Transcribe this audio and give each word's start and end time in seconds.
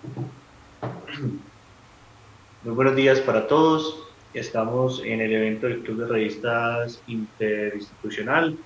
Muy 2.62 2.74
buenos 2.74 2.96
días 2.96 3.20
para 3.20 3.46
todos. 3.46 4.02
Estamos 4.32 5.02
en 5.04 5.20
el 5.20 5.34
evento 5.34 5.66
del 5.66 5.82
Club 5.82 5.98
de 5.98 6.06
Revistas 6.06 7.02
Interinstitucional. 7.06 8.56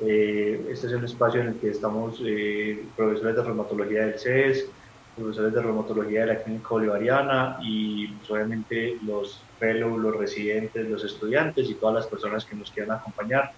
Eh, 0.00 0.66
este 0.70 0.88
es 0.88 0.92
un 0.92 1.04
espacio 1.04 1.40
en 1.42 1.48
el 1.48 1.54
que 1.56 1.70
estamos 1.70 2.20
eh, 2.24 2.84
profesores 2.96 3.36
de 3.36 3.42
reumatología 3.42 4.06
del 4.06 4.18
CES, 4.18 4.66
profesores 5.16 5.52
de 5.52 5.62
reumatología 5.62 6.20
de 6.22 6.26
la 6.26 6.42
Clínica 6.42 6.68
Bolivariana 6.70 7.58
y 7.62 8.08
pues, 8.08 8.30
obviamente 8.30 8.96
los 9.04 9.40
fellows, 9.58 9.98
los 9.98 10.16
residentes, 10.16 10.88
los 10.88 11.04
estudiantes 11.04 11.68
y 11.70 11.74
todas 11.74 11.94
las 11.96 12.06
personas 12.06 12.44
que 12.44 12.56
nos 12.56 12.70
quieran 12.70 12.98
acompañar, 12.98 13.52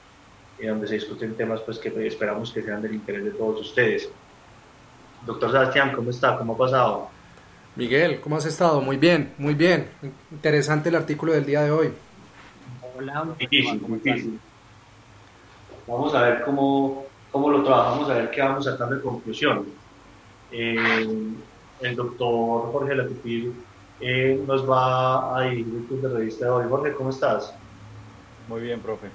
y 0.58 0.66
donde 0.66 0.86
se 0.86 0.94
discuten 0.94 1.34
temas 1.34 1.60
pues, 1.62 1.78
que 1.78 2.06
esperamos 2.06 2.52
que 2.52 2.62
sean 2.62 2.82
del 2.82 2.94
interés 2.94 3.24
de 3.24 3.30
todos 3.30 3.60
ustedes. 3.60 4.10
Doctor 5.26 5.50
Sebastián, 5.50 5.92
¿cómo 5.94 6.10
está? 6.10 6.38
¿Cómo 6.38 6.54
ha 6.54 6.58
pasado? 6.58 7.08
Miguel, 7.76 8.20
¿cómo 8.20 8.36
has 8.36 8.46
estado? 8.46 8.80
Muy 8.80 8.96
bien, 8.96 9.32
muy 9.38 9.54
bien. 9.54 9.88
Interesante 10.32 10.88
el 10.88 10.96
artículo 10.96 11.32
del 11.32 11.44
día 11.44 11.62
de 11.62 11.70
hoy. 11.70 11.92
Hola, 12.96 13.26
Vamos 15.86 16.14
a 16.14 16.22
ver 16.22 16.42
cómo, 16.42 17.04
cómo 17.30 17.50
lo 17.50 17.62
trabajamos, 17.62 18.08
a 18.10 18.14
ver 18.14 18.30
qué 18.30 18.40
vamos 18.40 18.66
a 18.66 18.72
sacar 18.72 18.88
de 18.88 19.00
conclusión. 19.00 19.66
Eh, 20.52 21.32
el 21.80 21.96
doctor 21.96 22.72
Jorge 22.72 22.94
Latipir 22.94 23.52
eh, 24.00 24.42
nos 24.46 24.68
va 24.68 25.36
a 25.36 25.42
dirigir 25.42 25.74
el 25.74 25.84
club 25.84 26.00
de 26.02 26.08
revista 26.08 26.44
de 26.46 26.50
hoy. 26.50 26.66
Jorge, 26.68 26.92
¿cómo 26.94 27.10
estás? 27.10 27.54
Muy 28.48 28.62
bien, 28.62 28.80
profe. 28.80 29.08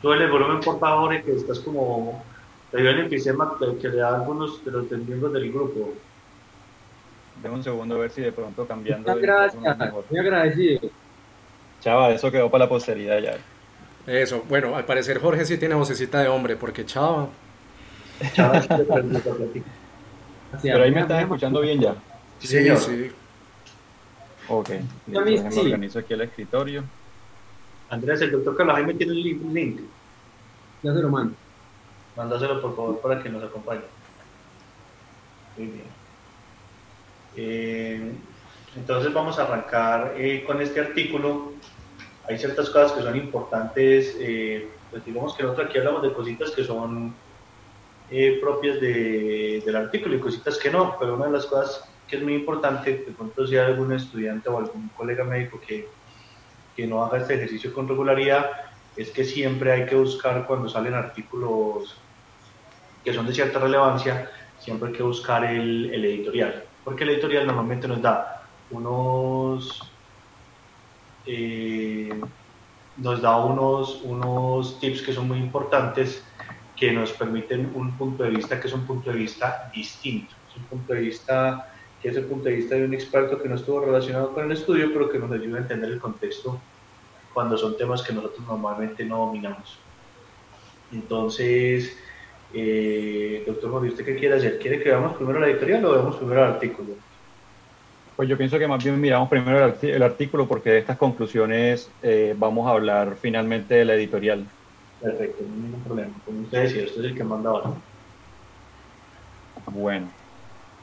Suele 0.00 0.24
el 0.24 0.30
volumen, 0.30 0.60
por 0.60 0.78
favor, 0.78 1.22
que 1.22 1.36
estás 1.36 1.60
como 1.60 2.22
le 2.72 2.82
dio 2.82 2.90
el 2.90 3.00
enfisema 3.00 3.56
que 3.80 3.88
le 3.88 3.96
da 3.96 4.10
a 4.10 4.14
algunos 4.16 4.64
de 4.64 4.70
los 4.70 4.90
miembros 4.90 5.32
del 5.32 5.52
grupo. 5.52 5.92
Deme 7.42 7.54
un 7.54 7.64
segundo 7.64 7.94
a 7.94 7.98
ver 7.98 8.10
si 8.10 8.20
de 8.20 8.32
pronto 8.32 8.66
cambiando. 8.66 9.08
Muchas 9.08 9.22
gracias, 9.22 10.04
muy 10.10 10.18
agradecido. 10.18 10.90
Chava, 11.80 12.10
eso 12.10 12.30
quedó 12.30 12.50
para 12.50 12.64
la 12.64 12.68
posteridad 12.68 13.18
ya. 13.18 13.38
Eso, 14.06 14.44
bueno, 14.48 14.76
al 14.76 14.84
parecer 14.84 15.20
Jorge 15.20 15.44
sí 15.44 15.58
tiene 15.58 15.74
vocecita 15.74 16.20
de 16.20 16.28
hombre, 16.28 16.56
porque 16.56 16.84
Chava. 16.84 17.28
Chava 18.34 18.62
Pero 20.62 20.82
ahí 20.82 20.90
me 20.90 21.00
estás 21.00 21.22
escuchando 21.22 21.60
bien 21.60 21.80
ya. 21.80 21.94
Sí, 22.38 22.46
sí. 22.46 22.76
sí. 22.76 23.10
Ok, 24.48 24.70
me 25.06 25.18
organizo 25.18 26.00
aquí 26.00 26.12
el 26.12 26.22
escritorio. 26.22 26.84
Andrés, 27.88 28.20
el 28.20 28.32
doctor 28.32 28.56
Carlos 28.56 28.76
Jaime 28.76 28.94
tiene 28.94 29.12
el 29.12 29.22
link. 29.22 29.80
Ya 30.82 30.92
se 30.92 31.00
lo 31.00 31.08
mando. 31.08 31.34
Mándaselo 32.20 32.60
por 32.60 32.76
favor 32.76 33.00
para 33.00 33.22
que 33.22 33.30
nos 33.30 33.42
acompañe. 33.42 33.80
Muy 35.56 35.68
bien. 35.68 35.86
Eh, 37.34 38.12
entonces 38.76 39.10
vamos 39.14 39.38
a 39.38 39.44
arrancar 39.44 40.12
eh, 40.18 40.44
con 40.46 40.60
este 40.60 40.80
artículo. 40.80 41.52
Hay 42.28 42.36
ciertas 42.36 42.68
cosas 42.68 42.92
que 42.92 43.00
son 43.00 43.16
importantes. 43.16 44.18
Eh, 44.20 44.68
pues 44.90 45.02
digamos 45.06 45.34
que 45.34 45.44
nosotros 45.44 45.68
aquí 45.68 45.78
hablamos 45.78 46.02
de 46.02 46.12
cositas 46.12 46.50
que 46.50 46.62
son 46.62 47.14
propias 48.42 48.80
del 48.80 49.76
artículo 49.76 50.16
y 50.16 50.20
cositas 50.20 50.58
que 50.58 50.68
no, 50.68 50.96
pero 50.98 51.14
una 51.14 51.26
de 51.26 51.32
las 51.32 51.46
cosas 51.46 51.88
que 52.06 52.16
es 52.16 52.22
muy 52.22 52.34
importante, 52.34 53.04
de 53.06 53.12
pronto 53.12 53.46
si 53.46 53.56
hay 53.56 53.64
algún 53.64 53.94
estudiante 53.94 54.50
o 54.50 54.58
algún 54.58 54.88
colega 54.96 55.24
médico 55.24 55.58
que, 55.64 55.88
que 56.76 56.86
no 56.86 57.02
haga 57.02 57.18
este 57.18 57.34
ejercicio 57.34 57.72
con 57.72 57.88
regularidad, 57.88 58.50
es 58.96 59.10
que 59.10 59.24
siempre 59.24 59.72
hay 59.72 59.86
que 59.86 59.94
buscar 59.94 60.46
cuando 60.46 60.68
salen 60.68 60.94
artículos 60.94 61.99
que 63.04 63.14
son 63.14 63.26
de 63.26 63.34
cierta 63.34 63.58
relevancia, 63.58 64.30
siempre 64.58 64.88
hay 64.88 64.94
que 64.94 65.02
buscar 65.02 65.44
el, 65.44 65.92
editorial, 65.92 66.64
porque 66.84 67.04
el 67.04 67.10
editorial 67.10 67.46
normalmente 67.46 67.88
nos 67.88 68.02
da 68.02 68.44
unos, 68.70 69.80
eh, 71.26 72.20
nos 72.96 73.22
da 73.22 73.36
unos, 73.36 74.00
unos 74.04 74.78
tips 74.80 75.02
que 75.02 75.12
son 75.12 75.28
muy 75.28 75.38
importantes 75.38 76.24
que 76.76 76.92
nos 76.92 77.12
permiten 77.12 77.72
un 77.74 77.96
punto 77.96 78.22
de 78.22 78.30
vista 78.30 78.60
que 78.60 78.68
es 78.68 78.72
un 78.72 78.86
punto 78.86 79.10
de 79.10 79.18
vista 79.18 79.70
distinto, 79.74 80.34
es 80.50 80.56
un 80.56 80.64
punto 80.64 80.94
de 80.94 81.00
vista 81.00 81.72
que 82.00 82.08
es 82.08 82.16
el 82.16 82.24
punto 82.24 82.48
de 82.48 82.56
vista 82.56 82.74
de 82.74 82.84
un 82.84 82.94
experto 82.94 83.40
que 83.40 83.48
no 83.48 83.56
estuvo 83.56 83.80
relacionado 83.80 84.32
con 84.32 84.46
el 84.46 84.52
estudio, 84.52 84.90
pero 84.92 85.10
que 85.10 85.18
nos 85.18 85.30
ayuda 85.30 85.58
a 85.58 85.62
entender 85.62 85.90
el 85.90 86.00
contexto 86.00 86.58
cuando 87.34 87.58
son 87.58 87.76
temas 87.76 88.02
que 88.02 88.12
nosotros 88.12 88.46
normalmente 88.46 89.04
no 89.04 89.18
dominamos. 89.18 89.78
Entonces, 90.92 91.96
eh, 92.52 93.44
doctor 93.46 93.70
Mauricio, 93.70 93.94
¿usted 93.94 94.04
qué 94.04 94.18
quiere 94.18 94.36
hacer? 94.36 94.58
¿Quiere 94.58 94.82
que 94.82 94.88
veamos 94.88 95.16
primero 95.16 95.38
la 95.38 95.48
editorial 95.48 95.84
o 95.84 95.92
veamos 95.92 96.16
primero 96.16 96.44
el 96.44 96.52
artículo? 96.52 96.88
Pues 98.16 98.28
yo 98.28 98.36
pienso 98.36 98.58
que 98.58 98.68
más 98.68 98.82
bien 98.82 99.00
miramos 99.00 99.28
primero 99.28 99.74
el, 99.80 100.02
artículo 100.02 100.46
porque 100.46 100.70
de 100.70 100.78
estas 100.78 100.98
conclusiones 100.98 101.90
eh, 102.02 102.34
vamos 102.36 102.66
a 102.66 102.72
hablar 102.72 103.16
finalmente 103.16 103.74
de 103.74 103.84
la 103.84 103.94
editorial. 103.94 104.46
Perfecto, 105.00 105.42
no 105.42 105.54
hay 105.54 105.60
ningún 105.60 105.82
problema. 105.82 106.12
Como 106.24 106.40
usted 106.42 106.62
decía, 106.62 106.84
usted 106.84 107.00
es 107.00 107.06
el 107.06 107.16
que 107.16 107.24
manda 107.24 107.50
ahora. 107.50 107.70
Bueno, 109.72 110.08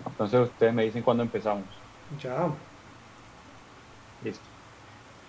entonces 0.06 0.39
ustedes 0.39 0.73
me 0.73 0.83
dicen 0.83 1.03
cuándo 1.03 1.23
empezamos. 1.23 1.66
Ya. 2.19 2.50
Listo. 4.23 4.56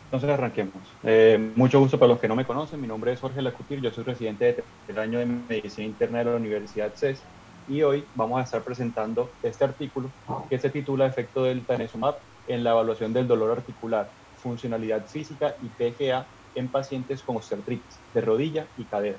Entonces 0.09 0.31
arranquemos. 0.31 0.73
Eh, 1.03 1.53
mucho 1.55 1.79
gusto 1.79 1.99
para 1.99 2.13
los 2.13 2.19
que 2.19 2.29
no 2.29 2.35
me 2.35 2.47
conocen. 2.47 2.81
Mi 2.81 2.87
nombre 2.87 3.13
es 3.13 3.21
Jorge 3.21 3.43
Lacutir, 3.43 3.83
yo 3.83 3.91
soy 3.91 4.05
residente 4.05 4.65
del 4.87 4.99
año 4.99 5.19
de 5.19 5.27
Medicina 5.27 5.87
Interna 5.87 6.21
de 6.21 6.25
la 6.25 6.37
Universidad 6.37 6.95
CES 6.95 7.23
y 7.69 7.83
hoy 7.83 8.07
vamos 8.15 8.41
a 8.41 8.45
estar 8.45 8.63
presentando 8.63 9.31
este 9.43 9.65
artículo 9.65 10.11
que 10.49 10.59
se 10.59 10.71
titula 10.71 11.05
Efecto 11.05 11.45
del 11.45 11.67
Tanezumab 11.67 12.17
en 12.47 12.65
la 12.65 12.71
evaluación 12.71 13.13
del 13.13 13.29
dolor 13.29 13.59
articular, 13.59 14.11
funcionalidad 14.39 15.05
física 15.07 15.55
y 15.61 15.69
PGA 15.69 16.25
en 16.55 16.69
pacientes 16.69 17.23
con 17.23 17.37
osteoartritis 17.37 17.99
de 18.15 18.21
rodilla 18.23 18.67
y 18.79 18.85
cadera, 18.85 19.19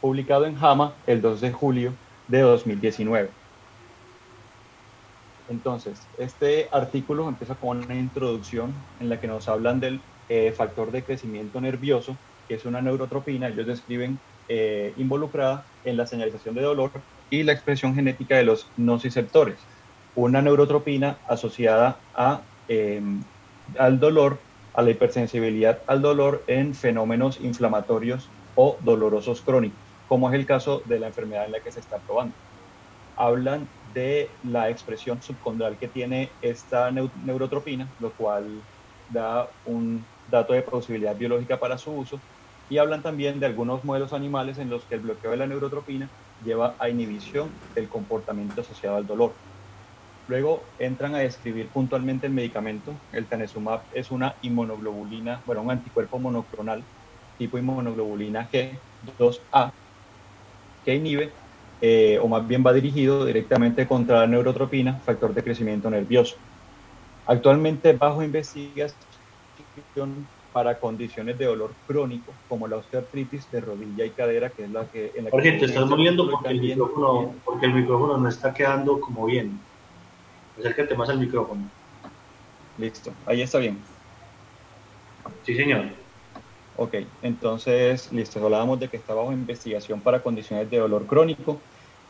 publicado 0.00 0.46
en 0.46 0.56
JAMA 0.56 0.94
el 1.06 1.20
2 1.20 1.42
de 1.42 1.52
julio 1.52 1.92
de 2.28 2.40
2019. 2.40 3.28
Entonces, 5.50 6.00
este 6.16 6.68
artículo 6.72 7.28
empieza 7.28 7.56
con 7.56 7.84
una 7.84 7.94
introducción 7.94 8.72
en 9.00 9.10
la 9.10 9.20
que 9.20 9.26
nos 9.26 9.46
hablan 9.46 9.80
del 9.80 10.00
eh, 10.30 10.52
factor 10.56 10.92
de 10.92 11.02
crecimiento 11.02 11.60
nervioso, 11.60 12.16
que 12.46 12.54
es 12.54 12.64
una 12.64 12.80
neurotropina, 12.80 13.48
ellos 13.48 13.66
describen 13.66 14.16
eh, 14.48 14.94
involucrada 14.96 15.64
en 15.84 15.96
la 15.96 16.06
señalización 16.06 16.54
de 16.54 16.62
dolor 16.62 16.92
y 17.30 17.42
la 17.42 17.52
expresión 17.52 17.96
genética 17.96 18.36
de 18.36 18.44
los 18.44 18.68
nociceptores, 18.76 19.56
una 20.14 20.40
neurotropina 20.40 21.16
asociada 21.26 21.96
a, 22.14 22.42
em, 22.68 23.24
al 23.76 23.98
dolor, 23.98 24.38
a 24.74 24.82
la 24.82 24.90
hipersensibilidad 24.90 25.80
al 25.88 26.00
dolor 26.00 26.44
en 26.46 26.76
fenómenos 26.76 27.40
inflamatorios 27.40 28.28
o 28.54 28.76
dolorosos 28.84 29.40
crónicos, 29.40 29.80
como 30.06 30.28
es 30.30 30.36
el 30.36 30.46
caso 30.46 30.80
de 30.84 31.00
la 31.00 31.08
enfermedad 31.08 31.46
en 31.46 31.52
la 31.52 31.60
que 31.60 31.72
se 31.72 31.80
está 31.80 31.98
probando. 31.98 32.36
Hablan 33.16 33.66
de 33.94 34.30
la 34.44 34.70
expresión 34.70 35.20
subcondral 35.22 35.76
que 35.76 35.88
tiene 35.88 36.30
esta 36.40 36.92
neurotropina, 36.92 37.88
lo 37.98 38.12
cual 38.12 38.62
da 39.12 39.48
un 39.66 40.04
dato 40.30 40.52
de 40.52 40.62
posibilidad 40.62 41.16
biológica 41.16 41.58
para 41.58 41.78
su 41.78 41.92
uso, 41.92 42.20
y 42.68 42.78
hablan 42.78 43.02
también 43.02 43.40
de 43.40 43.46
algunos 43.46 43.84
modelos 43.84 44.12
animales 44.12 44.58
en 44.58 44.70
los 44.70 44.84
que 44.84 44.94
el 44.94 45.00
bloqueo 45.00 45.32
de 45.32 45.36
la 45.36 45.46
neurotropina 45.46 46.08
lleva 46.44 46.74
a 46.78 46.88
inhibición 46.88 47.50
del 47.74 47.88
comportamiento 47.88 48.60
asociado 48.60 48.96
al 48.96 49.06
dolor. 49.06 49.32
Luego 50.28 50.62
entran 50.78 51.16
a 51.16 51.18
describir 51.18 51.66
puntualmente 51.66 52.28
el 52.28 52.32
medicamento. 52.32 52.92
El 53.12 53.26
tanezumab 53.26 53.80
es 53.92 54.12
una 54.12 54.36
inmunoglobulina, 54.42 55.40
bueno, 55.44 55.62
un 55.62 55.72
anticuerpo 55.72 56.20
monoclonal 56.20 56.84
tipo 57.36 57.58
inmunoglobulina 57.58 58.48
G2A 58.48 59.72
que 60.84 60.94
inhibe 60.94 61.32
eh, 61.80 62.18
o 62.22 62.28
más 62.28 62.46
bien 62.46 62.62
va 62.64 62.72
dirigido 62.72 63.24
directamente 63.24 63.86
contra 63.86 64.20
la 64.20 64.26
neurotropina, 64.26 65.00
factor 65.04 65.32
de 65.32 65.42
crecimiento 65.42 65.88
nervioso. 65.88 66.36
Actualmente 67.26 67.94
bajo 67.94 68.22
investigación 68.22 69.09
para 70.52 70.78
condiciones 70.78 71.38
de 71.38 71.44
dolor 71.44 71.72
crónico, 71.86 72.32
como 72.48 72.66
la 72.66 72.76
osteoartritis 72.76 73.50
de 73.50 73.60
rodilla 73.60 74.04
y 74.04 74.10
cadera, 74.10 74.50
que 74.50 74.64
es 74.64 74.70
la 74.70 74.84
que... 74.86 75.12
En 75.14 75.26
te 75.30 75.64
estás 75.64 75.86
moviendo 75.86 76.28
porque 76.28 76.48
el, 76.48 76.60
micrófono, 76.60 77.34
porque 77.44 77.66
el 77.66 77.74
micrófono 77.74 78.16
no 78.16 78.28
está 78.28 78.52
quedando 78.52 79.00
como 79.00 79.26
bien. 79.26 79.60
Acércate 80.58 80.94
más 80.96 81.08
al 81.08 81.18
micrófono. 81.18 81.62
Listo, 82.78 83.12
ahí 83.26 83.42
está 83.42 83.58
bien. 83.58 83.78
Sí, 85.44 85.54
señor. 85.54 85.84
Ok, 86.76 86.94
entonces, 87.22 88.12
listo, 88.12 88.42
hablábamos 88.42 88.80
de 88.80 88.88
que 88.88 88.96
está 88.96 89.14
bajo 89.14 89.32
investigación 89.32 90.00
para 90.00 90.22
condiciones 90.22 90.68
de 90.70 90.78
dolor 90.78 91.06
crónico 91.06 91.60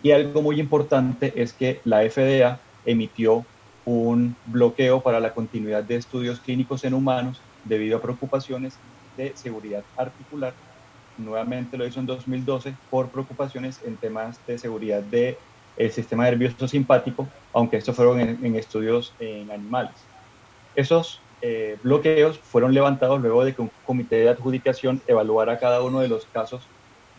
y 0.03 0.13
algo 0.13 0.41
muy 0.43 0.61
importante 0.61 1.33
es 1.37 1.53
que 1.53 1.81
la 1.85 2.09
FDA 2.09 2.59
emitió 2.87 3.45
un 3.85 4.37
bloqueo 4.47 5.01
para 5.01 5.21
la 5.21 5.35
continuidad 5.35 5.83
de 5.83 5.97
estudios 5.97 6.41
clínicos 6.41 6.85
en 6.85 6.95
humanos 6.95 7.41
debido 7.65 7.99
a 7.99 8.03
preocupaciones 8.03 8.79
de 9.17 9.33
seguridad 9.37 9.85
articular. 9.97 10.55
Nuevamente 11.19 11.77
lo 11.77 11.87
hizo 11.87 12.01
en 12.01 12.07
2012 12.07 12.75
por 12.91 13.09
preocupaciones 13.09 13.81
en 13.85 13.97
temas 13.97 14.41
de 14.47 14.59
seguridad 14.59 15.03
del 15.03 15.37
el 15.77 15.91
sistema 15.91 16.25
nervioso 16.25 16.69
simpático, 16.69 17.27
aunque 17.55 17.79
estos 17.79 17.97
fueron 17.97 18.21
en, 18.21 18.45
en 18.45 18.57
estudios 18.57 19.15
en 19.19 19.51
animales. 19.51 19.95
Esos 20.75 21.21
eh, 21.43 21.79
bloqueos 21.83 22.39
fueron 22.39 22.75
levantados 22.75 23.21
luego 23.21 23.45
de 23.45 23.55
que 23.55 23.63
un 23.63 23.71
comité 23.87 24.17
de 24.17 24.29
adjudicación 24.29 25.01
evaluara 25.07 25.59
cada 25.59 25.83
uno 25.83 26.01
de 26.01 26.09
los 26.09 26.27
casos 26.27 26.69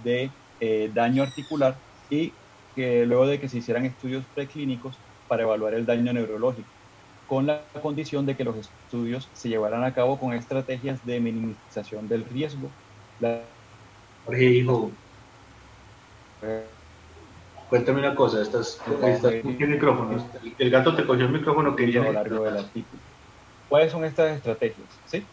de 0.04 0.30
eh, 0.60 0.92
daño 0.94 1.24
articular 1.24 1.76
y 2.10 2.32
que 2.76 3.06
luego 3.08 3.26
de 3.26 3.40
que 3.40 3.50
se 3.50 3.58
hicieran 3.58 3.86
estudios 3.86 4.24
preclínicos 4.36 4.96
para 5.28 5.44
evaluar 5.44 5.74
el 5.74 5.88
daño 5.88 6.14
neurológico, 6.14 6.70
con 7.32 7.48
la 7.48 7.66
condición 7.82 8.26
de 8.26 8.36
que 8.36 8.44
los 8.44 8.58
estudios 8.58 9.30
se 9.32 9.48
llevaran 9.48 9.86
a 9.86 9.94
cabo 9.94 10.20
con 10.20 10.34
estrategias 10.34 11.06
de 11.06 11.22
minimización 11.22 12.10
del 12.10 12.26
riesgo. 12.26 12.74
La... 13.20 13.48
Jorge, 14.26 14.44
hijo, 14.44 14.92
cuéntame 17.70 18.00
una 18.00 18.16
cosa, 18.16 18.42
estás, 18.42 18.82
estás 18.86 19.24
el 19.24 19.46
micrófono. 19.46 20.30
El 20.58 20.70
gato 20.70 20.94
te 20.94 21.08
cogió 21.08 21.24
el 21.24 21.32
micrófono 21.32 21.74
que 21.74 21.84
a 21.84 21.88
viene. 21.88 22.08
lo 22.08 22.12
largo 22.12 22.44
del 22.44 22.58
artículo. 22.58 23.02
¿Cuáles 23.70 23.94
son 23.94 24.04
estas 24.04 24.36
estrategias? 24.36 25.02
¿Sí? 25.06 25.26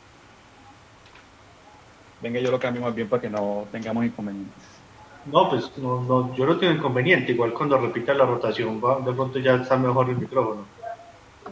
Venga, 2.21 2.39
yo 2.39 2.53
lo 2.53 2.61
cambio 2.61 2.83
más 2.83 2.94
bien 2.94 3.09
para 3.09 3.23
que 3.23 3.29
no 3.29 3.67
tengamos 3.73 4.05
inconvenientes. 4.05 4.85
No, 5.25 5.51
pues 5.51 5.77
no, 5.79 6.01
no, 6.05 6.37
yo 6.37 6.47
no 6.47 6.61
tengo 6.61 6.75
inconveniente. 6.75 7.33
Igual 7.33 7.53
cuando 7.55 7.77
repita 7.77 8.15
la 8.15 8.25
rotación, 8.25 8.81
va- 8.81 9.01
de 9.01 9.12
pronto 9.12 9.41
ya 9.41 9.56
está 9.56 9.77
mejor 9.77 10.09
el 10.11 10.19
micrófono. 10.19 10.69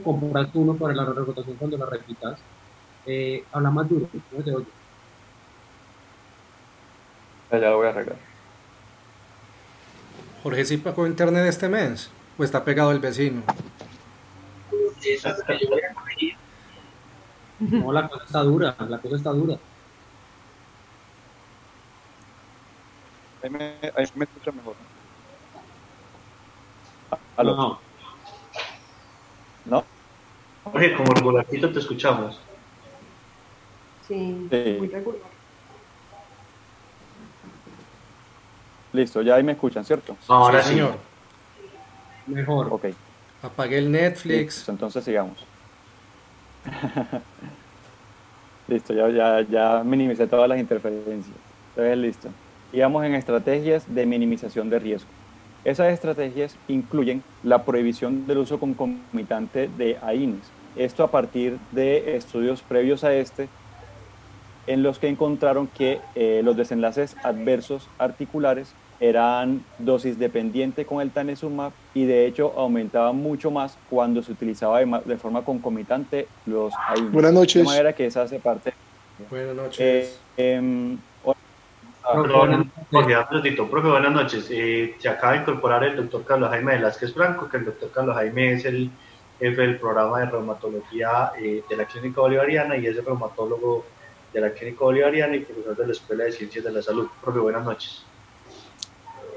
Compras 0.04 0.48
uno 0.54 0.74
para 0.74 0.94
la 0.94 1.04
rotación 1.04 1.56
cuando 1.56 1.76
la 1.78 1.86
repitas. 1.86 2.38
Eh, 3.06 3.44
habla 3.52 3.70
más 3.70 3.88
duro, 3.88 4.08
no 4.32 4.44
te 4.44 4.54
oye. 4.54 4.66
Ya, 7.50 7.58
ya 7.58 7.70
lo 7.70 7.76
voy 7.76 7.86
a 7.86 7.90
arreglar. 7.90 8.16
Jorge 10.42 10.64
sí 10.64 10.76
pagó 10.76 11.06
internet 11.06 11.46
este 11.46 11.68
mes. 11.68 12.10
O 12.38 12.44
está 12.44 12.64
pegado 12.64 12.92
el 12.92 13.00
vecino. 13.00 13.42
No, 17.58 17.92
la 17.92 18.08
cosa 18.08 18.24
está 18.24 18.42
dura, 18.42 18.76
la 18.78 18.98
cosa 18.98 19.16
está 19.16 19.30
dura. 19.30 19.56
Ahí 23.42 23.50
me, 23.50 23.74
ahí 23.96 24.06
me 24.14 24.24
escucha 24.24 24.52
mejor. 24.52 24.74
¿Aló? 27.36 27.56
No, 27.56 27.80
¿No? 29.66 29.84
Jorge, 30.64 30.94
como 30.94 31.12
regularcito 31.12 31.72
te 31.72 31.78
escuchamos. 31.78 32.40
Sí, 34.08 34.46
Sí. 34.50 34.76
muy 34.78 34.88
regular. 34.88 35.20
Listo, 38.92 39.20
ya 39.22 39.34
ahí 39.34 39.42
me 39.42 39.52
escuchan, 39.52 39.84
¿cierto? 39.84 40.16
Ahora 40.28 40.62
Sí, 40.62 40.68
sí. 40.68 40.74
señor. 40.74 40.96
mejor. 42.26 42.68
Ok. 42.72 42.86
Apagué 43.42 43.78
el 43.78 43.90
Netflix. 43.92 44.56
Listo, 44.56 44.72
entonces 44.72 45.04
sigamos. 45.04 45.44
listo, 48.68 48.92
ya, 48.94 49.08
ya, 49.10 49.40
ya 49.42 49.82
minimicé 49.84 50.26
todas 50.26 50.48
las 50.48 50.58
interferencias. 50.58 51.36
Entonces, 51.70 51.98
listo. 51.98 52.28
Digamos 52.72 53.04
en 53.04 53.14
estrategias 53.14 53.84
de 53.94 54.06
minimización 54.06 54.68
de 54.70 54.78
riesgo. 54.78 55.08
Esas 55.66 55.92
estrategias 55.92 56.54
incluyen 56.68 57.22
la 57.42 57.64
prohibición 57.64 58.26
del 58.28 58.38
uso 58.38 58.60
concomitante 58.60 59.68
de 59.76 59.98
AINES. 60.00 60.38
Esto 60.76 61.02
a 61.02 61.10
partir 61.10 61.58
de 61.72 62.16
estudios 62.16 62.62
previos 62.62 63.02
a 63.02 63.12
este, 63.12 63.48
en 64.68 64.84
los 64.84 65.00
que 65.00 65.08
encontraron 65.08 65.66
que 65.66 65.98
eh, 66.14 66.40
los 66.44 66.56
desenlaces 66.56 67.16
adversos 67.24 67.88
articulares 67.98 68.72
eran 69.00 69.62
dosis 69.78 70.18
dependiente 70.20 70.86
con 70.86 71.00
el 71.02 71.10
tanezumab 71.10 71.72
y 71.94 72.04
de 72.04 72.26
hecho 72.26 72.52
aumentaban 72.56 73.16
mucho 73.16 73.50
más 73.50 73.76
cuando 73.90 74.22
se 74.22 74.30
utilizaba 74.32 74.78
de, 74.78 74.86
ma- 74.86 75.02
de 75.04 75.16
forma 75.18 75.44
concomitante 75.44 76.28
los 76.46 76.72
AINES. 76.88 77.10
Buenas 77.12 77.32
noches. 77.32 77.62
De 77.62 77.68
manera 77.68 77.92
que 77.92 78.06
esa 78.06 78.22
hace 78.22 78.38
parte. 78.38 78.72
Buenas 79.30 79.56
noches. 79.56 80.20
Eh, 80.36 80.54
em, 80.54 80.96
Perdón, 82.12 82.70
Jorge, 82.92 83.16
un 83.16 83.26
minutito. 83.30 83.68
Profe, 83.68 83.88
buenas 83.88 84.12
noches. 84.12 84.46
Eh, 84.50 84.94
se 84.98 85.08
acaba 85.08 85.32
de 85.32 85.40
incorporar 85.40 85.82
el 85.84 85.96
doctor 85.96 86.24
Carlos 86.24 86.50
Jaime 86.50 86.74
Velázquez 86.74 87.12
Franco, 87.12 87.48
que 87.48 87.56
el 87.56 87.64
doctor 87.64 87.90
Carlos 87.90 88.14
Jaime 88.14 88.52
es 88.52 88.64
el 88.64 88.90
jefe 89.40 89.62
del 89.62 89.78
programa 89.78 90.20
de 90.20 90.26
reumatología 90.26 91.32
eh, 91.38 91.64
de 91.68 91.76
la 91.76 91.84
Clínica 91.84 92.20
Bolivariana 92.20 92.76
y 92.76 92.86
es 92.86 92.96
el 92.96 93.04
reumatólogo 93.04 93.84
de 94.32 94.40
la 94.40 94.50
Clínica 94.50 94.84
Bolivariana 94.84 95.36
y 95.36 95.40
profesor 95.40 95.76
de 95.76 95.86
la 95.86 95.92
Escuela 95.92 96.24
de 96.24 96.32
Ciencias 96.32 96.64
de 96.64 96.72
la 96.72 96.82
Salud. 96.82 97.08
Profe, 97.20 97.40
buenas 97.40 97.64
noches. 97.64 98.04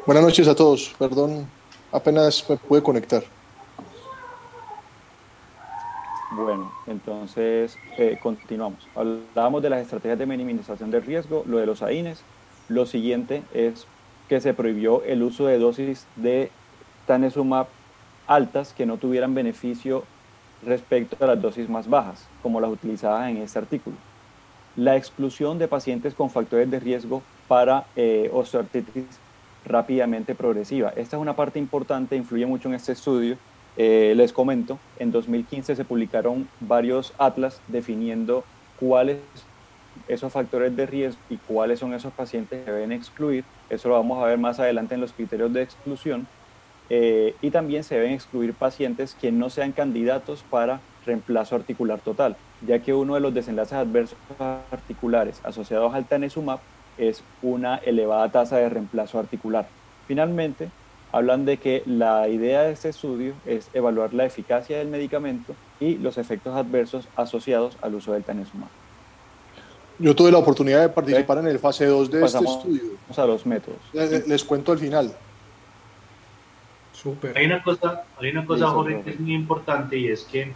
Buenas 0.06 0.24
noches 0.24 0.48
a 0.48 0.56
todos. 0.56 0.94
Perdón, 1.00 1.48
apenas 1.92 2.48
me 2.48 2.58
pude 2.58 2.84
conectar. 2.84 3.24
Bueno, 6.32 6.72
entonces 6.86 7.76
eh, 7.98 8.20
continuamos. 8.22 8.88
Hablábamos 8.96 9.64
de 9.64 9.72
las 9.72 9.82
estrategias 9.82 10.20
de 10.20 10.28
minimización 10.28 10.92
del 10.92 11.02
riesgo, 11.02 11.44
lo 11.48 11.58
de 11.58 11.66
los 11.66 11.82
AINES. 11.82 12.24
Lo 12.70 12.86
siguiente 12.86 13.42
es 13.54 13.88
que 14.30 14.40
se 14.40 14.54
prohibió 14.54 15.04
el 15.04 15.24
uso 15.24 15.48
de 15.48 15.58
dosis 15.58 16.06
de 16.16 16.52
tanezumab 17.08 17.68
altas 18.28 18.74
que 18.74 18.86
no 18.86 18.98
tuvieran 18.98 19.34
beneficio 19.34 20.04
respecto 20.64 21.18
a 21.24 21.28
las 21.28 21.42
dosis 21.42 21.68
más 21.68 21.90
bajas, 21.90 22.28
como 22.44 22.62
las 22.62 22.70
utilizadas 22.70 23.30
en 23.30 23.38
este 23.38 23.58
artículo. 23.58 23.96
La 24.76 24.96
exclusión 24.96 25.58
de 25.58 25.68
pacientes 25.68 26.14
con 26.14 26.30
factores 26.30 26.70
de 26.70 26.80
riesgo 26.80 27.24
para 27.48 27.86
eh, 27.96 28.30
osteoartritis 28.32 29.20
rápidamente 29.66 30.36
progresiva. 30.36 30.90
Esta 30.90 31.18
es 31.18 31.22
una 31.22 31.36
parte 31.36 31.58
importante, 31.58 32.16
influye 32.16 32.46
mucho 32.46 32.70
en 32.70 32.76
este 32.76 32.92
estudio. 32.92 33.36
Eh, 33.78 34.14
les 34.16 34.32
comento, 34.32 34.78
en 35.00 35.12
2015 35.12 35.76
se 35.76 35.86
publicaron 35.86 36.48
varios 36.60 37.14
atlas 37.18 37.62
definiendo 37.68 38.44
cuáles 38.80 39.20
esos 40.10 40.34
factores 40.34 40.76
de 40.76 40.86
riesgo 40.86 41.22
y 41.30 41.38
cuáles 41.38 41.80
son 41.80 41.94
esos 41.94 42.12
pacientes 42.12 42.66
que 42.66 42.72
deben 42.72 42.92
excluir. 42.92 43.46
Eso 43.70 43.88
lo 43.88 43.96
vamos 43.96 44.22
a 44.22 44.28
ver 44.28 44.38
más 44.38 44.60
adelante 44.60 44.96
en 44.96 45.02
los 45.02 45.14
criterios 45.14 45.54
de 45.54 45.62
exclusión. 45.62 46.28
Eh, 46.90 47.36
y 47.42 47.52
también 47.52 47.84
se 47.84 47.96
deben 47.96 48.14
excluir 48.14 48.54
pacientes 48.56 49.16
que 49.22 49.32
no 49.32 49.52
sean 49.52 49.72
candidatos 49.72 50.44
para 50.50 50.82
reemplazo 51.06 51.56
articular 51.56 52.00
total, 52.00 52.36
ya 52.66 52.80
que 52.80 52.94
uno 52.96 53.14
de 53.14 53.22
los 53.22 53.34
desenlaces 53.34 53.74
adversos 53.74 54.18
articulares 54.72 55.40
asociados 55.44 55.94
al 55.94 56.06
tanezumab 56.06 56.60
es 56.98 57.24
una 57.44 57.76
elevada 57.78 58.30
tasa 58.32 58.58
de 58.58 58.70
reemplazo 58.70 59.20
articular. 59.20 59.68
Finalmente, 60.08 60.70
hablan 61.12 61.46
de 61.46 61.58
que 61.58 61.84
la 61.86 62.28
idea 62.28 62.64
de 62.64 62.72
este 62.72 62.90
estudio 62.90 63.34
es 63.46 63.70
evaluar 63.74 64.14
la 64.14 64.26
eficacia 64.26 64.80
del 64.80 64.88
medicamento 64.88 65.56
y 65.80 65.98
los 65.98 66.18
efectos 66.18 66.56
adversos 66.56 67.08
asociados 67.16 67.78
al 67.82 67.96
uso 67.96 68.14
del 68.14 68.24
tanezumab. 68.24 68.70
Yo 70.00 70.16
tuve 70.16 70.32
la 70.32 70.38
oportunidad 70.38 70.82
de 70.82 70.90
participar 70.90 71.40
en 71.40 71.48
el 71.48 71.60
fase 71.60 71.86
2 71.86 72.10
de 72.10 72.26
este 72.26 72.38
estudio. 72.38 72.84
a 73.16 73.26
los 73.26 73.46
métodos. 73.46 73.80
Les, 73.92 74.28
les 74.28 74.44
cuento 74.44 74.72
al 74.72 74.80
final. 74.80 75.14
Súper. 76.94 77.38
Hay 77.38 77.46
una 77.46 77.62
cosa, 77.62 78.04
hay 78.20 78.30
una 78.30 78.46
cosa 78.46 78.68
Jorge, 78.68 79.02
que 79.04 79.12
es 79.12 79.20
muy 79.20 79.34
importante 79.34 79.98
y 79.98 80.08
es 80.08 80.24
que, 80.24 80.54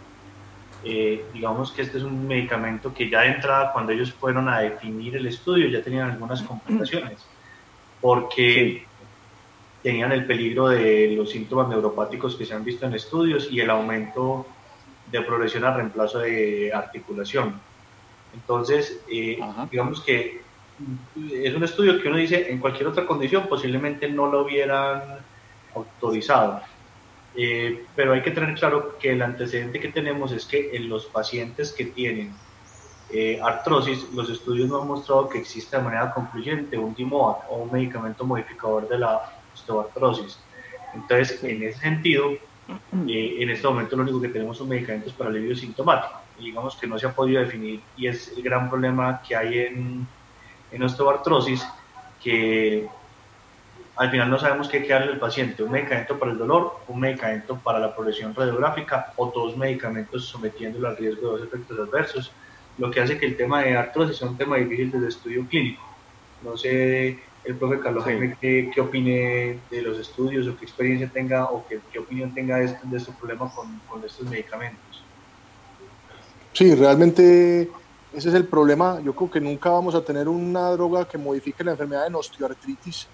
eh, 0.84 1.24
digamos 1.32 1.72
que 1.72 1.82
este 1.82 1.98
es 1.98 2.04
un 2.04 2.26
medicamento 2.26 2.92
que 2.92 3.08
ya 3.08 3.22
de 3.22 3.28
entrada, 3.28 3.72
cuando 3.72 3.92
ellos 3.92 4.12
fueron 4.12 4.48
a 4.48 4.60
definir 4.60 5.16
el 5.16 5.26
estudio, 5.26 5.68
ya 5.68 5.82
tenían 5.82 6.10
algunas 6.10 6.42
complicaciones, 6.42 7.24
porque 8.00 8.84
tenían 9.82 10.12
el 10.12 10.24
peligro 10.24 10.68
de 10.68 11.14
los 11.16 11.30
síntomas 11.30 11.68
neuropáticos 11.68 12.36
que 12.36 12.46
se 12.46 12.54
han 12.54 12.64
visto 12.64 12.86
en 12.86 12.94
estudios 12.94 13.48
y 13.50 13.60
el 13.60 13.68
aumento 13.68 14.46
de 15.10 15.20
progresión 15.20 15.64
a 15.64 15.74
reemplazo 15.74 16.18
de 16.20 16.72
articulación. 16.74 17.60
Entonces, 18.34 19.00
eh, 19.08 19.38
digamos 19.70 20.02
que 20.02 20.42
es 21.32 21.54
un 21.54 21.62
estudio 21.62 22.02
que 22.02 22.08
uno 22.08 22.16
dice 22.16 22.50
en 22.50 22.58
cualquier 22.58 22.88
otra 22.88 23.06
condición 23.06 23.46
posiblemente 23.48 24.08
no 24.08 24.26
lo 24.30 24.42
hubieran 24.42 25.02
autorizado. 25.74 26.60
Eh, 27.36 27.84
pero 27.96 28.12
hay 28.12 28.22
que 28.22 28.30
tener 28.30 28.54
claro 28.54 28.96
que 28.98 29.12
el 29.12 29.22
antecedente 29.22 29.80
que 29.80 29.88
tenemos 29.88 30.32
es 30.32 30.44
que 30.44 30.76
en 30.76 30.88
los 30.88 31.06
pacientes 31.06 31.72
que 31.72 31.86
tienen 31.86 32.32
eh, 33.10 33.40
artrosis, 33.42 34.08
los 34.12 34.28
estudios 34.30 34.68
no 34.68 34.82
han 34.82 34.88
mostrado 34.88 35.28
que 35.28 35.38
existe 35.38 35.76
de 35.76 35.82
manera 35.82 36.12
concluyente 36.12 36.78
un 36.78 36.94
DIMOAT 36.94 37.44
o 37.50 37.56
un 37.56 37.72
medicamento 37.72 38.24
modificador 38.24 38.88
de 38.88 38.98
la 38.98 39.32
osteoartrosis. 39.52 40.38
Entonces, 40.94 41.42
en 41.44 41.62
ese 41.62 41.80
sentido, 41.80 42.30
Eh, 43.08 43.42
en 43.42 43.50
este 43.50 43.66
momento 43.68 43.96
lo 43.96 44.02
único 44.02 44.20
que 44.20 44.28
tenemos 44.28 44.56
son 44.56 44.68
medicamentos 44.68 45.12
para 45.12 45.30
alivio 45.30 45.54
sintomático. 45.54 46.18
Digamos 46.38 46.76
que 46.76 46.86
no 46.86 46.98
se 46.98 47.06
ha 47.06 47.12
podido 47.12 47.40
definir 47.40 47.80
y 47.96 48.06
es 48.06 48.32
el 48.36 48.42
gran 48.42 48.68
problema 48.68 49.22
que 49.26 49.36
hay 49.36 49.58
en, 49.60 50.06
en 50.72 50.82
osteoartrosis, 50.82 51.66
que 52.22 52.88
al 53.96 54.10
final 54.10 54.28
no 54.28 54.38
sabemos 54.38 54.68
qué 54.68 54.82
queda 54.82 55.04
el 55.04 55.18
paciente, 55.18 55.62
un 55.62 55.70
medicamento 55.70 56.18
para 56.18 56.32
el 56.32 56.38
dolor, 56.38 56.80
un 56.88 57.00
medicamento 57.00 57.56
para 57.56 57.78
la 57.78 57.94
progresión 57.94 58.34
radiográfica 58.34 59.12
o 59.16 59.30
dos 59.30 59.56
medicamentos 59.56 60.24
sometiéndolo 60.24 60.88
al 60.88 60.96
riesgo 60.96 61.20
de 61.20 61.38
dos 61.38 61.48
efectos 61.48 61.78
adversos, 61.78 62.32
lo 62.78 62.90
que 62.90 63.00
hace 63.00 63.18
que 63.18 63.26
el 63.26 63.36
tema 63.36 63.62
de 63.62 63.76
artrosis 63.76 64.16
sea 64.16 64.28
un 64.28 64.36
tema 64.36 64.56
difícil 64.56 64.90
desde 64.90 65.08
estudio 65.08 65.46
clínico. 65.46 65.82
No 66.42 66.56
sé 66.56 67.20
el 67.44 67.56
profe 67.56 67.78
Carlos 67.78 68.04
Jaime 68.04 68.36
qué, 68.40 68.70
qué, 68.74 68.80
opine 68.80 69.58
de 69.70 69.82
los 69.82 69.98
estudios 69.98 70.48
o 70.48 70.56
qué 70.56 70.64
experiencia 70.64 71.08
tenga 71.08 71.44
o 71.44 71.66
qué, 71.68 71.78
qué 71.92 71.98
opinión 71.98 72.34
tenga 72.34 72.56
de 72.56 72.64
este, 72.66 72.86
de 72.86 72.96
este 72.96 73.12
problema 73.12 73.50
con, 73.54 73.78
con 73.88 74.02
estos 74.04 74.28
medicamentos. 74.28 74.83
Sí, 76.54 76.72
realmente 76.76 77.68
ese 78.12 78.28
es 78.28 78.34
el 78.34 78.46
problema. 78.46 79.00
Yo 79.04 79.12
creo 79.12 79.28
que 79.28 79.40
nunca 79.40 79.70
vamos 79.70 79.96
a 79.96 80.04
tener 80.04 80.28
una 80.28 80.70
droga 80.70 81.08
que 81.08 81.18
modifique 81.18 81.64
la 81.64 81.72
enfermedad 81.72 82.08
de 82.08 82.14
osteoartritis 82.14 83.08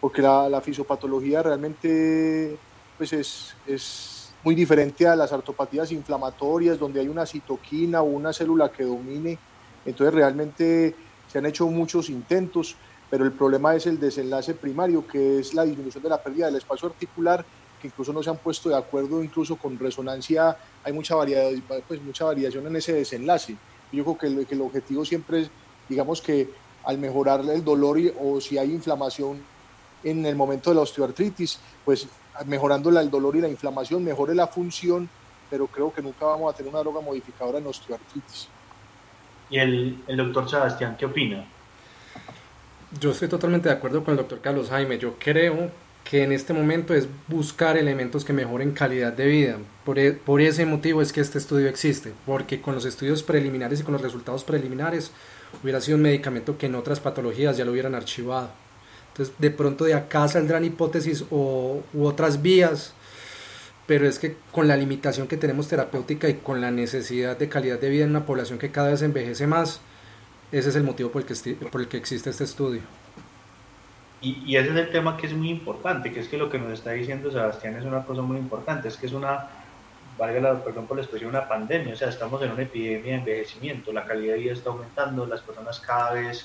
porque 0.00 0.22
la, 0.22 0.60
fisiopatología 0.62 1.42
realmente 1.42 2.56
pues 2.96 3.12
es, 3.12 3.54
es, 3.66 4.32
muy 4.42 4.54
diferente 4.54 5.06
a 5.06 5.16
las 5.16 5.32
artopatías 5.32 5.90
inflamatorias, 5.90 6.78
donde 6.78 7.00
hay 7.00 7.08
una 7.08 7.26
citoquina 7.26 8.00
o 8.00 8.04
una 8.04 8.32
célula 8.32 8.70
que 8.70 8.84
domine. 8.84 9.38
Entonces 9.84 10.14
realmente 10.14 10.94
se 11.26 11.38
han 11.38 11.46
hecho 11.46 11.66
muchos 11.66 12.08
intentos, 12.08 12.76
pero 13.10 13.24
el 13.24 13.32
problema 13.32 13.74
es 13.74 13.86
el 13.86 13.98
desenlace 14.00 14.54
primario, 14.54 15.06
que 15.06 15.40
es 15.40 15.52
la 15.52 15.64
disminución 15.64 16.02
de 16.02 16.10
la 16.10 16.22
pérdida 16.22 16.46
del 16.46 16.56
espacio 16.56 16.88
articular, 16.88 17.44
que 17.80 17.88
incluso 17.88 18.12
no 18.12 18.22
se 18.22 18.30
han 18.30 18.38
puesto 18.38 18.68
de 18.68 18.76
acuerdo, 18.76 19.22
incluso 19.22 19.56
con 19.56 19.78
resonancia, 19.78 20.56
hay 20.84 20.92
mucha, 20.92 21.14
variedad, 21.14 21.50
pues, 21.86 22.00
mucha 22.02 22.24
variación 22.24 22.66
en 22.66 22.76
ese 22.76 22.92
desenlace. 22.92 23.56
Yo 23.92 24.04
creo 24.04 24.18
que 24.18 24.26
el, 24.26 24.46
que 24.46 24.54
el 24.54 24.60
objetivo 24.62 25.04
siempre 25.04 25.42
es, 25.42 25.50
digamos 25.88 26.20
que 26.20 26.50
al 26.84 26.98
mejorar 26.98 27.40
el 27.40 27.64
dolor 27.64 27.98
y, 27.98 28.12
o 28.20 28.40
si 28.40 28.58
hay 28.58 28.72
inflamación 28.72 29.40
en 30.04 30.24
el 30.24 30.36
momento 30.36 30.70
de 30.70 30.76
la 30.76 30.82
osteoartritis, 30.82 31.58
pues 31.84 32.06
mejorando 32.46 32.90
el 32.90 33.10
dolor 33.10 33.36
y 33.36 33.40
la 33.40 33.48
inflamación, 33.48 34.04
mejore 34.04 34.34
la 34.34 34.46
función, 34.46 35.08
pero 35.50 35.66
creo 35.66 35.92
que 35.92 36.02
nunca 36.02 36.26
vamos 36.26 36.52
a 36.52 36.56
tener 36.56 36.70
una 36.70 36.80
droga 36.80 37.00
modificadora 37.00 37.58
en 37.58 37.66
osteoartritis. 37.66 38.48
¿Y 39.50 39.58
el, 39.58 40.02
el 40.06 40.16
doctor 40.16 40.48
Sebastián 40.48 40.96
qué 40.98 41.06
opina? 41.06 41.44
Yo 43.00 43.10
estoy 43.10 43.28
totalmente 43.28 43.68
de 43.68 43.74
acuerdo 43.74 44.04
con 44.04 44.12
el 44.12 44.18
doctor 44.18 44.40
Carlos 44.40 44.68
Jaime. 44.70 44.98
Yo 44.98 45.14
creo 45.18 45.70
que 46.08 46.22
en 46.22 46.30
este 46.30 46.52
momento 46.52 46.94
es 46.94 47.08
buscar 47.26 47.76
elementos 47.76 48.24
que 48.24 48.32
mejoren 48.32 48.72
calidad 48.72 49.12
de 49.12 49.26
vida. 49.26 49.58
Por, 49.84 49.98
e, 49.98 50.12
por, 50.12 50.40
ese 50.40 50.64
motivo 50.64 51.02
es 51.02 51.12
que 51.12 51.20
este 51.20 51.38
estudio 51.38 51.68
existe, 51.68 52.12
porque 52.24 52.60
con 52.60 52.74
los 52.74 52.84
estudios 52.84 53.24
preliminares 53.24 53.80
y 53.80 53.82
con 53.82 53.92
los 53.92 54.02
resultados 54.02 54.44
preliminares 54.44 55.10
hubiera 55.62 55.80
sido 55.80 55.96
un 55.96 56.02
medicamento 56.02 56.58
que 56.58 56.66
en 56.66 56.76
otras 56.76 57.00
patologías 57.00 57.56
ya 57.56 57.64
lo 57.64 57.72
hubieran 57.72 57.96
archivado. 57.96 58.50
Entonces, 59.08 59.34
de 59.38 59.50
pronto 59.50 59.84
de 59.84 59.94
acá 59.94 60.28
saldrán 60.28 60.64
hipótesis 60.64 61.24
o, 61.30 61.82
u 61.92 62.04
otras 62.04 62.40
vías, 62.40 62.92
pero 63.86 64.06
es 64.06 64.20
que 64.20 64.36
con 64.52 64.68
la 64.68 64.76
limitación 64.76 65.26
que 65.26 65.36
tenemos 65.36 65.66
terapéutica 65.66 66.28
y 66.28 66.34
con 66.34 66.60
la 66.60 66.70
necesidad 66.70 67.36
de 67.36 67.48
calidad 67.48 67.80
de 67.80 67.88
vida 67.88 68.04
en 68.04 68.10
una 68.10 68.26
población 68.26 68.60
que 68.60 68.70
cada 68.70 68.90
vez 68.90 69.02
envejece 69.02 69.48
más, 69.48 69.80
ese 70.52 70.68
es 70.68 70.76
el 70.76 70.84
motivo 70.84 71.10
por 71.10 71.22
el 71.22 71.26
que, 71.26 71.54
por 71.54 71.80
el 71.80 71.88
que 71.88 71.96
existe 71.96 72.30
este 72.30 72.44
estudio. 72.44 72.82
Y, 74.26 74.56
ese 74.56 74.70
es 74.70 74.76
el 74.76 74.90
tema 74.90 75.16
que 75.16 75.28
es 75.28 75.34
muy 75.34 75.50
importante, 75.50 76.12
que 76.12 76.18
es 76.18 76.26
que 76.26 76.36
lo 76.36 76.50
que 76.50 76.58
nos 76.58 76.72
está 76.72 76.90
diciendo 76.90 77.30
Sebastián 77.30 77.76
es 77.76 77.84
una 77.84 78.04
cosa 78.04 78.22
muy 78.22 78.38
importante, 78.38 78.88
es 78.88 78.96
que 78.96 79.06
es 79.06 79.12
una, 79.12 79.48
valga 80.18 80.40
la, 80.40 80.64
perdón 80.64 80.88
por 80.88 80.96
la 80.96 81.04
expresión, 81.04 81.30
una 81.30 81.46
pandemia, 81.46 81.94
o 81.94 81.96
sea, 81.96 82.08
estamos 82.08 82.42
en 82.42 82.50
una 82.50 82.62
epidemia 82.62 83.12
de 83.12 83.18
envejecimiento, 83.18 83.92
la 83.92 84.04
calidad 84.04 84.34
de 84.34 84.40
vida 84.40 84.52
está 84.54 84.70
aumentando, 84.70 85.26
las 85.26 85.42
personas 85.42 85.78
cada 85.78 86.14
vez 86.14 86.44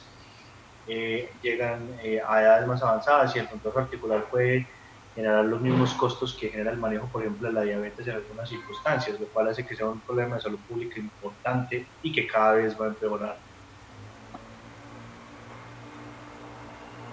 eh, 0.88 1.32
llegan 1.42 1.90
eh, 2.04 2.22
a 2.24 2.42
edades 2.42 2.68
más 2.68 2.84
avanzadas 2.84 3.36
y 3.36 3.40
el 3.40 3.48
control 3.48 3.86
articular 3.86 4.26
puede 4.30 4.68
generar 5.16 5.44
los 5.46 5.60
mismos 5.60 5.96
costos 5.96 6.36
que 6.40 6.50
genera 6.50 6.70
el 6.70 6.78
manejo, 6.78 7.08
por 7.08 7.24
ejemplo, 7.24 7.48
de 7.48 7.54
la 7.56 7.64
diabetes 7.64 8.08
en 8.08 8.14
algunas 8.14 8.48
circunstancias, 8.48 9.20
lo 9.20 9.26
cual 9.26 9.48
hace 9.48 9.66
que 9.66 9.76
sea 9.76 9.88
un 9.88 10.02
problema 10.02 10.36
de 10.36 10.42
salud 10.42 10.60
pública 10.70 11.00
importante 11.00 11.88
y 12.04 12.12
que 12.12 12.28
cada 12.28 12.54
vez 12.54 12.80
va 12.80 12.86
a 12.86 12.90
empeorar. 12.90 13.51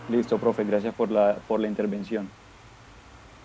Listo, 0.09 0.39
profe, 0.39 0.65
gracias 0.65 0.95
por 0.95 1.11
la, 1.11 1.37
por 1.47 1.61
la 1.61 1.69
intervención. 1.69 2.31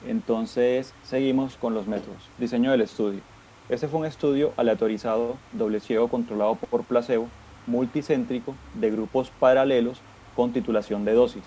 Entonces, 0.08 0.94
seguimos 1.04 1.58
con 1.58 1.74
los 1.74 1.88
métodos. 1.88 2.30
Diseño 2.38 2.72
del 2.72 2.80
estudio. 2.80 3.20
Este 3.68 3.90
fue 3.90 4.00
un 4.00 4.06
estudio 4.06 4.54
aleatorizado, 4.56 5.36
doble 5.52 5.82
ciego, 5.82 6.08
controlado 6.08 6.56
por 6.56 6.84
placebo, 6.86 7.28
multicéntrico, 7.68 8.56
de 8.76 8.92
grupos 8.92 9.30
paralelos 9.42 10.00
con 10.38 10.54
titulación 10.54 11.04
de 11.04 11.12
dosis, 11.12 11.44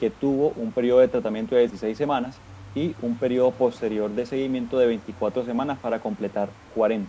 que 0.00 0.10
tuvo 0.10 0.52
un 0.56 0.72
periodo 0.72 0.98
de 0.98 1.08
tratamiento 1.08 1.54
de 1.54 1.62
16 1.62 1.96
semanas 1.96 2.38
y 2.74 2.96
un 3.02 3.16
periodo 3.16 3.52
posterior 3.52 4.10
de 4.10 4.26
seguimiento 4.26 4.78
de 4.78 4.86
24 4.86 5.44
semanas 5.44 5.78
para 5.78 6.00
completar 6.00 6.48
40. 6.74 7.08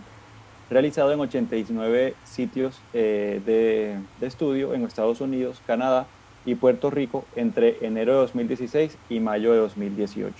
Realizado 0.70 1.12
en 1.12 1.18
89 1.18 2.14
sitios 2.24 2.80
eh, 2.92 3.40
de, 3.44 3.98
de 4.20 4.26
estudio 4.26 4.74
en 4.74 4.84
Estados 4.84 5.20
Unidos, 5.20 5.60
Canadá 5.66 6.06
y 6.48 6.54
Puerto 6.54 6.88
Rico 6.88 7.26
entre 7.36 7.76
enero 7.84 8.12
de 8.12 8.18
2016 8.20 8.96
y 9.10 9.20
mayo 9.20 9.52
de 9.52 9.58
2018. 9.58 10.34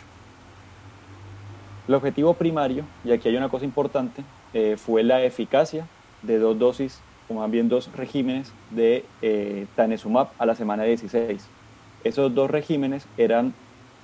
El 1.87 1.95
objetivo 1.95 2.33
primario, 2.33 2.85
y 3.05 3.13
aquí 3.13 3.29
hay 3.29 3.37
una 3.37 3.51
cosa 3.51 3.67
importante, 3.67 4.25
eh, 4.55 4.77
fue 4.79 5.03
la 5.03 5.23
eficacia 5.23 5.87
de 6.23 6.39
dos 6.39 6.59
dosis 6.59 7.01
o 7.29 7.35
más 7.35 7.51
bien 7.51 7.69
dos 7.69 7.93
regímenes 7.95 8.55
de 8.71 9.05
eh, 9.21 9.67
Tanesumab 9.77 10.29
a 10.39 10.47
la 10.47 10.55
semana 10.55 10.85
16. 10.85 11.47
Esos 12.05 12.35
dos 12.35 12.51
regímenes 12.51 13.07
eran 13.19 13.53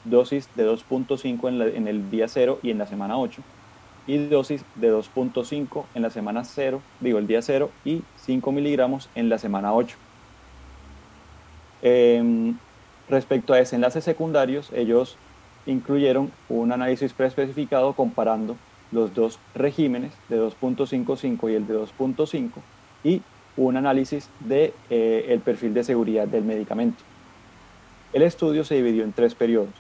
dosis 0.05 0.51
de 0.57 0.69
2.5 0.69 1.49
en, 1.49 1.63
en, 1.75 1.89
el 1.89 2.11
día 2.11 2.29
0 2.29 2.59
y 2.63 2.71
en 2.71 2.77
la 2.77 2.87
semana 2.87 3.17
8 3.17 3.41
y 4.07 4.19
dosis 4.27 4.63
de 4.75 4.93
2.5 4.93 5.85
en 5.95 6.03
la 6.03 6.11
semana 6.11 6.45
0, 6.45 6.83
digo 7.01 7.19
el 7.19 7.27
día 7.27 7.41
0 7.41 7.71
y 7.87 8.03
5 8.17 8.53
miligramos 8.53 9.09
en 9.15 9.31
la 9.31 9.39
semana 9.39 9.73
8. 9.73 9.97
Eh, 11.85 12.55
respecto 13.09 13.53
a 13.53 13.59
desenlaces 13.59 14.03
secundarios, 14.03 14.71
ellos 14.75 15.17
incluyeron 15.67 16.33
un 16.49 16.73
análisis 16.73 17.13
preespecificado 17.13 17.93
comparando 17.93 18.57
los 18.91 19.15
dos 19.15 19.39
regímenes 19.55 20.13
de 20.29 20.41
2.55 20.41 21.51
y 21.51 21.55
el 21.55 21.67
de 21.67 21.79
2.5 21.79 22.51
y 23.05 23.23
un 23.57 23.77
análisis 23.77 24.29
del 24.41 24.49
de, 24.49 24.75
eh, 24.91 25.41
perfil 25.45 25.75
de 25.75 25.85
seguridad 25.85 26.27
del 26.27 26.45
medicamento. 26.45 27.03
El 28.13 28.23
estudio 28.23 28.65
se 28.65 28.77
dividió 28.77 29.05
en 29.05 29.13
tres 29.13 29.35
periodos. 29.35 29.71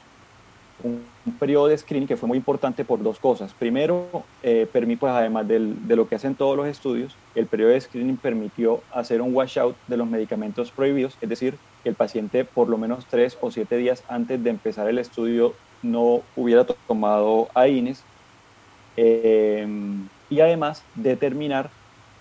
Un, 0.82 1.02
un 1.26 1.32
periodo 1.34 1.68
de 1.68 1.78
screening 1.78 2.06
que 2.06 2.16
fue 2.16 2.26
muy 2.26 2.36
importante 2.36 2.84
por 2.84 3.02
dos 3.02 3.18
cosas. 3.18 3.54
Primero, 3.54 4.06
eh, 4.42 4.68
pues, 4.70 5.12
además 5.12 5.48
de 5.48 5.96
lo 5.96 6.08
que 6.08 6.16
hacen 6.16 6.34
todos 6.34 6.56
los 6.56 6.66
estudios, 6.66 7.16
el 7.34 7.46
periodo 7.46 7.70
de 7.70 7.80
screening 7.80 8.16
permitió 8.16 8.82
hacer 8.92 9.22
un 9.22 9.34
washout 9.34 9.76
de 9.86 9.96
los 9.96 10.08
medicamentos 10.08 10.70
prohibidos, 10.70 11.16
es 11.20 11.28
decir, 11.28 11.56
que 11.84 11.90
el 11.90 11.94
paciente 11.94 12.44
por 12.44 12.68
lo 12.68 12.78
menos 12.78 13.06
tres 13.06 13.38
o 13.40 13.52
siete 13.52 13.76
días 13.76 14.02
antes 14.08 14.42
de 14.42 14.50
empezar 14.50 14.88
el 14.88 14.98
estudio 14.98 15.54
no 15.82 16.22
hubiera 16.34 16.64
tomado 16.64 17.48
AINES 17.54 18.02
eh, 18.96 19.68
y 20.30 20.40
además 20.40 20.82
determinar 20.96 21.70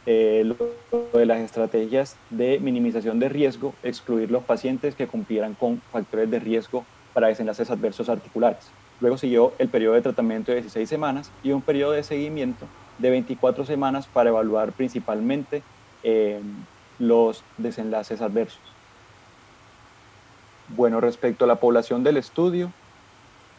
eh, 0.05 0.43
lo 0.43 1.17
de 1.17 1.25
las 1.25 1.39
estrategias 1.39 2.17
de 2.29 2.59
minimización 2.59 3.19
de 3.19 3.29
riesgo, 3.29 3.73
excluir 3.83 4.29
los 4.29 4.43
pacientes 4.43 4.95
que 4.95 5.07
cumplieran 5.07 5.53
con 5.53 5.81
factores 5.91 6.29
de 6.29 6.39
riesgo 6.39 6.85
para 7.13 7.27
desenlaces 7.27 7.71
adversos 7.71 8.09
articulares. 8.09 8.69
Luego 8.99 9.17
siguió 9.17 9.53
el 9.59 9.69
periodo 9.69 9.93
de 9.93 10.01
tratamiento 10.01 10.51
de 10.51 10.57
16 10.57 10.89
semanas 10.89 11.31
y 11.41 11.51
un 11.51 11.61
periodo 11.61 11.93
de 11.93 12.03
seguimiento 12.03 12.67
de 12.97 13.09
24 13.09 13.65
semanas 13.65 14.07
para 14.07 14.29
evaluar 14.29 14.73
principalmente 14.73 15.63
eh, 16.03 16.39
los 16.99 17.43
desenlaces 17.57 18.21
adversos. 18.21 18.61
Bueno, 20.69 21.01
respecto 21.01 21.45
a 21.45 21.47
la 21.47 21.55
población 21.55 22.03
del 22.03 22.17
estudio, 22.17 22.71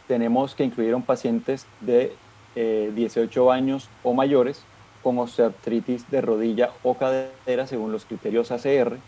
tenemos 0.08 0.54
que 0.54 0.64
incluyeron 0.64 1.02
pacientes 1.02 1.66
de 1.80 2.14
18 2.54 3.50
eh, 3.50 3.54
años 3.54 3.88
o 4.02 4.14
mayores 4.14 4.64
con 5.02 5.18
osteoartritis 5.18 6.10
de 6.10 6.20
rodilla 6.20 6.70
o 6.82 6.94
cadera 6.94 7.66
según 7.66 7.92
los 7.92 8.04
criterios 8.04 8.50
ACR 8.50 8.98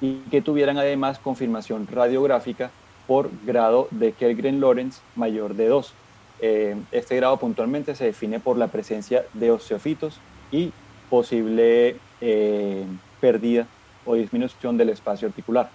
y 0.00 0.16
que 0.30 0.42
tuvieran 0.42 0.78
además 0.78 1.18
confirmación 1.18 1.86
radiográfica 1.86 2.70
por 3.06 3.30
grado 3.44 3.88
de 3.90 4.14
Kergren-Lawrence 4.14 5.00
mayor 5.14 5.54
de 5.54 5.68
2. 5.68 5.94
Eh, 6.40 6.76
este 6.90 7.16
grado 7.16 7.36
puntualmente 7.36 7.94
se 7.94 8.06
define 8.06 8.40
por 8.40 8.58
la 8.58 8.68
presencia 8.68 9.24
de 9.32 9.50
osteofitos 9.50 10.18
y 10.50 10.72
posible 11.08 11.96
eh, 12.20 12.84
pérdida 13.20 13.66
o 14.04 14.14
disminución 14.14 14.76
del 14.76 14.88
espacio 14.88 15.28
articular. 15.28 15.70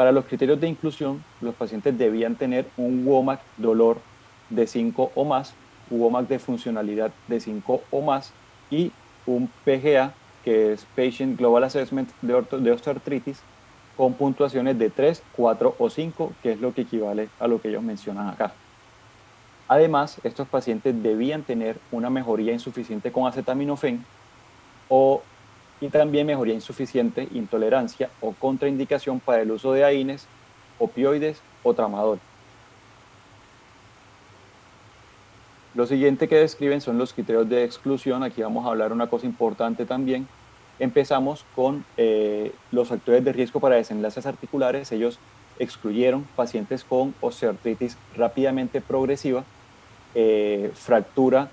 Para 0.00 0.12
los 0.12 0.24
criterios 0.24 0.58
de 0.58 0.66
inclusión, 0.66 1.22
los 1.42 1.54
pacientes 1.54 1.98
debían 1.98 2.34
tener 2.34 2.66
un 2.78 3.04
WOMAC 3.04 3.38
dolor 3.58 3.98
de 4.48 4.66
5 4.66 5.12
o 5.14 5.24
más 5.26 5.52
u 5.90 6.06
OMAC 6.06 6.26
de 6.26 6.38
funcionalidad 6.38 7.10
de 7.28 7.38
5 7.38 7.82
o 7.90 8.00
más 8.00 8.32
y 8.70 8.92
un 9.26 9.50
PGA, 9.62 10.14
que 10.42 10.72
es 10.72 10.86
Patient 10.96 11.36
Global 11.38 11.64
Assessment 11.64 12.08
de, 12.22 12.42
de 12.60 12.72
osteoartritis, 12.72 13.42
con 13.94 14.14
puntuaciones 14.14 14.78
de 14.78 14.88
3, 14.88 15.22
4 15.36 15.76
o 15.78 15.90
5, 15.90 16.32
que 16.42 16.52
es 16.52 16.60
lo 16.62 16.72
que 16.72 16.80
equivale 16.80 17.28
a 17.38 17.46
lo 17.46 17.60
que 17.60 17.68
ellos 17.68 17.82
mencionan 17.82 18.28
acá. 18.28 18.54
Además, 19.68 20.18
estos 20.24 20.48
pacientes 20.48 21.02
debían 21.02 21.42
tener 21.42 21.78
una 21.92 22.08
mejoría 22.08 22.54
insuficiente 22.54 23.12
con 23.12 23.26
acetaminofén 23.26 24.02
o, 24.88 25.20
y 25.80 25.88
también 25.88 26.26
mejoría 26.26 26.54
insuficiente, 26.54 27.28
intolerancia 27.32 28.10
o 28.20 28.32
contraindicación 28.32 29.20
para 29.20 29.42
el 29.42 29.50
uso 29.50 29.72
de 29.72 29.84
AINES, 29.84 30.26
opioides 30.78 31.40
o 31.62 31.74
tramadol. 31.74 32.20
Lo 35.74 35.86
siguiente 35.86 36.28
que 36.28 36.36
describen 36.36 36.80
son 36.80 36.98
los 36.98 37.12
criterios 37.12 37.48
de 37.48 37.64
exclusión. 37.64 38.22
Aquí 38.22 38.42
vamos 38.42 38.66
a 38.66 38.70
hablar 38.70 38.92
una 38.92 39.08
cosa 39.08 39.26
importante 39.26 39.86
también. 39.86 40.26
Empezamos 40.80 41.44
con 41.54 41.84
eh, 41.96 42.52
los 42.72 42.88
factores 42.88 43.24
de 43.24 43.32
riesgo 43.32 43.60
para 43.60 43.76
desenlaces 43.76 44.26
articulares. 44.26 44.90
Ellos 44.90 45.18
excluyeron 45.60 46.24
pacientes 46.34 46.82
con 46.82 47.14
osteoartritis 47.20 47.96
rápidamente 48.16 48.80
progresiva, 48.80 49.44
eh, 50.14 50.72
fractura 50.74 51.50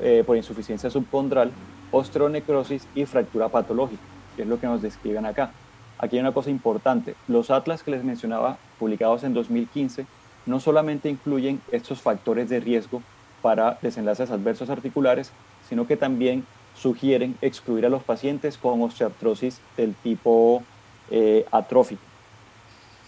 eh, 0.00 0.22
por 0.26 0.36
insuficiencia 0.36 0.88
subcondral, 0.88 1.50
osteonecrosis 1.94 2.86
y 2.94 3.06
fractura 3.06 3.48
patológica, 3.48 4.02
que 4.36 4.42
es 4.42 4.48
lo 4.48 4.58
que 4.58 4.66
nos 4.66 4.82
describen 4.82 5.26
acá. 5.26 5.52
Aquí 5.98 6.16
hay 6.16 6.20
una 6.20 6.32
cosa 6.32 6.50
importante. 6.50 7.14
Los 7.28 7.50
atlas 7.50 7.82
que 7.82 7.92
les 7.92 8.04
mencionaba, 8.04 8.58
publicados 8.78 9.22
en 9.22 9.32
2015, 9.32 10.06
no 10.46 10.60
solamente 10.60 11.08
incluyen 11.08 11.60
estos 11.70 12.02
factores 12.02 12.48
de 12.48 12.60
riesgo 12.60 13.02
para 13.42 13.78
desenlaces 13.80 14.30
adversos 14.30 14.70
articulares, 14.70 15.30
sino 15.68 15.86
que 15.86 15.96
también 15.96 16.44
sugieren 16.74 17.36
excluir 17.40 17.86
a 17.86 17.88
los 17.88 18.02
pacientes 18.02 18.58
con 18.58 18.82
osteoartrosis 18.82 19.60
del 19.76 19.94
tipo 19.94 20.62
eh, 21.10 21.46
atrófico. 21.52 22.02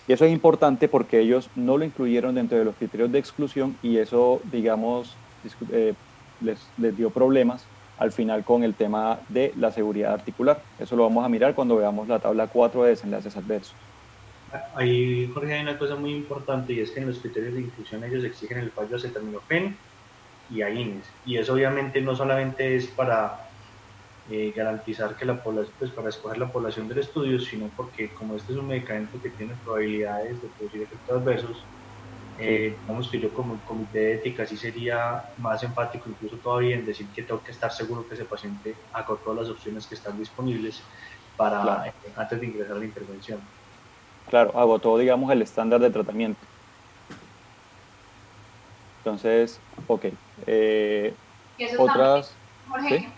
Y 0.06 0.12
eso 0.12 0.24
es 0.24 0.32
importante 0.32 0.86
porque 0.86 1.18
ellos 1.18 1.50
no 1.56 1.76
lo 1.76 1.84
incluyeron 1.84 2.36
dentro 2.36 2.56
de 2.56 2.64
los 2.64 2.76
criterios 2.76 3.10
de 3.10 3.18
exclusión 3.18 3.76
y 3.82 3.96
eso, 3.96 4.40
digamos, 4.52 5.16
eh, 5.72 5.94
les, 6.40 6.60
les, 6.78 6.96
dio 6.96 7.10
problemas 7.10 7.64
al 7.98 8.12
final 8.12 8.44
con 8.44 8.62
el 8.62 8.74
tema 8.74 9.20
de 9.28 9.52
la 9.56 9.70
seguridad 9.70 10.12
articular. 10.12 10.60
Eso 10.78 10.96
lo 10.96 11.04
vamos 11.04 11.24
a 11.24 11.28
mirar 11.28 11.54
cuando 11.54 11.76
veamos 11.76 12.08
la 12.08 12.18
tabla 12.18 12.46
4 12.46 12.82
de 12.84 12.90
desenlaces 12.90 13.36
adversos. 13.36 13.74
Ahí, 14.74 15.30
Jorge, 15.34 15.54
hay 15.54 15.62
una 15.62 15.78
cosa 15.78 15.96
muy 15.96 16.14
importante 16.14 16.72
y 16.72 16.80
es 16.80 16.90
que 16.90 17.00
en 17.00 17.08
los 17.08 17.18
criterios 17.18 17.54
de 17.54 17.62
inclusión 17.62 18.04
ellos 18.04 18.24
exigen 18.24 18.58
el 18.58 18.70
fallo 18.70 18.96
acetaminofén 18.96 19.76
y 20.50 20.62
AINES. 20.62 21.04
Y 21.24 21.36
eso 21.36 21.54
obviamente 21.54 22.00
no 22.00 22.14
solamente 22.14 22.76
es 22.76 22.86
para 22.86 23.48
eh, 24.30 24.52
garantizar 24.54 25.16
que 25.16 25.24
la 25.24 25.42
población, 25.42 25.74
pues 25.78 25.90
para 25.90 26.08
escoger 26.08 26.38
la 26.38 26.48
población 26.48 26.88
del 26.88 26.98
estudio, 26.98 27.40
sino 27.40 27.70
porque 27.76 28.08
como 28.10 28.36
este 28.36 28.52
es 28.52 28.58
un 28.58 28.68
medicamento 28.68 29.20
que 29.20 29.30
tiene 29.30 29.54
probabilidades 29.64 30.40
de 30.40 30.48
producir 30.48 30.82
efectos 30.82 31.20
adversos, 31.20 31.64
eh, 32.38 32.76
digamos 32.80 33.08
que 33.08 33.18
yo 33.18 33.32
como 33.32 33.58
comité 33.64 33.98
de 33.98 34.14
ética 34.16 34.46
sí 34.46 34.56
sería 34.56 35.24
más 35.38 35.62
empático 35.62 36.10
incluso 36.10 36.36
todavía 36.36 36.76
en 36.76 36.84
decir 36.84 37.06
que 37.14 37.22
tengo 37.22 37.42
que 37.42 37.52
estar 37.52 37.72
seguro 37.72 38.06
que 38.06 38.14
ese 38.14 38.24
paciente 38.24 38.74
haga 38.92 39.16
todas 39.24 39.40
las 39.40 39.48
opciones 39.48 39.86
que 39.86 39.94
están 39.94 40.18
disponibles 40.18 40.82
para 41.36 41.88
eh, 41.88 41.92
antes 42.16 42.40
de 42.40 42.46
ingresar 42.46 42.76
a 42.76 42.78
la 42.78 42.84
intervención. 42.84 43.40
Claro, 44.28 44.58
agotó 44.58 44.98
digamos 44.98 45.30
el 45.32 45.42
estándar 45.42 45.80
de 45.80 45.90
tratamiento. 45.90 46.40
Entonces, 48.98 49.60
ok. 49.86 50.06
Eh, 50.46 51.14
otras... 51.78 52.34
Jorge, 52.68 53.08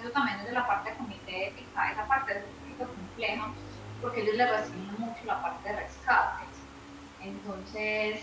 eso 0.00 0.10
también 0.10 0.40
es 0.40 0.46
de 0.46 0.52
la 0.52 0.66
parte 0.66 0.90
de 0.90 0.96
comité 0.96 1.48
ética, 1.48 1.92
esa 1.92 2.06
parte 2.06 2.32
es 2.32 2.44
un 2.44 2.74
poquito 2.74 2.92
compleja, 2.92 3.52
porque 4.02 4.22
ellos 4.22 4.34
le 4.34 4.50
restringen 4.50 4.94
mucho 4.98 5.24
la 5.24 5.40
parte 5.40 5.68
de 5.68 5.76
rescates. 5.76 6.47
Entonces, 7.28 8.20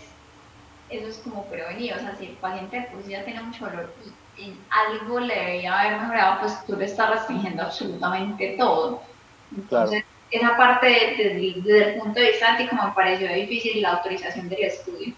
eso 0.90 1.08
es 1.08 1.18
como 1.18 1.44
prevenir, 1.46 1.94
o 1.94 1.98
sea, 1.98 2.14
si 2.16 2.26
el 2.26 2.32
paciente 2.32 2.88
pues 2.92 3.06
ya 3.06 3.24
tiene 3.24 3.42
mucho 3.42 3.66
dolor 3.66 3.92
y 4.36 4.44
en 4.44 4.58
algo 4.70 5.20
le 5.20 5.34
debería 5.34 5.80
haber 5.80 6.00
mejorado, 6.00 6.40
pues 6.40 6.64
tú 6.66 6.76
le 6.76 6.84
estás 6.84 7.10
restringiendo 7.10 7.62
absolutamente 7.62 8.54
todo. 8.58 9.02
Entonces, 9.56 10.04
esa 10.30 10.56
parte 10.56 10.86
desde, 10.86 11.94
el 11.94 12.00
punto 12.00 12.20
de 12.20 12.30
vista 12.30 12.54
ético 12.54 12.76
me 12.76 12.92
pareció 12.92 13.32
difícil 13.32 13.80
la 13.82 13.94
autorización 13.94 14.48
del 14.48 14.64
estudio. 14.64 15.14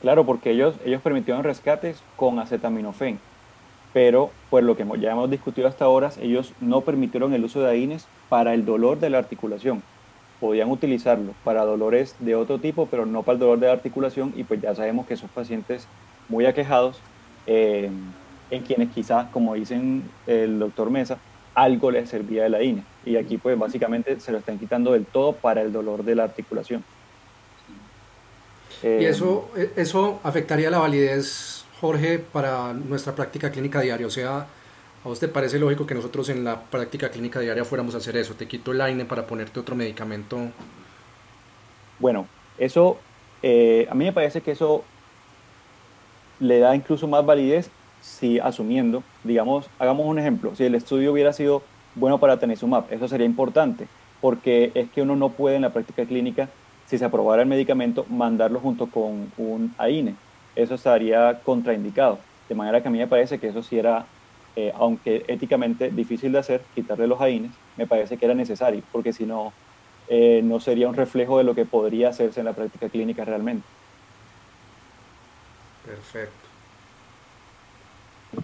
Claro, 0.00 0.24
porque 0.24 0.50
ellos, 0.50 0.76
ellos 0.84 1.02
permitieron 1.02 1.42
rescates 1.42 2.02
con 2.16 2.38
acetaminofén 2.38 3.20
pero 3.92 4.30
por 4.50 4.62
lo 4.62 4.76
que 4.76 4.86
ya 5.00 5.12
hemos 5.12 5.30
discutido 5.30 5.68
hasta 5.68 5.84
ahora, 5.84 6.10
ellos 6.20 6.52
no 6.60 6.82
permitieron 6.82 7.32
el 7.34 7.44
uso 7.44 7.60
de 7.60 7.70
AINES 7.70 8.06
para 8.28 8.54
el 8.54 8.64
dolor 8.64 8.98
de 8.98 9.10
la 9.10 9.18
articulación. 9.18 9.82
Podían 10.40 10.70
utilizarlo 10.70 11.34
para 11.44 11.64
dolores 11.64 12.14
de 12.20 12.34
otro 12.36 12.58
tipo, 12.58 12.86
pero 12.86 13.06
no 13.06 13.22
para 13.22 13.34
el 13.34 13.40
dolor 13.40 13.58
de 13.58 13.66
la 13.66 13.72
articulación, 13.72 14.32
y 14.36 14.44
pues 14.44 14.60
ya 14.60 14.74
sabemos 14.74 15.06
que 15.06 15.14
esos 15.14 15.30
pacientes 15.30 15.86
muy 16.28 16.46
aquejados, 16.46 16.98
eh, 17.46 17.90
en 18.50 18.62
quienes 18.62 18.90
quizás, 18.90 19.28
como 19.30 19.54
dicen 19.54 20.04
el 20.26 20.58
doctor 20.58 20.90
Mesa, 20.90 21.18
algo 21.54 21.90
les 21.90 22.08
servía 22.08 22.44
de 22.44 22.50
la 22.50 22.62
INE. 22.62 22.84
Y 23.04 23.16
aquí 23.16 23.36
pues 23.36 23.58
básicamente 23.58 24.20
se 24.20 24.32
lo 24.32 24.38
están 24.38 24.58
quitando 24.58 24.92
del 24.92 25.06
todo 25.06 25.32
para 25.32 25.60
el 25.62 25.72
dolor 25.72 26.04
de 26.04 26.14
la 26.14 26.24
articulación. 26.24 26.84
¿Y 28.82 29.04
eso, 29.04 29.50
eso 29.76 30.20
afectaría 30.22 30.70
la 30.70 30.78
validez 30.78 31.64
Jorge, 31.80 32.18
para 32.20 32.72
nuestra 32.72 33.14
práctica 33.14 33.50
clínica 33.50 33.80
diaria? 33.80 34.06
O 34.06 34.10
sea, 34.10 34.46
¿a 35.04 35.08
vos 35.08 35.20
te 35.20 35.28
parece 35.28 35.58
lógico 35.58 35.86
que 35.86 35.94
nosotros 35.94 36.28
en 36.28 36.44
la 36.44 36.60
práctica 36.62 37.10
clínica 37.10 37.40
diaria 37.40 37.64
fuéramos 37.64 37.94
a 37.94 37.98
hacer 37.98 38.16
eso? 38.16 38.34
Te 38.34 38.46
quito 38.46 38.72
el 38.72 38.80
AINE 38.80 39.04
para 39.04 39.26
ponerte 39.26 39.60
otro 39.60 39.74
medicamento. 39.74 40.38
Bueno, 41.98 42.26
eso, 42.58 42.98
eh, 43.42 43.86
a 43.90 43.94
mí 43.94 44.04
me 44.04 44.12
parece 44.12 44.40
que 44.40 44.52
eso 44.52 44.84
le 46.40 46.58
da 46.60 46.74
incluso 46.74 47.08
más 47.08 47.24
validez 47.24 47.70
si 48.00 48.38
asumiendo, 48.38 49.02
digamos, 49.24 49.68
hagamos 49.78 50.06
un 50.06 50.18
ejemplo, 50.18 50.54
si 50.54 50.64
el 50.64 50.74
estudio 50.74 51.12
hubiera 51.12 51.32
sido 51.32 51.62
bueno 51.96 52.18
para 52.18 52.38
Tenizumab, 52.38 52.84
eso 52.90 53.08
sería 53.08 53.26
importante, 53.26 53.88
porque 54.20 54.70
es 54.74 54.88
que 54.90 55.02
uno 55.02 55.16
no 55.16 55.30
puede 55.30 55.56
en 55.56 55.62
la 55.62 55.72
práctica 55.72 56.04
clínica, 56.04 56.48
si 56.86 56.96
se 56.96 57.04
aprobara 57.04 57.42
el 57.42 57.48
medicamento, 57.48 58.06
mandarlo 58.08 58.60
junto 58.60 58.86
con 58.86 59.32
un 59.36 59.74
AINE 59.78 60.14
eso 60.58 60.74
estaría 60.74 61.40
contraindicado. 61.44 62.18
De 62.48 62.54
manera 62.54 62.82
que 62.82 62.88
a 62.88 62.90
mí 62.90 62.98
me 62.98 63.06
parece 63.06 63.38
que 63.38 63.48
eso 63.48 63.62
sí 63.62 63.78
era, 63.78 64.06
eh, 64.56 64.72
aunque 64.74 65.24
éticamente 65.28 65.90
difícil 65.90 66.32
de 66.32 66.38
hacer, 66.38 66.62
quitarle 66.74 67.06
los 67.06 67.20
AINES, 67.20 67.52
me 67.76 67.86
parece 67.86 68.16
que 68.16 68.24
era 68.24 68.34
necesario, 68.34 68.82
porque 68.90 69.12
si 69.12 69.24
no, 69.24 69.52
eh, 70.08 70.40
no 70.42 70.58
sería 70.60 70.88
un 70.88 70.94
reflejo 70.94 71.38
de 71.38 71.44
lo 71.44 71.54
que 71.54 71.64
podría 71.64 72.08
hacerse 72.08 72.40
en 72.40 72.46
la 72.46 72.52
práctica 72.52 72.88
clínica 72.88 73.24
realmente. 73.24 73.66
Perfecto. 75.84 76.48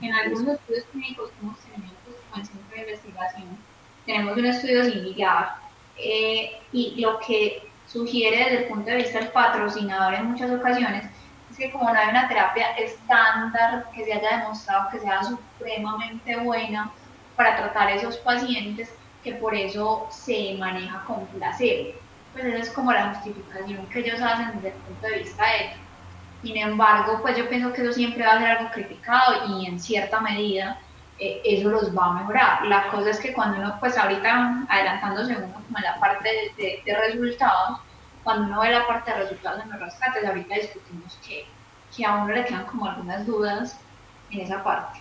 En 0.01 0.13
algunos 0.13 0.55
estudios 0.55 0.85
clínicos 0.93 1.31
como 1.41 1.57
tenemos 1.57 1.93
como 2.31 2.43
el 2.43 2.47
centro 2.47 2.75
de 2.75 2.83
investigación, 2.83 3.59
tenemos 4.07 4.37
un 4.37 4.47
estudio 4.47 4.85
similar 4.85 5.57
eh, 5.99 6.53
y 6.73 7.01
lo 7.01 7.19
que 7.21 7.63
sugiere 7.87 8.39
desde 8.39 8.63
el 8.63 8.69
punto 8.69 8.91
de 8.91 8.97
vista 8.97 9.19
del 9.19 9.29
patrocinador 9.29 10.15
en 10.15 10.33
muchas 10.33 10.51
ocasiones 10.51 11.05
es 11.55 11.59
que 11.59 11.71
como 11.71 11.89
no 11.93 11.99
hay 11.99 12.09
una 12.09 12.27
terapia 12.27 12.73
estándar 12.73 13.87
que 13.95 14.05
se 14.05 14.13
haya 14.13 14.39
demostrado 14.39 14.91
que 14.91 14.99
sea 14.99 15.23
supremamente 15.23 16.37
buena 16.37 16.91
para 17.37 17.57
tratar 17.57 17.91
esos 17.91 18.17
pacientes, 18.19 18.93
que 19.23 19.35
por 19.35 19.55
eso 19.55 20.07
se 20.11 20.57
maneja 20.59 21.05
con 21.05 21.27
placebo. 21.27 21.93
Pues 22.33 22.45
esa 22.45 22.59
es 22.59 22.71
como 22.71 22.93
la 22.93 23.15
justificación 23.15 23.87
que 23.87 24.01
ellos 24.01 24.21
hacen 24.21 24.51
desde 24.55 24.69
el 24.69 24.75
punto 24.75 25.07
de 25.07 25.19
vista 25.21 25.55
ético. 25.55 25.85
Sin 26.43 26.57
embargo, 26.57 27.21
pues 27.23 27.37
yo 27.37 27.49
pienso 27.49 27.73
que 27.73 27.83
eso 27.83 27.93
siempre 27.93 28.27
va 28.27 28.33
a 28.33 28.39
ser 28.39 28.51
algo 28.51 28.71
criticado 28.73 29.57
y 29.57 29.67
en 29.67 29.79
cierta 29.79 30.21
medida 30.21 30.81
eh, 31.21 31.41
eso 31.45 31.69
los 31.71 31.97
va 31.97 32.07
a 32.07 32.13
mejorar. 32.15 32.67
La 32.67 32.89
cosa 32.89 33.11
es 33.11 33.21
que 33.21 33.33
cuando 33.33 33.59
uno, 33.59 33.77
pues 33.79 33.97
ahorita 33.97 34.67
adelantándose 34.69 35.37
uno 35.37 35.53
como 35.53 35.79
en 35.79 35.85
la 35.85 36.01
parte 36.01 36.29
de, 36.57 36.83
de 36.85 36.99
resultados, 36.99 37.79
cuando 38.25 38.47
uno 38.47 38.61
ve 38.63 38.71
la 38.71 38.87
parte 38.87 39.11
de 39.11 39.19
resultados 39.19 39.63
en 39.63 39.71
los 39.71 39.81
rescates, 39.81 40.25
ahorita 40.25 40.55
discutimos 40.55 41.19
que, 41.25 41.45
que 41.95 42.05
a 42.05 42.15
uno 42.15 42.33
le 42.33 42.45
quedan 42.45 42.65
como 42.65 42.87
algunas 42.87 43.27
dudas 43.27 43.79
en 44.31 44.41
esa 44.41 44.65
parte. 44.65 45.01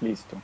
Listo. 0.00 0.36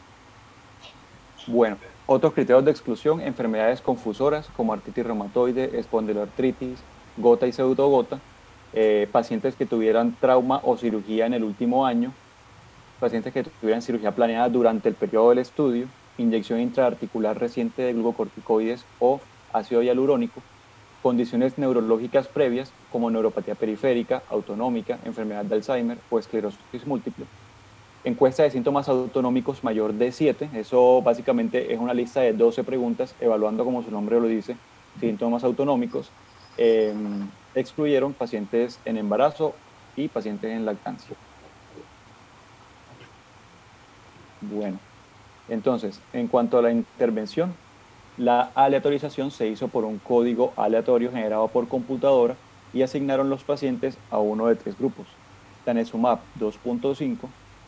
Bueno, 1.47 1.77
otros 2.07 2.33
criterios 2.33 2.65
de 2.65 2.71
exclusión, 2.71 3.21
enfermedades 3.21 3.81
confusoras 3.81 4.49
como 4.57 4.73
artritis 4.73 5.05
reumatoide, 5.05 5.79
espondiloartritis, 5.79 6.79
gota 7.17 7.47
y 7.47 7.53
pseudogota, 7.53 8.19
eh, 8.73 9.09
pacientes 9.13 9.55
que 9.57 9.67
tuvieran 9.67 10.17
trauma 10.21 10.61
o 10.63 10.77
cirugía 10.77 11.27
en 11.27 11.35
el 11.35 11.45
último 11.45 11.85
año, 11.85 12.13
pacientes 13.01 13.33
que 13.33 13.43
tuvieran 13.43 13.83
cirugía 13.83 14.13
planeada 14.13 14.49
durante 14.49 14.89
el 14.89 14.95
periodo 14.95 15.31
del 15.31 15.39
estudio, 15.39 15.87
inyección 16.17 16.61
intraarticular 16.61 17.39
reciente 17.39 17.83
de 17.83 17.93
glucocorticoides 17.93 18.85
o 19.01 19.21
ácido 19.55 19.83
hialurónico, 19.83 20.43
condiciones 21.03 21.57
neurológicas 21.59 22.29
previas 22.29 22.73
como 22.93 23.11
neuropatía 23.11 23.55
periférica, 23.55 24.23
autonómica, 24.31 24.99
enfermedad 25.05 25.45
de 25.45 25.55
Alzheimer 25.55 25.99
o 26.11 26.19
esclerosis 26.19 26.87
múltiple. 26.87 27.25
Encuesta 28.05 28.43
de 28.43 28.51
síntomas 28.51 28.89
autonómicos 28.89 29.65
mayor 29.65 29.95
de 29.95 30.13
7, 30.13 30.51
eso 30.55 31.01
básicamente 31.01 31.73
es 31.73 31.79
una 31.79 31.95
lista 31.95 32.21
de 32.21 32.35
12 32.35 32.63
preguntas 32.65 33.15
evaluando, 33.21 33.65
como 33.65 33.83
su 33.83 33.91
nombre 33.91 34.21
lo 34.21 34.27
dice, 34.27 34.57
síntomas 35.01 35.43
autonómicos. 35.45 36.11
Em, 36.57 37.29
excluyeron 37.55 38.13
pacientes 38.13 38.79
en 38.85 38.99
embarazo 38.99 39.55
y 39.97 40.09
pacientes 40.09 40.51
en 40.51 40.65
lactancia. 40.65 41.17
Bueno, 44.41 44.79
entonces, 45.49 46.01
en 46.13 46.29
cuanto 46.29 46.59
a 46.59 46.63
la 46.63 46.73
intervención, 46.73 47.55
la 48.17 48.51
aleatorización 48.55 49.31
se 49.31 49.49
hizo 49.49 49.69
por 49.69 49.85
un 49.85 49.99
código 49.99 50.53
aleatorio 50.57 51.11
generado 51.11 51.49
por 51.49 51.69
computadora 51.69 52.37
y 52.73 52.83
asignaron 52.83 53.31
los 53.31 53.45
pacientes 53.45 53.99
a 54.11 54.19
uno 54.19 54.47
de 54.47 54.57
tres 54.57 54.79
grupos. 54.79 55.07
Tanesumab 55.65 56.19
2.5, 56.39 57.17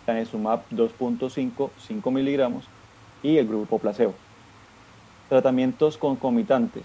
Tanesumab 0.04 0.60
2.5, 0.70 1.70
5 1.78 2.10
miligramos 2.10 2.64
y 3.22 3.38
el 3.38 3.46
grupo 3.46 3.78
placebo 3.78 4.14
tratamientos 5.28 5.98
concomitantes, 5.98 6.84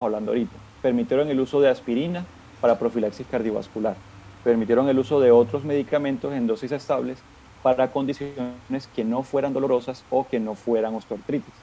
Hablando 0.00 0.32
ahorita. 0.32 0.56
Permitieron 0.82 1.28
el 1.28 1.40
uso 1.40 1.60
de 1.60 1.68
aspirina 1.68 2.24
para 2.60 2.78
profilaxis 2.78 3.26
cardiovascular. 3.26 3.96
Permitieron 4.44 4.88
el 4.88 4.98
uso 4.98 5.20
de 5.20 5.30
otros 5.30 5.64
medicamentos 5.64 6.32
en 6.32 6.46
dosis 6.46 6.72
estables 6.72 7.18
para 7.62 7.90
condiciones 7.90 8.88
que 8.94 9.04
no 9.04 9.22
fueran 9.22 9.52
dolorosas 9.52 10.04
o 10.10 10.26
que 10.26 10.38
no 10.38 10.54
fueran 10.54 10.94
osteoartritis. 10.94 11.54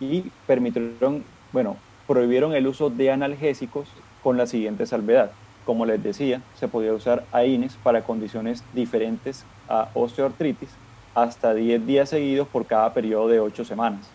Y 0.00 0.24
permitieron, 0.46 1.24
bueno, 1.52 1.76
prohibieron 2.06 2.54
el 2.54 2.66
uso 2.66 2.90
de 2.90 3.10
analgésicos 3.10 3.88
con 4.22 4.36
la 4.36 4.46
siguiente 4.46 4.86
salvedad 4.86 5.30
como 5.66 5.84
les 5.84 6.02
decía, 6.02 6.40
se 6.54 6.68
podía 6.68 6.94
usar 6.94 7.24
AINES 7.32 7.76
para 7.82 8.02
condiciones 8.02 8.62
diferentes 8.72 9.44
a 9.68 9.88
osteoartritis 9.94 10.70
hasta 11.14 11.52
10 11.52 11.84
días 11.84 12.08
seguidos 12.08 12.46
por 12.46 12.66
cada 12.66 12.94
periodo 12.94 13.28
de 13.28 13.40
8 13.40 13.64
semanas, 13.64 14.08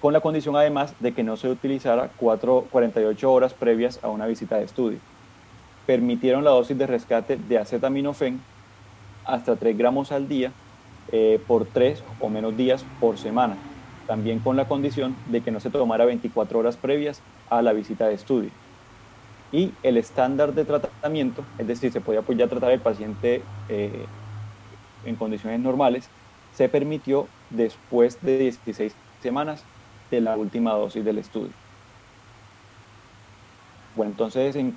con 0.00 0.12
la 0.12 0.20
condición 0.20 0.56
además 0.56 0.94
de 1.00 1.12
que 1.12 1.22
no 1.22 1.36
se 1.36 1.48
utilizara 1.48 2.10
4, 2.16 2.66
48 2.70 3.32
horas 3.32 3.54
previas 3.54 3.98
a 4.02 4.08
una 4.08 4.26
visita 4.26 4.56
de 4.56 4.64
estudio. 4.64 4.98
Permitieron 5.86 6.44
la 6.44 6.50
dosis 6.50 6.78
de 6.78 6.86
rescate 6.86 7.36
de 7.36 7.58
acetaminofén 7.58 8.40
hasta 9.24 9.56
3 9.56 9.76
gramos 9.76 10.12
al 10.12 10.28
día 10.28 10.52
eh, 11.12 11.40
por 11.46 11.66
3 11.66 12.02
o 12.20 12.28
menos 12.28 12.56
días 12.56 12.84
por 13.00 13.18
semana, 13.18 13.56
también 14.06 14.38
con 14.38 14.56
la 14.56 14.68
condición 14.68 15.16
de 15.26 15.40
que 15.40 15.50
no 15.50 15.60
se 15.60 15.70
tomara 15.70 16.04
24 16.04 16.58
horas 16.58 16.76
previas 16.76 17.22
a 17.50 17.62
la 17.62 17.72
visita 17.72 18.06
de 18.06 18.14
estudio 18.14 18.50
y 19.52 19.72
el 19.82 19.96
estándar 19.96 20.52
de 20.54 20.64
tratamiento, 20.64 21.44
es 21.58 21.66
decir, 21.66 21.92
se 21.92 22.00
podía 22.00 22.22
ya 22.36 22.48
tratar 22.48 22.70
el 22.70 22.80
paciente 22.80 23.42
eh, 23.68 24.04
en 25.04 25.16
condiciones 25.16 25.60
normales, 25.60 26.08
se 26.54 26.68
permitió 26.68 27.28
después 27.50 28.20
de 28.20 28.38
16 28.38 28.94
semanas 29.22 29.64
de 30.10 30.20
la 30.20 30.36
última 30.36 30.72
dosis 30.72 31.04
del 31.04 31.18
estudio. 31.18 31.52
Bueno, 33.96 34.12
entonces 34.12 34.56
en 34.56 34.74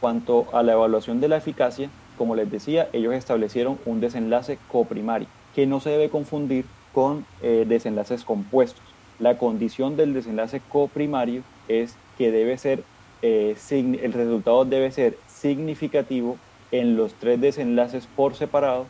cuanto 0.00 0.46
a 0.52 0.62
la 0.62 0.72
evaluación 0.72 1.20
de 1.20 1.28
la 1.28 1.36
eficacia, 1.36 1.88
como 2.18 2.34
les 2.34 2.50
decía, 2.50 2.88
ellos 2.92 3.14
establecieron 3.14 3.78
un 3.86 4.00
desenlace 4.00 4.58
coprimario, 4.70 5.28
que 5.54 5.66
no 5.66 5.80
se 5.80 5.90
debe 5.90 6.10
confundir 6.10 6.66
con 6.92 7.24
eh, 7.42 7.64
desenlaces 7.66 8.24
compuestos. 8.24 8.82
La 9.18 9.38
condición 9.38 9.96
del 9.96 10.12
desenlace 10.12 10.60
coprimario 10.68 11.42
es 11.68 11.96
que 12.18 12.30
debe 12.30 12.58
ser 12.58 12.82
eh, 13.22 13.56
el 13.70 14.12
resultado 14.12 14.64
debe 14.64 14.90
ser 14.90 15.18
significativo 15.26 16.38
en 16.70 16.96
los 16.96 17.12
tres 17.14 17.40
desenlaces 17.40 18.06
por 18.06 18.34
separado 18.34 18.86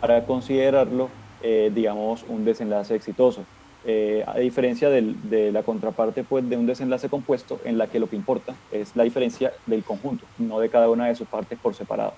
para 0.00 0.24
considerarlo, 0.24 1.08
eh, 1.42 1.72
digamos, 1.74 2.24
un 2.28 2.44
desenlace 2.44 2.94
exitoso. 2.94 3.44
Eh, 3.86 4.24
a 4.26 4.38
diferencia 4.38 4.88
de 4.88 5.52
la 5.52 5.62
contraparte 5.62 6.24
pues, 6.24 6.48
de 6.48 6.56
un 6.56 6.66
desenlace 6.66 7.08
compuesto 7.08 7.60
en 7.64 7.76
la 7.76 7.86
que 7.86 7.98
lo 7.98 8.08
que 8.08 8.16
importa 8.16 8.54
es 8.72 8.96
la 8.96 9.04
diferencia 9.04 9.52
del 9.66 9.84
conjunto, 9.84 10.24
no 10.38 10.58
de 10.58 10.70
cada 10.70 10.88
una 10.88 11.06
de 11.06 11.14
sus 11.14 11.28
partes 11.28 11.58
por 11.58 11.74
separado. 11.74 12.14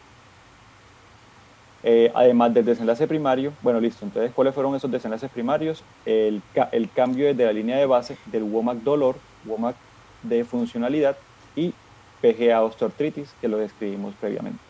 además 2.15 2.55
del 2.55 2.65
desenlace 2.65 3.07
primario, 3.07 3.53
bueno, 3.63 3.81
listo, 3.81 4.05
entonces, 4.05 4.33
¿cuáles 4.33 4.55
fueron 4.55 4.75
esos 4.75 4.91
desenlaces 4.91 5.31
primarios? 5.31 5.83
El, 6.05 6.41
el 6.73 6.91
cambio 6.91 7.27
desde 7.27 7.45
la 7.45 7.53
línea 7.53 7.77
de 7.79 7.87
base 7.87 8.17
del 8.27 8.45
WOMAC 8.45 8.79
dolor, 8.79 9.17
WOMAC 9.45 9.77
de 10.23 10.45
funcionalidad 10.45 11.17
y 11.55 11.75
PGA 12.21 12.63
osteoartritis, 12.63 13.35
que 13.41 13.49
lo 13.49 13.59
describimos 13.59 14.15
previamente. 14.21 14.66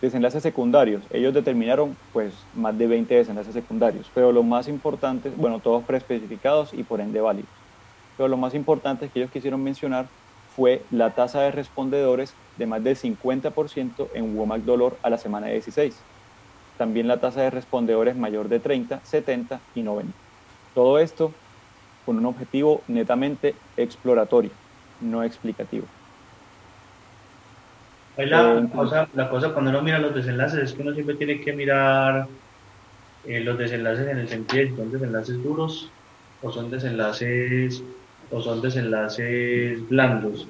Desenlaces 0.00 0.42
secundarios. 0.42 1.02
Ellos 1.10 1.34
determinaron 1.34 1.96
pues 2.12 2.32
más 2.54 2.76
de 2.78 2.86
20 2.86 3.14
desenlaces 3.14 3.52
secundarios, 3.52 4.10
pero 4.14 4.30
los 4.30 4.44
más 4.44 4.68
importantes, 4.68 5.36
bueno, 5.36 5.58
todos 5.58 5.82
preespecificados 5.84 6.72
y 6.72 6.84
por 6.84 7.00
ende 7.00 7.20
válidos. 7.20 7.50
Pero 8.16 8.28
lo 8.28 8.36
más 8.36 8.54
importante 8.54 9.08
que 9.08 9.20
ellos 9.20 9.30
quisieron 9.32 9.62
mencionar 9.62 10.06
fue 10.54 10.82
la 10.90 11.10
tasa 11.14 11.40
de 11.42 11.50
respondedores 11.50 12.34
de 12.56 12.66
más 12.66 12.82
del 12.82 12.96
50% 12.96 14.08
en 14.14 14.36
WOMAC 14.36 14.62
dolor 14.62 14.96
a 15.02 15.10
la 15.10 15.18
semana 15.18 15.48
16. 15.48 15.96
También 16.76 17.08
la 17.08 17.20
tasa 17.20 17.42
de 17.42 17.50
respondedores 17.50 18.16
mayor 18.16 18.48
de 18.48 18.60
30, 18.60 19.00
70 19.04 19.60
y 19.74 19.82
90. 19.82 20.12
Todo 20.74 20.98
esto 20.98 21.32
con 22.06 22.18
un 22.18 22.26
objetivo 22.26 22.82
netamente 22.88 23.54
exploratorio, 23.76 24.50
no 25.00 25.22
explicativo. 25.22 25.86
La, 28.18 28.68
cosa, 28.74 29.08
la 29.14 29.30
cosa 29.30 29.52
cuando 29.52 29.70
uno 29.70 29.80
mira 29.82 30.00
los 30.00 30.12
desenlaces 30.12 30.64
es 30.64 30.72
que 30.72 30.82
uno 30.82 30.92
siempre 30.92 31.14
tiene 31.14 31.40
que 31.40 31.52
mirar 31.52 32.26
eh, 33.24 33.40
los 33.40 33.56
desenlaces 33.56 34.08
en 34.08 34.18
el 34.18 34.28
sentido 34.28 34.64
de 34.64 34.76
son 34.76 34.90
desenlaces 34.90 35.42
duros 35.42 35.90
o 36.42 36.50
son 36.50 36.70
desenlaces 36.70 37.82
o 38.30 38.40
son 38.40 38.60
desenlaces 38.60 39.88
blandos. 39.88 40.48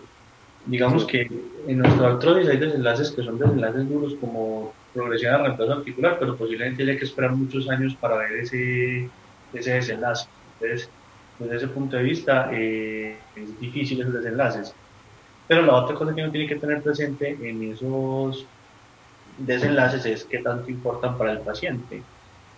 Digamos 0.65 1.05
que 1.05 1.29
en 1.67 1.79
nuestro 1.79 2.07
artrosis 2.07 2.49
hay 2.49 2.57
desenlaces 2.57 3.11
que 3.11 3.23
son 3.23 3.39
desenlaces 3.39 3.89
duros 3.89 4.15
como 4.19 4.73
progresión 4.95 5.35
a 5.35 5.39
reemplazo 5.39 5.73
articular, 5.75 6.17
pero 6.19 6.37
posiblemente 6.37 6.83
haya 6.83 6.99
que 6.99 7.05
esperar 7.05 7.33
muchos 7.33 7.69
años 7.69 7.95
para 7.97 8.17
ver 8.17 8.33
ese, 8.33 9.11
ese 9.53 9.73
desenlace. 9.73 10.27
Entonces, 10.55 10.91
desde 11.39 11.57
ese 11.57 11.69
punto 11.69 11.97
de 11.97 12.03
vista 12.03 12.51
eh, 12.53 13.19
es 13.37 13.61
difícil 13.61 14.01
esos 14.01 14.15
desenlaces. 14.15 14.75
Pero 15.49 15.63
la 15.63 15.75
otra 15.75 15.97
cosa 15.97 16.15
que 16.15 16.23
uno 16.23 16.31
tiene 16.31 16.47
que 16.47 16.57
tener 16.57 16.83
presente 16.83 17.37
en 17.41 17.73
esos 17.73 18.47
desenlaces 19.39 20.05
es 20.05 20.25
qué 20.25 20.39
tanto 20.39 20.71
importan 20.71 21.17
para 21.17 21.33
el 21.33 21.41
paciente. 21.41 22.03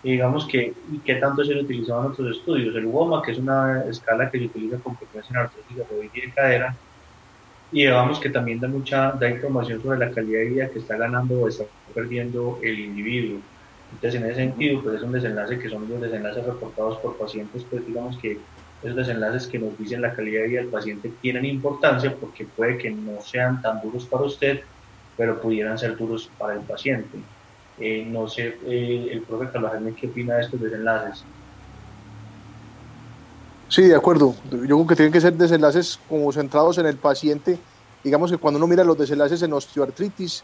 Y 0.03 0.11
digamos 0.11 0.45
que 0.45 0.73
y 0.91 0.97
qué 0.99 1.15
tanto 1.15 1.43
se 1.43 1.53
utilizado 1.53 2.01
en 2.01 2.11
otros 2.11 2.37
estudios. 2.37 2.75
El 2.75 2.87
WOMA, 2.87 3.21
que 3.21 3.31
es 3.31 3.37
una 3.37 3.85
escala 3.85 4.29
que 4.29 4.39
se 4.39 4.45
utiliza 4.45 4.77
con 4.77 4.97
frecuencia 4.97 5.33
en 5.33 5.39
artrosis 5.45 5.89
rodilla 5.89 6.11
y 6.13 6.21
de 6.21 6.31
cadera, 6.31 6.75
y 7.71 7.81
digamos 7.83 8.19
que 8.19 8.29
también 8.29 8.59
da 8.59 8.67
mucha 8.67 9.11
da 9.13 9.29
información 9.29 9.81
sobre 9.81 9.99
la 9.99 10.11
calidad 10.11 10.39
de 10.39 10.45
vida 10.45 10.69
que 10.69 10.79
está 10.79 10.97
ganando 10.97 11.39
o 11.39 11.47
está 11.47 11.63
perdiendo 11.93 12.59
el 12.61 12.79
individuo. 12.79 13.39
Entonces, 13.93 14.21
en 14.21 14.27
ese 14.27 14.35
sentido, 14.35 14.81
pues 14.81 14.95
es 14.95 15.03
un 15.03 15.11
desenlace 15.11 15.59
que 15.59 15.69
son 15.69 15.87
los 15.87 16.01
desenlaces 16.01 16.45
reportados 16.45 16.97
por 16.97 17.17
pacientes, 17.17 17.65
pues 17.69 17.85
digamos 17.85 18.17
que 18.17 18.39
esos 18.81 18.95
desenlaces 18.95 19.47
que 19.47 19.59
nos 19.59 19.77
dicen 19.77 20.01
la 20.01 20.15
calidad 20.15 20.41
de 20.41 20.47
vida 20.47 20.61
del 20.61 20.69
paciente 20.69 21.11
tienen 21.21 21.45
importancia 21.45 22.15
porque 22.19 22.45
puede 22.45 22.77
que 22.77 22.89
no 22.89 23.21
sean 23.21 23.61
tan 23.61 23.81
duros 23.81 24.05
para 24.05 24.23
usted, 24.23 24.61
pero 25.15 25.39
pudieran 25.39 25.77
ser 25.77 25.95
duros 25.95 26.29
para 26.37 26.53
el 26.53 26.61
paciente. 26.61 27.19
Eh, 27.77 28.05
no 28.07 28.27
sé, 28.27 28.57
eh, 28.65 29.09
el 29.11 29.21
profe 29.21 29.51
Carlos 29.51 29.71
Jaime, 29.71 29.93
¿qué 29.93 30.07
opina 30.07 30.35
de 30.35 30.41
estos 30.41 30.59
desenlaces? 30.59 31.23
Sí, 33.69 33.83
de 33.83 33.95
acuerdo. 33.95 34.35
Yo 34.51 34.59
creo 34.59 34.87
que 34.87 34.95
tienen 34.95 35.13
que 35.13 35.21
ser 35.21 35.33
desenlaces 35.33 35.99
como 36.09 36.31
centrados 36.31 36.77
en 36.77 36.87
el 36.87 36.97
paciente. 36.97 37.57
Digamos 38.03 38.31
que 38.31 38.37
cuando 38.37 38.57
uno 38.57 38.67
mira 38.67 38.83
los 38.83 38.97
desenlaces 38.97 39.41
en 39.43 39.53
osteoartritis, 39.53 40.43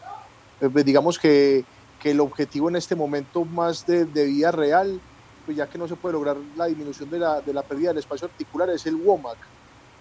eh, 0.60 0.68
pues 0.72 0.84
digamos 0.84 1.18
que, 1.18 1.64
que, 2.00 2.12
el 2.12 2.20
objetivo 2.20 2.68
en 2.70 2.76
este 2.76 2.94
momento 2.94 3.44
más 3.44 3.84
de, 3.84 4.04
de 4.04 4.26
vida 4.26 4.52
real 4.52 5.00
pues 5.48 5.56
ya 5.56 5.66
que 5.66 5.78
no 5.78 5.88
se 5.88 5.96
puede 5.96 6.12
lograr 6.12 6.36
la 6.58 6.66
disminución 6.66 7.08
de 7.08 7.18
la, 7.18 7.40
de 7.40 7.54
la 7.54 7.62
pérdida 7.62 7.88
del 7.88 8.00
espacio 8.00 8.28
articular, 8.28 8.68
es 8.68 8.84
el 8.84 8.96
WOMAC. 8.96 9.38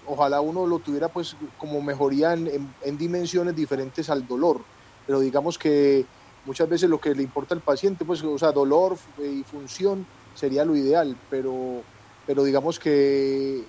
Ojalá 0.06 0.42
uno 0.42 0.68
lo 0.68 0.80
tuviera 0.80 1.08
pues 1.08 1.38
como 1.58 1.82
mejoría 1.82 2.34
en, 2.34 2.70
en, 2.84 2.98
dimensiones 2.98 3.56
diferentes 3.56 4.10
al 4.10 4.28
dolor, 4.28 4.60
pero 5.06 5.22
digamos 5.22 5.58
que 5.58 6.06
muchas 6.46 6.68
veces 6.68 6.90
lo 6.90 7.00
que 7.00 7.16
le 7.16 7.24
importa 7.24 7.56
al 7.56 7.62
paciente, 7.62 8.04
pues, 8.04 8.22
o 8.24 8.38
sea, 8.38 8.52
dolor 8.52 8.98
y 9.20 9.42
función 9.44 10.06
sería 10.36 10.66
lo 10.66 10.76
ideal, 10.76 11.16
pero, 11.30 11.82
pero 12.26 12.44
digamos 12.44 12.78
que 12.78 13.64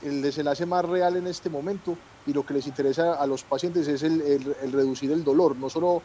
el 0.00 0.22
desenlace 0.22 0.64
más 0.64 0.86
real 0.86 1.18
en 1.18 1.26
este 1.26 1.50
momento 1.50 1.98
y 2.26 2.32
lo 2.32 2.46
que 2.46 2.54
les 2.54 2.66
interesa 2.66 3.12
a 3.12 3.26
los 3.26 3.44
pacientes 3.44 3.86
es 3.88 4.02
el 4.02 4.72
reducir 4.72 5.12
el 5.12 5.22
dolor, 5.22 5.54
no 5.56 5.68
solo 5.68 6.00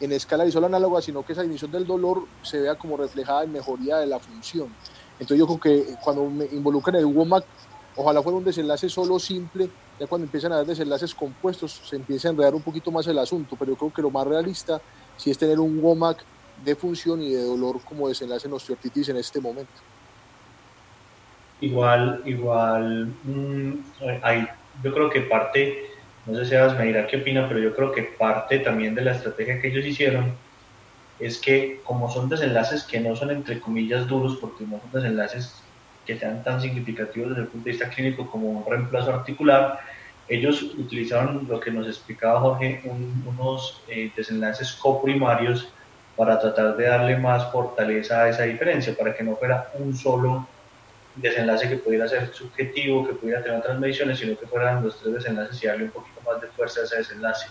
en 0.00 0.12
escala 0.12 0.44
visual 0.44 0.64
análoga, 0.64 1.00
sino 1.00 1.22
que 1.22 1.32
esa 1.32 1.42
disminución 1.42 1.70
del 1.70 1.86
dolor 1.86 2.28
se 2.42 2.60
vea 2.60 2.76
como 2.76 2.96
reflejada 2.96 3.44
en 3.44 3.52
mejoría 3.52 3.96
de 3.98 4.06
la 4.06 4.20
función. 4.20 4.74
Entonces 5.18 5.38
yo 5.38 5.46
creo 5.46 5.60
que 5.60 5.94
cuando 6.02 6.28
me 6.30 6.46
involucran 6.46 6.96
el 6.96 7.06
WOMAC, 7.06 7.44
ojalá 7.96 8.22
fuera 8.22 8.38
un 8.38 8.44
desenlace 8.44 8.88
solo 8.88 9.18
simple, 9.18 9.70
ya 9.98 10.06
cuando 10.06 10.26
empiezan 10.26 10.52
a 10.52 10.56
haber 10.56 10.68
desenlaces 10.68 11.14
compuestos 11.14 11.80
se 11.88 11.96
empieza 11.96 12.28
a 12.28 12.32
enredar 12.32 12.54
un 12.54 12.62
poquito 12.62 12.90
más 12.92 13.06
el 13.06 13.18
asunto, 13.18 13.56
pero 13.58 13.72
yo 13.72 13.76
creo 13.76 13.92
que 13.92 14.02
lo 14.02 14.10
más 14.10 14.26
realista 14.26 14.80
sí 15.16 15.30
es 15.30 15.38
tener 15.38 15.58
un 15.58 15.78
WOMAC 15.80 16.22
de 16.56 16.76
función 16.76 17.22
y 17.22 17.32
de 17.32 17.42
dolor 17.42 17.80
como 17.84 18.08
desenlace 18.08 18.48
en 18.48 18.54
osteoartritis 18.54 19.08
en 19.08 19.16
este 19.16 19.40
momento. 19.40 19.72
Igual, 21.60 22.22
igual, 22.26 23.06
mmm, 23.24 23.72
hay, 24.22 24.46
yo 24.82 24.92
creo 24.92 25.08
que 25.08 25.22
parte 25.22 25.95
no 26.26 26.36
sé, 26.36 26.44
Sebas 26.46 26.76
me 26.78 26.86
dirá 26.86 27.06
qué 27.06 27.18
opina, 27.18 27.48
pero 27.48 27.60
yo 27.60 27.74
creo 27.74 27.92
que 27.92 28.02
parte 28.02 28.58
también 28.58 28.94
de 28.94 29.02
la 29.02 29.12
estrategia 29.12 29.60
que 29.60 29.68
ellos 29.68 29.84
hicieron 29.84 30.34
es 31.18 31.38
que 31.38 31.80
como 31.84 32.10
son 32.10 32.28
desenlaces 32.28 32.82
que 32.82 33.00
no 33.00 33.16
son 33.16 33.30
entre 33.30 33.60
comillas 33.60 34.06
duros, 34.06 34.36
porque 34.40 34.64
no 34.64 34.80
son 34.80 34.90
desenlaces 34.92 35.62
que 36.04 36.18
sean 36.18 36.42
tan 36.42 36.60
significativos 36.60 37.30
desde 37.30 37.42
el 37.42 37.48
punto 37.48 37.64
de 37.64 37.70
vista 37.70 37.88
clínico 37.88 38.30
como 38.30 38.50
un 38.50 38.66
reemplazo 38.70 39.12
articular, 39.12 39.80
ellos 40.28 40.62
utilizaron 40.62 41.46
lo 41.48 41.60
que 41.60 41.70
nos 41.70 41.86
explicaba 41.86 42.40
Jorge, 42.40 42.82
un, 42.84 43.24
unos 43.26 43.80
eh, 43.88 44.10
desenlaces 44.16 44.72
coprimarios 44.72 45.68
para 46.16 46.40
tratar 46.40 46.76
de 46.76 46.86
darle 46.86 47.16
más 47.16 47.50
fortaleza 47.52 48.22
a 48.22 48.28
esa 48.28 48.42
diferencia, 48.44 48.96
para 48.96 49.14
que 49.14 49.22
no 49.22 49.36
fuera 49.36 49.70
un 49.74 49.94
solo 49.94 50.46
desenlace 51.16 51.68
que 51.68 51.76
pudiera 51.76 52.06
ser 52.08 52.32
subjetivo, 52.32 53.06
que 53.06 53.14
pudiera 53.14 53.42
tener 53.42 53.58
otras 53.58 53.78
mediciones, 53.78 54.18
sino 54.18 54.38
que 54.38 54.46
fueran 54.46 54.82
los 54.84 55.00
tres 55.00 55.14
desenlaces 55.14 55.62
y 55.62 55.66
darle 55.66 55.84
un 55.84 55.90
poquito 55.90 56.20
más 56.26 56.40
de 56.40 56.48
fuerza 56.48 56.80
a 56.80 56.84
ese 56.84 56.96
desenlace. 56.96 57.46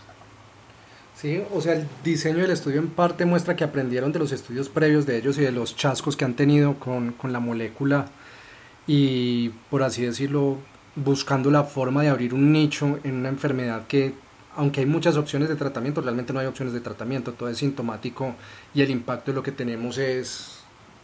Sí, 1.16 1.42
o 1.54 1.62
sea, 1.62 1.74
el 1.74 1.88
diseño 2.04 2.40
del 2.40 2.52
estudio 2.52 2.80
en 2.80 2.90
parte 2.90 3.26
muestra 3.26 3.56
que 3.56 3.64
aprendieron 3.64 4.12
de 4.12 4.20
los 4.20 4.34
estudios 4.34 4.68
previos 4.68 5.06
de 5.06 5.18
ellos 5.18 5.38
y 5.38 5.42
de 5.42 5.52
los 5.52 5.76
chascos 5.76 6.18
que 6.18 6.26
han 6.26 6.36
tenido 6.36 6.78
con, 6.78 7.14
con 7.14 7.32
la 7.32 7.40
molécula 7.40 8.08
y, 8.86 9.50
por 9.70 9.82
así 9.82 10.06
decirlo, 10.06 10.58
buscando 10.96 11.50
la 11.52 11.64
forma 11.64 12.04
de 12.04 12.10
abrir 12.10 12.34
un 12.34 12.52
nicho 12.52 13.00
en 13.04 13.16
una 13.16 13.30
enfermedad 13.30 13.88
que, 13.88 14.14
aunque 14.56 14.82
hay 14.82 14.86
muchas 14.86 15.16
opciones 15.16 15.48
de 15.48 15.56
tratamiento, 15.56 16.02
realmente 16.02 16.34
no 16.34 16.40
hay 16.40 16.48
opciones 16.48 16.74
de 16.74 16.82
tratamiento, 16.82 17.32
todo 17.32 17.48
es 17.48 17.58
sintomático 17.58 18.36
y 18.74 18.82
el 18.82 18.90
impacto 18.90 19.32
de 19.32 19.36
lo 19.36 19.44
que 19.44 19.54
tenemos 19.54 19.98
es, 19.98 20.60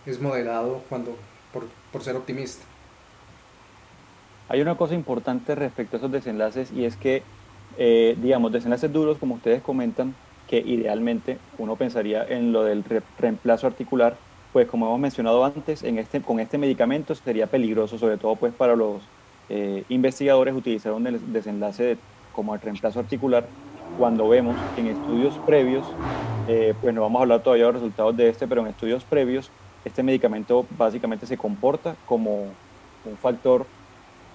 es 0.05 0.19
moderado 0.19 0.83
cuando, 0.89 1.17
por, 1.53 1.63
por 1.91 2.03
ser 2.03 2.15
optimista. 2.15 2.63
Hay 4.49 4.61
una 4.61 4.75
cosa 4.75 4.95
importante 4.95 5.55
respecto 5.55 5.95
a 5.95 5.99
esos 5.99 6.11
desenlaces 6.11 6.71
y 6.71 6.85
es 6.85 6.95
que, 6.97 7.23
eh, 7.77 8.17
digamos, 8.21 8.51
desenlaces 8.51 8.91
duros, 8.91 9.17
como 9.17 9.35
ustedes 9.35 9.61
comentan, 9.61 10.13
que 10.47 10.57
idealmente 10.59 11.37
uno 11.57 11.77
pensaría 11.77 12.25
en 12.25 12.51
lo 12.51 12.63
del 12.63 12.83
re 12.83 13.01
reemplazo 13.17 13.67
articular, 13.67 14.17
pues 14.51 14.67
como 14.67 14.87
hemos 14.87 14.99
mencionado 14.99 15.45
antes, 15.45 15.83
en 15.83 15.97
este, 15.97 16.21
con 16.21 16.41
este 16.41 16.57
medicamento 16.57 17.15
sería 17.15 17.47
peligroso, 17.47 17.97
sobre 17.97 18.17
todo 18.17 18.35
pues 18.35 18.53
para 18.53 18.75
los 18.75 19.01
eh, 19.47 19.85
investigadores 19.87 20.53
utilizar 20.53 20.91
un 20.91 21.31
desenlace 21.31 21.83
de, 21.83 21.97
como 22.33 22.53
el 22.53 22.59
reemplazo 22.59 22.99
articular, 22.99 23.45
cuando 23.97 24.27
vemos 24.27 24.57
en 24.77 24.87
estudios 24.87 25.37
previos, 25.45 25.85
eh, 26.49 26.73
pues 26.81 26.93
no 26.93 27.01
vamos 27.01 27.19
a 27.19 27.23
hablar 27.23 27.43
todavía 27.43 27.67
de 27.67 27.71
los 27.71 27.81
resultados 27.81 28.17
de 28.17 28.27
este, 28.27 28.47
pero 28.47 28.61
en 28.61 28.67
estudios 28.67 29.03
previos 29.05 29.49
este 29.85 30.03
medicamento 30.03 30.65
básicamente 30.77 31.25
se 31.25 31.37
comporta 31.37 31.95
como 32.05 32.45
un 33.05 33.17
factor 33.21 33.65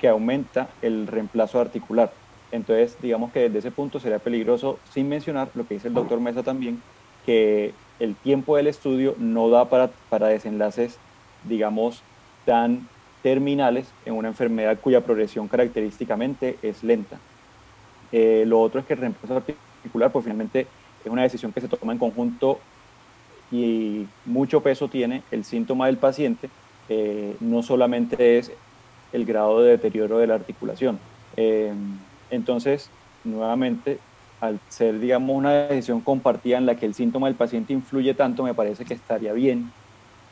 que 0.01 0.09
aumenta 0.09 0.69
el 0.83 1.07
reemplazo 1.07 1.61
articular. 1.61 2.13
Entonces, 2.53 2.97
digamos 3.01 3.33
que 3.33 3.41
desde 3.41 3.59
ese 3.59 3.71
punto 3.71 3.99
sería 4.01 4.19
peligroso, 4.19 4.79
sin 4.93 5.09
mencionar 5.09 5.49
lo 5.55 5.67
que 5.67 5.75
dice 5.75 5.89
el 5.89 5.95
doctor 5.95 6.21
Mesa 6.21 6.43
también, 6.43 6.81
que 7.25 7.73
el 7.99 8.15
tiempo 8.15 8.57
del 8.57 8.67
estudio 8.67 9.15
no 9.19 9.49
da 9.49 9.69
para, 9.69 9.91
para 10.09 10.29
desenlaces, 10.29 10.99
digamos, 11.45 12.03
tan 12.45 12.87
terminales 13.23 13.89
en 14.05 14.15
una 14.15 14.29
enfermedad 14.29 14.79
cuya 14.81 15.01
progresión 15.01 15.49
característicamente 15.49 16.57
es 16.63 16.85
lenta. 16.85 17.19
Eh, 18.13 18.45
lo 18.47 18.61
otro 18.61 18.81
es 18.81 18.87
que 18.87 18.95
el 18.95 19.01
reemplazo 19.01 19.37
articular, 19.37 20.13
pues 20.13 20.25
finalmente 20.25 20.67
es 21.05 21.11
una 21.11 21.23
decisión 21.23 21.53
que 21.53 21.61
se 21.61 21.69
toma 21.69 21.93
en 21.93 21.99
conjunto 21.99 22.61
y 23.51 24.07
mucho 24.25 24.63
peso 24.63 24.89
tiene 24.89 25.23
el 25.31 25.45
síntoma 25.45 25.87
del 25.87 25.99
paciente, 25.99 26.51
eh, 26.89 27.37
no 27.41 27.63
solamente 27.63 28.39
es 28.39 28.53
el 29.13 29.25
grado 29.25 29.63
de 29.63 29.73
deterioro 29.73 30.19
de 30.19 30.27
la 30.27 30.35
articulación. 30.35 30.99
Eh, 31.37 31.73
entonces, 32.31 32.91
nuevamente, 33.25 33.99
al 34.41 34.61
ser, 34.69 34.99
digamos, 34.99 35.37
una 35.37 35.53
decisión 35.53 36.01
compartida 36.01 36.59
en 36.59 36.67
la 36.67 36.77
que 36.77 36.87
el 36.87 36.95
síntoma 36.95 37.29
del 37.29 37.37
paciente 37.37 37.73
influye 37.73 38.15
tanto, 38.15 38.43
me 38.43 38.55
parece 38.55 38.85
que 38.85 38.95
estaría 38.95 39.33
bien 39.33 39.73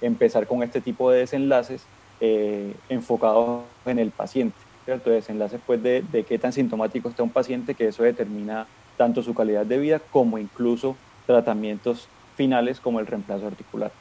empezar 0.01 0.47
con 0.47 0.63
este 0.63 0.81
tipo 0.81 1.11
de 1.11 1.21
desenlaces 1.21 1.87
eh, 2.21 2.75
enfocados 2.89 3.63
en 3.87 3.99
el 3.99 4.11
paciente. 4.11 4.57
¿cierto? 4.85 5.11
Desenlaces 5.11 5.61
pues, 5.65 5.83
de, 5.83 6.03
de 6.03 6.25
qué 6.25 6.39
tan 6.39 6.53
sintomático 6.53 7.09
está 7.09 7.23
un 7.23 7.31
paciente, 7.31 7.75
que 7.75 7.89
eso 7.89 8.03
determina 8.03 8.67
tanto 8.97 9.23
su 9.23 9.35
calidad 9.35 9.65
de 9.65 9.79
vida 9.79 9.99
como 9.99 10.39
incluso 10.39 10.97
tratamientos 11.27 12.09
finales 12.35 12.81
como 12.81 13.01
el 13.01 13.07
reemplazo 13.07 13.47
articular. 13.47 13.93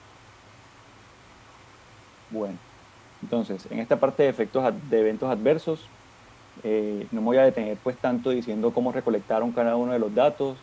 Bueno, 2.30 2.58
entonces, 3.22 3.66
en 3.72 3.80
esta 3.80 4.00
parte 4.00 4.24
de 4.24 4.30
efectos 4.30 4.64
de 4.90 5.00
eventos 5.00 5.30
adversos, 5.30 5.88
eh, 6.64 7.08
no 7.12 7.22
me 7.22 7.26
voy 7.26 7.38
a 7.38 7.44
detener 7.44 7.78
pues 7.82 7.98
tanto 7.98 8.30
diciendo 8.30 8.74
cómo 8.74 8.92
recolectaron 8.92 9.52
cada 9.54 9.76
uno 9.76 9.94
de 9.94 10.00
los 10.00 10.14
datos, 10.14 10.58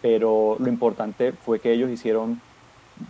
pero 0.00 0.56
lo 0.58 0.68
importante 0.68 1.32
fue 1.32 1.60
que 1.60 1.72
ellos 1.72 1.90
hicieron, 1.90 2.40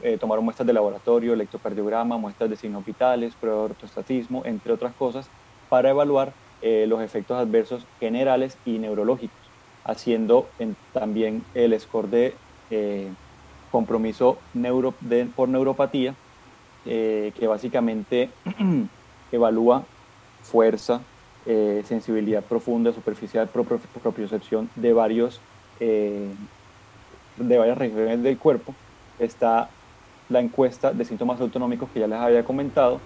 eh, 0.03 0.19
tomaron 0.19 0.45
muestras 0.45 0.67
de 0.67 0.73
laboratorio, 0.73 1.33
electrocardiograma, 1.33 2.19
muestras 2.19 2.51
de 2.51 2.57
signos 2.57 2.85
vitales, 2.85 3.35
prueba 3.35 3.59
de 3.59 3.65
ortostatismo, 3.65 4.45
entre 4.45 4.73
otras 4.73 4.95
cosas, 4.95 5.29
para 5.69 5.91
evaluar 5.91 6.33
eh, 6.61 6.87
los 6.87 7.03
efectos 7.03 7.39
adversos 7.39 7.87
generales 7.99 8.59
y 8.65 8.79
neurológicos, 8.79 9.51
haciendo 9.85 10.49
también 10.93 11.45
el 11.55 11.79
score 11.81 12.09
de 12.09 12.37
compromiso 13.73 14.39
por 15.35 15.49
neuropatía, 15.49 16.15
eh, 16.85 17.33
que 17.37 17.47
básicamente 17.47 18.29
evalúa 19.33 19.85
fuerza, 20.43 21.01
eh, 21.47 21.83
sensibilidad 21.87 22.45
profunda, 22.45 22.93
superficial, 22.93 23.49
propiocepción 23.49 24.69
de, 24.77 24.93
varios, 24.93 25.41
eh, 25.81 26.29
de 27.39 27.59
varias 27.59 27.79
regiones 27.79 28.23
del 28.23 28.39
cuerpo. 28.39 28.75
Está 29.19 29.71
la 30.29 30.41
encuesta 30.41 30.93
de 30.93 31.05
síntomas 31.05 31.41
autonómicos 31.41 31.89
que 31.91 32.01
ya 32.01 32.07
les 32.07 32.19
había 32.19 32.45
comentado 32.45 33.01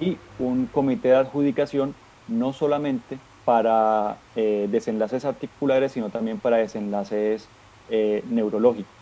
y 0.00 0.16
un 0.38 0.66
comité 0.66 1.08
de 1.08 1.16
adjudicación 1.16 1.94
no 2.28 2.52
solamente 2.52 3.18
para 3.44 4.18
desenlaces 4.34 5.24
articulares, 5.24 5.92
sino 5.92 6.10
también 6.10 6.38
para 6.38 6.58
desenlaces 6.58 7.48
neurológicos. 8.30 9.01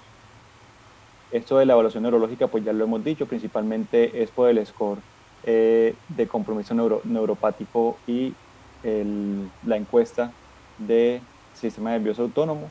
Esto 1.32 1.58
de 1.58 1.66
la 1.66 1.74
evaluación 1.74 2.02
neurológica, 2.02 2.48
pues 2.48 2.64
ya 2.64 2.72
lo 2.72 2.84
hemos 2.84 3.04
dicho, 3.04 3.26
principalmente 3.26 4.22
es 4.22 4.30
por 4.30 4.48
el 4.48 4.64
score 4.66 4.98
eh, 5.44 5.94
de 6.08 6.26
compromiso 6.26 6.74
neuropático 7.04 7.96
y 8.06 8.34
la 8.82 9.76
encuesta 9.76 10.32
de 10.78 11.20
sistema 11.54 11.90
nervioso 11.90 12.22
autónomo. 12.22 12.70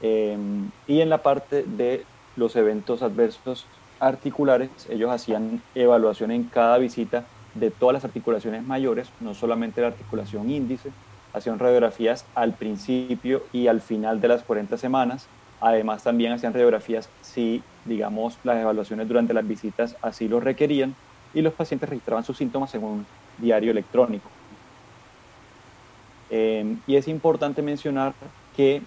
Em, 0.00 0.70
y 0.86 1.00
en 1.00 1.08
la 1.08 1.22
parte 1.22 1.64
de 1.64 2.04
los 2.36 2.56
eventos 2.56 3.02
adversos 3.02 3.66
articulares, 4.00 4.70
ellos 4.88 5.10
hacían 5.10 5.60
evaluación 5.74 6.30
en 6.30 6.44
cada 6.44 6.78
visita 6.78 7.24
de 7.54 7.70
todas 7.70 7.94
las 7.94 8.04
articulaciones 8.04 8.64
mayores, 8.64 9.10
no 9.20 9.34
solamente 9.34 9.80
la 9.80 9.88
articulación 9.88 10.50
índice, 10.50 10.90
hacían 11.32 11.58
radiografías 11.58 12.24
al 12.34 12.54
principio 12.54 13.42
y 13.52 13.66
al 13.66 13.80
final 13.80 14.20
de 14.20 14.28
las 14.28 14.44
40 14.44 14.78
semanas, 14.78 15.26
además 15.60 16.02
también 16.02 16.32
hacían 16.32 16.52
radiografías 16.52 17.08
si, 17.22 17.62
digamos, 17.84 18.38
las 18.44 18.58
evaluaciones 18.58 19.08
durante 19.08 19.34
las 19.34 19.46
visitas 19.46 19.96
así 20.02 20.28
lo 20.28 20.40
requerían 20.40 20.94
y 21.34 21.42
los 21.42 21.52
pacientes 21.52 21.88
registraban 21.88 22.24
sus 22.24 22.36
síntomas 22.36 22.74
en 22.74 22.84
un 22.84 23.06
diario 23.38 23.70
electrónico. 23.70 24.28
Eh, 26.30 26.76
y 26.86 26.96
es 26.96 27.08
importante 27.08 27.62
mencionar 27.62 28.12
que 28.56 28.82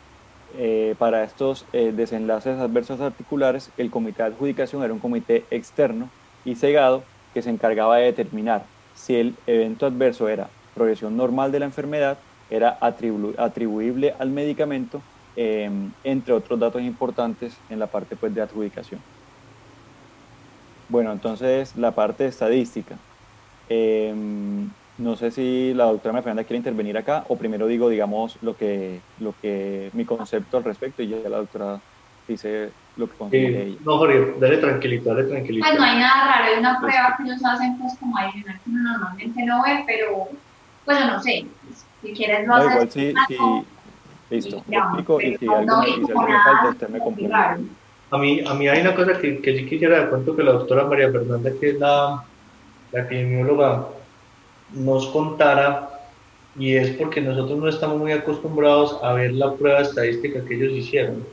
eh, 0.57 0.95
para 0.97 1.23
estos 1.23 1.65
eh, 1.71 1.93
desenlaces 1.95 2.59
adversos 2.59 2.99
articulares, 2.99 3.71
el 3.77 3.89
comité 3.89 4.23
de 4.23 4.29
adjudicación 4.29 4.83
era 4.83 4.93
un 4.93 4.99
comité 4.99 5.45
externo 5.49 6.09
y 6.43 6.55
cegado 6.55 7.03
que 7.33 7.41
se 7.41 7.49
encargaba 7.49 7.97
de 7.97 8.05
determinar 8.05 8.63
si 8.95 9.15
el 9.15 9.35
evento 9.47 9.85
adverso 9.85 10.27
era 10.27 10.49
progresión 10.75 11.15
normal 11.15 11.51
de 11.51 11.59
la 11.59 11.65
enfermedad, 11.65 12.17
era 12.49 12.77
atribuible 12.81 14.13
al 14.19 14.29
medicamento, 14.29 15.01
em, 15.35 15.91
entre 16.03 16.33
otros 16.33 16.59
datos 16.59 16.81
importantes 16.81 17.57
en 17.69 17.79
la 17.79 17.87
parte 17.87 18.15
pues, 18.15 18.33
de 18.33 18.41
adjudicación. 18.41 18.99
Bueno, 20.89 21.11
entonces 21.11 21.75
la 21.77 21.91
parte 21.91 22.25
estadística. 22.25 22.97
Em, 23.69 24.69
no 24.97 25.15
sé 25.15 25.31
si 25.31 25.73
la 25.73 25.85
doctora 25.85 26.13
María 26.13 26.23
Fernanda 26.23 26.43
quiere 26.43 26.57
intervenir 26.57 26.97
acá 26.97 27.23
o 27.29 27.37
primero 27.37 27.65
digo, 27.65 27.89
digamos, 27.89 28.37
lo 28.41 28.55
que, 28.57 28.99
lo 29.19 29.33
que 29.41 29.89
mi 29.93 30.05
concepto 30.05 30.57
al 30.57 30.63
respecto 30.63 31.01
y 31.01 31.07
ya 31.07 31.17
la 31.29 31.37
doctora 31.37 31.79
dice 32.27 32.71
lo 32.97 33.09
que 33.09 33.17
considera 33.17 33.63
ella. 33.63 33.77
No, 33.83 33.97
Jorge, 33.97 34.33
dale 34.39 34.57
tranquilito, 34.57 35.09
dale 35.09 35.23
tranquilito. 35.23 35.65
Pues 35.65 35.79
no 35.79 35.85
hay 35.85 35.97
nada 35.97 36.25
raro, 36.25 36.51
hay 36.51 36.59
una 36.59 36.79
prueba 36.79 37.15
que 37.17 37.23
ellos 37.23 37.43
hacen 37.43 37.77
pues 37.79 37.97
como 37.97 38.17
adicional 38.17 38.59
que 38.63 38.69
uno 38.69 38.91
normalmente 38.91 39.45
no 39.45 39.63
ve, 39.63 39.83
pero 39.87 40.27
pues 40.85 41.05
no 41.05 41.21
sé, 41.21 41.45
si 42.01 42.13
quieres 42.13 42.47
lo 42.47 42.55
haces. 42.55 42.71
igual, 42.71 42.91
sí, 42.91 43.13
sí, 43.27 43.37
listo, 44.31 44.63
lo 44.67 44.77
explico 44.77 45.21
y 45.21 45.37
si 45.37 45.47
algo, 45.47 45.61
no, 45.65 45.83
si 45.83 46.01
falta, 46.01 46.69
usted 46.69 46.89
me 46.89 46.99
complementa. 46.99 47.59
A 48.09 48.17
mí, 48.17 48.41
a 48.45 48.53
mí 48.53 48.67
hay 48.67 48.81
una 48.81 48.95
cosa 48.95 49.17
que, 49.19 49.39
que 49.39 49.57
sí 49.57 49.65
quisiera 49.65 50.01
de 50.01 50.09
cuento 50.09 50.35
que 50.35 50.43
la 50.43 50.53
doctora 50.53 50.85
María 50.85 51.11
Fernanda, 51.11 51.51
que 51.59 51.69
es 51.69 51.79
la, 51.79 52.23
la 52.91 52.99
epidemióloga, 53.01 53.87
nos 54.73 55.07
contara 55.07 55.89
y 56.57 56.75
es 56.75 56.89
porque 56.97 57.21
nosotros 57.21 57.57
no 57.57 57.69
estamos 57.69 57.97
muy 57.97 58.11
acostumbrados 58.11 58.97
a 59.01 59.13
ver 59.13 59.33
la 59.33 59.53
prueba 59.53 59.79
estadística 59.79 60.43
que 60.43 60.55
ellos 60.55 60.73
hicieron. 60.73 61.25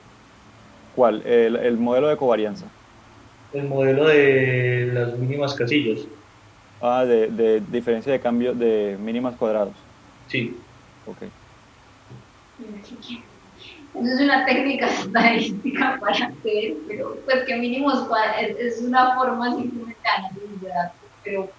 ¿Cuál? 0.95 1.23
El, 1.27 1.57
el 1.57 1.77
modelo 1.77 2.09
de 2.09 2.17
covarianza. 2.17 2.67
El 3.53 3.65
modelo 3.65 4.07
de 4.07 4.91
las 4.93 5.17
mínimas 5.19 5.55
casillas. 5.55 6.01
Ah, 6.81 7.05
de, 7.05 7.29
de 7.29 7.61
diferencia 7.61 8.13
de 8.13 8.21
cambio 8.21 8.55
de 8.55 8.97
mínimas 9.01 9.35
cuadrados. 9.35 9.75
Sí. 10.29 10.57
Ok. 11.07 11.29
Eso 12.61 14.15
es 14.15 14.21
una 14.21 14.45
técnica 14.45 14.87
estadística 15.01 15.99
para 16.01 16.13
hacer, 16.13 16.75
pero 16.87 17.17
pues 17.25 17.45
que 17.45 17.57
mínimos 17.57 18.07
cuadrados 18.07 18.57
es 18.59 18.81
una 18.81 19.15
forma 19.15 19.55
simplemente 19.57 20.01
de 20.03 20.09
análisis 20.09 20.61
de 20.61 20.69
datos, 20.69 21.11
pero 21.25 21.51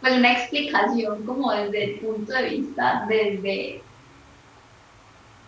pues 0.00 0.14
una 0.14 0.32
explicación 0.32 1.24
como 1.24 1.52
desde 1.52 1.84
el 1.84 2.00
punto 2.00 2.32
de 2.32 2.48
vista, 2.50 3.06
desde 3.08 3.82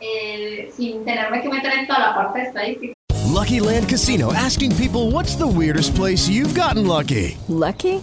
eh, 0.00 0.72
sin 0.74 1.04
tenerme 1.04 1.42
que 1.42 1.48
meter 1.48 1.72
en 1.72 1.86
toda 1.86 1.98
la 1.98 2.14
parte 2.14 2.42
estadística. 2.42 2.94
Lucky 3.26 3.60
Land 3.60 3.88
Casino 3.88 4.32
asking 4.32 4.74
people 4.76 5.10
what's 5.12 5.36
the 5.36 5.46
weirdest 5.46 5.94
place 5.94 6.28
you've 6.28 6.54
gotten 6.54 6.86
lucky. 6.86 7.36
Lucky? 7.48 8.02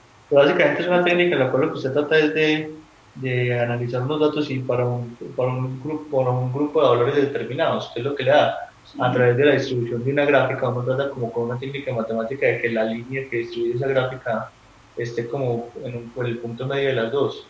Básicamente 0.31 0.81
es 0.81 0.87
una 0.87 1.03
técnica 1.03 1.35
en 1.35 1.39
la 1.39 1.51
cual 1.51 1.63
lo 1.63 1.71
que 1.71 1.77
usted 1.77 1.93
trata 1.93 2.17
es 2.17 2.33
de, 2.33 2.73
de 3.15 3.59
analizar 3.59 4.01
unos 4.01 4.19
datos 4.19 4.49
y 4.49 4.59
para 4.59 4.85
un, 4.85 5.17
para, 5.35 5.49
un 5.49 5.81
grupo, 5.81 6.17
para 6.17 6.31
un 6.31 6.53
grupo 6.53 6.81
de 6.81 6.89
valores 6.89 7.15
determinados, 7.15 7.91
que 7.93 7.99
es 7.99 8.05
lo 8.05 8.15
que 8.15 8.23
le 8.23 8.31
da 8.31 8.71
a 8.99 9.11
través 9.11 9.37
de 9.37 9.45
la 9.45 9.53
distribución 9.53 10.03
de 10.03 10.11
una 10.11 10.25
gráfica, 10.25 10.67
uno 10.69 10.83
trata 10.83 11.09
como 11.11 11.31
con 11.31 11.43
una 11.43 11.59
técnica 11.59 11.93
matemática 11.93 12.47
de 12.47 12.61
que 12.61 12.69
la 12.69 12.83
línea 12.85 13.29
que 13.29 13.37
distribuye 13.37 13.75
esa 13.75 13.87
gráfica 13.87 14.51
esté 14.97 15.27
como 15.27 15.69
en 15.83 15.95
un, 15.95 16.09
por 16.09 16.25
el 16.25 16.37
punto 16.39 16.65
medio 16.65 16.89
de 16.89 16.95
las 16.95 17.11
dos. 17.11 17.45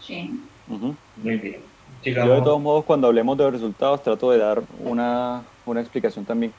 Sí. 0.00 0.40
Muy 0.66 1.36
bien. 1.36 1.60
Yo 2.04 2.34
de 2.34 2.42
todos 2.42 2.60
modos 2.60 2.84
cuando 2.84 3.06
hablemos 3.06 3.36
de 3.36 3.44
los 3.44 3.52
resultados 3.54 4.02
trato 4.02 4.30
de 4.30 4.38
dar 4.38 4.62
una, 4.80 5.42
una 5.64 5.80
explicación 5.80 6.24
también, 6.24 6.52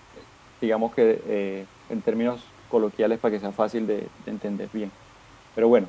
digamos 0.59 0.93
que 0.93 1.21
eh, 1.27 1.65
en 1.89 2.01
términos 2.01 2.41
coloquiales 2.69 3.19
para 3.19 3.33
que 3.33 3.39
sea 3.39 3.51
fácil 3.51 3.87
de, 3.87 4.07
de 4.25 4.31
entender 4.31 4.69
bien. 4.73 4.91
Pero 5.57 5.69
bueno, 5.69 5.87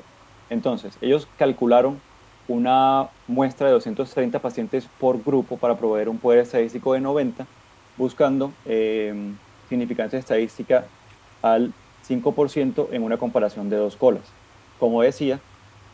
entonces, 0.49 0.97
ellos 0.99 1.27
calcularon 1.37 2.01
una 2.47 3.09
muestra 3.27 3.67
de 3.67 3.73
230 3.73 4.39
pacientes 4.39 4.89
por 4.99 5.23
grupo 5.23 5.57
para 5.57 5.77
proveer 5.77 6.09
un 6.09 6.17
poder 6.17 6.39
estadístico 6.39 6.93
de 6.93 7.01
90, 7.01 7.45
buscando 7.95 8.51
eh, 8.65 9.13
significancia 9.69 10.17
estadística 10.17 10.85
al 11.43 11.71
5% 12.07 12.87
en 12.93 13.03
una 13.03 13.17
comparación 13.17 13.69
de 13.69 13.75
dos 13.75 13.95
colas. 13.95 14.23
Como 14.79 15.03
decía, 15.03 15.39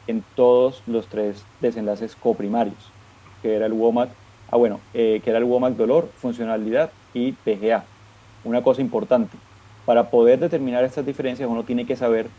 en 0.08 0.24
todos 0.36 0.82
los 0.88 1.08
tres 1.08 1.44
desenlaces 1.60 2.16
coprimarios, 2.16 2.94
que 3.42 3.58
era 3.58 3.66
el 3.66 3.74
WOMAC, 3.74 4.10
ah 4.52 4.56
bueno, 4.56 4.80
eh, 4.94 5.20
que 5.22 5.32
era 5.32 5.40
el 5.40 5.44
WOMAC 5.44 5.74
dolor, 5.74 6.10
funcionalidad 6.22 6.92
y 7.14 7.34
PGA. 7.34 7.84
Una 8.46 8.64
cosa 8.64 8.80
importante, 8.80 9.36
para 9.86 10.10
poder 10.10 10.40
determinar 10.40 10.86
estas 10.86 11.06
diferencias 11.06 11.50
uno 11.50 11.64
tiene 11.64 11.86
que 11.86 11.98
saber 11.98 12.30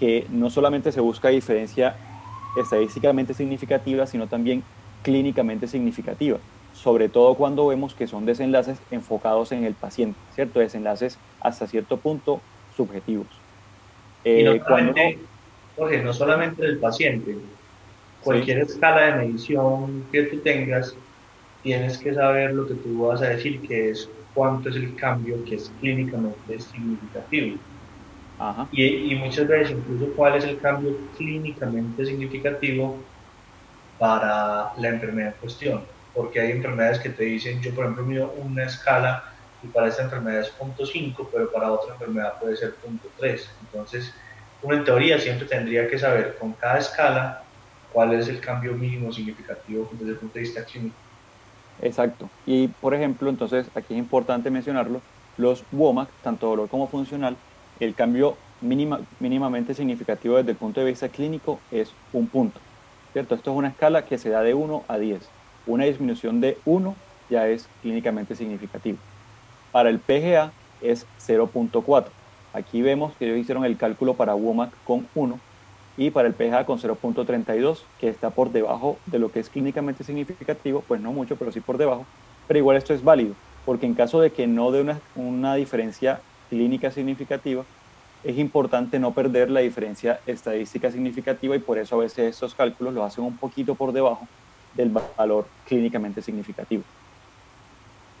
que 0.00 0.26
no 0.30 0.50
solamente 0.50 0.92
se 0.92 1.00
busca 1.00 1.28
diferencia 1.28 1.96
estadísticamente 2.56 3.34
significativa, 3.34 4.06
sino 4.06 4.26
también 4.26 4.62
clínicamente 5.02 5.66
significativa, 5.66 6.38
sobre 6.72 7.08
todo 7.08 7.34
cuando 7.34 7.66
vemos 7.66 7.94
que 7.94 8.06
son 8.06 8.24
desenlaces 8.26 8.78
enfocados 8.90 9.52
en 9.52 9.64
el 9.64 9.74
paciente, 9.74 10.18
¿cierto? 10.34 10.60
Desenlaces 10.60 11.18
hasta 11.40 11.66
cierto 11.66 11.98
punto 11.98 12.40
subjetivos. 12.76 13.26
y 14.24 14.42
no, 14.42 14.52
eh, 14.52 14.62
solamente, 14.66 15.18
Jorge, 15.76 16.02
no 16.02 16.12
solamente 16.12 16.64
el 16.64 16.78
paciente, 16.78 17.36
cualquier 18.22 18.58
escala 18.58 19.06
de 19.06 19.26
medición 19.26 20.04
que 20.10 20.22
tú 20.24 20.38
tengas, 20.38 20.96
tienes 21.62 21.98
que 21.98 22.14
saber 22.14 22.54
lo 22.54 22.66
que 22.66 22.74
tú 22.74 23.06
vas 23.06 23.22
a 23.22 23.28
decir, 23.28 23.60
que 23.60 23.90
es 23.90 24.08
cuánto 24.34 24.70
es 24.70 24.76
el 24.76 24.94
cambio 24.96 25.42
que 25.44 25.56
es 25.56 25.70
clínicamente 25.80 26.60
significativo. 26.60 27.58
Y, 28.72 29.14
muchas 29.16 29.46
veces 29.46 29.76
incluso 29.76 30.12
cuál 30.14 30.36
es 30.36 30.44
el 30.44 30.58
cambio 30.58 30.96
clínicamente 31.16 32.04
significativo 32.04 32.98
para 33.98 34.72
la 34.76 34.88
enfermedad 34.88 35.34
en 35.34 35.40
cuestión. 35.40 35.84
Porque 36.14 36.40
hay 36.40 36.52
enfermedades 36.52 36.98
que 36.98 37.10
te 37.10 37.24
dicen, 37.24 37.60
yo 37.60 37.74
por 37.74 37.84
ejemplo 37.84 38.04
mido 38.04 38.34
una 38.38 38.64
escala 38.64 39.24
y 39.62 39.68
para 39.68 39.88
esta 39.88 40.02
enfermedad 40.02 40.40
es 40.40 40.52
0.5, 40.58 41.28
pero 41.32 41.50
para 41.50 41.72
otra 41.72 41.94
enfermedad 41.94 42.38
puede 42.40 42.56
ser 42.56 42.74
0.3. 42.84 43.48
Entonces, 43.62 44.14
uno 44.62 44.76
en 44.76 44.84
teoría 44.84 45.18
siempre 45.18 45.46
tendría 45.46 45.88
que 45.88 45.98
saber 45.98 46.36
con 46.38 46.52
cada 46.52 46.78
escala 46.78 47.42
cuál 47.92 48.12
es 48.12 48.28
el 48.28 48.40
cambio 48.40 48.74
mínimo 48.74 49.12
significativo 49.12 49.88
desde 49.92 50.12
el 50.12 50.18
punto 50.18 50.34
de 50.34 50.40
vista 50.40 50.64
clínico. 50.64 50.96
Exacto. 51.80 52.28
Y 52.46 52.68
por 52.68 52.94
ejemplo, 52.94 53.30
entonces 53.30 53.66
aquí 53.74 53.94
es 53.94 53.98
importante 53.98 54.50
mencionarlo, 54.50 55.00
los 55.36 55.64
WOMAC, 55.72 56.08
tanto 56.22 56.48
dolor 56.48 56.68
como 56.68 56.86
funcional, 56.88 57.36
el 57.80 57.94
cambio 57.94 58.36
mínima, 58.60 59.00
mínimamente 59.20 59.74
significativo 59.74 60.36
desde 60.36 60.52
el 60.52 60.56
punto 60.56 60.80
de 60.80 60.86
vista 60.86 61.08
clínico 61.08 61.60
es 61.70 61.92
un 62.12 62.26
punto. 62.28 62.60
¿cierto? 63.14 63.36
Esto 63.36 63.52
es 63.52 63.56
una 63.56 63.68
escala 63.68 64.04
que 64.04 64.18
se 64.18 64.28
da 64.28 64.42
de 64.42 64.54
1 64.54 64.82
a 64.88 64.98
10. 64.98 65.20
Una 65.66 65.84
disminución 65.84 66.40
de 66.40 66.58
1 66.64 66.94
ya 67.30 67.48
es 67.48 67.68
clínicamente 67.80 68.34
significativo. 68.34 68.98
Para 69.70 69.88
el 69.88 70.00
PGA 70.00 70.52
es 70.82 71.06
0.4. 71.24 72.06
Aquí 72.52 72.82
vemos 72.82 73.14
que 73.16 73.26
ellos 73.26 73.38
hicieron 73.38 73.64
el 73.64 73.76
cálculo 73.76 74.14
para 74.14 74.34
WOMAC 74.34 74.72
con 74.84 75.06
1 75.14 75.38
y 75.96 76.10
para 76.10 76.26
el 76.26 76.34
PGA 76.34 76.66
con 76.66 76.80
0.32, 76.80 77.82
que 78.00 78.08
está 78.08 78.30
por 78.30 78.50
debajo 78.50 78.98
de 79.06 79.20
lo 79.20 79.30
que 79.30 79.38
es 79.38 79.48
clínicamente 79.48 80.02
significativo, 80.02 80.82
pues 80.86 81.00
no 81.00 81.12
mucho, 81.12 81.36
pero 81.36 81.52
sí 81.52 81.60
por 81.60 81.78
debajo. 81.78 82.04
Pero 82.48 82.58
igual 82.58 82.76
esto 82.76 82.94
es 82.94 83.04
válido, 83.04 83.34
porque 83.64 83.86
en 83.86 83.94
caso 83.94 84.20
de 84.20 84.32
que 84.32 84.48
no 84.48 84.72
dé 84.72 84.80
una, 84.80 85.00
una 85.14 85.54
diferencia 85.54 86.20
clínica 86.50 86.90
significativa, 86.90 87.64
es 88.24 88.38
importante 88.38 88.98
no 88.98 89.12
perder 89.12 89.50
la 89.50 89.60
diferencia 89.60 90.20
estadística 90.26 90.90
significativa 90.90 91.54
y 91.54 91.58
por 91.58 91.78
eso 91.78 91.96
a 91.96 91.98
veces 92.00 92.34
estos 92.34 92.54
cálculos 92.54 92.94
los 92.94 93.04
hacen 93.04 93.24
un 93.24 93.36
poquito 93.36 93.74
por 93.74 93.92
debajo 93.92 94.26
del 94.74 94.90
valor 95.16 95.46
clínicamente 95.66 96.22
significativo. 96.22 96.82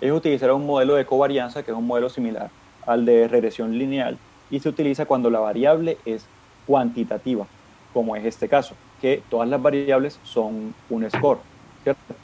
Ellos 0.00 0.18
utilizaron 0.18 0.60
un 0.60 0.66
modelo 0.66 0.94
de 0.94 1.06
covarianza 1.06 1.62
que 1.62 1.70
es 1.70 1.76
un 1.76 1.86
modelo 1.86 2.10
similar 2.10 2.50
al 2.86 3.06
de 3.06 3.28
regresión 3.28 3.78
lineal 3.78 4.18
y 4.50 4.60
se 4.60 4.68
utiliza 4.68 5.06
cuando 5.06 5.30
la 5.30 5.40
variable 5.40 5.96
es 6.04 6.26
cuantitativa, 6.66 7.46
como 7.94 8.14
es 8.14 8.24
este 8.24 8.48
caso, 8.48 8.74
que 9.00 9.22
todas 9.30 9.48
las 9.48 9.60
variables 9.62 10.20
son 10.22 10.74
un 10.90 11.10
score. 11.10 11.38
¿cierto? 11.82 12.14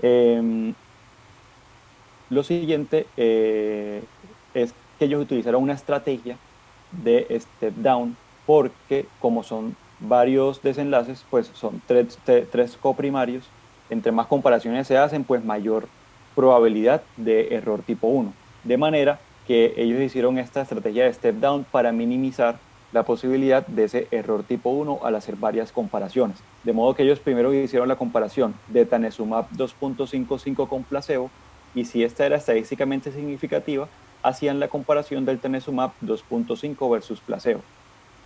Em, 0.00 0.74
lo 2.30 2.42
siguiente 2.42 3.06
eh, 3.16 4.02
es 4.54 4.74
que 4.98 5.06
ellos 5.06 5.22
utilizaron 5.22 5.62
una 5.62 5.74
estrategia 5.74 6.36
de 6.90 7.26
step 7.40 7.74
down 7.76 8.16
porque 8.46 9.06
como 9.20 9.42
son 9.42 9.76
varios 10.00 10.62
desenlaces, 10.62 11.24
pues 11.30 11.50
son 11.54 11.80
tres, 11.86 12.18
tres 12.50 12.76
coprimarios, 12.76 13.44
entre 13.90 14.12
más 14.12 14.26
comparaciones 14.26 14.86
se 14.86 14.98
hacen, 14.98 15.24
pues 15.24 15.44
mayor 15.44 15.86
probabilidad 16.34 17.02
de 17.16 17.54
error 17.54 17.82
tipo 17.82 18.08
1. 18.08 18.32
De 18.64 18.76
manera 18.76 19.20
que 19.46 19.74
ellos 19.76 20.00
hicieron 20.00 20.38
esta 20.38 20.62
estrategia 20.62 21.04
de 21.04 21.12
step 21.12 21.36
down 21.36 21.64
para 21.70 21.92
minimizar 21.92 22.58
la 22.92 23.04
posibilidad 23.04 23.66
de 23.66 23.84
ese 23.84 24.08
error 24.10 24.42
tipo 24.42 24.70
1 24.70 25.00
al 25.02 25.14
hacer 25.14 25.36
varias 25.36 25.72
comparaciones. 25.72 26.38
De 26.62 26.72
modo 26.72 26.94
que 26.94 27.02
ellos 27.02 27.20
primero 27.20 27.52
hicieron 27.52 27.88
la 27.88 27.96
comparación 27.96 28.54
de 28.68 28.84
Tanezumab 28.84 29.50
2.55 29.50 30.68
con 30.68 30.84
placebo 30.84 31.30
y 31.74 31.86
si 31.86 32.04
esta 32.04 32.26
era 32.26 32.36
estadísticamente 32.36 33.10
significativa, 33.10 33.88
hacían 34.22 34.60
la 34.60 34.68
comparación 34.68 35.24
del 35.24 35.38
Tanezumab 35.38 35.92
2.5 36.02 36.90
versus 36.90 37.20
placebo. 37.20 37.60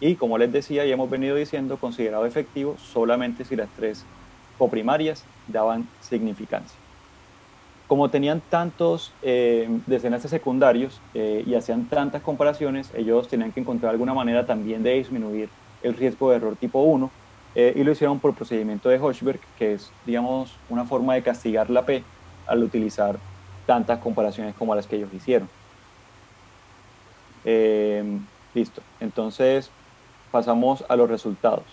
Y 0.00 0.16
como 0.16 0.38
les 0.38 0.52
decía 0.52 0.84
y 0.84 0.92
hemos 0.92 1.08
venido 1.08 1.36
diciendo, 1.36 1.78
considerado 1.78 2.26
efectivo 2.26 2.76
solamente 2.78 3.44
si 3.44 3.56
las 3.56 3.68
tres 3.76 4.04
coprimarias 4.58 5.24
daban 5.48 5.88
significancia 6.00 6.78
como 7.86 8.10
tenían 8.10 8.42
tantos 8.50 9.12
eh, 9.22 9.68
desenlaces 9.86 10.30
secundarios 10.30 11.00
eh, 11.14 11.44
y 11.46 11.54
hacían 11.54 11.84
tantas 11.84 12.22
comparaciones, 12.22 12.90
ellos 12.96 13.28
tenían 13.28 13.52
que 13.52 13.60
encontrar 13.60 13.92
alguna 13.92 14.14
manera 14.14 14.44
también 14.44 14.82
de 14.82 14.94
disminuir 14.94 15.48
el 15.82 15.94
riesgo 15.94 16.30
de 16.30 16.36
error 16.36 16.56
tipo 16.56 16.82
1 16.82 17.10
eh, 17.54 17.74
y 17.76 17.84
lo 17.84 17.92
hicieron 17.92 18.18
por 18.18 18.34
procedimiento 18.34 18.88
de 18.88 18.98
Hochberg, 18.98 19.40
que 19.58 19.74
es, 19.74 19.92
digamos, 20.04 20.56
una 20.68 20.84
forma 20.84 21.14
de 21.14 21.22
castigar 21.22 21.70
la 21.70 21.86
P 21.86 22.02
al 22.46 22.62
utilizar 22.62 23.18
tantas 23.66 23.98
comparaciones 24.00 24.54
como 24.54 24.74
las 24.74 24.86
que 24.86 24.96
ellos 24.96 25.12
hicieron. 25.14 25.48
Listo, 28.54 28.82
entonces 29.00 29.70
pasamos 30.30 30.84
a 30.88 30.96
los 30.96 31.08
resultados. 31.08 31.64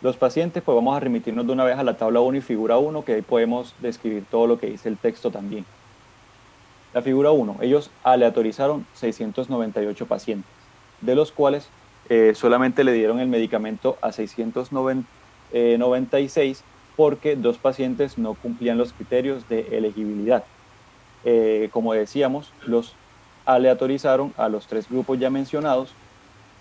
Los 0.00 0.16
pacientes, 0.16 0.62
pues 0.62 0.76
vamos 0.76 0.96
a 0.96 1.00
remitirnos 1.00 1.44
de 1.46 1.52
una 1.52 1.64
vez 1.64 1.76
a 1.76 1.82
la 1.82 1.96
tabla 1.96 2.20
1 2.20 2.38
y 2.38 2.40
figura 2.40 2.78
1, 2.78 3.04
que 3.04 3.14
ahí 3.14 3.22
podemos 3.22 3.74
describir 3.80 4.24
todo 4.30 4.46
lo 4.46 4.56
que 4.58 4.68
dice 4.68 4.88
el 4.88 4.96
texto 4.96 5.32
también. 5.32 5.64
La 6.94 7.02
figura 7.02 7.32
1, 7.32 7.56
ellos 7.60 7.90
aleatorizaron 8.04 8.86
698 8.94 10.06
pacientes, 10.06 10.48
de 11.00 11.16
los 11.16 11.32
cuales 11.32 11.68
eh, 12.08 12.32
solamente 12.34 12.84
le 12.84 12.92
dieron 12.92 13.18
el 13.18 13.26
medicamento 13.28 13.98
a 14.00 14.12
696 14.12 16.62
porque 16.96 17.34
dos 17.36 17.58
pacientes 17.58 18.16
no 18.18 18.34
cumplían 18.34 18.78
los 18.78 18.92
criterios 18.92 19.48
de 19.48 19.76
elegibilidad. 19.76 20.44
Eh, 21.24 21.70
como 21.72 21.92
decíamos, 21.92 22.52
los 22.64 22.94
aleatorizaron 23.48 24.34
a 24.36 24.48
los 24.50 24.66
tres 24.66 24.88
grupos 24.88 25.18
ya 25.18 25.30
mencionados 25.30 25.94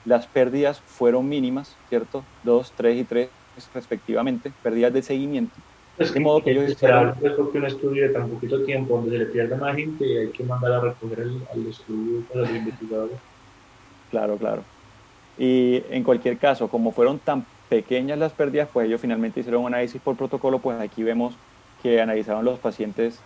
las 0.06 0.26
pérdidas 0.26 0.80
fueron 0.80 1.28
mínimas, 1.28 1.76
¿cierto? 1.90 2.24
Dos, 2.44 2.72
tres 2.78 2.98
y 2.98 3.04
tres 3.04 3.30
respectivamente, 3.74 4.54
pérdidas 4.64 4.94
de 4.94 5.02
seguimiento. 5.02 5.54
Es 5.98 6.14
de 6.14 6.20
modo 6.22 6.42
que 6.42 6.52
ellos 6.52 6.72
hicieron... 6.72 7.14
Pues 7.20 7.34
porque 7.34 7.58
un 7.58 7.66
estudio 7.66 8.08
de 8.08 8.14
tan 8.14 8.30
poquito 8.30 8.64
tiempo, 8.64 8.96
donde 8.96 9.12
se 9.12 9.18
le 9.18 9.26
pierda 9.26 9.58
más 9.58 9.76
gente, 9.76 10.06
hay 10.20 10.30
que 10.30 10.44
mandar 10.44 10.72
a 10.74 10.80
recoger 10.80 11.20
el, 11.20 11.42
al 11.54 11.68
estudio 11.68 12.22
para 12.32 12.42
los 12.42 12.52
investigadores. 12.52 13.18
Claro, 14.10 14.38
claro. 14.38 14.64
Y 15.38 15.84
en 15.90 16.04
cualquier 16.04 16.38
caso, 16.38 16.70
como 16.70 16.92
fueron 16.92 17.20
tan 17.20 17.46
pequeñas 17.68 18.18
las 18.18 18.32
pérdidas, 18.32 18.70
pues 18.72 18.88
ellos 18.88 19.02
finalmente 19.02 19.42
hicieron 19.42 19.64
un 19.64 19.74
análisis 19.74 20.00
por 20.02 20.16
protocolo, 20.16 20.60
pues 20.60 20.80
aquí 20.80 21.04
vemos 21.04 21.36
que 21.84 22.00
analizaron 22.00 22.46
los 22.46 22.60
pacientes, 22.60 23.20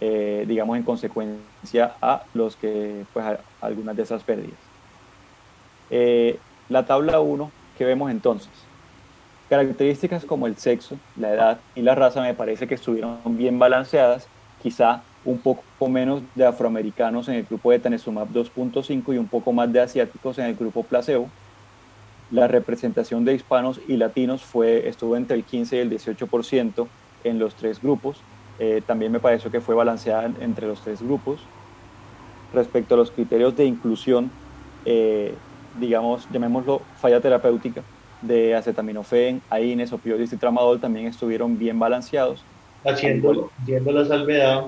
eh, 0.00 0.44
digamos, 0.46 0.76
en 0.76 0.82
consecuencia 0.82 1.94
a 2.00 2.22
los 2.34 2.56
que, 2.56 3.04
pues, 3.12 3.24
algunas 3.60 3.96
de 3.96 4.02
esas 4.02 4.22
pérdidas. 4.22 4.58
Eh, 5.90 6.38
la 6.68 6.84
tabla 6.86 7.20
1 7.20 7.50
que 7.76 7.84
vemos 7.84 8.10
entonces. 8.10 8.50
Características 9.48 10.24
como 10.24 10.46
el 10.46 10.56
sexo, 10.56 10.98
la 11.16 11.32
edad 11.32 11.60
y 11.74 11.82
la 11.82 11.94
raza 11.94 12.20
me 12.20 12.34
parece 12.34 12.66
que 12.66 12.74
estuvieron 12.74 13.18
bien 13.24 13.58
balanceadas, 13.58 14.28
quizá 14.62 15.02
un 15.24 15.38
poco 15.38 15.88
menos 15.88 16.22
de 16.34 16.46
afroamericanos 16.46 17.28
en 17.28 17.34
el 17.34 17.44
grupo 17.44 17.70
de 17.70 17.78
Tanezumab 17.78 18.28
2.5 18.28 19.14
y 19.14 19.18
un 19.18 19.28
poco 19.28 19.52
más 19.52 19.72
de 19.72 19.80
asiáticos 19.80 20.38
en 20.38 20.46
el 20.46 20.54
grupo 20.54 20.82
placebo. 20.82 21.28
La 22.30 22.46
representación 22.46 23.24
de 23.24 23.34
hispanos 23.34 23.80
y 23.88 23.96
latinos 23.96 24.42
fue, 24.42 24.86
estuvo 24.88 25.16
entre 25.16 25.36
el 25.36 25.44
15 25.44 25.76
y 25.76 25.78
el 25.78 25.90
18% 25.90 26.86
en 27.24 27.38
los 27.38 27.54
tres 27.54 27.80
grupos. 27.80 28.20
Eh, 28.58 28.82
también 28.86 29.12
me 29.12 29.20
pareció 29.20 29.50
que 29.50 29.60
fue 29.60 29.74
balanceada 29.74 30.30
entre 30.40 30.66
los 30.66 30.80
tres 30.80 31.00
grupos. 31.02 31.40
Respecto 32.52 32.94
a 32.94 32.98
los 32.98 33.10
criterios 33.10 33.56
de 33.56 33.64
inclusión, 33.64 34.30
eh, 34.84 35.34
digamos, 35.78 36.28
llamémoslo 36.30 36.80
falla 37.00 37.20
terapéutica 37.20 37.82
de 38.22 38.54
acetaminofén, 38.54 39.40
AINES, 39.50 39.92
opioides 39.92 40.32
y 40.32 40.36
tramadol 40.36 40.80
también 40.80 41.06
estuvieron 41.06 41.58
bien 41.58 41.78
balanceados. 41.78 42.42
Haciendo, 42.84 43.50
haciendo 43.62 43.92
la 43.92 44.04
salvedad 44.04 44.64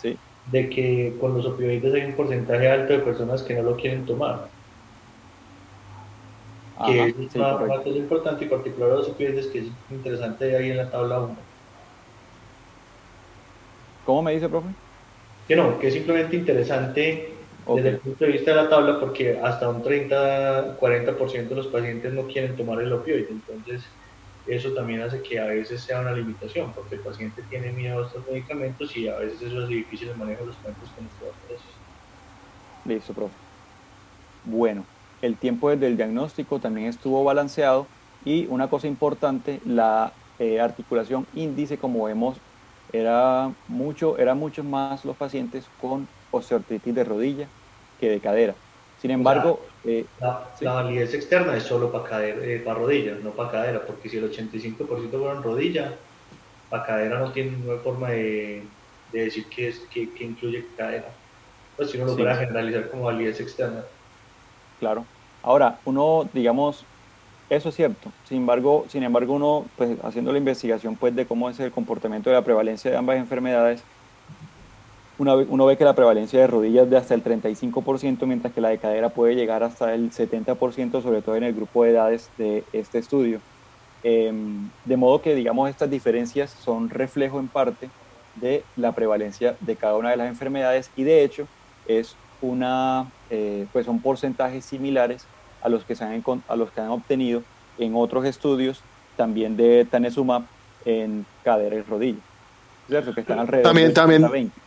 sí. 0.00 0.16
de 0.50 0.68
que 0.68 1.14
con 1.20 1.36
los 1.36 1.46
opioides 1.46 1.92
hay 1.94 2.02
un 2.04 2.12
porcentaje 2.12 2.70
alto 2.70 2.92
de 2.92 2.98
personas 3.00 3.42
que 3.42 3.54
no 3.54 3.62
lo 3.62 3.76
quieren 3.76 4.06
tomar. 4.06 4.48
que 6.86 7.06
es 7.06 7.34
una, 7.34 7.58
cosa 7.58 7.88
importante 7.88 8.44
y 8.44 8.48
particular 8.48 8.90
de 8.90 8.96
los 8.96 9.08
opioides 9.08 9.46
que 9.46 9.60
es 9.60 9.66
interesante 9.90 10.56
ahí 10.56 10.70
en 10.70 10.76
la 10.76 10.90
tabla 10.90 11.20
1. 11.20 11.36
¿Cómo 14.06 14.22
me 14.22 14.32
dice, 14.32 14.48
profe? 14.48 14.74
Que 15.46 15.56
no, 15.56 15.78
que 15.78 15.88
es 15.88 15.94
simplemente 15.94 16.36
interesante 16.36 17.50
desde 17.68 17.88
el 17.90 18.00
punto 18.00 18.24
de 18.24 18.32
vista 18.32 18.50
de 18.52 18.56
la 18.62 18.68
tabla, 18.68 18.98
porque 19.00 19.38
hasta 19.42 19.68
un 19.68 19.82
30-40% 19.82 21.54
de 21.54 21.62
los 21.62 21.68
pacientes 21.68 22.12
no 22.12 22.26
quieren 22.26 22.56
tomar 22.56 22.80
el 22.82 22.92
opioide, 22.92 23.30
entonces 23.30 23.98
eso 24.44 24.72
también 24.74 25.02
hace 25.02 25.22
que 25.22 25.38
a 25.40 25.46
veces 25.46 25.84
sea 25.84 26.00
una 26.00 26.12
limitación, 26.12 26.74
porque 26.74 26.96
el 26.96 27.02
paciente 27.02 27.44
tiene 27.48 27.72
miedo 27.72 28.00
a 28.02 28.06
estos 28.06 28.26
medicamentos 28.26 28.96
y 28.96 29.08
a 29.08 29.16
veces 29.18 29.42
eso 29.42 29.62
es 29.62 29.68
difícil 29.68 30.08
de 30.08 30.16
manejar 30.16 30.46
los 30.46 30.60
cuentos 30.60 30.92
con 30.94 31.06
estos 31.06 31.38
precios. 31.46 31.84
Listo, 32.84 33.14
profe. 33.14 33.38
Bueno, 34.42 34.88
el 35.20 35.38
tiempo 35.38 35.70
desde 35.70 35.86
el 35.88 35.96
diagnóstico 35.96 36.60
también 36.60 36.86
estuvo 36.88 37.24
balanceado 37.24 37.92
y 38.20 38.46
una 38.46 38.68
cosa 38.70 38.86
importante, 38.86 39.60
la 39.64 40.18
eh, 40.38 40.60
articulación 40.60 41.28
índice, 41.32 41.78
como 41.78 42.04
vemos, 42.04 42.42
era 43.00 43.52
mucho, 43.68 44.18
eran 44.18 44.38
muchos 44.38 44.64
más 44.64 45.04
los 45.04 45.16
pacientes 45.16 45.64
con 45.80 46.06
osteoartritis 46.30 46.94
de 46.94 47.04
rodilla 47.04 47.46
que 48.00 48.10
de 48.10 48.20
cadera. 48.20 48.54
Sin 49.00 49.10
embargo, 49.10 49.60
eh, 49.84 50.06
la, 50.20 50.72
validez 50.72 51.14
externa 51.14 51.56
es 51.56 51.64
solo 51.64 51.92
para, 51.92 52.08
cadera, 52.08 52.44
eh, 52.44 52.60
para 52.64 52.78
rodilla, 52.78 53.14
no 53.22 53.30
para 53.30 53.50
cadera, 53.50 53.86
porque 53.86 54.08
si 54.08 54.16
el 54.16 54.30
85% 54.30 55.10
fueron 55.10 55.42
rodilla, 55.42 55.92
para 56.70 56.84
cadera 56.84 57.18
no 57.18 57.30
tiene 57.30 57.52
ninguna 57.52 57.78
forma 57.78 58.10
de, 58.10 58.64
decir 59.12 59.46
que, 59.46 59.68
es, 59.68 59.80
que, 59.92 60.08
incluye 60.20 60.66
cadera. 60.76 61.08
Pues 61.76 61.90
si 61.90 61.98
uno 61.98 62.06
lo 62.06 62.16
puede 62.16 62.34
generalizar 62.34 62.90
como 62.90 63.04
validez 63.04 63.40
externa. 63.40 63.84
Claro. 64.80 65.04
Ahora, 65.42 65.78
uno, 65.84 66.28
digamos, 66.32 66.84
eso 67.48 67.68
es 67.68 67.76
cierto. 67.76 68.10
Sin 68.24 68.38
embargo, 68.38 68.86
sin 68.88 69.02
embargo 69.02 69.34
uno, 69.34 69.66
pues 69.76 69.96
haciendo 70.02 70.32
la 70.32 70.38
investigación 70.38 70.96
pues, 70.96 71.14
de 71.14 71.26
cómo 71.26 71.48
es 71.48 71.58
el 71.60 71.70
comportamiento 71.70 72.30
de 72.30 72.36
la 72.36 72.42
prevalencia 72.42 72.90
de 72.90 72.96
ambas 72.96 73.18
enfermedades, 73.18 73.82
uno 75.18 75.64
ve 75.64 75.78
que 75.78 75.84
la 75.84 75.94
prevalencia 75.94 76.40
de 76.40 76.46
rodillas 76.46 76.84
es 76.84 76.90
de 76.90 76.96
hasta 76.98 77.14
el 77.14 77.24
35%, 77.24 78.26
mientras 78.26 78.52
que 78.52 78.60
la 78.60 78.68
de 78.68 78.78
cadera 78.78 79.08
puede 79.08 79.34
llegar 79.34 79.62
hasta 79.62 79.94
el 79.94 80.10
70%, 80.10 81.02
sobre 81.02 81.22
todo 81.22 81.36
en 81.36 81.44
el 81.44 81.54
grupo 81.54 81.84
de 81.84 81.90
edades 81.90 82.28
de 82.36 82.64
este 82.74 82.98
estudio. 82.98 83.40
Em, 84.02 84.68
de 84.84 84.96
modo 84.96 85.22
que, 85.22 85.34
digamos, 85.34 85.70
estas 85.70 85.88
diferencias 85.88 86.50
son 86.50 86.90
reflejo 86.90 87.40
en 87.40 87.48
parte 87.48 87.88
de 88.34 88.62
la 88.76 88.92
prevalencia 88.92 89.56
de 89.60 89.76
cada 89.76 89.96
una 89.96 90.10
de 90.10 90.18
las 90.18 90.28
enfermedades 90.28 90.90
y 90.96 91.04
de 91.04 91.24
hecho 91.24 91.48
es 91.88 92.14
una, 92.42 93.10
eh, 93.30 93.66
pues 93.72 93.86
son 93.86 94.00
porcentajes 94.00 94.64
similares 94.64 95.26
a 95.66 95.68
los, 95.68 95.84
que 95.84 95.96
se 95.96 96.04
han, 96.04 96.22
a 96.46 96.54
los 96.56 96.70
que 96.70 96.80
han 96.80 96.90
obtenido 96.90 97.42
en 97.76 97.96
otros 97.96 98.24
estudios 98.24 98.80
también 99.16 99.56
de 99.56 99.84
Tanezumab 99.84 100.42
en 100.84 101.26
cadera 101.44 101.74
y 101.74 101.82
rodilla. 101.82 102.20
¿Cierto? 102.86 103.12
Que 103.12 103.22
están 103.22 103.40
alrededor 103.40 103.64
también, 103.64 103.88
de 103.88 103.94
también, 103.94 104.30
20. 104.30 104.60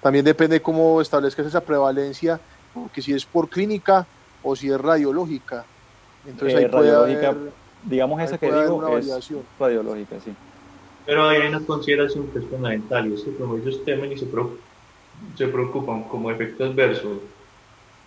también 0.00 0.24
depende 0.24 0.62
cómo 0.62 1.00
establezcas 1.00 1.46
esa 1.46 1.60
prevalencia, 1.60 2.40
que 2.94 3.02
si 3.02 3.12
es 3.12 3.24
por 3.26 3.48
clínica 3.48 4.06
o 4.44 4.54
si 4.54 4.70
es 4.70 4.80
radiológica. 4.80 5.64
Entonces 6.24 6.54
Eh, 6.54 6.58
ahí 6.64 6.68
puede 6.70 6.90
radiológica, 6.92 7.28
haber, 7.30 7.52
digamos 7.82 8.18
ahí 8.20 8.26
esa 8.26 8.38
que 8.38 8.46
puede 8.48 8.62
digo 8.62 8.76
una 8.76 8.88
es 8.90 9.08
variación. 9.08 9.42
radiológica, 9.58 10.20
sí. 10.20 10.32
Pero 11.04 11.28
hay 11.28 11.48
una 11.48 11.60
consideración 11.66 12.28
que 12.28 12.38
es 12.38 12.44
fundamental 12.44 13.08
y 13.10 13.14
es 13.14 13.22
que 13.24 13.34
como 13.34 13.56
ellos 13.56 13.84
temen 13.84 14.12
y 14.12 14.18
se, 14.18 14.26
pro- 14.26 14.56
se 15.36 15.48
preocupan 15.48 16.04
como 16.04 16.30
efecto 16.30 16.64
adverso 16.64 17.20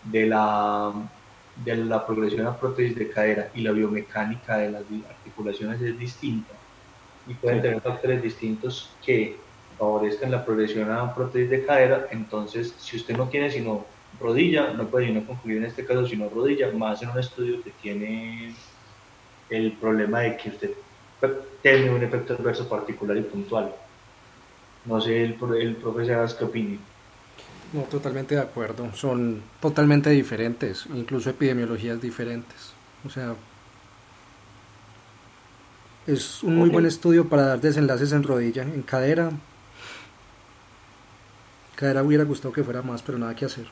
de 0.03 0.27
la, 0.27 0.93
de 1.55 1.75
la 1.77 2.05
progresión 2.05 2.47
a 2.47 2.59
prótesis 2.59 2.95
de 2.97 3.09
cadera 3.09 3.51
y 3.53 3.61
la 3.61 3.71
biomecánica 3.73 4.57
de 4.57 4.71
las 4.71 4.85
articulaciones 5.09 5.81
es 5.81 5.97
distinta 5.97 6.59
y 7.25 7.35
pueden 7.35 7.61
tener 7.61 7.81
factores 7.81 8.21
distintos 8.23 8.99
que 9.01 9.51
favorezcan 9.77 10.31
la 10.31 10.45
progresión 10.45 10.91
a 10.91 11.13
prótesis 11.15 11.49
de 11.49 11.65
cadera, 11.65 12.07
entonces 12.11 12.75
si 12.83 12.97
usted 12.97 13.15
no 13.17 13.29
tiene 13.29 13.49
sino 13.51 13.97
rodilla, 14.13 14.73
no 14.73 14.89
puede 14.91 15.07
sino 15.07 15.25
concluir 15.25 15.57
en 15.57 15.65
este 15.65 15.85
caso 15.85 16.05
sino 16.07 16.29
rodilla, 16.29 16.71
más 16.73 17.01
en 17.03 17.09
un 17.11 17.19
estudio 17.19 17.61
que 17.63 17.71
tiene 17.73 18.65
el 19.49 19.79
problema 19.79 20.21
de 20.21 20.37
que 20.37 20.49
usted 20.49 20.77
tiene 21.61 21.91
un 21.91 22.03
efecto 22.03 22.33
adverso 22.33 22.69
particular 22.69 23.17
y 23.17 23.23
puntual. 23.23 23.75
No 24.83 25.01
sé 25.01 25.23
el, 25.23 25.39
pro- 25.39 25.55
el 25.55 25.77
profesor 25.79 26.37
qué 26.37 26.45
opine. 26.45 26.90
No, 27.71 27.83
totalmente 27.83 28.35
de 28.35 28.41
acuerdo. 28.41 28.93
Son 28.93 29.43
totalmente 29.59 30.09
diferentes, 30.09 30.85
incluso 30.87 31.29
epidemiologías 31.29 32.01
diferentes. 32.01 32.73
O 33.05 33.09
sea, 33.09 33.35
es 36.05 36.43
un 36.43 36.55
muy 36.57 36.69
buen 36.69 36.85
estudio 36.85 37.27
para 37.29 37.43
dar 37.45 37.61
desenlaces 37.61 38.11
en 38.11 38.23
rodilla, 38.23 38.63
en 38.63 38.83
cadera. 38.83 39.31
Cadera 41.75 42.03
hubiera 42.03 42.23
gustado 42.23 42.53
que 42.53 42.63
fuera 42.63 42.81
más, 42.81 43.01
pero 43.03 43.17
nada 43.17 43.35
que 43.35 43.45
hacer. 43.45 43.67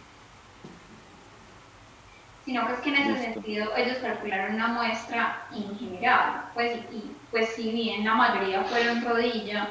sino 2.46 2.66
pues 2.68 2.80
que 2.80 2.90
en 2.90 2.96
ese 2.96 3.12
Listo. 3.12 3.34
sentido 3.34 3.76
ellos 3.78 3.98
calcularon 4.00 4.56
una 4.56 4.70
muestra 4.70 5.48
en 5.52 5.78
general, 5.78 6.46
pues, 6.54 6.80
y 6.92 7.16
pues 7.32 7.50
si 7.56 7.72
bien 7.72 8.04
la 8.04 8.16
mayoría 8.16 8.64
fueron 8.64 9.04
rodilla, 9.04 9.70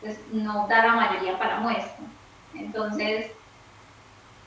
pues 0.00 0.18
no 0.32 0.66
da 0.68 0.86
la 0.86 0.94
mayoría 0.94 1.38
para 1.38 1.60
muestra. 1.60 2.06
Entonces, 2.54 3.32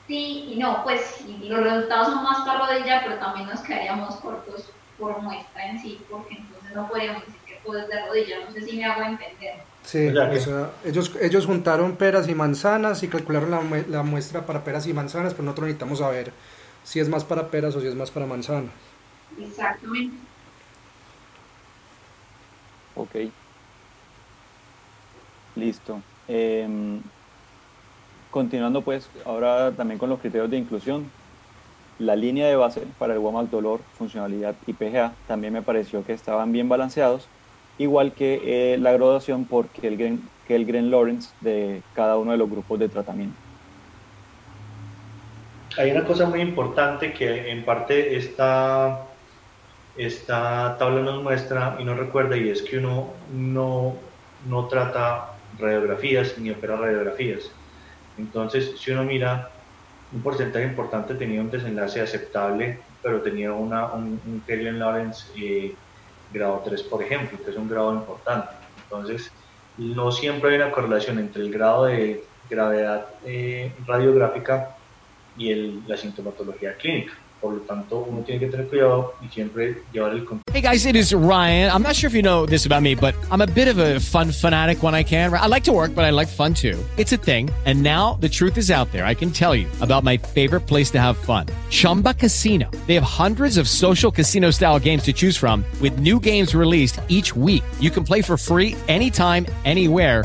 sí 0.06 0.52
y 0.52 0.58
no, 0.58 0.82
pues 0.84 1.24
los 1.42 1.62
resultados 1.62 2.08
son 2.08 2.22
más 2.22 2.46
para 2.46 2.66
rodilla, 2.66 3.02
pero 3.04 3.18
también 3.18 3.48
nos 3.48 3.60
quedaríamos 3.60 4.16
cortos 4.16 4.70
por 4.98 5.20
muestra 5.22 5.70
en 5.70 5.80
sí, 5.80 6.00
porque 6.10 6.36
entonces 6.36 6.74
no 6.74 6.88
podríamos 6.88 7.26
decir 7.26 7.40
que 7.46 7.60
todo 7.64 7.78
es 7.78 7.88
de 7.88 8.06
rodilla, 8.06 8.44
no 8.44 8.52
sé 8.52 8.62
si 8.62 8.76
me 8.76 8.84
hago 8.84 9.02
entender. 9.02 9.54
Sí, 9.84 10.08
O 10.08 10.40
sea 10.40 10.70
ellos, 10.84 11.12
ellos 11.20 11.46
juntaron 11.46 11.96
peras 11.96 12.26
y 12.28 12.34
manzanas 12.34 13.02
y 13.02 13.08
calcularon 13.08 13.50
la, 13.50 13.62
la 13.88 14.02
muestra 14.02 14.46
para 14.46 14.64
peras 14.64 14.86
y 14.86 14.94
manzanas, 14.94 15.34
pero 15.34 15.44
nosotros 15.44 15.66
necesitamos 15.66 15.98
saber 15.98 16.32
si 16.84 17.00
es 17.00 17.08
más 17.08 17.24
para 17.24 17.48
peras 17.48 17.74
o 17.76 17.80
si 17.80 17.86
es 17.86 17.94
más 17.94 18.10
para 18.10 18.26
manzanas. 18.26 18.70
Exactamente. 19.38 20.16
Ok. 22.94 23.30
Listo. 25.56 26.00
Em, 26.28 27.00
continuando 28.34 28.82
pues 28.82 29.08
ahora 29.24 29.70
también 29.70 29.96
con 29.96 30.10
los 30.10 30.18
criterios 30.18 30.50
de 30.50 30.58
inclusión. 30.58 31.08
La 32.00 32.16
línea 32.16 32.48
de 32.48 32.56
base 32.56 32.82
para 32.98 33.12
el 33.12 33.20
WOMAC 33.20 33.48
dolor, 33.48 33.78
funcionalidad 33.96 34.56
y 34.66 34.72
PGA 34.72 35.12
también 35.28 35.52
me 35.52 35.62
pareció 35.62 36.04
que 36.04 36.14
estaban 36.14 36.50
bien 36.50 36.68
balanceados, 36.68 37.28
igual 37.78 38.10
que 38.12 38.40
eh, 38.44 38.78
la 38.78 38.90
graduación 38.90 39.44
por 39.44 39.68
Kellgren, 39.68 40.20
Kellgren 40.48 40.90
Lawrence 40.90 41.30
de 41.42 41.80
cada 41.94 42.16
uno 42.18 42.32
de 42.32 42.38
los 42.38 42.50
grupos 42.50 42.80
de 42.80 42.88
tratamiento. 42.88 43.36
Hay 45.78 45.92
una 45.92 46.04
cosa 46.04 46.26
muy 46.26 46.40
importante 46.40 47.12
que 47.12 47.52
en 47.52 47.64
parte 47.64 48.16
esta, 48.16 49.02
esta 49.96 50.76
tabla 50.76 51.02
nos 51.02 51.22
muestra 51.22 51.76
y 51.78 51.84
nos 51.84 51.96
recuerda 51.96 52.36
y 52.36 52.48
es 52.48 52.62
que 52.62 52.78
uno 52.78 53.10
no, 53.32 53.94
no 54.48 54.66
trata 54.66 55.34
radiografías 55.56 56.36
ni 56.36 56.50
opera 56.50 56.74
radiografías. 56.74 57.52
Entonces, 58.16 58.80
si 58.82 58.90
uno 58.92 59.04
mira, 59.04 59.48
un 60.10 60.22
porcentaje 60.22 60.66
importante 60.66 61.14
tenía 61.16 61.40
un 61.40 61.50
desenlace 61.50 62.00
aceptable, 62.00 62.86
pero 63.02 63.22
tenía 63.22 63.52
una, 63.52 63.92
un, 63.94 64.20
un 64.24 64.44
Kellgren 64.44 64.78
Lawrence 64.78 65.30
eh, 65.38 65.80
grado 66.28 66.62
3, 66.64 66.84
por 66.84 67.02
ejemplo, 67.02 67.38
que 67.44 67.50
es 67.50 67.56
un 67.56 67.68
grado 67.68 67.94
importante. 67.94 68.50
Entonces, 68.76 69.32
no 69.76 70.12
siempre 70.12 70.50
hay 70.50 70.56
una 70.56 70.72
correlación 70.72 71.18
entre 71.18 71.42
el 71.42 71.52
grado 71.52 71.86
de 71.86 72.24
gravedad 72.42 73.06
eh, 73.26 73.76
radiográfica 73.86 74.76
y 75.34 75.50
el- 75.52 75.86
la 75.86 75.96
sintomatología 75.96 76.76
clínica. 76.76 77.14
Por 77.44 77.52
lo 77.52 77.60
tanto, 77.60 78.06
uno 78.08 78.22
tiene 78.22 78.40
que 78.40 78.46
tener 78.46 78.68
cuidado 78.68 79.12
y 79.22 79.28
siempre 79.28 79.82
llevar 79.92 80.12
el 80.12 80.24
control. 80.24 80.44
Hey 80.50 80.62
guys, 80.62 80.86
it 80.86 80.96
is 80.96 81.12
Ryan. 81.12 81.70
I'm 81.70 81.82
not 81.82 81.94
sure 81.94 82.08
if 82.08 82.14
you 82.14 82.22
know 82.22 82.46
this 82.46 82.64
about 82.64 82.80
me, 82.80 82.94
but 82.94 83.14
I'm 83.30 83.42
a 83.42 83.46
bit 83.46 83.68
of 83.68 83.76
a 83.76 84.00
fun 84.00 84.32
fanatic 84.32 84.82
when 84.82 84.94
I 84.94 85.02
can. 85.02 85.30
I 85.34 85.46
like 85.46 85.62
to 85.64 85.72
work, 85.72 85.94
but 85.94 86.06
I 86.06 86.10
like 86.10 86.28
fun 86.28 86.54
too. 86.54 86.82
It's 86.96 87.12
a 87.12 87.18
thing. 87.18 87.50
And 87.66 87.82
now 87.82 88.14
the 88.14 88.30
truth 88.30 88.56
is 88.56 88.70
out 88.70 88.90
there. 88.92 89.04
I 89.04 89.12
can 89.12 89.30
tell 89.30 89.54
you 89.54 89.68
about 89.82 90.04
my 90.04 90.16
favorite 90.16 90.62
place 90.62 90.90
to 90.92 90.98
have 90.98 91.18
fun 91.18 91.48
Chumba 91.68 92.14
Casino. 92.14 92.70
They 92.86 92.94
have 92.94 93.04
hundreds 93.04 93.58
of 93.58 93.68
social 93.68 94.10
casino 94.10 94.50
style 94.50 94.78
games 94.78 95.02
to 95.02 95.12
choose 95.12 95.36
from, 95.36 95.66
with 95.82 95.98
new 95.98 96.18
games 96.18 96.54
released 96.54 96.98
each 97.08 97.36
week. 97.36 97.62
You 97.78 97.90
can 97.90 98.04
play 98.04 98.22
for 98.22 98.38
free 98.38 98.74
anytime, 98.88 99.44
anywhere. 99.66 100.24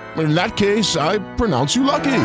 In 0.17 0.35
that 0.35 0.57
case, 0.57 0.97
I 0.97 1.19
pronounce 1.35 1.75
you 1.75 1.83
lucky. 1.83 2.23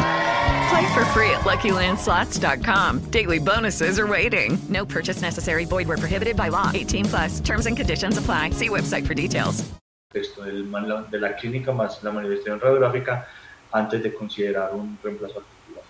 Play 0.69 0.95
for 0.95 1.05
free 1.15 1.31
at 1.31 1.45
LuckyLandSlots.com. 1.45 3.11
Daily 3.11 3.39
bonuses 3.39 3.99
are 3.99 4.07
waiting. 4.07 4.59
No 4.69 4.85
purchase 4.85 5.23
necessary. 5.23 5.65
Void 5.65 5.87
where 5.87 5.97
prohibited 5.97 6.37
by 6.37 6.49
law. 6.49 6.71
18 6.75 7.05
plus. 7.05 7.41
Terms 7.41 7.67
and 7.67 7.77
conditions 7.77 8.19
apply. 8.19 8.51
See 8.51 8.69
website 8.69 9.07
for 9.07 9.15
details. 9.15 9.65
Esto 10.13 10.45
del 10.45 10.71
de 11.11 11.19
la 11.19 11.37
clínica 11.37 11.73
más 11.73 12.03
la 12.03 12.11
manifestación 12.11 12.59
radiográfica 12.59 13.27
antes 13.71 14.03
de 14.03 14.15
considerar 14.15 14.73
un 14.73 14.99
reemplazo 15.03 15.41
articular. 15.41 15.85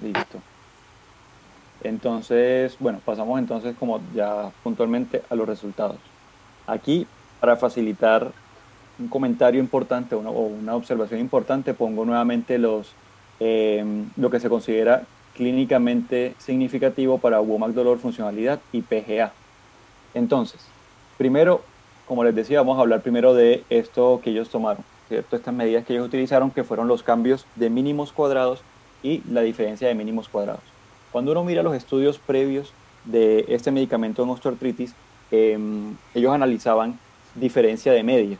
Listo. 0.00 0.42
Entonces, 1.82 2.76
bueno, 2.78 3.00
pasamos 3.04 3.38
entonces 3.38 3.74
como 3.78 4.00
ya 4.14 4.50
puntualmente 4.62 5.22
a 5.30 5.34
los 5.34 5.48
resultados. 5.48 5.96
Aquí, 6.66 7.06
para 7.40 7.56
facilitar 7.56 8.32
un 9.00 9.08
comentario 9.08 9.60
importante 9.60 10.14
o 10.14 10.20
una 10.20 10.76
observación 10.76 11.20
importante, 11.20 11.74
pongo 11.74 12.04
nuevamente 12.04 12.58
los, 12.58 12.92
eh, 13.40 13.84
lo 14.16 14.30
que 14.30 14.40
se 14.40 14.48
considera 14.48 15.04
clínicamente 15.34 16.34
significativo 16.38 17.18
para 17.18 17.40
WOMAC 17.40 17.70
dolor, 17.70 17.98
funcionalidad 17.98 18.60
y 18.72 18.82
PGA. 18.82 19.32
Entonces, 20.12 20.60
primero, 21.16 21.62
como 22.06 22.24
les 22.24 22.34
decía, 22.34 22.60
vamos 22.60 22.78
a 22.78 22.82
hablar 22.82 23.00
primero 23.00 23.34
de 23.34 23.64
esto 23.70 24.20
que 24.22 24.30
ellos 24.30 24.50
tomaron, 24.50 24.84
¿cierto? 25.08 25.36
Estas 25.36 25.54
medidas 25.54 25.84
que 25.84 25.94
ellos 25.94 26.06
utilizaron, 26.06 26.50
que 26.50 26.64
fueron 26.64 26.88
los 26.88 27.02
cambios 27.02 27.46
de 27.56 27.70
mínimos 27.70 28.12
cuadrados 28.12 28.60
y 29.02 29.22
la 29.30 29.40
diferencia 29.40 29.88
de 29.88 29.94
mínimos 29.94 30.28
cuadrados. 30.28 30.62
Cuando 31.12 31.32
uno 31.32 31.44
mira 31.44 31.62
los 31.62 31.74
estudios 31.74 32.18
previos 32.18 32.72
de 33.04 33.46
este 33.48 33.70
medicamento 33.70 34.22
en 34.22 34.30
osteoartritis, 34.30 34.94
em, 35.30 35.96
ellos 36.14 36.34
analizaban 36.34 36.98
diferencia 37.34 37.92
de 37.92 38.02
media. 38.02 38.38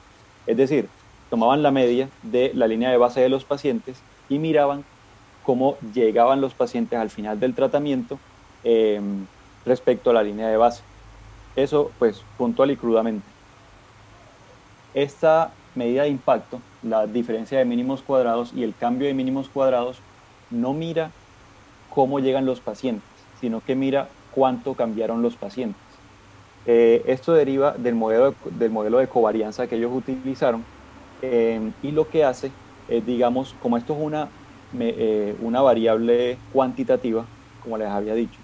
Es 0.51 0.57
decir, 0.57 0.89
tomaban 1.31 1.63
la 1.63 1.71
media 1.71 2.09
de 2.25 2.51
la 2.55 2.67
línea 2.67 2.91
de 2.91 2.97
base 2.97 3.21
de 3.21 3.29
los 3.29 3.45
pacientes 3.45 4.03
y 4.29 4.41
miraban 4.41 4.83
cómo 5.45 5.77
llegaban 5.95 6.41
los 6.41 6.55
pacientes 6.55 6.99
al 6.99 7.09
final 7.09 7.39
del 7.39 7.55
tratamiento 7.55 8.19
eh, 8.65 9.01
respecto 9.65 10.11
a 10.11 10.13
la 10.13 10.25
línea 10.25 10.49
de 10.49 10.57
base. 10.57 10.83
Eso, 11.55 11.93
pues, 12.01 12.25
puntual 12.37 12.73
y 12.73 12.77
crudamente. 12.77 13.25
Esta 14.93 15.53
medida 15.77 16.03
de 16.03 16.09
impacto, 16.09 16.61
la 16.83 17.07
diferencia 17.07 17.57
de 17.57 17.65
mínimos 17.65 18.03
cuadrados 18.03 18.53
y 18.53 18.65
el 18.65 18.75
cambio 18.75 19.07
de 19.07 19.15
mínimos 19.15 19.49
cuadrados, 19.49 19.99
no 20.51 20.73
mira 20.73 21.13
cómo 21.95 22.19
llegan 22.19 22.45
los 22.45 22.59
pacientes, 22.59 23.09
sino 23.41 23.61
que 23.65 23.77
mira 23.77 24.09
cuánto 24.35 24.75
cambiaron 24.75 25.23
los 25.23 25.37
pacientes. 25.37 25.90
Eh, 26.67 27.03
esto 27.07 27.33
deriva 27.33 27.73
del 27.73 27.95
modelo, 27.95 28.31
de, 28.31 28.37
del 28.59 28.71
modelo 28.71 28.99
de 28.99 29.09
covarianza 29.09 29.67
que 29.67 29.77
ellos 29.77 29.93
utilizaron 29.95 30.65
eh, 31.23 31.73
y 31.83 31.91
lo 31.91 32.09
que 32.09 32.25
hace 32.25 32.53
es, 32.89 33.05
digamos, 33.07 33.55
como 33.63 33.77
esto 33.77 33.95
es 33.95 33.99
una, 34.01 34.29
me, 34.73 34.91
eh, 34.91 35.37
una 35.41 35.63
variable 35.63 36.39
cuantitativa, 36.53 37.25
como 37.63 37.79
les 37.79 37.89
había 37.89 38.15
dicho, 38.15 38.39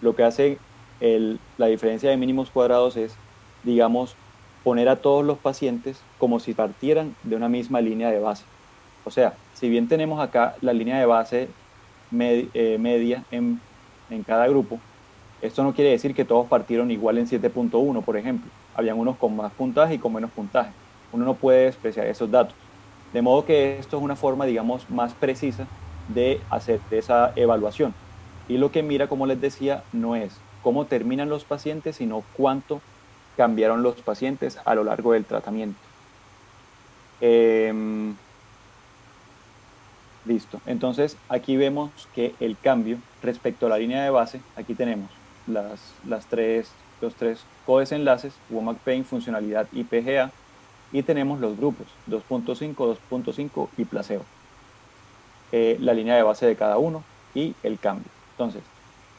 lo 0.00 0.14
que 0.14 0.24
hace 0.24 0.58
el, 1.00 1.38
la 1.58 1.66
diferencia 1.66 2.10
de 2.10 2.16
mínimos 2.16 2.50
cuadrados 2.50 2.96
es, 2.96 3.14
digamos, 3.62 4.16
poner 4.62 4.88
a 4.88 4.96
todos 4.96 5.24
los 5.24 5.38
pacientes 5.38 6.00
como 6.18 6.40
si 6.40 6.54
partieran 6.54 7.14
de 7.22 7.36
una 7.36 7.48
misma 7.48 7.80
línea 7.80 8.10
de 8.10 8.20
base. 8.20 8.44
O 9.04 9.10
sea, 9.10 9.34
si 9.52 9.68
bien 9.68 9.88
tenemos 9.88 10.20
acá 10.20 10.56
la 10.60 10.72
línea 10.72 10.98
de 10.98 11.06
base 11.06 11.48
med, 12.10 12.46
eh, 12.54 12.78
media 12.78 13.24
en, 13.30 13.60
en 14.10 14.22
cada 14.22 14.48
grupo, 14.48 14.80
esto 15.42 15.62
no 15.62 15.74
quiere 15.74 15.90
decir 15.90 16.14
que 16.14 16.24
todos 16.24 16.48
partieron 16.48 16.90
igual 16.90 17.18
en 17.18 17.28
7.1, 17.28 18.02
por 18.02 18.16
ejemplo. 18.16 18.50
Habían 18.74 18.98
unos 18.98 19.16
con 19.16 19.36
más 19.36 19.52
puntaje 19.52 19.94
y 19.94 19.98
con 19.98 20.12
menos 20.12 20.30
puntaje. 20.30 20.70
Uno 21.12 21.24
no 21.24 21.34
puede 21.34 21.66
despreciar 21.66 22.06
esos 22.06 22.30
datos. 22.30 22.54
De 23.12 23.22
modo 23.22 23.44
que 23.44 23.78
esto 23.78 23.98
es 23.98 24.02
una 24.02 24.16
forma, 24.16 24.46
digamos, 24.46 24.88
más 24.90 25.12
precisa 25.12 25.66
de 26.08 26.40
hacer 26.50 26.80
esa 26.90 27.32
evaluación. 27.36 27.94
Y 28.48 28.58
lo 28.58 28.72
que 28.72 28.82
mira, 28.82 29.06
como 29.06 29.26
les 29.26 29.40
decía, 29.40 29.84
no 29.92 30.16
es 30.16 30.36
cómo 30.62 30.86
terminan 30.86 31.28
los 31.28 31.44
pacientes, 31.44 31.96
sino 31.96 32.24
cuánto 32.36 32.80
cambiaron 33.36 33.82
los 33.82 33.96
pacientes 34.00 34.58
a 34.64 34.74
lo 34.74 34.84
largo 34.84 35.12
del 35.12 35.24
tratamiento. 35.24 35.78
Eh, 37.20 38.14
listo. 40.24 40.60
Entonces, 40.66 41.16
aquí 41.28 41.56
vemos 41.56 41.90
que 42.14 42.34
el 42.40 42.56
cambio 42.58 42.98
respecto 43.22 43.66
a 43.66 43.68
la 43.68 43.78
línea 43.78 44.02
de 44.02 44.10
base, 44.10 44.40
aquí 44.56 44.74
tenemos 44.74 45.10
las, 45.46 45.94
las 46.06 46.26
tres, 46.26 46.70
los 47.00 47.14
tres 47.14 47.44
codesenlaces, 47.66 48.34
WOMAC 48.50 48.78
Pain, 48.78 49.04
funcionalidad 49.04 49.66
y 49.72 49.84
PGA, 49.84 50.30
y 50.92 51.02
tenemos 51.02 51.40
los 51.40 51.56
grupos 51.56 51.86
2.5, 52.08 52.96
2.5 53.10 53.68
y 53.76 53.84
placebo. 53.84 54.24
Eh, 55.52 55.76
la 55.80 55.94
línea 55.94 56.16
de 56.16 56.22
base 56.22 56.46
de 56.46 56.56
cada 56.56 56.78
uno 56.78 57.02
y 57.34 57.54
el 57.62 57.78
cambio. 57.78 58.10
Entonces, 58.32 58.62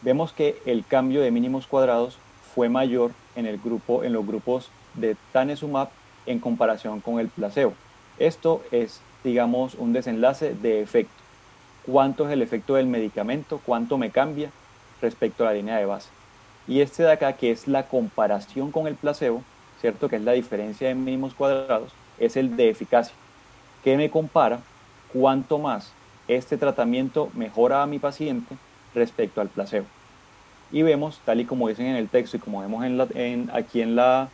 vemos 0.01 0.31
que 0.33 0.61
el 0.65 0.85
cambio 0.85 1.21
de 1.21 1.31
mínimos 1.31 1.67
cuadrados 1.67 2.17
fue 2.53 2.69
mayor 2.69 3.11
en, 3.35 3.45
el 3.45 3.57
grupo, 3.57 4.03
en 4.03 4.13
los 4.13 4.25
grupos 4.25 4.69
de 4.93 5.17
Tanesumab 5.33 5.89
en 6.25 6.39
comparación 6.39 7.01
con 7.01 7.19
el 7.19 7.27
placebo. 7.27 7.73
Esto 8.17 8.63
es, 8.71 9.01
digamos, 9.23 9.75
un 9.75 9.93
desenlace 9.93 10.53
de 10.53 10.81
efecto. 10.81 11.13
¿Cuánto 11.85 12.25
es 12.25 12.33
el 12.33 12.41
efecto 12.41 12.75
del 12.75 12.87
medicamento? 12.87 13.59
¿Cuánto 13.65 13.97
me 13.97 14.11
cambia 14.11 14.49
respecto 15.05 15.43
a 15.43 15.47
la 15.47 15.53
línea 15.53 15.77
de 15.77 15.85
base? 15.85 16.09
Y 16.67 16.81
este 16.81 17.03
de 17.03 17.11
acá, 17.11 17.33
que 17.33 17.51
es 17.51 17.67
la 17.67 17.87
comparación 17.87 18.71
con 18.71 18.87
el 18.87 18.95
placebo, 18.95 19.43
¿cierto? 19.79 20.09
Que 20.09 20.17
es 20.17 20.21
la 20.21 20.33
diferencia 20.33 20.87
de 20.87 20.95
mínimos 20.95 21.33
cuadrados, 21.33 21.91
es 22.17 22.35
el 22.37 22.55
de 22.57 22.69
eficacia. 22.69 23.15
que 23.83 23.97
me 23.97 24.09
compara? 24.09 24.59
¿Cuánto 25.13 25.59
más 25.59 25.93
este 26.27 26.57
tratamiento 26.57 27.29
mejora 27.35 27.83
a 27.83 27.85
mi 27.85 27.99
paciente 27.99 28.55
respecto 28.93 29.41
al 29.41 29.49
placebo? 29.49 29.85
y 30.71 30.81
vemos, 30.81 31.19
tal 31.25 31.39
y 31.39 31.45
como 31.45 31.67
dicen 31.67 31.85
en 31.87 31.95
el 31.95 32.09
texto 32.09 32.37
y 32.37 32.39
como 32.39 32.61
vemos 32.61 32.83
en 32.83 32.97
la, 32.97 33.07
en, 33.13 33.49
aquí 33.53 33.81
en 33.81 33.95
la 33.95 34.29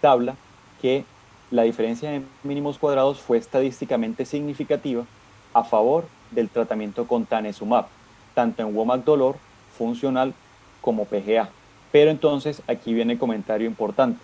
tabla, 0.00 0.34
que 0.80 1.04
la 1.50 1.62
diferencia 1.62 2.10
de 2.10 2.22
mínimos 2.42 2.78
cuadrados 2.78 3.20
fue 3.20 3.38
estadísticamente 3.38 4.24
significativa 4.24 5.04
a 5.52 5.64
favor 5.64 6.06
del 6.30 6.48
tratamiento 6.48 7.06
con 7.06 7.26
tanesumab, 7.26 7.86
tanto 8.34 8.62
en 8.62 8.74
WOMAC 8.74 9.04
dolor, 9.04 9.36
funcional 9.80 10.34
como 10.82 11.06
PGA. 11.06 11.48
Pero 11.90 12.10
entonces 12.10 12.62
aquí 12.68 12.92
viene 12.92 13.14
el 13.14 13.18
comentario 13.18 13.66
importante, 13.66 14.20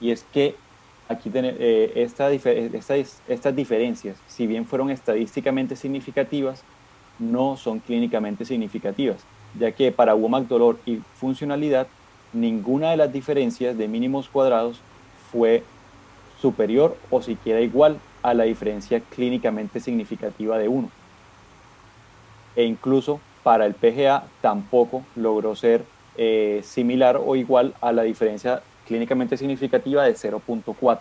y 0.00 0.10
es 0.10 0.24
que 0.32 0.56
aquí 1.08 1.30
eh, 1.34 1.92
esta, 1.96 2.32
esta, 2.32 2.96
estas 2.96 3.54
diferencias, 3.54 4.16
si 4.26 4.46
bien 4.46 4.64
fueron 4.64 4.90
estadísticamente 4.90 5.76
significativas, 5.76 6.64
no 7.18 7.56
son 7.56 7.80
clínicamente 7.80 8.46
significativas 8.46 9.24
ya 9.58 9.72
que 9.72 9.92
para 9.92 10.14
WOMAC 10.14 10.48
dolor 10.48 10.78
y 10.84 11.00
funcionalidad, 11.14 11.86
ninguna 12.32 12.90
de 12.90 12.96
las 12.96 13.12
diferencias 13.12 13.78
de 13.78 13.88
mínimos 13.88 14.28
cuadrados 14.28 14.80
fue 15.30 15.62
superior 16.40 16.96
o 17.10 17.22
siquiera 17.22 17.60
igual 17.60 17.98
a 18.22 18.34
la 18.34 18.44
diferencia 18.44 19.00
clínicamente 19.00 19.80
significativa 19.80 20.58
de 20.58 20.68
1. 20.68 20.90
E 22.56 22.64
incluso 22.64 23.20
para 23.44 23.66
el 23.66 23.74
PGA 23.74 24.24
tampoco 24.40 25.04
logró 25.14 25.54
ser 25.54 25.84
eh, 26.16 26.62
similar 26.64 27.20
o 27.24 27.36
igual 27.36 27.74
a 27.80 27.92
la 27.92 28.02
diferencia 28.02 28.62
clínicamente 28.86 29.36
significativa 29.36 30.02
de 30.02 30.14
0.4. 30.14 31.00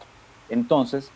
Entonces, 0.50 1.10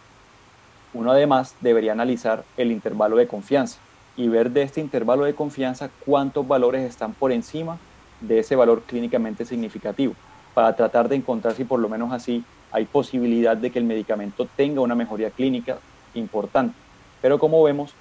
uno 0.94 1.12
además 1.12 1.56
debería 1.62 1.92
analizar 1.92 2.44
el 2.56 2.72
intervalo 2.72 3.18
de 3.18 3.28
confianza 3.28 3.78
y 4.16 4.30
ver 4.30 4.52
de 4.52 4.64
este 4.64 4.82
intervalo 4.82 5.26
de 5.26 5.36
confianza 5.36 5.92
cuántos 6.06 6.48
valores 6.48 6.82
están 6.84 7.14
por 7.14 7.32
encima 7.32 7.78
de 8.22 8.40
ese 8.40 8.56
valor 8.56 8.82
clínicamente 8.82 9.46
significativo, 9.46 10.16
para 10.56 10.76
tratar 10.76 11.08
de 11.08 11.18
encontrar 11.18 11.54
si 11.54 11.66
por 11.66 11.80
lo 11.80 11.90
menos 11.90 12.12
así 12.12 12.44
hay 12.72 12.86
posibilidad 12.86 13.56
de 13.56 13.70
que 13.70 13.80
el 13.80 13.86
medicamento 13.86 14.48
tenga 14.56 14.82
una 14.82 14.96
mejoría 14.96 15.30
clínica 15.30 15.78
importante. 16.16 16.76
Pero 17.22 17.38
como 17.38 17.62
vemos, 17.62 17.94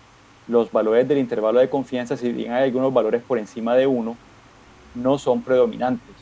los 0.49 0.71
valores 0.71 1.09
del 1.09 1.19
intervalo 1.19 1.61
de 1.61 1.69
confianza, 1.69 2.17
si 2.17 2.33
bien 2.33 2.53
hay 2.53 2.65
algunos 2.65 2.93
valores 2.93 3.23
por 3.23 3.39
encima 3.39 3.75
de 3.75 3.87
1, 3.87 4.17
no 4.95 5.19
son 5.19 5.43
predominantes, 5.43 6.15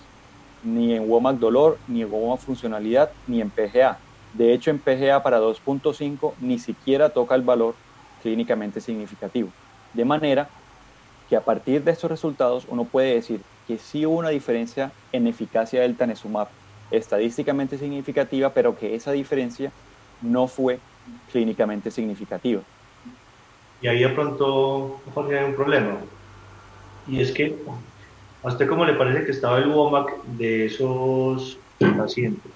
ni 0.62 0.95
en 0.95 1.09
WOMAC 1.09 1.37
dolor, 1.37 1.79
ni 1.89 2.03
en 2.03 2.12
WOMAC 2.12 2.41
funcionalidad, 2.41 3.11
ni 3.27 3.41
en 3.41 3.51
PGA. 3.51 3.99
De 4.33 4.53
hecho, 4.53 4.70
en 4.70 4.79
PGA 4.79 5.22
para 5.22 5.41
2.5 5.41 6.33
ni 6.41 6.59
siquiera 6.59 7.11
toca 7.11 7.35
el 7.35 7.43
valor 7.43 7.75
clínicamente 8.22 8.81
significativo. 8.81 9.51
De 9.93 10.05
manera 10.05 10.49
que 11.29 11.37
a 11.37 11.41
partir 11.41 11.85
de 11.85 11.93
estos 11.93 12.11
resultados 12.11 12.66
uno 12.68 12.85
puede 12.85 13.14
decir 13.14 13.41
que 13.66 13.79
sí 13.79 14.05
hubo 14.05 14.16
una 14.16 14.31
diferencia 14.31 14.91
en 15.12 15.27
eficacia 15.27 15.83
del 15.83 15.97
tanesumab 15.97 16.49
estadísticamente 16.91 17.79
significativa, 17.79 18.51
pero 18.51 18.77
que 18.77 18.95
esa 18.95 19.12
diferencia 19.12 19.70
no 20.20 20.49
fue 20.49 20.79
clínicamente 21.31 21.91
significativa. 21.91 22.62
Y 23.85 23.87
ahí 23.87 23.99
de 23.99 24.09
pronto, 24.09 24.99
Jorge, 25.12 25.39
hay 25.39 25.45
un 25.45 25.55
problema. 25.55 25.99
Y 27.07 27.20
es 27.20 27.32
que, 27.32 27.55
¿a 28.43 28.49
usted 28.49 28.66
cómo 28.66 28.87
le 28.87 28.95
parece 28.95 29.26
que 29.26 29.30
estaba 29.30 29.59
el 29.59 29.68
WOMAC 29.68 30.24
de 30.39 30.64
esos 30.64 31.59
pacientes? 31.95 32.51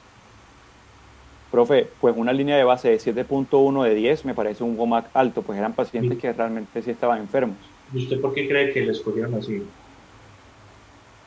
Profe, 1.50 1.86
pues 2.00 2.14
una 2.16 2.32
línea 2.32 2.56
de 2.56 2.64
base 2.64 2.88
de 2.88 2.98
7.1 2.98 3.84
de 3.84 3.94
10 3.94 4.24
me 4.24 4.32
parece 4.32 4.64
un 4.64 4.78
WOMAC 4.78 5.10
alto, 5.12 5.42
pues 5.42 5.58
eran 5.58 5.74
pacientes 5.74 6.14
sí. 6.14 6.18
que 6.18 6.32
realmente 6.32 6.80
sí 6.80 6.92
estaban 6.92 7.18
enfermos. 7.18 7.58
¿Y 7.92 8.04
usted 8.04 8.22
por 8.22 8.32
qué 8.32 8.48
cree 8.48 8.72
que 8.72 8.80
les 8.80 8.96
escogieron 8.96 9.34
así? 9.34 9.62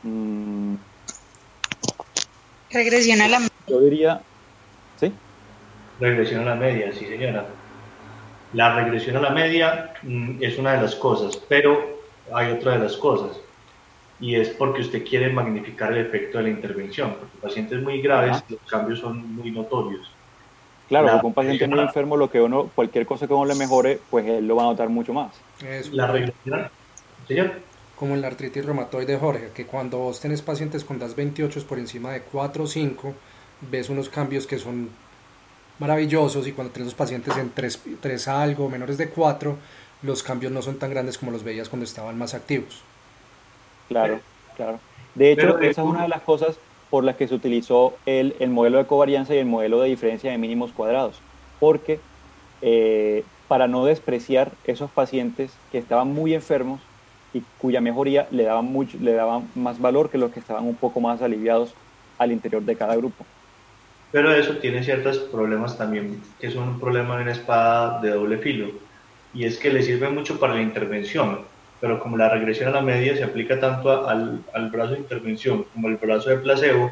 Mm, 0.02 0.78
Regresión 2.72 3.22
a 3.22 3.28
la 3.28 3.48
yo 3.68 3.80
diría, 3.82 4.20
¿sí? 5.00 5.14
Regresión 6.00 6.42
a 6.42 6.46
la 6.46 6.56
media, 6.56 6.92
sí 6.92 7.06
señora. 7.06 7.46
La 8.54 8.76
regresión 8.76 9.16
a 9.18 9.22
la 9.22 9.30
media 9.30 9.94
mm, 10.04 10.38
es 10.42 10.58
una 10.58 10.74
de 10.74 10.82
las 10.82 10.96
cosas, 10.96 11.38
pero 11.48 12.02
hay 12.34 12.52
otra 12.52 12.74
de 12.74 12.80
las 12.80 12.98
cosas. 12.98 13.40
Y 14.20 14.36
es 14.36 14.50
porque 14.50 14.82
usted 14.82 15.04
quiere 15.08 15.32
magnificar 15.32 15.92
el 15.94 16.06
efecto 16.06 16.38
de 16.38 16.46
la 16.46 16.50
intervención. 16.52 17.16
Porque 17.20 17.38
pacientes 17.42 17.82
muy 17.82 18.02
graves, 18.02 18.38
Ajá. 18.38 18.46
los 18.50 18.62
cambios 18.70 19.00
son 19.00 19.36
muy 19.36 19.52
notorios. 19.52 20.12
Claro, 20.90 21.06
La 21.08 21.12
porque 21.14 21.28
un 21.28 21.34
paciente 21.34 21.68
muy 21.68 21.80
enfermo, 21.80 22.18
lo 22.18 22.30
que 22.30 22.42
uno, 22.42 22.70
cualquier 22.76 23.06
cosa 23.06 23.26
que 23.26 23.34
uno 23.34 23.46
le 23.46 23.56
mejore, 23.56 24.00
pues 24.10 24.26
él 24.28 24.46
lo 24.48 24.56
va 24.58 24.64
a 24.64 24.66
notar 24.68 24.90
mucho 24.90 25.14
más. 25.14 25.34
Es 25.66 25.92
La 25.94 26.08
regresión, 26.08 26.68
señor. 27.28 27.54
como 27.96 28.14
en 28.14 28.22
la 28.22 28.28
artritis 28.28 28.66
reumatoide, 28.66 29.18
Jorge, 29.18 29.52
que 29.56 29.66
cuando 29.66 30.00
vos 30.00 30.20
tenés 30.20 30.42
pacientes 30.42 30.84
con 30.84 31.00
DAS 31.00 31.16
28 31.16 31.66
por 31.68 31.80
encima 31.80 32.12
de 32.12 32.22
4 32.24 32.64
o 32.64 32.68
5, 32.68 33.14
ves 33.62 33.90
unos 33.90 34.10
cambios 34.10 34.46
que 34.46 34.58
son 34.60 34.90
maravillosos 35.80 36.48
y 36.48 36.54
cuando 36.54 36.74
tenés 36.74 36.88
los 36.88 36.96
pacientes 36.96 37.38
en 37.38 37.54
3, 37.54 37.84
3 38.00 38.28
algo, 38.28 38.70
menores 38.70 38.98
de 38.98 39.10
4, 39.10 39.60
los 40.02 40.24
cambios 40.24 40.52
no 40.52 40.62
son 40.62 40.80
tan 40.80 40.90
grandes 40.92 41.18
como 41.18 41.32
los 41.32 41.44
veías 41.44 41.70
cuando 41.70 41.86
estaban 41.86 42.18
más 42.18 42.34
activos. 42.34 42.90
Claro, 43.88 44.26
claro. 44.54 44.84
De 45.14 45.32
hecho, 45.32 45.58
de- 45.60 45.70
esa 45.70 45.82
es 45.82 45.88
una 45.88 46.04
de 46.04 46.08
las 46.08 46.24
cosas 46.24 46.62
por 46.90 47.04
las 47.04 47.16
que 47.18 47.28
se 47.28 47.36
utilizó 47.36 48.02
el, 48.06 48.36
el 48.40 48.50
modelo 48.50 48.78
de 48.78 48.88
covarianza 48.88 49.34
y 49.36 49.38
el 49.38 49.46
modelo 49.46 49.80
de 49.82 49.90
diferencia 49.90 50.32
de 50.32 50.38
mínimos 50.38 50.74
cuadrados. 50.74 51.26
Porque 51.60 52.06
eh, 52.62 53.30
para 53.48 53.68
no 53.68 53.86
despreciar 53.86 54.60
esos 54.64 54.92
pacientes 54.94 55.62
que 55.70 55.78
estaban 55.78 56.10
muy 56.10 56.34
enfermos, 56.34 56.90
y 57.34 57.46
cuya 57.58 57.80
mejoría 57.82 58.28
le 58.32 58.44
daba, 58.44 58.62
mucho, 58.62 58.98
le 59.00 59.14
daba 59.14 59.50
más 59.54 59.80
valor 59.80 60.10
que 60.10 60.18
los 60.18 60.32
que 60.32 60.40
estaban 60.42 60.66
un 60.66 60.78
poco 60.80 61.00
más 61.00 61.22
aliviados 61.22 61.78
al 62.18 62.32
interior 62.34 62.64
de 62.64 62.76
cada 62.78 62.96
grupo. 62.98 63.30
Pero 64.12 64.34
eso 64.34 64.58
tiene 64.58 64.84
ciertos 64.84 65.18
problemas 65.18 65.78
también, 65.78 66.22
que 66.40 66.52
son 66.52 66.68
un 66.68 66.80
problema 66.80 67.16
de 67.16 67.24
una 67.24 67.32
espada 67.32 68.02
de 68.02 68.10
doble 68.10 68.38
filo, 68.38 68.72
y 69.34 69.46
es 69.46 69.58
que 69.58 69.72
le 69.72 69.84
sirve 69.84 70.10
mucho 70.10 70.40
para 70.40 70.56
la 70.56 70.62
intervención, 70.62 71.42
pero 71.80 72.00
como 72.00 72.18
la 72.18 72.30
regresión 72.30 72.70
a 72.70 72.74
la 72.74 72.82
media 72.82 73.16
se 73.16 73.24
aplica 73.24 73.60
tanto 73.60 74.08
al, 74.08 74.44
al 74.54 74.70
brazo 74.70 74.94
de 74.94 75.00
intervención 75.00 75.64
como 75.74 75.88
al 75.88 75.96
brazo 75.96 76.30
de 76.30 76.38
placebo, 76.38 76.92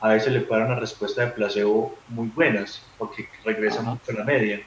a 0.00 0.10
veces 0.10 0.32
le 0.32 0.40
puede 0.40 0.62
dar 0.62 0.70
una 0.70 0.80
respuesta 0.80 1.24
de 1.24 1.32
placebo 1.32 1.98
muy 2.08 2.28
buenas, 2.28 2.82
porque 2.96 3.28
regresa 3.44 3.82
mucho 3.82 4.12
a 4.12 4.14
la 4.14 4.24
media. 4.24 4.60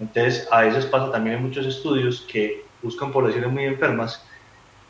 Entonces, 0.00 0.48
a 0.50 0.62
veces 0.62 0.86
pasa 0.86 1.12
también 1.12 1.36
en 1.36 1.42
muchos 1.42 1.66
estudios 1.66 2.26
que 2.30 2.64
buscan 2.82 3.12
poblaciones 3.12 3.50
muy 3.50 3.64
enfermas, 3.64 4.24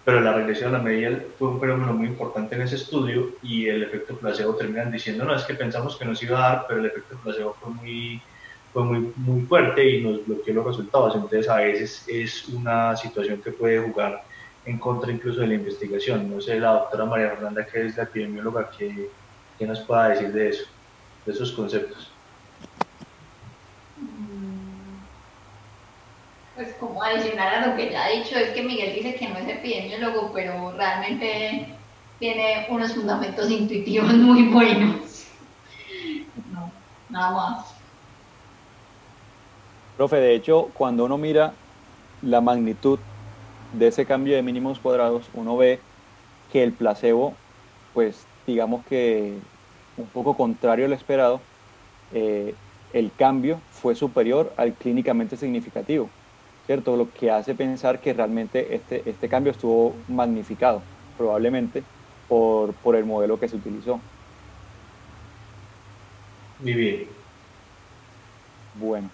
pero 0.05 0.21
la 0.21 0.35
regresión 0.35 0.75
a 0.75 0.79
la 0.79 0.85
media 0.85 1.25
fue 1.39 1.49
un 1.49 1.61
fenómeno 1.61 1.93
muy 1.95 2.09
importante 2.09 2.55
en 2.55 2.63
ese 2.63 2.77
estudio 2.77 3.31
y 3.43 3.67
el 3.67 3.83
efecto 3.83 4.17
placebo 4.17 4.55
terminan 4.55 4.93
diciendo, 4.93 5.25
no, 5.25 5.35
es 5.35 5.45
que 5.45 5.55
pensamos 5.55 5.97
que 5.97 6.05
nos 6.05 6.23
iba 6.23 6.39
a 6.39 6.49
dar, 6.49 6.65
pero 6.69 6.81
el 6.81 6.87
efecto 6.87 7.19
placebo 7.23 7.57
fue 7.61 7.73
muy, 7.73 8.23
fue 8.73 8.85
muy, 8.85 9.13
muy 9.17 9.43
fuerte 9.47 9.89
y 9.89 10.03
nos 10.03 10.27
bloqueó 10.27 10.55
los 10.55 10.67
resultados. 10.67 11.15
Entonces, 11.15 11.49
a 11.49 11.57
veces 11.57 12.05
es 12.07 12.49
una 12.49 12.97
situación 12.97 13.41
que 13.41 13.53
puede 13.53 13.81
jugar 13.81 14.25
en 14.67 14.79
contra 14.79 15.11
incluso 15.11 15.41
de 15.41 15.47
la 15.47 15.55
investigación. 15.55 16.31
No 16.31 16.41
sé, 16.41 16.61
la 16.61 16.73
doctora 16.73 17.07
María 17.07 17.31
Fernanda, 17.31 17.67
que 17.67 17.87
es 17.87 17.97
la 17.97 18.03
epidemióloga, 18.03 18.71
que 18.71 19.11
¿Qué 19.59 19.67
nos 19.67 19.81
pueda 19.81 20.09
decir 20.09 20.33
de 20.33 20.49
eso, 20.49 20.65
de 21.25 21.33
esos 21.33 21.53
conceptos? 21.53 22.11
Pues 26.55 26.73
como 26.79 27.03
adicionar 27.03 27.55
a 27.55 27.67
lo 27.67 27.77
que 27.77 27.91
ya 27.91 28.05
ha 28.05 28.11
dicho, 28.11 28.37
es 28.37 28.51
que 28.51 28.63
Miguel 28.63 28.95
dice 28.95 29.17
que 29.17 29.29
no 29.29 29.39
es 29.39 29.49
epidemiólogo, 29.49 30.31
pero 30.33 30.73
realmente 30.73 31.67
tiene 32.19 32.67
unos 32.71 32.95
fundamentos 32.95 33.51
intuitivos 33.51 34.15
muy 34.15 34.45
buenos. 34.45 35.27
No, 36.53 36.71
nada 37.11 37.33
más. 37.33 37.75
Profe, 39.97 40.17
de 40.17 40.35
hecho, 40.35 40.71
cuando 40.75 41.05
uno 41.05 41.19
mira 41.19 41.53
la 42.23 42.41
magnitud 42.41 42.99
de 43.73 43.89
ese 43.89 44.07
cambio 44.07 44.37
de 44.37 44.43
mínimos 44.43 44.79
cuadrados, 44.79 45.29
uno 45.35 45.57
ve 45.57 45.81
que 46.53 46.63
el 46.63 46.73
placebo, 46.73 47.35
pues 47.93 48.27
digamos 48.47 48.85
que 48.87 49.35
un 49.97 50.07
poco 50.07 50.37
contrario 50.37 50.87
al 50.87 50.93
esperado, 50.93 51.41
eh, 52.13 52.55
el 52.93 53.11
cambio 53.17 53.61
fue 53.73 53.95
superior 53.95 54.53
al 54.57 54.73
clínicamente 54.73 55.37
significativo, 55.37 56.09
¿cierto? 56.67 56.97
Lo 56.97 57.12
que 57.12 57.31
hace 57.31 57.55
pensar 57.55 58.01
que 58.01 58.12
realmente 58.15 58.75
este, 58.75 59.09
este 59.09 59.29
cambio 59.29 59.53
estuvo 59.53 60.05
magnificado, 60.09 60.83
probablemente 61.17 61.85
por, 62.29 62.75
por 62.75 62.97
el 62.97 63.05
modelo 63.05 63.39
que 63.39 63.49
se 63.49 63.57
utilizó. 63.57 64.01
Muy 66.59 66.75
bien. 66.75 67.09
Bueno, 68.73 69.11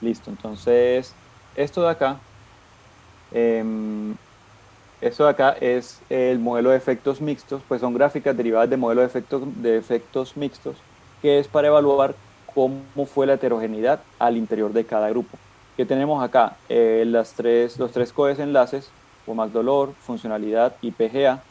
listo. 0.00 0.30
Entonces, 0.30 1.14
esto 1.54 1.82
de 1.82 1.90
acá 1.90 2.20
em, 3.30 4.18
esto 5.00 5.24
de 5.24 5.30
acá 5.30 5.52
es 5.60 6.06
el 6.10 6.38
modelo 6.38 6.70
de 6.70 6.76
efectos 6.76 7.20
mixtos, 7.20 7.64
pues 7.66 7.80
son 7.80 7.94
gráficas 7.94 8.36
derivadas 8.36 8.70
del 8.70 8.78
modelo 8.78 9.00
de 9.00 9.08
efectos, 9.08 9.42
de 9.62 9.76
efectos 9.76 10.36
mixtos, 10.36 10.86
que 11.20 11.38
es 11.40 11.48
para 11.48 11.68
evaluar 11.68 12.20
cómo 12.44 13.06
fue 13.06 13.26
la 13.26 13.34
heterogeneidad 13.34 14.06
al 14.18 14.36
interior 14.36 14.72
de 14.72 14.86
cada 14.86 15.08
grupo. 15.10 15.42
Que 15.76 15.86
tenemos 15.86 16.22
acá 16.22 16.56
eh, 16.68 17.04
las 17.06 17.32
tres, 17.32 17.78
los 17.78 17.92
tres 17.92 18.12
codesenlaces, 18.12 18.90
WOMAC 19.26 19.50
dolor, 19.50 19.92
funcionalidad 20.00 20.74
y 20.82 20.90
PGA, 20.90 21.42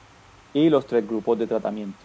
y 0.54 0.70
los 0.70 0.86
tres 0.86 1.08
grupos 1.08 1.40
de 1.40 1.48
tratamiento. 1.48 1.98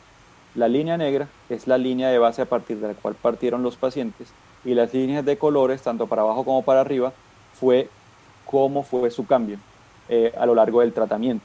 La 0.55 0.69
línea 0.69 0.97
negra 0.97 1.29
es 1.49 1.67
la 1.67 1.77
línea 1.77 2.09
de 2.09 2.19
base 2.19 2.43
a 2.43 2.47
partir 2.47 2.79
de 2.79 2.89
la 2.89 2.95
cual 2.95 3.14
partieron 3.14 3.62
los 3.62 3.77
pacientes 3.77 4.29
y 4.64 4.75
las 4.75 4.95
líneas 4.95 5.25
de 5.25 5.37
colores, 5.37 5.83
tanto 5.83 6.07
para 6.07 6.23
abajo 6.23 6.45
como 6.45 6.62
para 6.62 6.81
arriba, 6.81 7.12
fue 7.55 7.91
cómo 8.47 8.83
fue 8.83 9.11
su 9.11 9.27
cambio. 9.27 9.59
Eh, 10.09 10.33
a 10.39 10.47
lo 10.47 10.55
largo 10.55 10.83
del 10.83 10.93
tratamiento. 10.93 11.45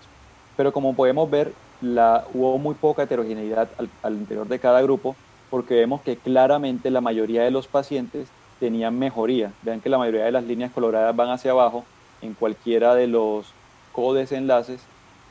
Pero 0.55 0.71
como 0.71 0.93
podemos 0.95 1.29
ver, 1.31 1.51
la, 1.81 2.25
hubo 2.31 2.59
muy 2.59 2.75
poca 2.75 3.03
heterogeneidad 3.03 3.69
al, 4.03 4.13
interior 4.13 4.47
de 4.47 4.59
cada 4.59 4.83
grupo 4.83 5.15
porque 5.49 5.73
vemos 5.73 6.01
que 6.01 6.15
claramente 6.15 6.91
la 6.91 7.01
mayoría 7.01 7.41
de 7.41 7.49
los 7.49 7.65
pacientes 7.65 8.27
tenían 8.61 8.97
mejoría. 8.99 9.51
Vean 9.63 9.81
que 9.81 9.89
la 9.89 9.97
mayoría 9.97 10.23
de 10.23 10.31
las 10.31 10.43
líneas 10.43 10.71
coloradas 10.71 11.15
van 11.15 11.31
hacia 11.31 11.49
abajo 11.49 11.83
en 12.21 12.35
cualquiera 12.35 12.93
de 12.93 13.07
los 13.07 13.51
codesenlaces, 13.91 14.79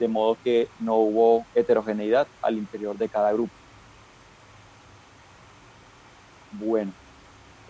de 0.00 0.08
modo 0.08 0.36
que 0.42 0.68
no 0.80 0.96
hubo 0.96 1.46
heterogeneidad 1.54 2.26
al 2.42 2.58
interior 2.58 2.98
de 2.98 3.08
cada 3.08 3.32
grupo. 3.32 3.52
Bueno, 6.50 6.92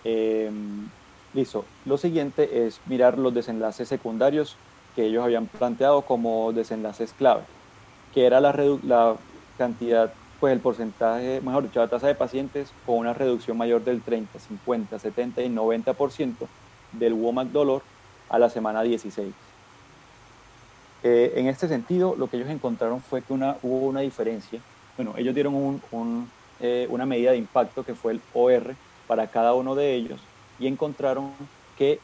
em, 0.03 0.89
listo. 1.31 1.63
Lo 1.85 1.99
siguiente 1.99 2.65
es 2.65 2.81
mirar 2.87 3.19
los 3.19 3.31
desenlaces 3.31 3.87
secundarios 3.87 4.57
que 4.95 5.05
ellos 5.05 5.23
habían 5.23 5.45
planteado 5.45 6.01
como 6.01 6.51
desenlaces 6.53 7.13
clave, 7.13 7.43
que 8.11 8.25
era 8.25 8.41
la, 8.41 8.51
la 8.81 9.15
cantidad, 9.59 10.11
pues 10.41 10.53
el 10.53 10.59
porcentaje, 10.59 11.39
mejor 11.41 11.63
dicho, 11.63 11.79
la 11.79 11.87
tasa 11.87 12.07
de 12.07 12.15
pacientes 12.15 12.73
con 12.87 12.97
una 12.97 13.13
reducción 13.13 13.55
mayor 13.55 13.83
del 13.83 14.01
30, 14.01 14.39
50, 14.39 14.97
70 14.97 15.43
y 15.43 15.49
90% 15.49 16.33
del 16.93 17.13
WOMAC 17.13 17.49
dolor 17.49 17.83
a 18.27 18.39
la 18.39 18.49
semana 18.49 18.81
16. 18.81 19.35
Eh, 21.03 21.33
en 21.35 21.47
este 21.47 21.67
sentido, 21.67 22.15
lo 22.17 22.27
que 22.27 22.37
ellos 22.37 22.49
encontraron 22.49 23.01
fue 23.01 23.21
que 23.21 23.33
una, 23.33 23.57
hubo 23.61 23.85
una 23.85 23.99
diferencia. 23.99 24.59
Bueno, 24.97 25.13
ellos 25.15 25.35
dieron 25.35 25.53
un, 25.53 26.27
eh, 26.59 26.87
una 26.89 27.05
medida 27.05 27.31
de 27.31 27.37
impacto 27.37 27.83
que 27.83 27.93
fue 27.93 28.13
el 28.13 28.21
OR 28.33 28.75
para 29.05 29.27
cada 29.27 29.53
uno 29.53 29.75
de 29.75 29.93
ellos 29.93 30.19
y 30.57 30.65
encontraron 30.65 31.33
que 31.77 31.99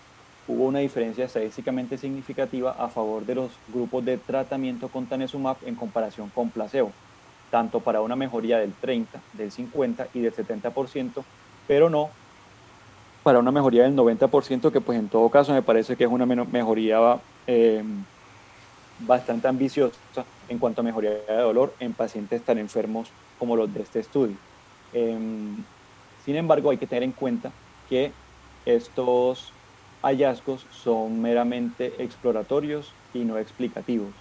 hubo 0.47 0.65
una 0.65 0.79
diferencia 0.79 1.25
estadísticamente 1.25 1.97
significativa 1.97 2.75
a 2.77 2.87
favor 2.89 3.25
de 3.25 3.33
los 3.33 3.51
grupos 3.73 4.05
de 4.05 4.19
tratamiento 4.19 4.89
con 4.89 5.07
tanezumab 5.07 5.57
en 5.65 5.73
comparación 5.73 6.29
con 6.29 6.51
placebo, 6.51 6.91
tanto 7.49 7.79
para 7.79 8.01
una 8.01 8.15
mejoría 8.15 8.59
del 8.59 8.73
30, 8.73 9.21
del 9.33 9.51
50 9.51 10.07
y 10.13 10.21
del 10.21 10.33
70%, 10.33 11.23
pero 11.67 11.89
no 11.89 12.09
para 13.23 13.39
una 13.39 13.51
mejoría 13.51 13.83
del 13.83 13.95
90%, 13.95 14.71
que 14.71 14.81
pues 14.81 14.97
en 14.97 15.09
todo 15.09 15.29
caso 15.29 15.53
me 15.53 15.61
parece 15.61 15.97
que 15.97 16.05
es 16.05 16.09
una 16.09 16.25
mejoría 16.25 17.19
eh, 17.45 17.83
bastante 18.99 19.47
ambiciosa 19.47 19.97
en 20.47 20.57
cuanto 20.59 20.81
a 20.81 20.83
mejoría 20.83 21.11
de 21.11 21.35
dolor 21.35 21.73
en 21.79 21.93
pacientes 21.93 22.41
tan 22.43 22.57
enfermos 22.57 23.09
como 23.37 23.55
los 23.55 23.73
de 23.73 23.81
este 23.81 23.99
estudio. 23.99 24.37
Em, 24.93 25.57
sin 26.23 26.35
embargo, 26.35 26.69
hay 26.69 26.77
que 26.77 26.87
tener 26.87 27.03
en 27.03 27.11
cuenta 27.11 27.51
que 27.89 28.11
estos 28.65 29.53
hallazgos 30.01 30.65
son 30.71 31.21
meramente 31.21 32.01
exploratorios 32.01 32.93
y 33.13 33.19
no 33.19 33.37
explicativos. 33.37 34.13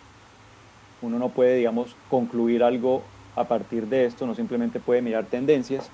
Uno 1.02 1.18
no 1.18 1.28
puede, 1.28 1.56
digamos, 1.56 1.94
concluir 2.08 2.62
algo 2.62 3.02
a 3.36 3.44
partir 3.44 3.86
de 3.86 4.06
esto, 4.06 4.26
no 4.26 4.34
simplemente 4.34 4.80
puede 4.80 5.02
mirar 5.02 5.26
tendencias, 5.26 5.90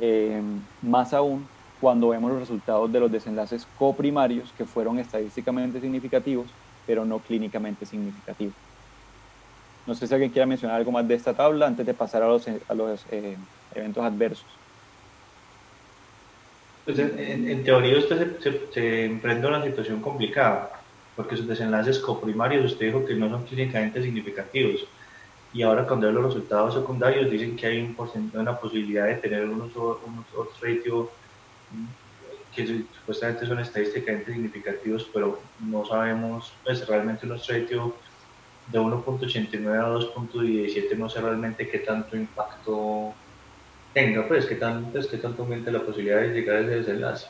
eh, 0.00 0.40
más 0.80 1.12
aún 1.12 1.46
cuando 1.80 2.08
vemos 2.08 2.30
los 2.30 2.40
resultados 2.40 2.90
de 2.90 3.00
los 3.00 3.12
desenlaces 3.12 3.66
coprimarios 3.78 4.52
que 4.56 4.64
fueron 4.64 4.98
estadísticamente 4.98 5.80
significativos, 5.80 6.46
pero 6.86 7.04
no 7.04 7.18
clínicamente 7.18 7.84
significativos. 7.84 8.54
No 9.86 9.94
sé 9.94 10.06
si 10.06 10.14
alguien 10.14 10.30
quiera 10.30 10.46
mencionar 10.46 10.78
algo 10.78 10.92
más 10.92 11.06
de 11.06 11.14
esta 11.14 11.34
tabla 11.34 11.66
antes 11.66 11.84
de 11.84 11.92
pasar 11.92 12.22
a 12.22 12.28
los, 12.28 12.46
eh, 13.10 13.36
eventos 13.74 14.02
adversos. 14.02 14.46
Pues 16.84 16.98
en, 16.98 17.64
teoría 17.64 17.98
usted 17.98 18.38
se, 18.40 18.72
se, 18.72 19.04
emprende 19.04 19.46
una 19.46 19.62
situación 19.62 20.00
complicada, 20.00 20.70
porque 21.16 21.36
sus 21.36 21.48
desenlaces 21.48 21.98
coprimarios 21.98 22.72
usted 22.72 22.86
dijo 22.86 23.04
que 23.04 23.14
no 23.14 23.28
son 23.28 23.44
clínicamente 23.44 24.02
significativos. 24.02 24.86
Y 25.54 25.62
ahora 25.62 25.86
cuando 25.86 26.08
ve 26.08 26.12
los 26.12 26.24
resultados 26.24 26.74
secundarios 26.74 27.30
dicen 27.30 27.56
que 27.56 27.66
hay 27.66 27.80
un 27.80 27.94
porcentaje, 27.94 28.42
una 28.42 28.58
posibilidad 28.58 29.06
de 29.06 29.14
tener 29.14 29.44
unos, 29.44 29.74
unos 29.76 30.26
otros 30.34 30.60
ratios 30.60 31.08
que 32.54 32.66
supuestamente 32.66 33.46
son 33.46 33.60
estadísticamente 33.60 34.32
significativos, 34.32 35.08
pero 35.14 35.40
no 35.60 35.86
sabemos, 35.86 36.52
pues 36.64 36.86
realmente 36.86 37.24
unos 37.26 37.46
ratios 37.46 37.92
de 38.66 38.80
1.89 38.80 39.78
a 39.78 39.88
2.17 39.88 40.96
no 40.96 41.08
sé 41.08 41.20
realmente 41.20 41.68
qué 41.68 41.78
tanto 41.80 42.16
impacto 42.16 43.12
tenga, 43.92 44.26
pues, 44.26 44.46
que, 44.46 44.56
tan, 44.56 44.90
pues, 44.90 45.06
que 45.06 45.18
tanto 45.18 45.42
aumente 45.42 45.70
la 45.70 45.80
posibilidad 45.80 46.20
de 46.20 46.32
llegar 46.32 46.56
a 46.56 46.60
ese 46.60 46.76
desenlace. 46.76 47.26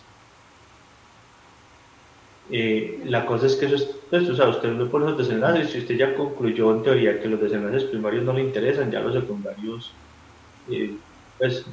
Eh, 2.51 3.01
la 3.07 3.25
cosa 3.25 3.47
es 3.47 3.57
que 3.57 3.67
eso 3.67 3.77
es, 3.77 3.89
pues, 4.11 4.29
o 4.29 4.37
sea, 4.37 4.49
usted 4.49 4.71
no 4.71 4.91
pone 4.91 5.07
los 5.07 5.19
desenlaces, 5.19 5.71
si 5.71 5.79
usted 5.79 5.97
ya 5.97 6.15
concluyó 6.15 6.75
en 6.75 6.83
teoría 6.83 7.21
que 7.21 7.29
los 7.29 7.41
desenlaces 7.41 7.85
primarios 7.85 8.25
no 8.25 8.35
le 8.35 8.43
interesan, 8.43 8.91
ya 8.91 9.01
los 9.01 9.15
secundarios, 9.15 9.93
eh, 10.71 10.95
pues 11.39 11.65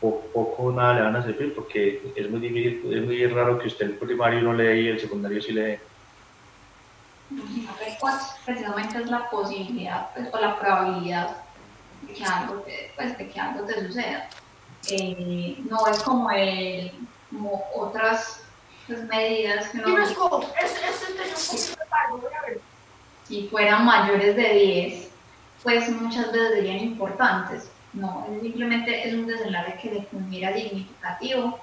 poco, 0.00 0.26
poco, 0.32 0.72
nada 0.72 0.94
le 0.94 1.00
van 1.02 1.16
a 1.16 1.22
servir 1.22 1.54
porque 1.54 2.12
es 2.14 2.30
muy 2.30 2.40
difícil, 2.40 2.92
es 2.92 3.04
muy 3.04 3.26
raro 3.26 3.58
que 3.58 3.66
usted 3.66 3.86
el 3.86 3.96
primario 3.96 4.42
no 4.42 4.52
le 4.52 4.64
dé 4.64 4.80
y 4.82 4.88
el 4.88 5.00
secundario 5.00 5.42
sí 5.42 5.52
le 5.52 5.60
dé. 5.60 5.80
pues, 8.00 8.14
precisamente 8.44 8.98
es 8.98 9.10
la 9.10 9.28
posibilidad 9.28 10.14
pues, 10.14 10.32
o 10.32 10.40
la 10.40 10.58
probabilidad 10.58 11.36
de 12.02 12.12
que 12.12 12.24
algo 12.24 12.60
te, 12.60 12.92
pues, 12.94 13.18
de 13.18 13.28
que 13.28 13.40
algo 13.40 13.66
te 13.66 13.86
suceda. 13.86 14.28
Eh, 14.88 15.58
no 15.68 15.86
es 15.88 15.98
como, 16.04 16.30
el, 16.30 16.92
como 17.30 17.64
otras 17.74 18.45
pues, 18.86 19.04
medidas 19.04 19.68
que 19.68 19.78
no, 19.78 19.96
si 23.28 23.48
fueran 23.48 23.84
mayores 23.84 24.36
de 24.36 24.48
10, 24.54 25.08
pues 25.62 25.88
muchas 25.90 26.30
veces 26.32 26.54
serían 26.54 26.78
importantes. 26.78 27.70
No, 27.92 28.26
simplemente 28.40 29.08
es 29.08 29.14
un 29.14 29.26
desenlace 29.26 29.78
que 29.82 29.90
le 29.90 30.06
considera 30.06 30.54
significativo, 30.54 31.58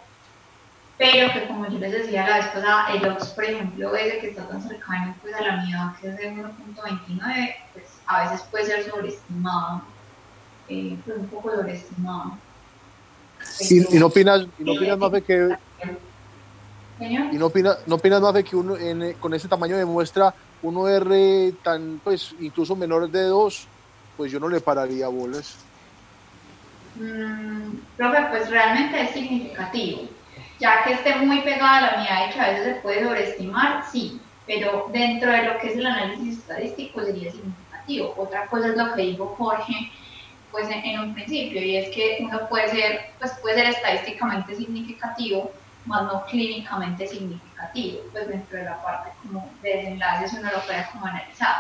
pero 0.97 1.31
que 1.31 1.47
como 1.47 1.67
yo 1.67 1.79
les 1.79 1.91
decía 1.91 2.27
la 2.27 2.37
vez 2.37 2.47
pasada, 2.47 2.87
el 2.93 3.07
OX, 3.07 3.27
por 3.27 3.43
ejemplo, 3.45 3.95
ese 3.95 4.19
que 4.19 4.29
está 4.29 4.47
tan 4.47 4.61
cercano 4.61 5.15
pues, 5.21 5.33
a 5.35 5.41
la 5.41 5.63
unidad 5.63 5.95
que 6.01 6.09
es 6.09 6.17
de 6.17 6.33
1.29, 6.33 7.55
pues 7.73 7.85
a 8.07 8.23
veces 8.23 8.45
puede 8.49 8.65
ser 8.65 8.89
sobreestimado, 8.89 9.83
eh, 10.69 10.97
pues 11.05 11.17
un 11.17 11.27
poco 11.27 11.51
sobreestimado. 11.51 12.37
¿Y, 13.59 13.95
y 13.95 13.99
no 13.99 14.07
opinas, 14.07 14.47
y 14.59 14.63
no 14.63 14.73
opinas 14.73 14.97
más 14.97 15.11
de 15.11 15.21
que... 15.21 15.57
¿Y 16.99 17.37
no 17.37 17.47
opinas, 17.47 17.79
no 17.87 17.95
opinas 17.95 18.21
más 18.21 18.33
de 18.33 18.43
que 18.43 18.55
uno 18.55 18.77
en, 18.77 19.13
con 19.13 19.33
ese 19.33 19.47
tamaño 19.47 19.77
de 19.77 19.85
muestra, 19.85 20.33
uno 20.61 20.87
R 20.87 21.51
tan, 21.63 21.99
pues, 22.03 22.35
incluso 22.39 22.75
menor 22.75 23.09
de 23.09 23.23
2, 23.23 23.67
pues 24.15 24.31
yo 24.31 24.39
no 24.39 24.47
le 24.47 24.61
pararía 24.61 25.07
bolas? 25.07 25.57
Mm, 26.95 27.77
profe, 27.97 28.17
pues 28.29 28.49
realmente 28.49 29.01
es 29.01 29.11
significativo. 29.11 30.03
Ya 30.59 30.83
que 30.83 30.93
esté 30.93 31.15
muy 31.15 31.41
pegada 31.41 31.77
a 31.77 31.81
la 31.81 31.97
unidad 31.97 32.29
y 32.29 32.33
que 32.33 32.39
a 32.39 32.49
veces 32.51 32.75
se 32.75 32.81
puede 32.81 33.03
sobreestimar, 33.03 33.83
sí, 33.91 34.21
pero 34.45 34.87
dentro 34.93 35.31
de 35.31 35.43
lo 35.43 35.57
que 35.59 35.69
es 35.69 35.77
el 35.77 35.85
análisis 35.85 36.37
estadístico 36.37 37.03
sería 37.03 37.31
significativo. 37.31 38.13
Otra 38.17 38.45
cosa 38.47 38.67
es 38.67 38.77
lo 38.77 38.93
que 38.93 39.01
dijo 39.01 39.35
Jorge, 39.37 39.91
pues 40.51 40.69
en, 40.69 40.85
en 40.85 40.99
un 40.99 41.13
principio, 41.15 41.61
y 41.61 41.77
es 41.77 41.89
que 41.89 42.19
uno 42.21 42.47
puede 42.47 42.69
ser, 42.69 42.99
pues 43.19 43.31
puede 43.41 43.55
ser 43.55 43.65
estadísticamente 43.69 44.55
significativo, 44.55 45.51
más 45.85 46.03
no 46.03 46.25
clínicamente 46.25 47.07
significativo, 47.07 48.01
pues 48.11 48.27
dentro 48.27 48.57
de 48.57 48.65
la 48.65 48.81
parte 48.81 49.11
como 49.21 49.51
de 49.61 49.69
desenlaces 49.69 50.33
uno 50.33 50.49
lo 50.51 50.59
puede 50.61 50.85
como 50.91 51.05
analizar 51.05 51.55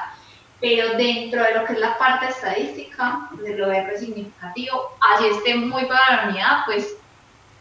pero 0.61 0.95
dentro 0.95 1.43
de 1.43 1.55
lo 1.55 1.65
que 1.65 1.73
es 1.73 1.79
la 1.79 1.97
parte 1.97 2.27
estadística, 2.27 3.27
de 3.37 3.57
lo 3.57 3.69
R 3.69 3.97
significativo, 3.97 4.91
así 5.13 5.25
esté 5.27 5.55
muy 5.55 5.83
para 5.87 6.23
la 6.23 6.29
unidad, 6.29 6.59
pues 6.65 6.95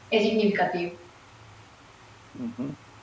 es 0.08 0.22
significativo. 0.22 0.92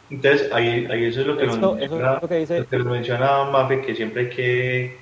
Entonces, 0.10 0.52
ahí, 0.54 0.88
ahí 0.90 1.04
eso 1.06 1.20
es 1.22 1.28
lo 1.28 1.38
que, 1.38 1.46
nos, 1.48 1.58
eso 1.58 1.68
es 1.68 1.80
menciona, 1.92 2.20
lo 2.22 2.28
que 2.30 2.36
dice- 2.36 2.60
lo 2.60 2.68
que 2.70 2.78
nos 2.78 2.88
menciona 2.88 3.44
Mafe, 3.44 3.82
que 3.82 3.94
siempre 3.94 4.22
hay 4.24 4.30
que 4.30 5.00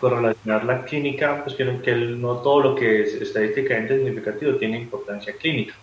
correlacionar 0.00 0.64
la 0.64 0.84
clínica, 0.84 1.42
pues 1.42 1.56
que, 1.56 1.80
que 1.82 1.94
no 1.96 2.36
todo 2.36 2.60
lo 2.60 2.74
que 2.76 3.02
es 3.02 3.14
estadísticamente 3.14 3.96
significativo 3.96 4.54
tiene 4.56 4.78
importancia 4.78 5.34
clínica. 5.36 5.74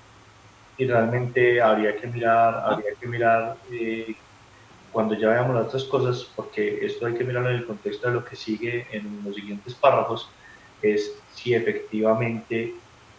Y 0.78 0.88
realmente 0.88 1.62
habría 1.62 1.96
que 1.96 2.08
mirar, 2.08 2.64
habría 2.66 2.94
que 3.00 3.08
mirar 3.08 3.56
eh, 3.72 4.16
cuando 4.92 5.14
ya 5.16 5.30
veamos 5.30 5.56
las 5.56 5.68
otras 5.68 5.84
cosas, 5.86 6.32
porque 6.36 6.86
esto 6.86 7.06
hay 7.06 7.16
que 7.16 7.24
mirarlo 7.24 7.50
en 7.50 7.58
el 7.58 7.66
contexto 7.66 8.08
de 8.08 8.14
lo 8.14 8.26
que 8.26 8.36
sigue 8.36 8.88
en 8.92 9.22
los 9.24 9.36
siguientes 9.36 9.74
párrafos, 9.74 10.30
es 10.82 11.12
si 11.34 11.54
efectivamente 11.54 12.74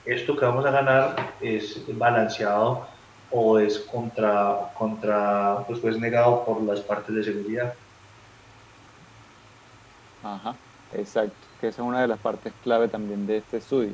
esto 0.06 0.36
que 0.36 0.44
vamos 0.44 0.64
a 0.64 0.70
ganar 0.70 1.34
es 1.40 1.82
balanceado 1.98 2.86
o 3.30 3.58
es 3.58 3.78
contra, 3.78 4.70
contra 4.78 5.64
pues, 5.66 5.80
pues 5.80 5.98
negado 5.98 6.44
por 6.44 6.62
las 6.62 6.80
partes 6.80 7.14
de 7.14 7.24
seguridad. 7.24 7.74
Ajá, 10.22 10.54
exacto, 10.94 11.36
que 11.60 11.68
esa 11.68 11.82
es 11.82 11.88
una 11.88 12.00
de 12.00 12.08
las 12.08 12.18
partes 12.18 12.52
clave 12.62 12.88
también 12.88 13.26
de 13.26 13.38
este 13.38 13.58
estudio. 13.58 13.92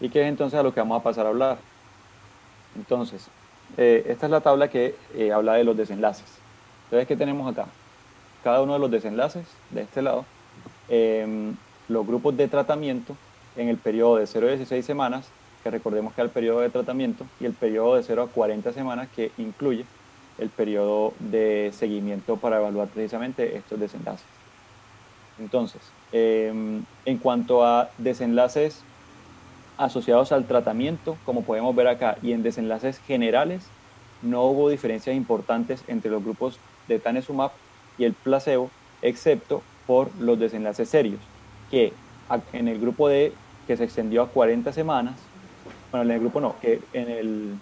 Y 0.00 0.08
que 0.08 0.22
es 0.22 0.26
entonces 0.28 0.58
a 0.58 0.62
lo 0.62 0.72
que 0.72 0.80
vamos 0.80 1.00
a 1.00 1.04
pasar 1.04 1.26
a 1.26 1.30
hablar. 1.30 1.58
Entonces, 2.76 3.28
eh, 3.76 4.04
esta 4.08 4.26
es 4.26 4.30
la 4.30 4.40
tabla 4.40 4.68
que 4.68 4.94
eh, 5.14 5.32
habla 5.32 5.54
de 5.54 5.64
los 5.64 5.76
desenlaces. 5.76 6.26
Entonces, 6.84 7.08
¿qué 7.08 7.16
tenemos 7.16 7.50
acá? 7.50 7.66
Cada 8.42 8.62
uno 8.62 8.74
de 8.74 8.78
los 8.78 8.90
desenlaces 8.90 9.46
de 9.70 9.82
este 9.82 10.02
lado, 10.02 10.24
em, 10.88 11.56
los 11.88 12.06
grupos 12.06 12.36
de 12.36 12.46
tratamiento 12.48 13.16
en 13.56 13.68
el 13.68 13.76
periodo 13.78 14.16
de 14.16 14.26
0 14.26 14.46
a 14.46 14.50
16 14.50 14.84
semanas, 14.84 15.26
que 15.62 15.70
recordemos 15.70 16.12
que 16.12 16.20
es 16.20 16.26
el 16.26 16.30
periodo 16.30 16.60
de 16.60 16.70
tratamiento, 16.70 17.24
y 17.40 17.46
el 17.46 17.54
periodo 17.54 17.96
de 17.96 18.02
0 18.02 18.22
a 18.22 18.28
40 18.28 18.72
semanas, 18.72 19.08
que 19.14 19.32
incluye 19.38 19.86
el 20.38 20.50
periodo 20.50 21.14
de 21.18 21.72
seguimiento 21.74 22.36
para 22.36 22.58
evaluar 22.58 22.88
precisamente 22.88 23.56
estos 23.56 23.80
desenlaces. 23.80 24.26
Entonces, 25.38 25.80
em, 26.12 26.84
en 27.04 27.18
cuanto 27.18 27.64
a 27.64 27.90
desenlaces 27.98 28.82
asociados 29.76 30.32
al 30.32 30.46
tratamiento, 30.46 31.16
como 31.24 31.42
podemos 31.42 31.74
ver 31.74 31.88
acá, 31.88 32.16
y 32.22 32.32
en 32.32 32.42
desenlaces 32.42 32.98
generales, 32.98 33.66
no 34.22 34.44
hubo 34.44 34.68
diferencias 34.68 35.16
importantes 35.16 35.82
entre 35.86 36.10
los 36.10 36.22
grupos 36.22 36.58
de 36.88 36.98
Tanezumab 36.98 37.50
y 37.98 38.04
el 38.04 38.14
placebo, 38.14 38.70
excepto 39.02 39.62
por 39.86 40.14
los 40.18 40.38
desenlaces 40.38 40.88
serios, 40.88 41.20
que 41.70 41.92
en 42.52 42.68
el 42.68 42.80
grupo 42.80 43.08
de 43.08 43.32
que 43.66 43.76
se 43.76 43.84
extendió 43.84 44.22
a 44.22 44.28
40 44.28 44.72
semanas, 44.72 45.14
bueno, 45.90 46.04
en 46.04 46.10
el 46.10 46.20
grupo 46.20 46.40
no, 46.40 46.56
que 46.60 46.80
en 46.92 47.08
el 47.08 47.54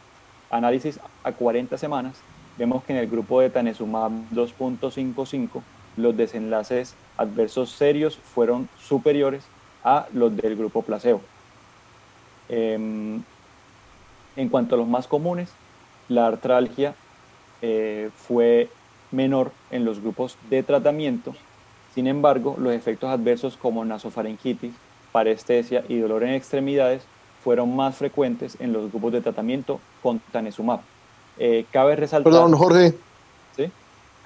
análisis 0.51 1.01
a 1.25 1.33
40 1.33 1.77
semanas, 1.79 2.21
vemos 2.59 2.85
que 2.85 2.93
en 2.93 2.99
el 2.99 3.09
grupo 3.09 3.41
de 3.41 3.51
Tanezumab 3.51 4.13
2.55 4.33 5.63
los 5.97 6.17
desenlaces 6.17 6.95
adversos 7.17 7.71
serios 7.71 8.17
fueron 8.17 8.69
superiores 8.81 9.45
a 9.85 10.07
los 10.13 10.37
del 10.37 10.57
grupo 10.57 10.83
placebo. 10.83 11.21
Em, 12.49 13.22
en 14.36 14.49
cuanto 14.49 14.74
a 14.74 14.78
los 14.78 14.88
más 14.88 15.07
comunes, 15.07 15.51
la 16.09 16.26
artralgia 16.26 16.95
eh, 17.61 18.11
fue 18.16 18.68
menor 19.11 19.53
en 19.70 19.84
los 19.84 20.01
grupos 20.01 20.36
de 20.51 20.62
tratamiento. 20.62 21.34
Sin 21.95 22.07
embargo, 22.07 22.57
los 22.59 22.72
efectos 22.72 23.11
adversos 23.11 23.57
como 23.57 23.84
nasofaringitis, 23.84 24.72
parestesia 25.12 25.84
y 25.88 25.99
dolor 25.99 26.22
en 26.24 26.34
extremidades 26.34 27.03
fueron 27.45 27.76
más 27.76 27.97
frecuentes 27.97 28.57
en 28.61 28.72
los 28.72 28.90
grupos 28.90 29.12
de 29.12 29.20
tratamiento 29.20 29.80
con 30.03 30.20
tanezumab. 30.32 30.80
Eh, 31.38 31.66
cabe 31.70 31.97
resaltar... 31.97 32.32
Perdón, 32.32 32.53
Jorge. 32.55 32.95
¿Sí? 33.57 33.70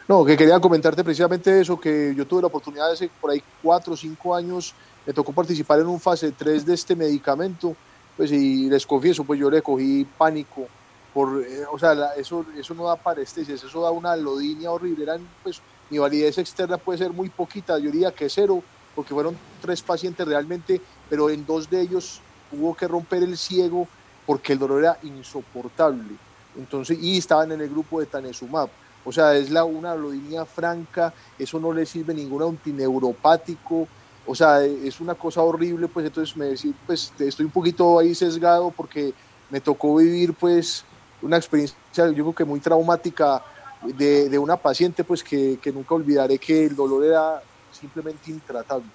No, 0.07 0.25
que 0.25 0.37
quería 0.37 0.61
comentarte 0.61 1.03
precisamente 1.03 1.61
eso, 1.61 1.81
que 1.81 2.15
yo 2.17 2.27
tuve 2.27 2.43
la 2.43 2.47
oportunidad 2.47 2.93
hace 2.93 3.11
por 3.21 3.31
ahí 3.31 3.43
cuatro 3.63 3.95
o 3.95 3.97
cinco 3.97 4.35
años, 4.35 4.75
me 5.05 5.13
tocó 5.13 5.33
participar 5.33 5.81
en 5.81 5.87
un 5.87 5.99
fase 5.99 6.31
3 6.31 6.65
de 6.65 6.75
este 6.75 6.95
medicamento, 6.95 7.75
pues 8.17 8.33
y 8.33 8.69
les 8.71 8.87
confieso, 8.87 9.25
pues 9.27 9.39
yo 9.41 9.51
le 9.51 9.63
cogí 9.63 10.07
pánico, 10.17 10.73
por, 11.13 11.43
eh, 11.47 11.65
o 11.73 11.79
sea, 11.79 11.95
la- 11.95 12.15
eso, 12.15 12.47
eso 12.57 12.75
no 12.75 12.87
da 12.87 13.03
parestesias, 13.03 13.63
eso 13.63 13.83
da 13.83 13.91
una 13.93 14.17
lodinia 14.17 14.71
horrible, 14.73 15.05
eran, 15.05 15.35
pues 15.43 15.63
mi 15.89 15.99
validez 15.99 16.39
externa 16.39 16.79
puede 16.79 16.99
ser 16.99 17.13
muy 17.13 17.31
poquita, 17.31 17.79
yo 17.79 17.91
diría 17.91 18.13
que 18.13 18.29
cero, 18.29 18.67
porque 18.95 19.15
fueron 19.15 19.43
tres 19.61 19.83
pacientes 19.83 20.27
realmente, 20.27 20.83
pero 21.09 21.31
en 21.31 21.45
dos 21.47 21.69
de 21.69 21.81
ellos 21.83 22.27
hubo 22.51 22.75
que 22.75 22.89
romper 22.89 23.23
el 23.23 23.37
ciego 23.39 23.91
porque 24.25 24.53
el 24.55 24.59
dolor 24.59 24.81
era 24.81 24.99
insoportable. 25.03 26.21
Entonces, 26.55 26.99
y 27.01 27.19
estaban 27.19 27.53
en 27.53 27.61
el 27.61 27.69
grupo 27.71 28.01
de 28.01 28.07
Tanezumab. 28.07 28.73
O 29.03 29.13
sea, 29.13 29.37
es 29.37 29.51
la, 29.51 29.65
una 29.65 29.95
lodinia 29.95 30.47
franca, 30.47 31.15
eso 31.39 31.61
no 31.61 31.73
le 31.73 31.87
sirve 31.87 32.15
ningún 32.15 32.43
antineuropático, 32.43 33.91
o 34.27 34.35
sea, 34.35 34.65
es 34.65 35.01
una 35.01 35.15
cosa 35.15 35.43
horrible, 35.43 35.89
pues 35.89 36.07
entonces 36.07 36.37
me 36.37 36.47
decir, 36.47 36.75
pues 36.87 37.13
estoy 37.19 37.47
un 37.47 37.53
poquito 37.53 37.99
ahí 37.99 38.15
sesgado 38.15 38.71
porque 38.71 39.13
me 39.51 39.61
tocó 39.61 39.97
vivir 39.97 40.35
pues 40.35 40.85
una 41.23 41.37
experiencia, 41.37 41.77
yo 41.95 42.13
creo 42.13 42.35
que 42.35 42.45
muy 42.45 42.61
traumática 42.61 43.43
de, 43.83 44.29
de 44.29 44.39
una 44.39 44.57
paciente, 44.57 45.05
pues 45.05 45.23
que, 45.23 45.59
que 45.63 45.73
nunca 45.73 45.95
olvidaré 45.95 46.39
que 46.39 46.67
el 46.67 46.77
dolor 46.77 47.05
era 47.05 47.43
simplemente 47.73 48.31
intratable. 48.31 48.87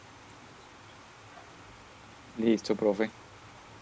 Listo, 2.37 2.75
profe. 2.75 3.09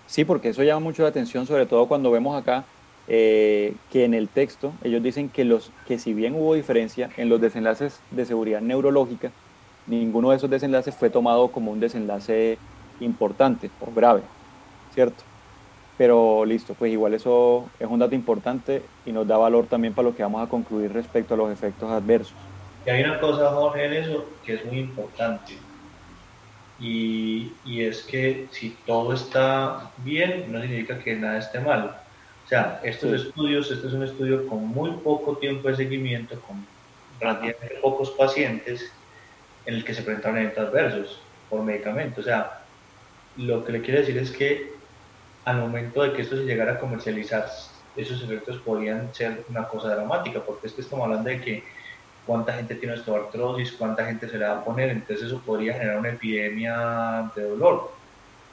Sí, 0.07 0.25
porque 0.25 0.49
eso 0.49 0.63
llama 0.63 0.79
mucho 0.79 1.03
la 1.03 1.09
atención, 1.09 1.45
sobre 1.45 1.65
todo 1.65 1.87
cuando 1.87 2.11
vemos 2.11 2.39
acá 2.39 2.65
eh, 3.07 3.75
que 3.91 4.05
en 4.05 4.13
el 4.13 4.27
texto 4.27 4.73
ellos 4.83 5.01
dicen 5.01 5.29
que, 5.29 5.43
los, 5.45 5.71
que 5.87 5.97
si 5.97 6.13
bien 6.13 6.35
hubo 6.35 6.53
diferencia 6.53 7.09
en 7.17 7.29
los 7.29 7.39
desenlaces 7.41 7.99
de 8.11 8.25
seguridad 8.25 8.61
neurológica, 8.61 9.31
ninguno 9.89 10.29
de 10.31 10.37
esos 10.37 10.49
desenlaces 10.49 10.95
fue 10.97 11.09
tomado 11.09 11.51
como 11.51 11.71
un 11.71 11.79
desenlace 11.79 12.63
importante 12.99 13.75
o 13.79 13.93
grave, 13.93 14.29
¿cierto? 14.89 15.25
Pero 15.95 16.45
listo, 16.45 16.75
pues 16.77 16.91
igual 16.93 17.13
eso 17.15 17.75
es 17.79 17.87
un 17.89 17.99
dato 17.99 18.15
importante 18.15 18.91
y 19.03 19.13
nos 19.13 19.27
da 19.27 19.37
valor 19.37 19.67
también 19.67 19.95
para 19.95 20.07
lo 20.09 20.15
que 20.15 20.23
vamos 20.23 20.43
a 20.43 20.49
concluir 20.49 20.93
respecto 20.93 21.33
a 21.35 21.37
los 21.37 21.51
efectos 21.51 21.91
adversos. 21.91 22.51
Y 22.83 22.89
hay 22.89 23.03
una 23.03 23.21
cosa, 23.21 23.51
Jorge, 23.53 23.85
en 23.85 23.93
eso 23.93 24.41
que 24.43 24.55
es 24.55 24.65
muy 24.65 24.79
importante. 24.79 25.53
Y, 26.77 27.59
y 27.63 27.83
es 27.83 28.05
que 28.07 28.47
si 28.51 28.83
todo 28.85 29.13
está 29.13 29.93
bien, 29.97 30.51
no 30.51 30.61
significa 30.61 30.99
que 30.99 31.15
nada 31.15 31.39
esté 31.39 31.59
mal. 31.59 31.89
O 31.89 32.47
sea, 32.47 32.79
estos 32.83 33.11
Sí. 33.11 33.15
estudios, 33.27 33.69
este 33.71 33.87
es 33.87 33.93
un 33.93 34.03
estudio 34.03 34.47
con 34.47 34.65
muy 34.67 35.01
poco 35.03 35.37
tiempo 35.39 35.67
de 35.67 35.75
seguimiento, 35.75 36.41
con 36.41 36.67
relativamente 37.19 37.75
pocos 37.81 38.11
pacientes, 38.17 38.98
en 39.65 39.75
el 39.75 39.83
que 39.83 39.93
se 39.93 40.01
presentaron 40.01 40.39
eventos 40.39 40.67
adversos 40.67 41.21
por 41.49 41.63
medicamento. 41.63 42.21
O 42.21 42.23
sea, 42.23 42.61
lo 43.37 43.63
que 43.63 43.71
le 43.71 43.81
quiero 43.81 43.99
decir 43.99 44.17
es 44.17 44.31
que 44.31 44.73
al 45.45 45.57
momento 45.57 46.03
de 46.03 46.13
que 46.13 46.21
esto 46.21 46.35
se 46.35 46.43
llegara 46.43 46.73
a 46.73 46.79
comercializar, 46.79 47.49
esos 47.95 48.23
efectos 48.23 48.57
podían 48.57 49.13
ser 49.13 49.43
una 49.49 49.67
cosa 49.67 49.95
dramática, 49.95 50.41
porque 50.41 50.67
es 50.67 50.73
que 50.73 50.81
estamos 50.81 51.05
hablando 51.05 51.29
de 51.29 51.41
que 51.41 51.63
cuánta 52.25 52.53
gente 52.53 52.75
tiene 52.75 52.95
osteoartrosis, 52.95 53.71
cuánta 53.73 54.05
gente 54.05 54.29
se 54.29 54.37
le 54.37 54.45
va 54.45 54.57
a 54.59 54.63
poner, 54.63 54.89
entonces 54.89 55.27
eso 55.27 55.41
podría 55.41 55.73
generar 55.73 55.97
una 55.97 56.09
epidemia 56.09 57.31
de 57.35 57.43
dolor. 57.43 57.91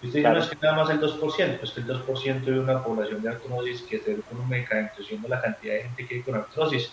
Y 0.02 0.06
usted 0.06 0.20
dice, 0.20 0.30
no 0.30 0.38
es 0.38 0.46
que 0.46 0.56
nada 0.62 0.76
más 0.76 0.90
el 0.90 1.00
2%, 1.00 1.20
pues 1.58 1.72
que 1.72 1.80
el 1.80 1.86
2% 1.86 2.44
de 2.44 2.60
una 2.60 2.82
población 2.82 3.22
de 3.22 3.28
artrosis 3.28 3.82
que 3.82 3.98
se 3.98 4.14
ve 4.14 4.22
con 4.22 4.40
un 4.40 4.48
medicamento, 4.48 5.02
siendo 5.02 5.28
la 5.28 5.40
cantidad 5.40 5.74
de 5.74 5.82
gente 5.82 6.06
que 6.06 6.14
hay 6.16 6.22
con 6.22 6.34
artrosis, 6.34 6.92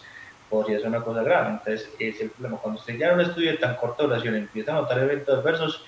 podría 0.53 0.77
ser 0.77 0.89
una 0.89 1.01
cosa 1.01 1.23
grave. 1.23 1.49
Entonces, 1.49 1.89
es 1.97 2.21
el 2.21 2.29
problema. 2.29 2.57
Cuando 2.57 2.79
usted 2.79 2.95
ya 2.95 3.07
en 3.07 3.15
un 3.15 3.21
estudio 3.21 3.51
de 3.51 3.57
tan 3.57 3.75
corta 3.75 4.03
duración 4.03 4.35
empieza 4.35 4.71
a 4.71 4.81
notar 4.81 4.99
eventos 4.99 5.39
adversos, 5.39 5.83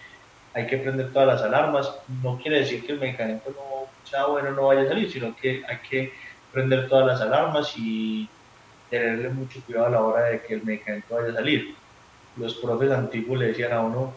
hay 0.56 0.66
que 0.66 0.78
prender 0.78 1.14
todas 1.14 1.28
las 1.28 1.42
alarmas. 1.44 1.94
No 2.24 2.40
quiere 2.40 2.60
decir 2.62 2.84
que 2.84 2.94
el 2.94 3.00
medicamento 3.00 3.52
no 3.52 4.10
sea 4.10 4.26
bueno, 4.26 4.52
no 4.52 4.68
vaya 4.68 4.82
a 4.82 4.88
salir, 4.88 5.12
sino 5.12 5.36
que 5.36 5.62
hay 5.68 5.78
que 5.88 6.14
prender 6.52 6.90
todas 6.90 7.06
las 7.06 7.22
alarmas 7.22 7.74
y 7.78 8.28
tenerle 8.90 9.30
mucho 9.30 9.62
cuidado 9.66 9.86
a 9.86 9.90
la 9.90 10.02
hora 10.02 10.24
de 10.24 10.42
que 10.42 10.56
el 10.56 10.64
medicamento 10.64 11.16
vaya 11.16 11.30
a 11.30 11.36
salir. 11.36 11.76
Los 12.38 12.56
profes 12.56 12.92
antiguos 12.92 13.38
le 13.38 13.48
decían 13.48 13.72
a 13.72 13.82
uno 13.82 14.14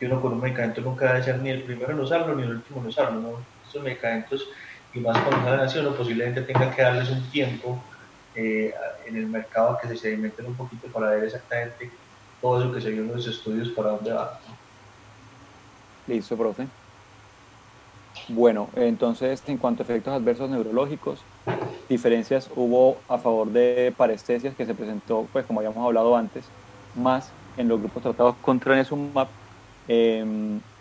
que 0.00 0.06
uno 0.06 0.20
con 0.20 0.32
un 0.32 0.40
medicamento 0.40 0.80
nunca 0.80 1.12
debe 1.12 1.22
ser 1.22 1.38
ni 1.38 1.50
el 1.50 1.62
primero 1.62 1.92
en 1.92 2.00
usarlo 2.00 2.34
ni 2.34 2.42
el 2.42 2.56
último 2.56 2.80
en 2.80 2.88
usarlo. 2.88 3.20
¿no? 3.20 3.44
Estos 3.64 3.84
medicamentos, 3.84 4.48
y 4.92 4.98
más 4.98 5.16
cuando 5.20 5.44
salen 5.44 5.60
así, 5.60 5.78
uno 5.78 5.94
posiblemente 5.94 6.42
tenga 6.42 6.74
que 6.74 6.82
darles 6.82 7.08
un 7.10 7.30
tiempo 7.30 7.80
eh, 8.40 8.74
en 9.06 9.16
el 9.16 9.28
mercado 9.28 9.78
que 9.80 9.88
se 9.88 9.96
sedimenten 9.96 10.46
un 10.46 10.56
poquito 10.56 10.90
para 10.92 11.10
ver 11.10 11.24
exactamente 11.24 11.90
todo 12.40 12.60
eso 12.60 12.72
que 12.72 12.80
se 12.80 12.90
vio 12.90 13.02
en 13.02 13.08
los 13.08 13.26
estudios 13.26 13.70
para 13.70 13.90
dónde 13.90 14.12
va. 14.12 14.30
Listo, 16.06 16.36
profe. 16.36 16.68
Bueno, 18.28 18.70
entonces 18.76 19.42
en 19.46 19.58
cuanto 19.58 19.82
a 19.82 19.84
efectos 19.84 20.12
adversos 20.12 20.50
neurológicos, 20.50 21.24
diferencias 21.88 22.50
hubo 22.54 23.04
a 23.08 23.18
favor 23.18 23.50
de 23.50 23.94
parestesias 23.96 24.54
que 24.56 24.66
se 24.66 24.74
presentó, 24.74 25.28
pues 25.32 25.46
como 25.46 25.60
habíamos 25.60 25.84
hablado 25.84 26.16
antes, 26.16 26.52
más 26.94 27.34
en 27.56 27.68
los 27.68 27.80
grupos 27.80 28.02
tratados 28.02 28.36
con 28.40 28.60
tranezumab 28.60 29.28
eh, 29.88 30.24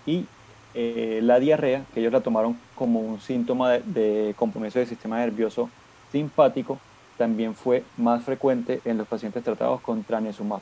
y 0.05 0.27
eh, 0.73 1.19
la 1.23 1.39
diarrea, 1.39 1.85
que 1.91 1.99
ellos 1.99 2.13
la 2.13 2.21
tomaron 2.21 2.61
como 2.73 3.01
un 3.01 3.19
síntoma 3.19 3.79
de 3.79 4.33
compromiso 4.37 4.79
del 4.79 4.87
sistema 4.87 5.17
nervioso 5.19 5.69
simpático, 6.11 6.79
también 7.19 7.53
fue 7.53 7.83
más 7.97 8.23
frecuente 8.23 8.79
en 8.85 8.97
los 8.97 9.05
pacientes 9.05 9.43
tratados 9.43 9.81
con 9.81 10.03
tranezumab. 10.05 10.61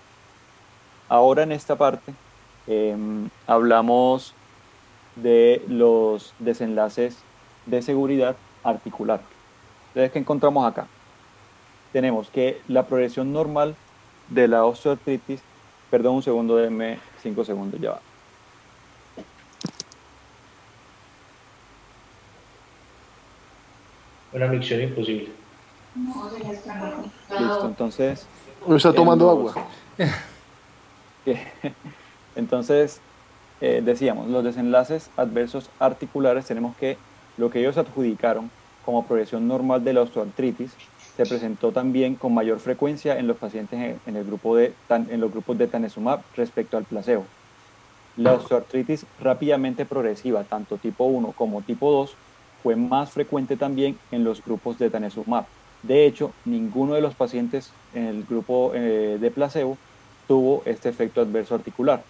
Ahora 1.07 1.43
en 1.43 1.51
esta 1.51 1.75
parte 1.75 2.15
eh, 2.65 2.97
hablamos 3.45 4.33
de 5.15 5.63
los 5.67 6.33
desenlaces 6.39 7.19
de 7.67 7.83
seguridad 7.83 8.35
articular. 8.63 9.21
Entonces, 9.89 10.11
¿qué 10.11 10.19
encontramos 10.19 10.65
acá? 10.65 10.87
Tenemos 11.93 12.29
que 12.31 12.59
la 12.67 12.87
progresión 12.87 13.31
normal 13.31 13.75
de 14.29 14.47
la 14.47 14.65
osteoartritis, 14.65 15.41
perdón 15.91 16.15
un 16.15 16.23
segundo, 16.23 16.55
denme 16.55 16.97
cinco 17.21 17.45
segundos, 17.45 17.79
ya 17.79 17.91
va. 17.91 18.01
Una 24.33 24.47
micción 24.47 24.81
imposible. 24.81 25.46
Listo, 27.39 27.65
entonces... 27.65 28.27
No 28.67 28.75
está 28.75 28.93
tomando 28.93 29.29
agua. 29.29 29.53
Entonces, 32.35 33.01
eh, 33.61 33.81
decíamos, 33.83 34.29
los 34.29 34.43
desenlaces 34.43 35.09
adversos 35.17 35.69
articulares 35.79 36.45
tenemos 36.45 36.75
que 36.77 36.97
lo 37.37 37.49
que 37.49 37.59
ellos 37.59 37.77
adjudicaron 37.77 38.49
como 38.85 39.05
progresión 39.05 39.47
normal 39.47 39.83
de 39.83 39.93
la 39.93 40.01
osteoartritis 40.01 40.71
se 41.15 41.25
presentó 41.25 41.71
también 41.71 42.15
con 42.15 42.33
mayor 42.33 42.59
frecuencia 42.59 43.17
en 43.17 43.27
los 43.27 43.37
pacientes 43.37 43.79
en, 43.79 43.99
en 44.05 44.15
el 44.15 44.23
grupo 44.23 44.55
de, 44.55 44.73
tan, 44.87 45.07
en 45.09 45.19
los 45.19 45.31
grupos 45.31 45.57
de 45.57 45.67
tanezumab 45.67 46.21
respecto 46.35 46.77
al 46.77 46.83
placebo. 46.83 47.25
La 48.17 48.33
osteoartritis 48.33 49.05
rápidamente 49.19 49.85
progresiva, 49.85 50.43
tanto 50.43 50.77
tipo 50.77 51.05
1 51.05 51.33
como 51.35 51.61
tipo 51.61 51.91
2, 51.91 52.15
fue 52.63 52.75
más 52.75 53.11
frecuente 53.11 53.57
también 53.57 53.97
en 54.11 54.23
los 54.23 54.43
grupos 54.43 54.77
de 54.77 54.89
tanezumab. 54.89 55.45
De 55.87 56.05
hecho, 56.05 56.33
ninguno 56.43 56.95
de 56.95 57.01
los 57.01 57.15
pacientes 57.15 57.71
en 57.93 58.05
el 58.05 58.23
grupo 58.25 58.71
eh, 58.73 59.17
de 59.21 59.31
placebo 59.31 59.77
tuvo 60.27 60.61
este 60.65 60.89
efecto 60.89 61.21
adverso 61.21 61.55
articular. 61.55 62.03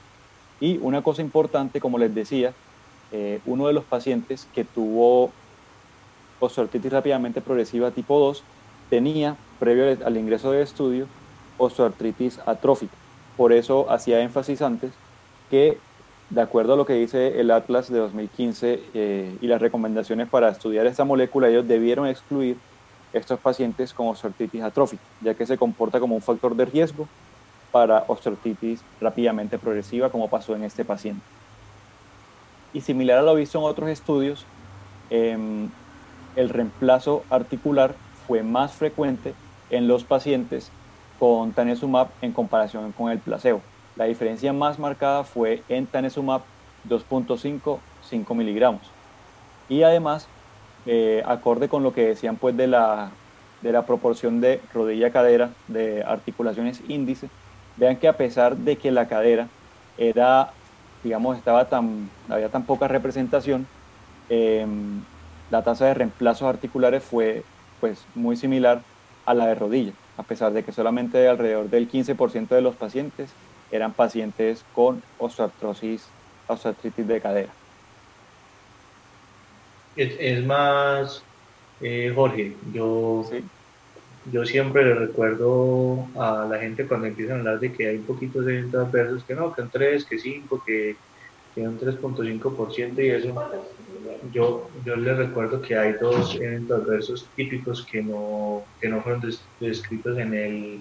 Y 0.60 0.78
una 0.78 1.04
cosa 1.04 1.22
importante, 1.22 1.80
como 1.80 2.00
les 2.00 2.14
decía, 2.16 2.54
eh, 3.12 3.40
uno 3.46 3.68
de 3.68 3.74
los 3.74 3.84
pacientes 3.84 4.48
que 4.56 4.64
tuvo 4.64 5.32
osteoartritis 6.40 6.92
rápidamente 6.92 7.42
progresiva 7.42 7.92
tipo 7.92 8.20
2 8.20 8.44
tenía, 8.90 9.38
previo 9.60 9.98
al 10.04 10.18
ingreso 10.18 10.52
del 10.52 10.64
estudio, 10.64 11.06
osteoartritis 11.60 12.40
atrófica. 12.48 12.96
Por 13.36 13.54
eso 13.54 13.92
hacía 13.92 14.22
énfasis 14.22 14.64
antes 14.64 14.92
que, 15.52 15.78
de 16.32 16.42
acuerdo 16.42 16.74
a 16.74 16.78
lo 16.78 16.88
que 16.88 16.94
dice 16.94 17.40
el 17.40 17.52
Atlas 17.52 17.92
de 17.92 18.00
2015 18.00 18.82
eh, 18.96 19.38
y 19.40 19.48
las 19.48 19.62
recomendaciones 19.62 20.28
para 20.28 20.50
estudiar 20.50 20.88
esta 20.88 21.06
molécula, 21.06 21.50
ellos 21.50 21.68
debieron 21.68 22.08
excluir 22.08 22.58
estos 23.14 23.40
pacientes 23.40 23.94
con 23.94 24.08
osteoartritis 24.08 24.62
atrófica, 24.62 25.04
ya 25.22 25.34
que 25.34 25.46
se 25.46 25.58
comporta 25.58 26.00
como 26.00 26.16
un 26.16 26.22
factor 26.22 26.56
de 26.56 26.66
riesgo 26.66 27.08
para 27.72 28.06
osteoartritis 28.08 28.82
rápidamente 29.00 29.58
progresiva, 29.58 30.10
como 30.10 30.30
pasó 30.30 30.56
en 30.56 30.64
este 30.64 30.86
paciente. 30.86 31.22
Y 32.74 32.82
similar 32.82 33.20
a 33.20 33.22
lo 33.22 33.36
visto 33.36 33.58
en 33.60 33.66
otros 33.66 33.90
estudios, 33.90 34.46
eh, 35.10 35.38
el 36.36 36.50
reemplazo 36.50 37.24
articular 37.30 37.96
fue 38.28 38.44
más 38.44 38.74
frecuente 38.74 39.34
en 39.70 39.88
los 39.88 40.04
pacientes 40.04 40.72
con 41.20 41.52
tanezumab 41.52 42.10
en 42.22 42.32
comparación 42.32 42.92
con 42.92 43.12
el 43.12 43.20
placebo. 43.20 43.62
La 43.96 44.06
diferencia 44.06 44.54
más 44.54 44.78
marcada 44.78 45.24
fue 45.24 45.64
en 45.70 45.88
tanezumab 45.88 46.42
2.5, 46.88 47.80
5 48.04 48.36
miligramos. 48.36 48.82
Y 49.68 49.84
además, 49.84 50.28
eh, 50.88 51.22
acorde 51.26 51.68
con 51.68 51.84
lo 51.84 51.94
que 51.94 52.08
decían 52.08 52.38
pues 52.38 52.56
de 52.56 52.68
la, 52.68 53.12
de 53.62 53.72
la 53.72 53.86
proporción 53.86 54.40
de 54.40 54.62
rodilla-cadera 54.74 55.50
de 55.68 56.04
articulaciones 56.04 56.82
índice, 56.88 57.30
vean 57.76 57.98
que 57.98 58.08
a 58.08 58.14
pesar 58.14 58.56
de 58.56 58.78
que 58.78 58.92
la 58.92 59.08
cadera 59.08 59.48
era, 59.98 60.52
digamos, 61.04 61.38
estaba 61.38 61.66
tan, 61.66 62.10
había 62.30 62.50
tan 62.50 62.64
poca 62.64 62.88
representación, 62.88 63.68
eh, 64.30 64.66
la 65.52 65.62
tasa 65.64 65.86
de 65.86 65.94
reemplazos 65.94 66.48
articulares 66.48 67.04
fue 67.04 67.44
pues 67.80 68.06
muy 68.16 68.36
similar 68.36 68.82
a 69.26 69.34
la 69.34 69.48
de 69.48 69.56
rodilla, 69.56 69.94
a 70.18 70.24
pesar 70.24 70.54
de 70.54 70.64
que 70.64 70.72
solamente 70.72 71.28
alrededor 71.28 71.70
del 71.70 71.90
15% 71.90 72.48
de 72.48 72.62
los 72.62 72.76
pacientes 72.76 73.30
eran 73.72 73.94
pacientes 73.94 74.64
con 74.74 75.04
osteoartrosis, 75.20 76.08
osteoartritis 76.48 77.08
de 77.08 77.22
cadera. 77.22 77.67
Es, 79.98 80.16
es 80.20 80.46
más, 80.46 81.24
eh, 81.82 82.12
Jorge, 82.14 82.54
yo, 82.72 83.26
sí. 83.30 83.44
yo 84.32 84.46
siempre 84.46 84.86
le 84.86 84.94
recuerdo 84.94 86.08
a 86.16 86.48
la 86.50 86.60
gente 86.60 86.86
cuando 86.86 87.08
empiezan 87.08 87.38
a 87.38 87.40
hablar 87.40 87.60
de 87.60 87.74
que 87.74 87.88
hay 87.88 87.98
un 87.98 88.04
poquito 88.04 88.42
de 88.42 88.60
eventos 88.60 88.88
adversos, 88.88 89.24
que 89.24 89.34
no, 89.34 89.54
que 89.54 89.62
un 89.64 89.70
3, 89.70 90.06
que 90.06 90.20
5, 90.20 90.64
que, 90.64 90.96
que 91.56 91.62
un 91.62 91.80
3.5% 91.80 93.04
y 93.04 93.10
eso. 93.10 93.34
Yo, 94.32 94.70
yo 94.86 94.96
les 94.96 95.18
recuerdo 95.18 95.62
que 95.62 95.76
hay 95.76 95.94
dos 95.94 96.36
eventos 96.36 96.84
adversos 96.84 97.28
típicos 97.36 97.84
que 97.86 98.04
no, 98.04 98.64
que 98.80 98.90
no 98.90 99.02
fueron 99.02 99.22
des, 99.22 99.42
descritos 99.60 100.18
en, 100.20 100.34
el, 100.34 100.80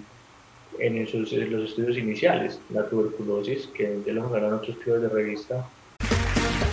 en, 0.79 0.97
esos, 0.97 1.33
en 1.33 1.51
los 1.51 1.71
estudios 1.71 1.97
iniciales. 1.97 2.59
La 2.69 2.87
tuberculosis, 2.87 3.67
que 3.67 3.99
ya 4.05 4.13
lo 4.13 4.23
jugaron 4.23 4.53
otros 4.53 4.77
estudios 4.77 5.01
de 5.01 5.09
revista. 5.09 5.67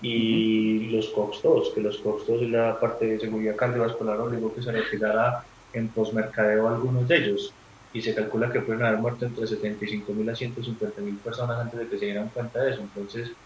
Y 0.00 0.90
los 0.90 1.12
COX-2, 1.14 1.74
que 1.74 1.80
los 1.82 2.02
COX-2 2.02 2.42
es 2.44 2.50
la 2.50 2.80
parte 2.80 3.06
de 3.06 3.20
seguridad 3.20 3.56
cardiovascular 3.56 4.20
obligó 4.20 4.54
que 4.54 4.62
se 4.62 4.72
retirara 4.72 5.44
en 5.72 5.92
posmercadeo 5.92 6.68
algunos 6.68 7.06
de 7.08 7.16
ellos 7.18 7.58
y 7.92 8.00
se 8.02 8.14
calcula 8.14 8.52
que 8.52 8.60
pueden 8.62 8.82
haber 8.84 9.00
muerto 9.00 9.26
entre 9.26 9.46
75 9.46 10.14
mil 10.14 10.28
a 10.30 10.34
150 10.34 11.00
mil 11.02 11.20
personas 11.20 11.58
antes 11.60 11.80
de 11.80 11.88
que 11.88 11.98
se 11.98 12.06
dieran 12.06 12.30
cuenta 12.30 12.62
de 12.62 12.70
eso. 12.72 12.82
Entonces, 12.82 13.36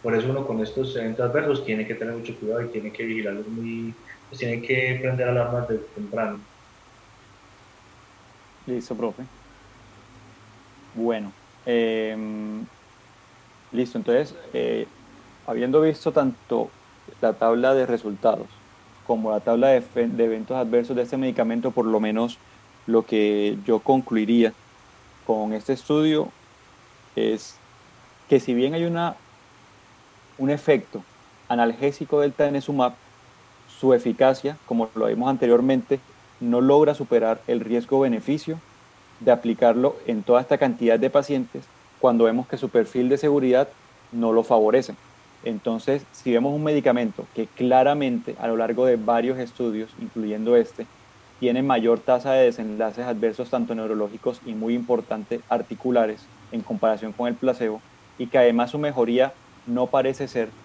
por 0.00 0.14
eso 0.14 0.30
uno 0.30 0.46
con 0.46 0.60
estos 0.62 0.96
eventos 0.96 1.28
adversos 1.28 1.64
tiene 1.64 1.86
que 1.86 1.94
tener 1.96 2.14
mucho 2.14 2.38
cuidado 2.38 2.62
y 2.62 2.70
tiene 2.72 2.92
que 2.92 3.04
vigilarlos 3.04 3.48
muy, 3.48 3.96
pues 4.28 4.38
tiene 4.40 4.62
que 4.62 4.98
prender 5.02 5.28
alarmas 5.28 5.68
de 5.68 5.78
temprano. 5.94 6.46
Listo, 8.66 8.96
profe. 8.96 9.28
Bueno, 10.92 11.32
em, 11.64 12.66
listo. 13.70 13.98
Entonces, 13.98 14.36
eh, 14.52 14.95
habiendo 15.46 15.80
visto 15.80 16.12
tanto 16.12 16.70
la 17.20 17.32
tabla 17.32 17.74
de 17.74 17.86
resultados 17.86 18.46
como 19.06 19.30
la 19.30 19.40
tabla 19.40 19.68
de, 19.68 19.82
eventos 19.94 20.56
adversos 20.56 20.96
de 20.96 21.02
este 21.02 21.16
medicamento, 21.16 21.70
por 21.70 21.86
lo 21.86 22.00
menos 22.00 22.38
lo 22.86 23.02
que 23.02 23.56
yo 23.64 23.78
concluiría 23.78 24.52
con 25.26 25.52
este 25.52 25.72
estudio 25.72 26.28
es 27.14 27.56
que 28.28 28.40
si 28.40 28.52
bien 28.52 28.74
hay 28.74 28.84
una, 28.84 29.14
un 30.38 30.50
efecto 30.50 31.02
analgésico 31.48 32.20
del 32.20 32.32
tanesumab, 32.32 32.94
su 33.78 33.94
eficacia, 33.94 34.56
como 34.66 34.88
lo 34.94 35.06
vimos 35.06 35.28
anteriormente, 35.28 36.00
no 36.40 36.60
logra 36.60 36.94
superar 36.94 37.40
el 37.46 37.60
riesgo-beneficio 37.60 38.58
de 39.20 39.32
aplicarlo 39.32 39.96
en 40.06 40.22
toda 40.22 40.40
esta 40.40 40.58
cantidad 40.58 40.98
de 40.98 41.10
pacientes 41.10 41.64
cuando 42.00 42.24
vemos 42.24 42.46
que 42.46 42.58
su 42.58 42.68
perfil 42.68 43.08
de 43.08 43.18
seguridad 43.18 43.68
no 44.12 44.32
lo 44.32 44.42
favorece. 44.42 44.94
Entonces, 45.46 46.08
si 46.12 46.32
vemos 46.32 46.52
un 46.54 46.64
medicamento 46.64 47.30
que 47.34 47.50
claramente 47.50 48.34
a 48.38 48.48
lo 48.48 48.56
largo 48.56 48.86
de 48.86 48.96
varios 48.96 49.38
estudios, 49.38 49.94
incluyendo 49.96 50.56
este, 50.56 50.90
tiene 51.38 51.62
mayor 51.62 52.00
tasa 52.00 52.32
de 52.32 52.46
desenlaces 52.46 53.04
adversos 53.06 53.50
tanto 53.50 53.74
neurológicos 53.74 54.40
y 54.42 54.54
muy 54.56 54.74
importante 54.74 55.44
articulares 55.48 56.32
en 56.50 56.62
comparación 56.62 57.12
con 57.12 57.28
el 57.28 57.38
placebo 57.38 57.84
y 58.16 58.30
que 58.30 58.38
además 58.38 58.70
su 58.72 58.78
mejoría 58.78 59.36
no 59.64 59.90
parece 59.90 60.28
ser 60.28 60.56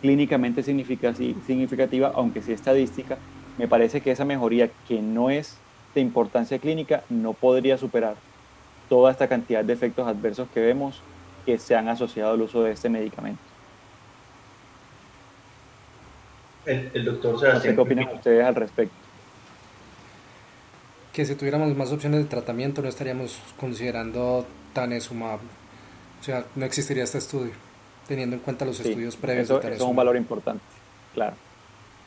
clínicamente 0.00 0.62
significa- 0.62 1.14
significativa, 1.14 2.12
aunque 2.14 2.42
sí 2.42 2.52
estadística, 2.52 3.22
me 3.56 3.68
parece 3.68 4.02
que 4.02 4.10
esa 4.10 4.24
mejoría 4.24 4.72
que 4.84 5.02
no 5.02 5.30
es 5.30 5.64
de 5.94 6.00
importancia 6.00 6.58
clínica 6.60 7.04
no 7.08 7.36
podría 7.38 7.78
superar 7.78 8.22
toda 8.88 9.12
esta 9.12 9.28
cantidad 9.28 9.64
de 9.64 9.74
efectos 9.74 10.08
adversos 10.08 10.50
que 10.50 10.60
vemos 10.60 11.06
que 11.44 11.58
se 11.58 11.76
han 11.76 11.88
asociado 11.88 12.34
al 12.34 12.42
uso 12.42 12.62
de 12.64 12.72
este 12.72 12.90
medicamento. 12.90 13.53
El, 16.66 16.90
el 16.94 17.04
doctor 17.04 17.32
No 17.32 17.38
sé 17.38 17.46
Sebastián 17.46 17.74
qué 17.74 17.80
opinan 17.80 18.08
ustedes 18.14 18.44
al 18.44 18.54
respecto. 18.54 18.94
Que 21.12 21.24
si 21.24 21.34
tuviéramos 21.36 21.74
más 21.76 21.92
opciones 21.92 22.20
de 22.20 22.26
tratamiento 22.26 22.82
no 22.82 22.88
estaríamos 22.88 23.38
considerando 23.58 24.44
tanesumab. 24.72 25.38
O 26.20 26.24
sea, 26.24 26.44
no 26.54 26.64
existiría 26.64 27.04
este 27.04 27.18
estudio, 27.18 27.52
teniendo 28.08 28.36
en 28.36 28.42
cuenta 28.42 28.64
los 28.64 28.78
Sí, 28.78 28.88
estudios 28.88 29.16
previos 29.16 29.44
eso, 29.44 29.60
de 29.60 29.74
eso 29.74 29.84
es 29.84 29.90
un 29.90 29.94
valor 29.94 30.16
importante, 30.16 30.64
claro. 31.12 31.36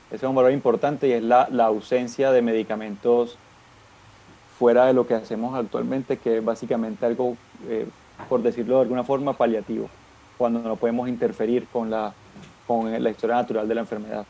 Ese 0.07 0.25
es 0.25 0.29
un 0.29 0.35
valor 0.35 0.51
importante 0.51 1.07
y 1.07 1.11
es 1.11 1.23
la, 1.23 1.47
la 1.51 1.65
ausencia 1.65 2.31
de 2.31 2.41
medicamentos 2.41 3.37
fuera 4.57 4.85
de 4.87 4.93
lo 4.93 5.05
que 5.05 5.13
hacemos 5.13 5.55
actualmente, 5.55 6.17
que 6.17 6.37
es 6.37 6.43
básicamente 6.43 7.05
algo, 7.05 7.37
eh, 7.67 7.85
por 8.27 8.41
decirlo 8.41 8.77
de 8.77 8.81
alguna 8.81 9.03
forma, 9.03 9.33
paliativo, 9.33 9.89
cuando 10.37 10.59
no 10.61 10.75
podemos 10.77 11.07
interferir 11.07 11.67
con 11.67 11.89
la, 11.91 12.13
con 12.65 12.91
la 13.03 13.09
historia 13.09 13.35
natural 13.35 13.67
de 13.67 13.75
la 13.75 13.81
enfermedad. 13.81 14.25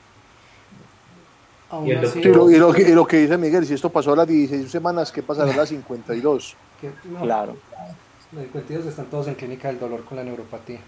Aún 1.69 1.91
así- 1.97 2.21
Sí, 2.23 2.29
lo- 2.29 2.49
y, 2.49 2.55
lo, 2.57 2.71
que- 2.71 2.81
y 2.83 2.93
lo 2.93 3.05
que 3.05 3.17
dice 3.17 3.37
Miguel, 3.37 3.65
si 3.65 3.73
esto 3.73 3.89
pasó 3.89 4.13
a 4.13 4.15
las 4.15 4.27
16 4.27 4.71
semanas, 4.71 5.11
¿qué 5.11 5.21
pasará 5.21 5.51
a 5.53 5.55
las 5.57 5.69
52? 5.69 6.55
que- 6.79 6.91
no, 7.09 7.21
Claro. 7.21 7.57
Los 8.31 8.43
discutidos 8.43 8.85
están 8.85 9.05
todos 9.05 9.27
en 9.27 9.35
clínica 9.35 9.67
del 9.69 9.79
dolor 9.79 10.03
con 10.03 10.17
la 10.17 10.23
neuropatía. 10.23 10.79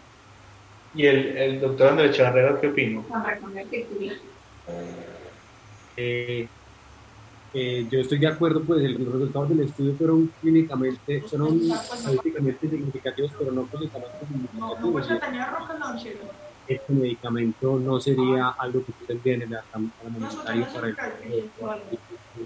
y 0.95 1.05
el, 1.05 1.37
el 1.37 1.61
doctor 1.61 1.89
Andrés 1.91 2.15
Charrera, 2.17 2.59
¿qué 2.59 2.67
reconvertibilidad. 2.69 4.15
Eh, 5.97 6.47
eh, 7.53 7.87
yo 7.91 7.99
estoy 7.99 8.17
de 8.19 8.27
acuerdo, 8.27 8.63
pues 8.63 8.83
el- 8.83 9.03
los 9.03 9.13
resultados 9.13 9.49
del 9.49 9.61
estudio 9.61 9.93
fueron 9.97 10.31
clínicamente, 10.41 11.21
fueron 11.29 11.59
estadísticamente 11.61 12.69
significativos, 12.69 13.31
pero 13.37 13.51
no 13.51 13.63
clínicamente 13.67 14.17
significativos. 14.27 15.07
Este 16.69 16.93
medicamento 16.93 17.79
no 17.79 17.99
sería 17.99 18.49
algo 18.49 18.83
que 18.85 19.33
en 19.33 19.41
el 19.41 19.55
armamentario 19.55 20.67
para 20.71 20.87
el 20.87 20.95
de 20.95 21.49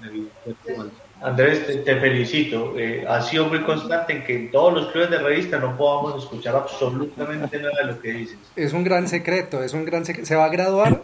la 0.01 0.09
vida. 0.09 0.29
Andrés, 1.21 1.67
te, 1.67 1.75
te 1.75 1.99
felicito. 1.99 2.73
Eh, 2.77 3.05
has 3.05 3.27
sido 3.27 3.47
muy 3.47 3.61
constante 3.63 4.13
en 4.13 4.23
que 4.23 4.35
en 4.35 4.51
todos 4.51 4.73
los 4.73 4.91
clubes 4.93 5.09
de 5.09 5.17
revista 5.17 5.59
no 5.59 5.75
podamos 5.75 6.23
escuchar 6.23 6.55
absolutamente 6.55 7.57
nada 7.57 7.73
de 7.81 7.93
lo 7.93 7.99
que 7.99 8.13
dices. 8.13 8.37
Es 8.55 8.71
un 8.71 8.85
gran 8.85 9.09
secreto, 9.09 9.61
es 9.61 9.73
un 9.73 9.83
gran 9.83 10.05
secreto. 10.05 10.25
Se 10.25 10.35
va 10.35 10.45
a 10.45 10.49
graduar 10.49 11.03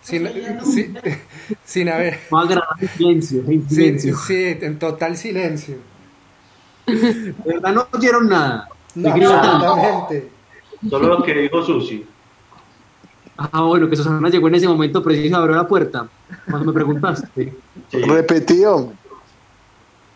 sin, 0.00 0.28
sin, 0.64 0.98
sin 1.64 1.88
haber... 1.88 2.18
Va 2.34 2.42
a 2.42 2.46
grabar 2.46 2.76
en 2.80 2.88
silencio, 2.88 3.44
en 3.46 3.68
silencio. 3.68 4.16
sí, 4.16 4.56
en 4.60 4.78
total 4.80 5.16
silencio. 5.16 5.76
De 6.84 7.34
verdad 7.44 7.72
no 7.72 7.86
oyeron 7.92 8.28
nada. 8.28 8.68
No. 8.96 10.08
Solo 10.90 11.08
lo 11.08 11.22
que 11.22 11.34
dijo 11.34 11.62
Susi. 11.62 12.06
Ah, 13.36 13.62
bueno, 13.62 13.88
que 13.88 13.96
Susana 13.96 14.28
llegó 14.30 14.48
en 14.48 14.54
ese 14.54 14.66
momento 14.66 15.02
preciso 15.02 15.36
abrió 15.36 15.56
la 15.56 15.68
puerta. 15.68 16.08
Cuando 16.48 16.66
me 16.66 16.72
preguntaste. 16.72 17.54
Repetido. 17.92 18.92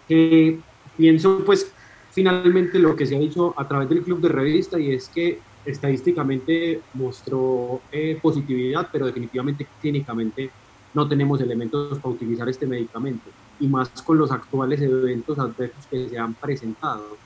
Eh, 0.08 0.58
pienso, 0.96 1.42
pues, 1.44 1.70
finalmente 2.10 2.78
lo 2.78 2.96
que 2.96 3.06
se 3.06 3.16
ha 3.16 3.18
dicho 3.18 3.54
a 3.56 3.68
través 3.68 3.88
del 3.88 4.02
club 4.02 4.20
de 4.20 4.28
revista 4.28 4.78
y 4.78 4.92
es 4.92 5.08
que 5.08 5.38
estadísticamente 5.64 6.80
mostró 6.94 7.82
eh, 7.92 8.18
positividad, 8.20 8.88
pero 8.90 9.06
definitivamente 9.06 9.66
clínicamente 9.80 10.50
no 10.94 11.06
tenemos 11.06 11.40
elementos 11.40 11.98
para 11.98 12.14
utilizar 12.14 12.48
este 12.48 12.66
medicamento 12.66 13.30
y 13.60 13.68
más 13.68 13.90
con 14.02 14.18
los 14.18 14.32
actuales 14.32 14.80
eventos 14.80 15.38
adversos 15.38 15.86
que 15.88 16.08
se 16.08 16.18
han 16.18 16.34
presentado, 16.34 17.16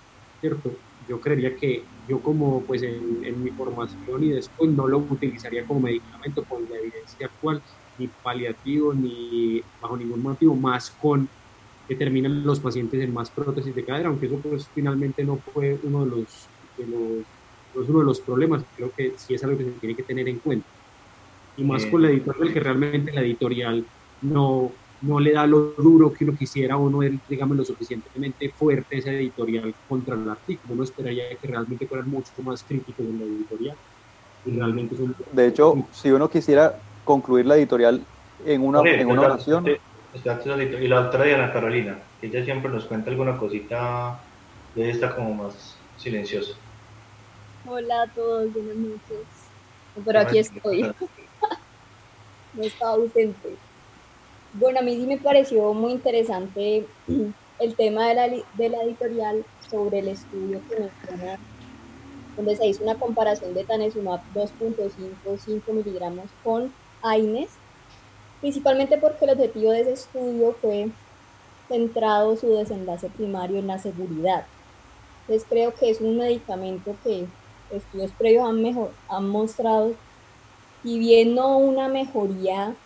¿cierto? 0.40 0.73
Yo 1.09 1.20
creería 1.20 1.56
que 1.56 1.82
yo 2.09 2.20
como 2.20 2.62
pues 2.62 2.82
en, 2.82 3.24
en 3.24 3.43
mi 3.43 3.51
formación 3.51 4.24
y 4.24 4.31
después 4.31 4.70
no 4.70 4.86
lo 4.86 4.98
utilizaría 4.98 5.66
como 5.66 5.81
medicamento 5.81 6.44
con 6.44 6.62
la 6.68 6.76
evidencia 6.76 7.26
actual, 7.26 7.62
ni 7.98 8.09
paliativo, 8.09 8.93
ni 8.94 9.62
bajo 9.81 9.97
ningún 9.97 10.22
motivo, 10.22 10.55
más 10.55 10.90
con 10.90 11.28
que 11.86 11.94
terminan 11.94 12.44
los 12.44 12.60
pacientes 12.60 13.02
en 13.02 13.12
más 13.12 13.31
prótesis 13.31 13.74
de 13.74 13.85
cadera, 13.85 14.09
aunque 14.09 14.26
eso 14.26 14.39
pues 14.39 14.68
finalmente 14.74 15.24
no 15.24 15.36
fue 15.36 15.78
uno 15.82 16.05
de 16.05 16.10
los, 16.10 16.48
de 16.78 16.86
los 16.86 17.26
no 17.74 17.82
es 17.82 17.89
uno 17.89 17.98
de 18.01 18.05
los 18.05 18.20
problemas, 18.20 18.64
creo 18.76 18.93
que 18.97 19.14
sí 19.16 19.35
es 19.35 19.44
algo 19.44 19.59
que 19.59 19.64
se 19.64 19.70
tiene 19.72 19.97
que 19.97 20.02
tener 20.02 20.28
en 20.28 20.39
cuenta. 20.39 20.66
Y 21.56 21.64
más 21.64 21.82
Bien. 21.82 21.93
con 21.93 22.02
la 22.02 22.10
editorial, 22.10 22.52
que 22.52 22.60
realmente 22.60 23.12
la 23.12 23.22
editorial 23.22 23.85
no, 24.22 24.72
no 25.06 25.20
le 25.20 25.32
da 25.32 25.47
lo 25.47 25.74
duro 25.76 26.12
que 26.12 26.24
uno 26.24 26.36
quisiera 26.36 26.76
o 26.76 26.89
no 26.89 27.02
es, 27.02 27.12
digamos, 27.28 27.56
lo 27.56 27.64
suficientemente 27.64 28.51
fuerte 28.51 28.98
esa 28.98 29.12
editorial 29.12 29.74
contra 29.89 30.14
el 30.14 30.28
artículo. 30.28 30.74
Uno 30.74 30.85
esperaría 30.85 31.28
que 31.36 31.47
realmente 31.47 31.86
fueran 31.86 32.09
mucho 32.09 32.31
más 32.43 32.62
críticos 32.62 33.05
en 33.06 33.18
la 33.18 33.24
editorial. 33.24 33.76
Y 34.47 34.56
realmente 34.56 34.97
son... 34.97 35.14
De 35.32 35.47
hecho, 35.47 35.86
si 35.93 36.10
uno 36.10 36.28
quisiera 36.28 36.78
concluir 37.05 37.47
la 37.47 37.56
editorial 37.56 38.02
en 38.44 38.62
una, 38.62 38.81
en 38.81 39.06
una 39.06 39.22
oración. 39.22 39.66
Y 39.68 40.89
la 40.89 41.02
doctora 41.02 41.24
Diana 41.24 41.52
Carolina, 41.52 41.98
que 42.20 42.28
ella 42.28 42.44
siempre 42.44 42.70
nos 42.70 42.85
cuenta 42.85 43.10
alguna 43.10 43.36
cosita 43.36 44.20
de 44.74 44.90
esta 44.90 45.14
como 45.14 45.35
más 45.35 45.76
silenciosa. 45.97 46.55
Hola 47.66 48.02
a 48.02 48.06
todos, 48.09 48.52
buenas 48.52 48.76
noches. 48.76 49.26
Pero 50.05 50.20
aquí 50.20 50.39
estoy. 50.39 50.82
no 52.55 52.62
estaba 52.62 52.93
ausente. 52.93 53.56
Bueno, 54.56 54.78
a 54.78 54.82
mí 54.82 54.94
sí 54.94 55.05
me 55.05 55.18
pareció 55.18 55.74
muy 55.74 55.93
interesante 55.93 56.86
el 57.59 57.74
tema 57.74 58.09
de 58.09 58.14
la, 58.14 58.28
de 58.28 58.68
la 58.68 58.82
editorial 58.85 59.44
sobre 59.68 59.98
el 59.98 60.09
estudio 60.09 60.60
que 60.68 60.78
menciona, 60.78 61.40
donde 62.36 62.55
se 62.55 62.68
hizo 62.68 62.85
una 62.85 62.94
comparación 62.94 63.52
de 63.52 63.64
Tanesumab 63.64 64.20
2.55 64.32 65.60
miligramos 65.72 66.26
con 66.44 66.72
AINES, 67.02 67.51
principalmente 68.40 68.97
porque 68.97 69.24
el 69.24 69.32
objetivo 69.32 69.72
de 69.72 69.81
ese 69.81 69.93
estudio 69.94 70.55
fue 70.60 70.89
centrado 71.66 72.36
su 72.36 72.55
desenlace 72.55 73.09
primario 73.09 73.59
en 73.59 73.66
la 73.66 73.81
seguridad. 73.81 74.47
Entonces 75.22 75.48
creo 75.51 75.74
que 75.74 75.90
es 75.90 76.01
un 76.01 76.16
medicamento 76.16 76.94
que 77.02 77.26
estudios 77.72 78.12
previos 78.12 78.48
han, 78.48 78.62
mejor, 78.62 78.93
han 79.09 79.28
mostrado, 79.28 79.94
y 80.85 81.01
bien 81.01 81.35
no 81.35 81.59
una 81.59 81.89
mejoría 81.89 82.76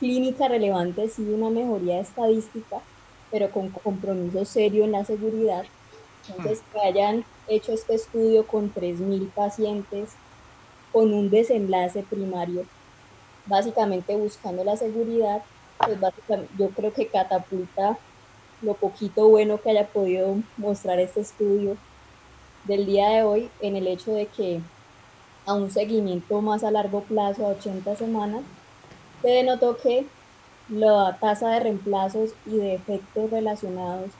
clínica 0.00 0.48
relevante, 0.48 1.08
sí 1.08 1.22
una 1.22 1.50
mejoría 1.50 2.00
estadística, 2.00 2.80
pero 3.30 3.50
con 3.50 3.68
compromiso 3.68 4.44
serio 4.44 4.84
en 4.84 4.92
la 4.92 5.04
seguridad. 5.04 5.64
Entonces, 6.28 6.62
que 6.72 6.80
hayan 6.80 7.24
hecho 7.48 7.72
este 7.72 7.94
estudio 7.94 8.46
con 8.46 8.72
3.000 8.72 9.30
pacientes 9.30 10.10
con 10.92 11.12
un 11.12 11.30
desenlace 11.30 12.02
primario, 12.02 12.64
básicamente 13.46 14.16
buscando 14.16 14.64
la 14.64 14.76
seguridad, 14.76 15.42
pues 15.78 16.00
básicamente 16.00 16.52
yo 16.58 16.70
creo 16.70 16.92
que 16.92 17.06
catapulta 17.06 17.98
lo 18.62 18.74
poquito 18.74 19.28
bueno 19.28 19.60
que 19.60 19.70
haya 19.70 19.86
podido 19.86 20.36
mostrar 20.56 20.98
este 20.98 21.20
estudio 21.20 21.76
del 22.64 22.86
día 22.86 23.08
de 23.08 23.22
hoy 23.22 23.50
en 23.60 23.76
el 23.76 23.86
hecho 23.86 24.12
de 24.12 24.26
que 24.26 24.60
a 25.46 25.54
un 25.54 25.70
seguimiento 25.70 26.40
más 26.42 26.62
a 26.62 26.70
largo 26.70 27.00
plazo, 27.02 27.46
a 27.46 27.50
80 27.50 27.96
semanas, 27.96 28.42
se 29.22 29.28
denotó 29.28 29.76
que 29.76 30.06
la 30.68 31.16
tasa 31.20 31.50
de 31.50 31.60
reemplazos 31.60 32.30
y 32.46 32.56
de 32.56 32.74
efectos 32.74 33.30
relacionados 33.30 34.10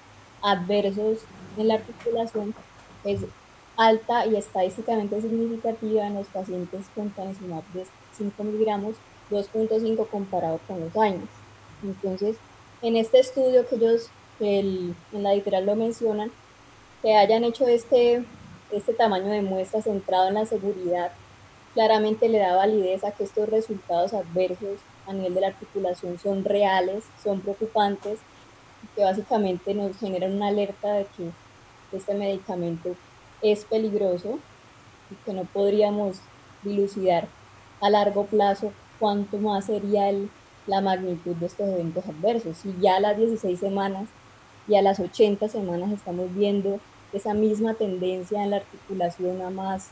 adversos 0.43 1.19
en 1.57 1.69
la 1.69 1.75
articulación 1.75 2.55
es 3.05 3.21
alta 3.77 4.27
y 4.27 4.37
estadísticamente 4.37 5.21
significativa 5.21 6.07
en 6.07 6.15
los 6.15 6.27
pacientes 6.27 6.87
con 6.95 7.11
tanezumab 7.11 7.65
de 7.73 7.87
5 8.17 8.45
miligramos, 8.45 8.97
2.5 9.31 10.09
comparado 10.09 10.61
con 10.67 10.81
los 10.81 10.97
años. 10.97 11.29
Entonces, 11.83 12.37
en 12.83 12.97
este 12.97 13.21
estudio 13.21 13.67
que 13.69 13.77
ellos 13.77 14.11
en 14.41 14.95
la 15.13 15.33
editorial 15.35 15.67
lo 15.67 15.77
mencionan, 15.77 16.31
que 17.03 17.15
hayan 17.15 17.45
hecho 17.45 17.67
este, 17.69 18.25
este 18.73 18.93
tamaño 18.95 19.29
de 19.29 19.43
muestra 19.43 19.83
centrado 19.83 20.29
en 20.29 20.35
la 20.35 20.47
seguridad, 20.47 21.13
claramente 21.75 22.29
le 22.29 22.39
da 22.39 22.57
validez 22.57 23.05
a 23.05 23.13
que 23.13 23.25
estos 23.25 23.49
resultados 23.49 24.13
adversos 24.13 24.79
a 25.11 25.13
nivel 25.13 25.35
de 25.35 25.41
la 25.41 25.49
articulación 25.49 26.19
son 26.19 26.45
reales, 26.45 27.05
son 27.23 27.41
preocupantes, 27.41 28.21
que 28.95 29.03
básicamente 29.03 29.75
nos 29.75 29.97
generan 29.99 30.35
una 30.35 30.49
alerta 30.49 30.93
de 30.93 31.07
que 31.17 31.31
este 31.97 32.15
medicamento 32.15 32.95
es 33.43 33.65
peligroso 33.65 34.39
y 35.11 35.15
que 35.25 35.33
no 35.33 35.45
podríamos 35.45 36.19
dilucidar 36.63 37.27
a 37.81 37.91
largo 37.91 38.27
plazo 38.27 38.73
cuánto 38.99 39.39
más 39.39 39.65
sería 39.65 40.09
el, 40.09 40.31
la 40.67 40.81
magnitud 40.81 41.35
de 41.37 41.47
estos 41.47 41.69
eventos 41.69 42.07
adversos. 42.07 42.59
Si 42.59 42.75
ya 42.81 42.97
a 42.97 43.01
las 43.01 43.17
16 43.17 43.59
semanas 43.59 44.09
y 44.69 44.77
a 44.77 44.83
las 44.83 45.01
80 45.01 45.49
semanas 45.49 45.91
estamos 45.91 46.33
viendo 46.35 46.79
esa 47.13 47.35
misma 47.35 47.75
tendencia 47.75 48.45
en 48.45 48.51
la 48.51 48.59
articulación 48.59 49.43
a 49.43 49.51
más, 49.51 49.89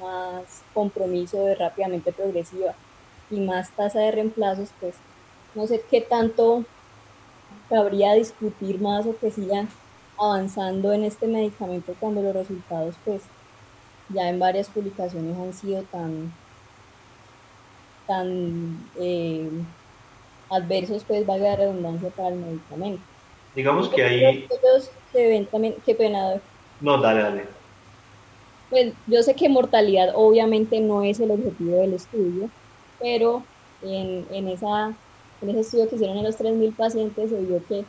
más 0.00 0.62
compromiso 0.74 1.44
de 1.44 1.54
rápidamente 1.54 2.12
progresiva 2.12 2.74
y 3.30 3.40
más 3.40 3.70
tasa 3.70 4.00
de 4.00 4.12
reemplazos, 4.12 4.70
pues 4.80 4.94
no 5.54 5.66
sé 5.66 5.82
qué 5.90 6.00
tanto 6.00 6.64
cabría 7.68 8.14
discutir 8.14 8.80
más 8.80 9.06
o 9.06 9.16
que 9.18 9.30
sigan 9.30 9.68
avanzando 10.18 10.92
en 10.92 11.04
este 11.04 11.26
medicamento 11.26 11.94
cuando 11.98 12.22
los 12.22 12.34
resultados 12.34 12.94
pues 13.04 13.22
ya 14.08 14.28
en 14.28 14.38
varias 14.38 14.68
publicaciones 14.68 15.36
han 15.36 15.52
sido 15.52 15.82
tan 15.84 16.32
tan 18.06 18.78
eh, 19.00 19.50
adversos 20.48 21.04
pues 21.04 21.26
valga 21.26 21.50
la 21.50 21.56
redundancia 21.56 22.08
para 22.10 22.28
el 22.28 22.36
medicamento. 22.36 23.02
Digamos 23.54 23.88
que 23.88 24.04
ahí 24.04 24.24
ellos 24.24 24.90
se 25.12 25.26
ven 25.26 25.46
también 25.46 25.74
qué 25.84 25.94
pena 25.94 26.34
no 26.80 26.98
dale 26.98 27.22
dale. 27.22 27.44
Pues 28.70 28.92
yo 29.06 29.22
sé 29.22 29.34
que 29.34 29.48
mortalidad 29.48 30.12
obviamente 30.14 30.80
no 30.80 31.02
es 31.02 31.18
el 31.20 31.30
objetivo 31.30 31.76
del 31.76 31.94
estudio 31.94 32.50
pero 33.06 33.44
en, 33.82 34.26
en, 34.32 34.48
esa, 34.48 34.92
en 35.40 35.50
ese 35.50 35.60
estudio 35.60 35.88
que 35.88 35.94
hicieron 35.94 36.18
en 36.18 36.24
los 36.24 36.36
3.000 36.36 36.74
pacientes 36.74 37.30
se 37.30 37.40
vio 37.40 37.64
que 37.68 37.84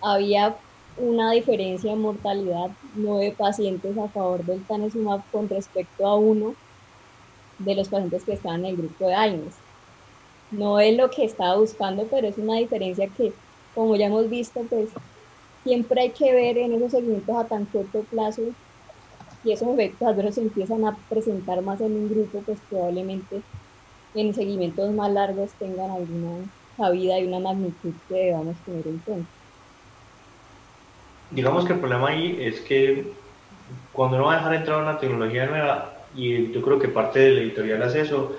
había 0.00 0.54
una 0.96 1.32
diferencia 1.32 1.90
en 1.90 2.00
mortalidad, 2.00 2.70
nueve 2.94 3.34
pacientes 3.36 3.98
a 3.98 4.06
favor 4.06 4.44
del 4.44 4.62
tanezumab 4.62 5.22
con 5.32 5.48
respecto 5.48 6.06
a 6.06 6.14
uno 6.14 6.54
de 7.58 7.74
los 7.74 7.88
pacientes 7.88 8.22
que 8.22 8.34
estaban 8.34 8.60
en 8.60 8.66
el 8.66 8.76
grupo 8.76 9.08
de 9.08 9.14
AINES. 9.16 9.54
No 10.52 10.78
es 10.78 10.96
lo 10.96 11.10
que 11.10 11.24
estaba 11.24 11.56
buscando, 11.56 12.06
pero 12.08 12.28
es 12.28 12.38
una 12.38 12.56
diferencia 12.56 13.08
que, 13.08 13.32
como 13.74 13.96
ya 13.96 14.06
hemos 14.06 14.30
visto, 14.30 14.60
pues 14.70 14.88
siempre 15.64 16.00
hay 16.00 16.10
que 16.10 16.32
ver 16.32 16.58
en 16.58 16.74
esos 16.74 16.92
segmentos 16.92 17.36
a 17.36 17.48
tan 17.48 17.64
corto 17.64 18.04
plazo 18.08 18.42
y 19.42 19.50
esos 19.50 19.66
efectos 19.66 20.06
adversos 20.06 20.38
empiezan 20.38 20.84
a 20.84 20.96
presentar 21.08 21.60
más 21.62 21.80
en 21.80 21.96
un 21.96 22.08
grupo, 22.08 22.40
pues 22.46 22.60
probablemente 22.70 23.42
en 24.14 24.34
seguimientos 24.34 24.92
más 24.92 25.10
largos 25.10 25.50
tengan 25.58 25.90
alguna 25.90 26.44
cabida 26.76 27.18
y 27.18 27.26
una 27.26 27.40
magnitud 27.40 27.92
que 28.08 28.14
debamos 28.14 28.56
tener 28.64 28.86
en 28.86 28.98
cuenta. 28.98 29.28
Digamos 31.30 31.64
que 31.64 31.72
el 31.72 31.80
problema 31.80 32.08
ahí 32.08 32.38
es 32.40 32.60
que 32.60 33.12
cuando 33.92 34.16
uno 34.16 34.26
va 34.26 34.34
a 34.34 34.36
dejar 34.36 34.54
entrar 34.54 34.82
una 34.82 34.98
tecnología 34.98 35.46
nueva, 35.46 35.94
y 36.14 36.52
yo 36.52 36.62
creo 36.62 36.78
que 36.78 36.88
parte 36.88 37.18
de 37.18 37.30
la 37.30 37.40
editorial 37.40 37.82
hace 37.82 38.02
eso, 38.02 38.36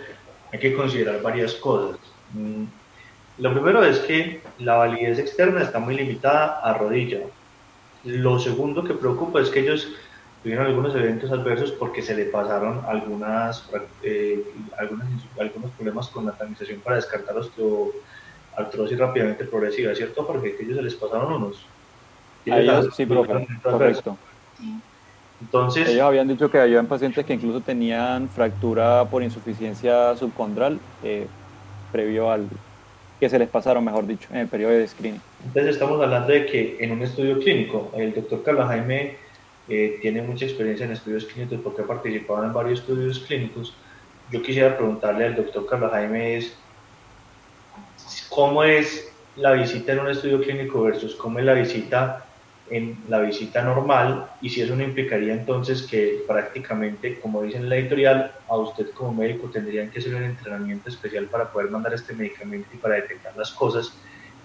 hay 0.52 0.60
que 0.60 0.74
considerar 0.74 1.22
varias 1.22 1.54
cosas. 1.56 2.00
Mm, 2.34 2.64
lo 3.40 3.52
primero 3.52 3.84
es 3.84 4.00
que 4.00 4.42
la 4.60 4.76
validez 4.76 5.20
externa 5.20 5.62
está 5.62 5.80
muy 5.80 5.96
limitada 5.96 6.60
a 6.62 6.74
rodilla. 6.74 7.20
Lo 8.06 8.40
segundo 8.40 8.84
que 8.84 8.94
preocupa 8.94 9.42
es 9.42 9.50
que 9.50 9.60
ellos 9.62 9.90
tuvieron 10.46 10.68
algunos 10.68 10.94
eventos 10.94 11.32
adversos 11.32 11.72
porque 11.72 12.04
se 12.04 12.16
le 12.16 12.26
pasaron 12.26 12.84
algunas, 12.86 13.68
eh, 14.04 14.44
algunos 15.40 15.72
problemas 15.72 16.08
con 16.10 16.28
la 16.28 16.34
tamización 16.34 16.82
para 16.82 16.98
descartar 16.98 17.36
osteoartrosis 17.36 19.00
rápidamente 19.00 19.46
progresiva, 19.46 19.96
¿cierto? 19.96 20.28
Porque 20.28 20.56
ellos 20.60 20.76
se 20.78 20.84
les 20.84 20.94
pasaron 20.94 21.34
unos. 21.34 21.66
ellos, 22.46 22.96
sí, 22.96 23.08
profe, 23.08 23.48
correcto. 23.64 24.20
Entonces, 25.42 25.90
ellos 25.90 26.04
habían 26.04 26.28
dicho 26.28 26.52
que 26.52 26.60
había 26.60 26.84
pacientes 26.84 27.26
que 27.26 27.34
incluso 27.34 27.62
tenían 27.62 28.30
fractura 28.30 29.04
por 29.06 29.24
insuficiencia 29.24 30.16
subcondral 30.16 30.78
eh, 31.04 31.26
previo 31.92 32.32
al 32.32 32.48
que 33.20 33.30
se 33.30 33.40
les 33.40 33.50
pasaron, 33.50 33.84
mejor 33.84 34.06
dicho, 34.06 34.28
en 34.30 34.38
el 34.38 34.48
periodo 34.48 34.74
de 34.74 34.88
screening. 34.88 35.22
Entonces 35.44 35.74
estamos 35.74 36.00
hablando 36.00 36.28
de 36.28 36.46
que 36.46 36.78
en 36.82 36.92
un 36.92 37.02
estudio 37.02 37.40
clínico, 37.40 37.92
el 37.98 38.14
doctor 38.14 38.44
Carlos 38.44 38.68
Jaime 38.68 39.25
eh, 39.68 39.98
tiene 40.02 40.22
mucha 40.22 40.46
experiencia 40.46 40.86
en 40.86 40.92
estudios 40.92 41.26
clínicos 41.26 41.60
porque 41.64 41.82
ha 41.82 41.88
participado 41.88 42.44
en 42.44 42.54
varios 42.54 42.80
estudios 42.80 43.20
clínicos. 43.20 43.74
Yo 44.32 44.42
quisiera 44.42 44.76
preguntarle 44.78 45.26
al 45.26 45.36
doctor 45.36 45.66
Carlos 45.68 45.92
Jaime 45.92 46.38
es, 46.38 46.56
¿cómo 48.30 48.64
es 48.64 49.12
la 49.36 49.54
visita 49.54 49.94
en 49.94 50.00
un 50.00 50.10
estudio 50.10 50.42
clínico 50.42 50.84
versus 50.84 51.16
cómo 51.16 51.40
es 51.40 51.46
la 51.46 51.54
visita 51.54 52.26
en 52.70 52.98
la 53.10 53.20
visita 53.20 53.62
normal 53.62 54.28
y 54.42 54.50
si 54.50 54.62
eso 54.62 54.76
no 54.76 54.84
implicaría 54.84 55.34
entonces 55.34 55.84
que 55.84 56.24
prácticamente, 56.28 57.20
como 57.20 57.44
dice 57.44 57.58
en 57.58 57.70
la 57.70 57.78
editorial, 57.78 58.32
a 58.48 58.58
usted 58.58 58.90
como 58.92 59.14
médico 59.14 59.50
tendrían 59.52 59.92
que 59.92 60.00
hacer 60.00 60.16
un 60.16 60.24
entrenamiento 60.24 60.90
especial 60.90 61.26
para 61.26 61.52
poder 61.52 61.70
mandar 61.70 61.94
este 61.94 62.14
medicamento 62.14 62.68
y 62.74 62.78
para 62.78 62.96
detectar 62.96 63.36
las 63.38 63.52
cosas 63.52 63.94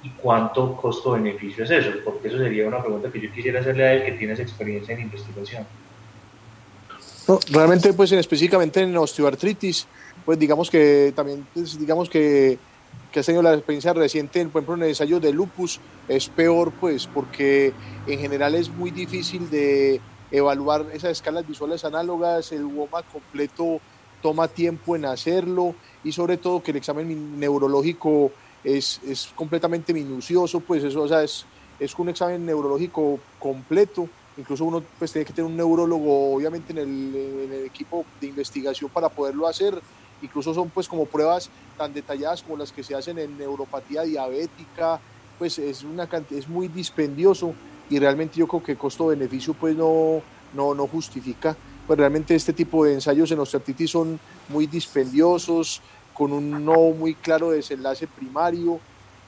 y 0.02 0.10
cuánto 0.10 0.76
costo-beneficio 0.76 1.64
es 1.64 1.70
eso? 1.70 1.90
Porque 2.04 2.28
eso 2.28 2.38
sería 2.38 2.66
una 2.66 2.80
pregunta 2.80 3.10
que 3.10 3.20
yo 3.20 3.32
quisiera 3.32 3.60
hacerle 3.60 3.84
a 3.84 3.92
él 3.94 4.04
que 4.04 4.12
tiene 4.12 4.32
esa 4.32 4.42
experiencia 4.42 4.94
en 4.94 5.02
investigación. 5.02 5.66
No, 7.28 7.38
realmente, 7.50 7.92
pues 7.92 8.10
en, 8.12 8.18
específicamente 8.18 8.80
en 8.80 8.96
osteoartritis, 8.96 9.86
pues 10.24 10.38
digamos 10.38 10.70
que 10.70 11.12
también, 11.14 11.46
pues, 11.52 11.78
digamos 11.78 12.08
que, 12.08 12.58
que 13.12 13.20
has 13.20 13.26
tenido 13.26 13.42
la 13.42 13.54
experiencia 13.54 13.92
reciente, 13.92 14.44
por 14.46 14.62
ejemplo, 14.62 14.74
en 14.76 14.82
el 14.82 14.88
ensayo 14.88 15.20
de 15.20 15.32
lupus, 15.32 15.80
es 16.08 16.28
peor, 16.28 16.72
pues, 16.80 17.06
porque 17.06 17.72
en 18.06 18.18
general 18.18 18.54
es 18.54 18.70
muy 18.70 18.90
difícil 18.90 19.50
de 19.50 20.00
evaluar 20.30 20.86
esas 20.92 21.12
escalas 21.12 21.46
visuales 21.46 21.84
análogas, 21.84 22.52
el 22.52 22.64
WOMA 22.64 23.02
completo 23.02 23.80
toma 24.22 24.48
tiempo 24.48 24.96
en 24.96 25.06
hacerlo 25.06 25.74
y 26.04 26.12
sobre 26.12 26.36
todo 26.36 26.62
que 26.62 26.70
el 26.72 26.76
examen 26.76 27.38
neurológico 27.38 28.30
es, 28.64 29.00
es 29.06 29.32
completamente 29.34 29.92
minucioso, 29.92 30.60
pues 30.60 30.84
eso, 30.84 31.02
o 31.02 31.08
sea, 31.08 31.22
es, 31.22 31.44
es 31.78 31.98
un 31.98 32.08
examen 32.08 32.44
neurológico 32.44 33.18
completo, 33.38 34.08
incluso 34.36 34.64
uno 34.64 34.82
pues 34.98 35.12
tiene 35.12 35.24
que 35.24 35.32
tener 35.32 35.50
un 35.50 35.56
neurólogo 35.56 36.34
obviamente 36.34 36.72
en 36.72 36.78
el, 36.78 37.14
en 37.14 37.52
el, 37.52 37.64
equipo 37.64 38.04
de 38.20 38.28
investigación 38.28 38.90
para 38.90 39.08
poderlo 39.08 39.46
hacer, 39.46 39.80
incluso 40.22 40.52
son 40.52 40.68
pues 40.70 40.88
como 40.88 41.06
pruebas 41.06 41.50
tan 41.76 41.92
detalladas 41.92 42.42
como 42.42 42.56
las 42.56 42.72
que 42.72 42.82
se 42.82 42.94
hacen 42.94 43.18
en 43.18 43.38
neuropatía 43.38 44.02
diabética, 44.02 45.00
pues 45.38 45.58
es, 45.58 45.82
una, 45.84 46.08
es 46.30 46.48
muy 46.48 46.68
dispendioso 46.68 47.54
y 47.88 47.98
realmente 47.98 48.36
yo 48.36 48.46
creo 48.46 48.62
que 48.62 48.76
costo-beneficio 48.76 49.54
pues 49.54 49.74
no, 49.74 50.22
no, 50.54 50.74
no 50.74 50.86
justifica, 50.86 51.56
pues 51.86 51.98
realmente 51.98 52.34
este 52.34 52.52
tipo 52.52 52.84
de 52.84 52.94
ensayos 52.94 53.30
en 53.32 53.40
osteoartritis 53.40 53.90
son 53.90 54.20
muy 54.48 54.66
dispendiosos, 54.66 55.80
con 56.20 56.34
un 56.34 56.66
no 56.66 56.90
muy 56.90 57.14
claro 57.14 57.50
desenlace 57.50 58.06
primario 58.06 58.78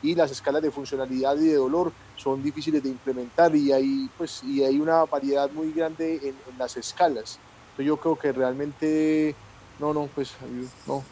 y 0.03 0.15
las 0.15 0.31
escalas 0.31 0.61
de 0.61 0.71
funcionalidad 0.71 1.35
y 1.39 1.47
de 1.47 1.55
dolor 1.55 1.91
son 2.17 2.43
difíciles 2.43 2.83
de 2.83 2.91
implementar 2.91 3.57
y 3.57 3.73
hay, 3.73 4.11
pues, 4.19 4.45
y 4.45 4.63
hay 4.63 4.79
una 4.79 5.07
variedad 5.07 5.51
muy 5.53 5.73
grande 5.73 6.17
en, 6.17 6.35
en 6.53 6.59
las 6.59 6.77
escalas. 6.77 7.39
Entonces 7.71 7.87
yo 7.87 7.97
creo 7.97 8.17
que 8.17 8.31
realmente, 8.33 9.35
no, 9.81 9.95
no, 9.95 10.07
pues 10.15 10.37
no, 10.87 11.03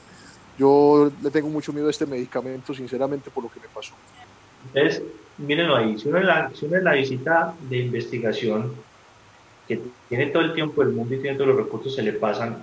yo 0.59 1.11
le 1.23 1.31
tengo 1.31 1.48
mucho 1.48 1.73
miedo 1.73 1.86
a 1.86 1.90
este 1.90 2.05
medicamento, 2.05 2.74
sinceramente, 2.74 3.31
por 3.31 3.44
lo 3.44 3.51
que 3.51 3.61
me 3.61 3.69
pasó. 3.69 3.94
Entonces, 4.74 5.02
mírenlo 5.39 5.77
ahí, 5.77 5.98
si 5.98 6.11
uno, 6.11 6.19
en 6.19 6.27
la, 6.27 6.51
si 6.55 6.66
uno 6.66 6.77
en 6.77 6.85
la 6.85 6.93
visita 6.93 7.55
de 7.70 7.78
investigación, 7.78 8.74
que 9.66 9.81
tiene 10.11 10.27
todo 10.27 10.43
el 10.43 10.52
tiempo 10.52 10.85
del 10.85 10.93
mundo 10.93 11.15
y 11.15 11.23
tiene 11.23 11.39
todos 11.39 11.48
los 11.48 11.57
recursos, 11.57 11.94
se 11.94 12.02
le 12.02 12.12
pasan, 12.12 12.59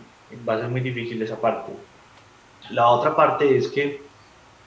va 0.48 0.54
a 0.54 0.60
ser 0.60 0.70
muy 0.70 0.82
difícil 0.82 1.20
esa 1.24 1.42
parte. 1.42 1.72
La 2.70 2.88
otra 2.90 3.16
parte 3.16 3.58
es 3.58 3.68
que 3.70 4.02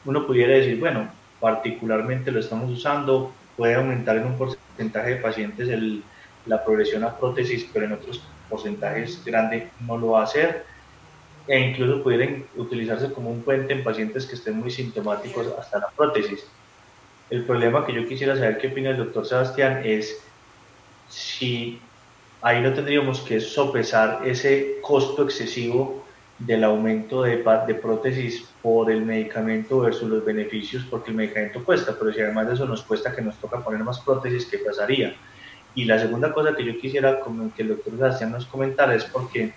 uno 0.05 0.27
pudiera 0.27 0.55
decir, 0.55 0.79
bueno, 0.79 1.09
particularmente 1.41 2.31
lo 2.31 2.41
estamos 2.41 2.71
usando, 2.71 3.33
puede 3.57 3.75
aumentar 3.75 4.17
en 4.17 4.27
un 4.27 4.39
porcentaje 4.39 5.11
de 5.11 5.17
pacientes 5.17 5.69
el, 5.69 6.03
la 6.47 6.65
progresión 6.65 7.05
a 7.05 7.17
prótesis, 7.17 7.69
pero 7.73 7.87
en 7.87 7.93
otros 7.93 8.23
porcentajes 8.49 9.23
grandes 9.25 9.69
no 9.87 9.99
lo 9.99 10.11
va 10.13 10.21
a 10.21 10.25
hacer 10.25 10.65
e 11.47 11.59
incluso 11.59 12.03
pudieran 12.03 12.45
utilizarse 12.57 13.13
como 13.13 13.31
un 13.31 13.43
puente 13.43 13.73
en 13.73 13.83
pacientes 13.83 14.27
que 14.27 14.35
estén 14.37 14.59
muy 14.59 14.71
sintomáticos 14.71 15.49
hasta 15.59 15.79
la 15.79 15.89
prótesis. 15.89 16.47
El 17.29 17.45
problema 17.45 17.87
que 17.87 17.93
yo 17.93 18.07
quisiera 18.07 18.37
saber 18.37 18.59
qué 18.59 18.69
opina 18.69 18.91
el 18.91 18.99
doctor 18.99 19.27
Sebastián 19.27 19.83
es 19.85 20.21
si 21.09 21.81
ahí 22.43 22.61
no 22.61 22.73
tendríamos 22.73 23.21
que 23.21 23.41
sopesar 23.41 24.21
ese 24.25 24.79
costo 24.83 25.25
excesivo 25.25 26.00
del 26.41 26.65
aumento 26.65 27.23
de, 27.23 27.45
de 27.67 27.75
prótesis 27.75 28.49
por 28.63 28.91
el 28.91 29.03
medicamento 29.03 29.81
versus 29.81 30.09
los 30.09 30.25
beneficios, 30.25 30.85
porque 30.89 31.11
el 31.11 31.17
medicamento 31.17 31.63
cuesta, 31.63 31.95
pero 31.99 32.13
si 32.13 32.21
además 32.21 32.49
de 32.49 32.55
eso 32.55 32.67
nos 32.67 32.83
cuesta 32.83 33.15
que 33.15 33.23
nos 33.23 33.37
toca 33.37 33.63
poner 33.63 33.85
más 33.85 34.01
prótesis, 34.01 34.47
¿qué 34.47 34.59
pasaría? 34.59 35.15
Y 35.75 35.85
la 35.85 35.99
segunda 35.99 36.33
cosa 36.33 36.57
que 36.57 36.65
yo 36.65 36.79
quisiera 36.81 37.21
que 37.55 37.63
el 37.63 37.69
doctor 37.69 37.95
Sebastián 37.95 38.33
nos 38.33 38.47
comentara 38.47 38.95
es 38.95 39.05
porque 39.05 39.53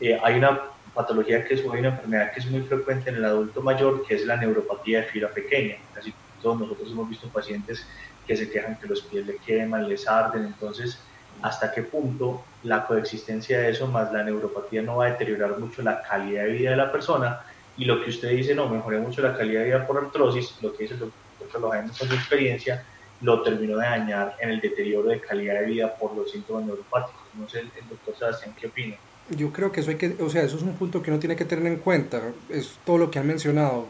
eh, 0.00 0.18
hay 0.22 0.36
una 0.36 0.60
patología 0.94 1.44
que 1.44 1.54
es 1.54 1.64
una 1.64 1.88
enfermedad 1.88 2.32
que 2.32 2.40
es 2.40 2.46
muy 2.46 2.62
frecuente 2.62 3.10
en 3.10 3.16
el 3.16 3.24
adulto 3.24 3.60
mayor, 3.60 4.06
que 4.06 4.14
es 4.14 4.24
la 4.24 4.36
neuropatía 4.36 5.00
de 5.00 5.06
fibra 5.06 5.28
pequeña. 5.28 5.76
Casi 5.92 6.14
todos 6.40 6.60
nosotros 6.60 6.90
hemos 6.90 7.08
visto 7.08 7.28
pacientes 7.28 7.86
que 8.26 8.36
se 8.36 8.50
quejan 8.50 8.78
que 8.78 8.86
los 8.86 9.02
pies 9.02 9.26
le 9.26 9.36
queman, 9.36 9.88
les 9.88 10.08
arden, 10.08 10.44
entonces 10.46 10.98
hasta 11.42 11.72
qué 11.72 11.82
punto 11.82 12.42
la 12.62 12.86
coexistencia 12.86 13.60
de 13.60 13.70
eso 13.70 13.86
más 13.86 14.12
la 14.12 14.24
neuropatía 14.24 14.82
no 14.82 14.96
va 14.96 15.06
a 15.06 15.10
deteriorar 15.10 15.58
mucho 15.58 15.82
la 15.82 16.02
calidad 16.02 16.44
de 16.44 16.52
vida 16.52 16.70
de 16.70 16.76
la 16.76 16.90
persona 16.90 17.40
y 17.76 17.84
lo 17.84 18.02
que 18.02 18.10
usted 18.10 18.30
dice, 18.30 18.54
no, 18.54 18.68
mejoré 18.68 18.98
mucho 18.98 19.20
la 19.22 19.36
calidad 19.36 19.60
de 19.60 19.66
vida 19.66 19.86
por 19.86 19.98
artrosis, 19.98 20.56
lo 20.62 20.74
que 20.74 20.84
dice 20.84 20.94
el 20.94 21.12
doctor 21.38 21.60
Lojano 21.60 21.92
con 21.98 22.08
su 22.08 22.14
experiencia, 22.14 22.84
lo 23.20 23.42
terminó 23.42 23.78
de 23.78 23.86
dañar 23.86 24.36
en 24.40 24.50
el 24.50 24.60
deterioro 24.60 25.08
de 25.08 25.20
calidad 25.20 25.60
de 25.60 25.66
vida 25.66 25.94
por 25.94 26.14
los 26.14 26.30
síntomas 26.30 26.64
neuropáticos. 26.64 27.22
No 27.34 27.48
sé, 27.48 27.60
el, 27.60 27.88
doctor 27.88 28.16
Sebastián, 28.16 28.54
¿qué 28.58 28.66
opina? 28.66 28.96
Yo 29.30 29.52
creo 29.52 29.72
que 29.72 29.80
eso 29.80 29.90
hay 29.90 29.96
que, 29.96 30.16
o 30.20 30.30
sea, 30.30 30.42
eso 30.42 30.56
es 30.56 30.62
un 30.62 30.74
punto 30.74 31.02
que 31.02 31.10
uno 31.10 31.18
tiene 31.18 31.36
que 31.36 31.44
tener 31.44 31.66
en 31.66 31.78
cuenta, 31.78 32.22
es 32.48 32.78
todo 32.84 32.98
lo 32.98 33.10
que 33.10 33.18
han 33.18 33.26
mencionado. 33.26 33.86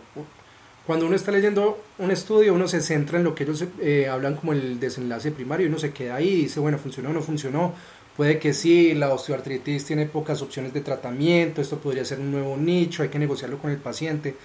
Cuando 0.86 1.06
uno 1.06 1.16
está 1.16 1.32
leyendo 1.32 1.82
un 1.98 2.12
estudio, 2.12 2.54
uno 2.54 2.68
se 2.68 2.80
centra 2.80 3.18
en 3.18 3.24
lo 3.24 3.34
que 3.34 3.42
ellos 3.42 3.64
eh, 3.80 4.08
hablan 4.08 4.36
como 4.36 4.52
el 4.52 4.78
desenlace 4.78 5.32
primario 5.32 5.66
y 5.66 5.68
uno 5.68 5.80
se 5.80 5.92
queda 5.92 6.14
ahí 6.14 6.28
y 6.28 6.42
dice, 6.42 6.60
bueno, 6.60 6.78
funcionó 6.78 7.10
o 7.10 7.12
no 7.12 7.22
funcionó. 7.22 7.74
Puede 8.16 8.38
que 8.38 8.54
sí, 8.54 8.94
la 8.94 9.12
osteoartritis 9.12 9.84
tiene 9.84 10.06
pocas 10.06 10.40
opciones 10.42 10.72
de 10.72 10.80
tratamiento, 10.80 11.60
esto 11.60 11.78
podría 11.78 12.04
ser 12.04 12.20
un 12.20 12.30
nuevo 12.30 12.56
nicho, 12.56 13.02
hay 13.02 13.08
que 13.08 13.18
negociarlo 13.18 13.58
con 13.58 13.72
el 13.72 13.78
paciente. 13.78 14.36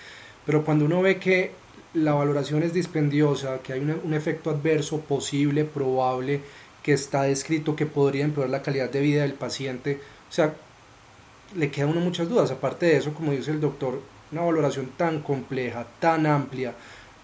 Pero 0.45 0.65
cuando 0.65 0.85
uno 0.85 1.01
ve 1.01 1.19
que 1.19 1.51
la 1.93 2.13
valoración 2.13 2.63
es 2.63 2.73
dispendiosa, 2.73 3.59
que 3.59 3.73
hay 3.73 3.80
un, 3.80 4.01
un 4.03 4.13
efecto 4.13 4.49
adverso 4.49 4.99
posible, 5.01 5.63
probable, 5.63 6.41
que 6.81 6.93
está 6.93 7.23
descrito 7.23 7.76
que 7.76 7.85
podría 7.85 8.26
empeorar 8.26 8.49
la 8.49 8.63
calidad 8.63 8.89
de 8.89 8.99
vida 9.01 9.22
del 9.22 9.34
paciente, 9.34 9.99
o 10.30 10.34
sea, 10.34 10.55
le 11.55 11.69
quedan 11.69 11.89
uno 11.89 11.99
muchas 11.99 12.30
dudas. 12.30 12.49
Aparte 12.51 12.88
de 12.88 12.97
eso, 12.97 13.13
como 13.13 13.31
dice 13.31 13.51
el 13.51 13.61
doctor, 13.61 14.01
una 14.32 14.41
valoración 14.41 14.91
tan 14.98 15.22
compleja, 15.22 15.86
tan 15.99 16.26
amplia, 16.26 16.74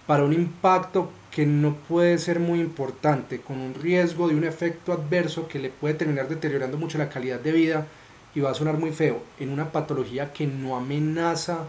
para 0.06 0.24
un 0.24 0.34
impacto 0.34 1.12
que 1.32 1.46
no 1.46 1.76
puede 1.76 2.18
ser 2.18 2.40
muy 2.40 2.60
importante, 2.60 3.42
con 3.42 3.60
un 3.60 3.74
riesgo 3.74 4.28
de 4.28 4.36
un 4.36 4.44
efecto 4.44 4.94
adverso 4.94 5.48
que 5.48 5.60
le 5.60 5.70
puede 5.70 5.94
terminar 5.94 6.28
deteriorando 6.28 6.78
mucho 6.78 6.98
la 6.98 7.10
calidad 7.10 7.40
de 7.40 7.52
vida 7.52 7.88
y 8.34 8.40
va 8.40 8.52
a 8.52 8.56
sonar 8.56 8.78
muy 8.78 8.92
feo, 8.92 9.22
en 9.40 9.50
una 9.50 9.72
patología 9.72 10.34
que 10.34 10.48
no 10.48 10.76
amenaza 10.76 11.66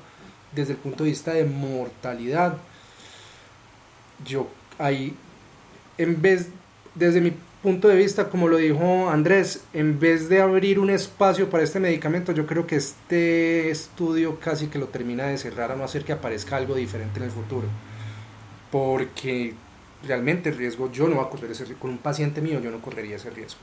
desde 0.54 0.72
el 0.72 0.78
punto 0.78 1.04
de 1.04 1.10
vista 1.10 1.32
de 1.32 1.44
mortalidad. 1.44 2.56
Yo 4.24 4.48
ahí, 4.78 5.14
en 5.98 6.20
vez, 6.22 6.48
desde 6.94 7.20
mi 7.20 7.32
punto 7.62 7.88
de 7.88 7.96
vista, 7.96 8.28
como 8.28 8.48
lo 8.48 8.56
dijo 8.56 9.10
Andrés, 9.10 9.62
en 9.72 9.98
vez 9.98 10.28
de 10.28 10.40
abrir 10.40 10.78
un 10.78 10.90
espacio 10.90 11.50
para 11.50 11.64
este 11.64 11.80
medicamento, 11.80 12.32
yo 12.32 12.46
creo 12.46 12.66
que 12.66 12.76
este 12.76 13.70
estudio 13.70 14.38
casi 14.38 14.68
que 14.68 14.78
lo 14.78 14.86
termina 14.86 15.26
de 15.26 15.38
cerrar 15.38 15.72
a 15.72 15.76
no 15.76 15.84
hacer 15.84 16.04
que 16.04 16.12
aparezca 16.12 16.56
algo 16.56 16.74
diferente 16.74 17.18
en 17.18 17.24
el 17.24 17.30
futuro. 17.30 17.66
Porque 18.70 19.54
realmente 20.06 20.50
el 20.50 20.56
riesgo, 20.56 20.90
yo 20.92 21.08
no 21.08 21.16
voy 21.16 21.24
a 21.24 21.30
correr 21.30 21.50
ese 21.50 21.64
riesgo, 21.64 21.80
con 21.80 21.90
un 21.90 21.98
paciente 21.98 22.40
mío 22.40 22.60
yo 22.60 22.70
no 22.70 22.80
correría 22.80 23.16
ese 23.16 23.30
riesgo. 23.30 23.60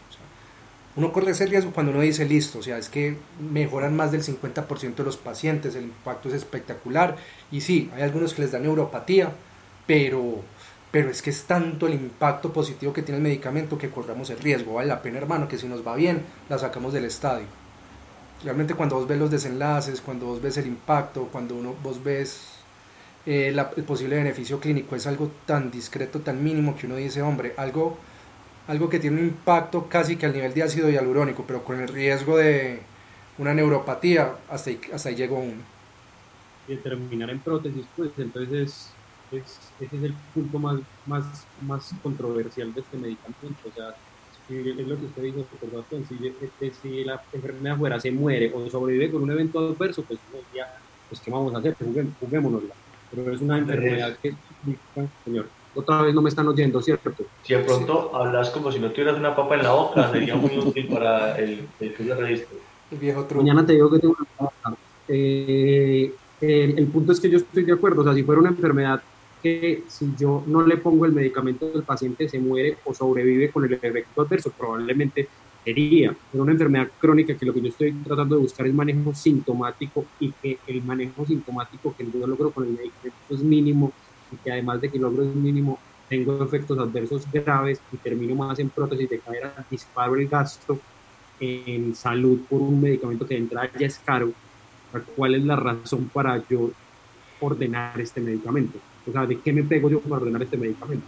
Uno 0.97 1.11
corre 1.11 1.31
ese 1.31 1.45
riesgo 1.45 1.71
cuando 1.71 1.91
uno 1.91 2.01
dice 2.01 2.25
listo, 2.25 2.59
o 2.59 2.63
sea, 2.63 2.77
es 2.77 2.87
que 2.87 3.17
mejoran 3.51 3.95
más 3.95 4.13
del 4.13 4.23
50% 4.23 4.95
de 4.95 5.03
los 5.03 5.17
pacientes, 5.17 5.75
el 5.75 5.85
impacto 5.85 6.29
es 6.29 6.35
espectacular. 6.35 7.17
Y 7.51 7.61
sí, 7.61 7.91
hay 7.93 8.03
algunos 8.03 8.33
que 8.33 8.43
les 8.43 8.51
da 8.51 8.59
neuropatía, 8.59 9.33
pero 9.87 10.41
pero 10.95 11.09
es 11.09 11.21
que 11.21 11.29
es 11.29 11.43
tanto 11.43 11.87
el 11.87 11.93
impacto 11.93 12.53
positivo 12.53 12.93
que 12.93 13.01
tiene 13.01 13.17
el 13.17 13.23
medicamento 13.23 13.77
que 13.77 13.89
corramos 13.89 14.29
el 14.29 14.39
riesgo. 14.39 14.75
Vale 14.75 14.87
la 14.87 15.01
pena, 15.01 15.17
hermano, 15.17 15.45
que 15.45 15.57
si 15.57 15.67
nos 15.67 15.85
va 15.85 15.93
bien, 15.93 16.21
la 16.47 16.57
sacamos 16.57 16.93
del 16.93 17.03
estadio. 17.03 17.47
Realmente 18.45 18.75
cuando 18.75 18.95
vos 18.95 19.05
ves 19.05 19.19
los 19.19 19.29
desenlaces, 19.29 19.99
cuando 19.99 20.27
vos 20.27 20.41
ves 20.41 20.55
el 20.55 20.67
impacto, 20.67 21.27
cuando 21.33 21.53
uno, 21.55 21.75
vos 21.83 22.01
ves 22.01 22.47
eh, 23.25 23.53
el 23.75 23.83
posible 23.83 24.15
beneficio 24.15 24.61
clínico, 24.61 24.95
es 24.95 25.05
algo 25.05 25.31
tan 25.45 25.69
discreto, 25.69 26.21
tan 26.21 26.41
mínimo 26.41 26.77
que 26.77 26.85
uno 26.85 26.95
dice, 26.95 27.21
hombre, 27.21 27.53
algo, 27.57 27.97
algo 28.69 28.87
que 28.87 28.97
tiene 28.97 29.19
un 29.19 29.27
impacto 29.27 29.89
casi 29.89 30.15
que 30.15 30.27
al 30.27 30.31
nivel 30.31 30.53
de 30.53 30.63
ácido 30.63 30.89
hialurónico, 30.89 31.43
pero 31.45 31.65
con 31.65 31.81
el 31.81 31.89
riesgo 31.89 32.37
de 32.37 32.79
una 33.37 33.53
neuropatía, 33.53 34.35
hasta 34.49 34.69
ahí, 34.69 34.79
hasta 34.93 35.09
ahí 35.09 35.15
llegó 35.15 35.39
uno. 35.39 35.61
Y 36.69 36.77
terminar 36.77 37.31
en 37.31 37.39
prótesis, 37.41 37.85
pues 37.97 38.11
entonces 38.17 38.94
es, 39.37 39.59
ese 39.79 39.95
es 39.97 40.03
el 40.03 40.13
punto 40.33 40.59
más, 40.59 40.79
más, 41.05 41.45
más 41.61 41.91
controversial 42.01 42.73
de 42.73 42.81
este 42.81 42.97
medicamento. 42.97 43.69
O 43.69 43.73
sea, 43.73 43.95
es 44.49 44.87
lo 44.87 44.99
que 44.99 45.05
usted 45.05 45.23
dijo, 45.23 45.45
si, 46.07 46.71
si 46.81 47.03
la 47.03 47.21
enfermedad 47.33 47.77
fuera 47.77 47.99
se 47.99 48.11
muere 48.11 48.51
o 48.53 48.69
sobrevive 48.69 49.11
con 49.11 49.23
un 49.23 49.31
evento 49.31 49.59
adverso, 49.59 50.03
pues, 50.03 50.19
ya, 50.53 50.77
pues 51.09 51.19
¿qué 51.21 51.31
vamos 51.31 51.53
a 51.55 51.57
hacer? 51.57 51.75
Juguémonosla. 52.19 52.73
Pero 53.11 53.33
es 53.33 53.41
una 53.41 53.57
enfermedad 53.57 54.17
que, 54.21 54.35
señor, 55.23 55.47
otra 55.73 56.03
vez 56.03 56.13
no 56.13 56.21
me 56.21 56.29
están 56.29 56.47
oyendo, 56.47 56.81
¿cierto? 56.81 57.11
Si 57.43 57.53
de 57.53 57.59
pronto 57.61 58.15
hablas 58.15 58.49
como 58.49 58.71
si 58.71 58.79
no 58.79 58.91
tuvieras 58.91 59.17
una 59.17 59.35
papa 59.35 59.55
en 59.55 59.63
la 59.63 59.71
boca, 59.71 60.11
sería 60.11 60.35
muy 60.35 60.57
útil 60.57 60.87
para 60.87 61.37
el, 61.37 61.67
el 61.79 61.97
de 61.97 62.15
registro. 62.15 62.57
El 62.91 62.97
viejo 62.97 63.25
truco. 63.25 63.43
Mañana 63.43 63.65
te 63.65 63.73
digo 63.73 63.91
que 63.91 63.99
tengo 63.99 64.15
una 64.17 64.29
papa. 64.37 64.77
Eh, 65.07 66.13
el, 66.41 66.79
el 66.79 66.87
punto 66.87 67.11
es 67.11 67.19
que 67.19 67.29
yo 67.29 67.37
estoy 67.37 67.63
de 67.63 67.73
acuerdo, 67.73 68.01
o 68.01 68.03
sea, 68.03 68.13
si 68.13 68.23
fuera 68.23 68.41
una 68.41 68.49
enfermedad 68.49 69.01
que 69.45 69.83
si 69.87 70.11
yo 70.17 70.43
no 70.47 70.65
le 70.65 70.77
pongo 70.77 71.05
el 71.05 71.11
medicamento 71.11 71.71
el 71.71 71.83
paciente 71.83 72.27
se 72.27 72.39
muere 72.39 72.77
o 72.83 72.95
sobrevive 72.95 73.51
con 73.51 73.63
el 73.63 73.73
efecto 73.73 74.23
adverso, 74.23 74.49
probablemente 74.49 75.29
sería. 75.63 76.15
Pero 76.31 76.43
una 76.43 76.53
enfermedad 76.53 76.89
crónica 76.99 77.37
que 77.37 77.45
lo 77.45 77.53
que 77.53 77.61
yo 77.61 77.67
estoy 77.67 77.93
tratando 77.93 78.37
de 78.37 78.41
buscar 78.41 78.65
es 78.65 78.73
manejo 78.73 79.13
sintomático 79.13 80.03
y 80.19 80.31
que 80.31 80.57
el 80.65 80.81
manejo 80.81 81.27
sintomático 81.27 81.93
que 81.95 82.07
yo 82.11 82.25
logro 82.25 82.49
con 82.49 82.63
el 82.63 82.71
medicamento 82.71 83.17
es 83.29 83.43
mínimo 83.43 83.93
y 84.31 84.37
que 84.37 84.51
además 84.51 84.81
de 84.81 84.89
que 84.89 84.97
logro 84.97 85.21
es 85.21 85.35
mínimo, 85.35 85.77
tengo 86.09 86.43
efectos 86.43 86.79
adversos 86.79 87.31
graves 87.31 87.79
y 87.91 87.97
termino 87.97 88.33
más 88.33 88.57
en 88.57 88.69
prótesis 88.71 89.07
de 89.07 89.19
cadera, 89.19 89.63
disparo 89.69 90.15
el 90.15 90.27
gasto 90.27 90.79
en 91.39 91.93
salud 91.93 92.39
por 92.49 92.63
un 92.63 92.81
medicamento 92.81 93.27
que 93.27 93.35
de 93.35 93.41
entrada 93.41 93.69
ya 93.77 93.85
es 93.85 93.99
caro. 93.99 94.31
¿Cuál 95.15 95.35
es 95.35 95.43
la 95.43 95.55
razón 95.55 96.09
para 96.11 96.41
yo 96.47 96.71
ordenar 97.41 98.01
este 98.01 98.21
medicamento? 98.21 98.79
O 99.07 99.11
sea, 99.11 99.25
¿de 99.25 99.39
qué 99.39 99.53
me 99.53 99.63
pego 99.63 99.89
yo 99.89 99.99
para 100.01 100.17
ordenar 100.17 100.43
este 100.43 100.57
medicamento? 100.57 101.05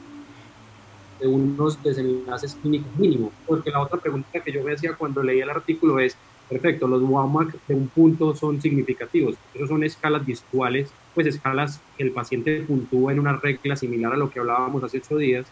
De 1.19 1.27
unos 1.27 1.81
desenlaces 1.83 2.55
clínicos 2.61 2.95
mínimos. 2.97 3.31
Porque 3.45 3.71
la 3.71 3.81
otra 3.81 3.99
pregunta 3.99 4.39
que 4.39 4.51
yo 4.51 4.63
me 4.63 4.73
hacía 4.73 4.93
cuando 4.93 5.23
leía 5.23 5.45
el 5.45 5.49
artículo 5.49 5.99
es, 5.99 6.15
perfecto, 6.47 6.87
los 6.87 7.01
WAMAC 7.01 7.55
de 7.67 7.75
un 7.75 7.87
punto 7.87 8.35
son 8.35 8.61
significativos. 8.61 9.35
Esos 9.53 9.69
son 9.69 9.83
escalas 9.83 10.25
visuales, 10.25 10.91
pues 11.15 11.27
escalas 11.27 11.81
que 11.97 12.03
el 12.03 12.11
paciente 12.11 12.61
puntúa 12.61 13.11
en 13.11 13.19
una 13.19 13.35
regla 13.37 13.75
similar 13.75 14.13
a 14.13 14.17
lo 14.17 14.29
que 14.29 14.39
hablábamos 14.39 14.83
hace 14.83 14.99
ocho 14.99 15.17
días. 15.17 15.47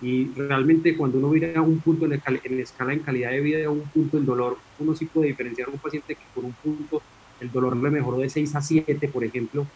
Y 0.00 0.28
realmente 0.28 0.96
cuando 0.96 1.18
uno 1.18 1.28
mira 1.28 1.60
un 1.60 1.80
punto 1.80 2.06
en, 2.06 2.12
escala 2.14 2.38
en, 2.42 2.60
escala 2.60 2.92
en 2.92 3.00
calidad 3.00 3.30
de 3.30 3.40
vida 3.40 3.68
un 3.68 3.82
punto 3.82 4.16
en 4.16 4.26
dolor, 4.26 4.56
uno 4.78 4.94
sí 4.94 5.06
puede 5.06 5.28
diferenciar 5.28 5.68
a 5.68 5.72
un 5.72 5.78
paciente 5.78 6.14
que 6.14 6.22
por 6.34 6.44
un 6.44 6.52
punto 6.52 7.02
el 7.40 7.50
dolor 7.50 7.76
le 7.76 7.90
mejoró 7.90 8.18
de 8.18 8.28
6 8.28 8.54
a 8.54 8.62
7, 8.62 9.08
por 9.08 9.24
ejemplo, 9.24 9.66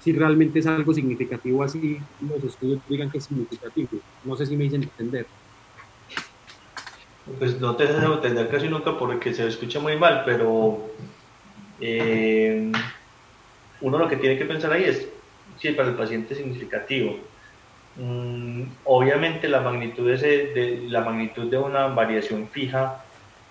si 0.00 0.12
realmente 0.12 0.58
es 0.58 0.66
algo 0.66 0.94
significativo 0.94 1.62
así, 1.62 1.98
los 2.20 2.42
estudios 2.44 2.80
digan 2.88 3.10
que 3.10 3.18
es 3.18 3.24
significativo. 3.24 3.88
No 4.24 4.36
sé 4.36 4.46
si 4.46 4.56
me 4.56 4.64
dicen 4.64 4.82
entender. 4.82 5.26
Pues 7.38 7.60
no 7.60 7.76
te 7.76 7.86
dejes 7.86 8.02
entender 8.02 8.48
casi 8.48 8.68
nunca 8.68 8.96
porque 8.96 9.34
se 9.34 9.46
escucha 9.46 9.80
muy 9.80 9.96
mal, 9.96 10.22
pero 10.24 10.88
eh, 11.80 12.72
uno 13.80 13.98
lo 13.98 14.08
que 14.08 14.16
tiene 14.16 14.38
que 14.38 14.44
pensar 14.44 14.72
ahí 14.72 14.84
es 14.84 15.08
si 15.58 15.72
para 15.72 15.88
el 15.88 15.94
paciente 15.94 16.34
es 16.34 16.40
significativo. 16.40 17.18
Mm, 17.96 18.62
obviamente 18.84 19.48
la 19.48 19.60
magnitud, 19.60 20.08
de, 20.08 20.16
de, 20.16 20.84
la 20.88 21.00
magnitud 21.00 21.50
de 21.50 21.58
una 21.58 21.88
variación 21.88 22.48
fija 22.48 23.04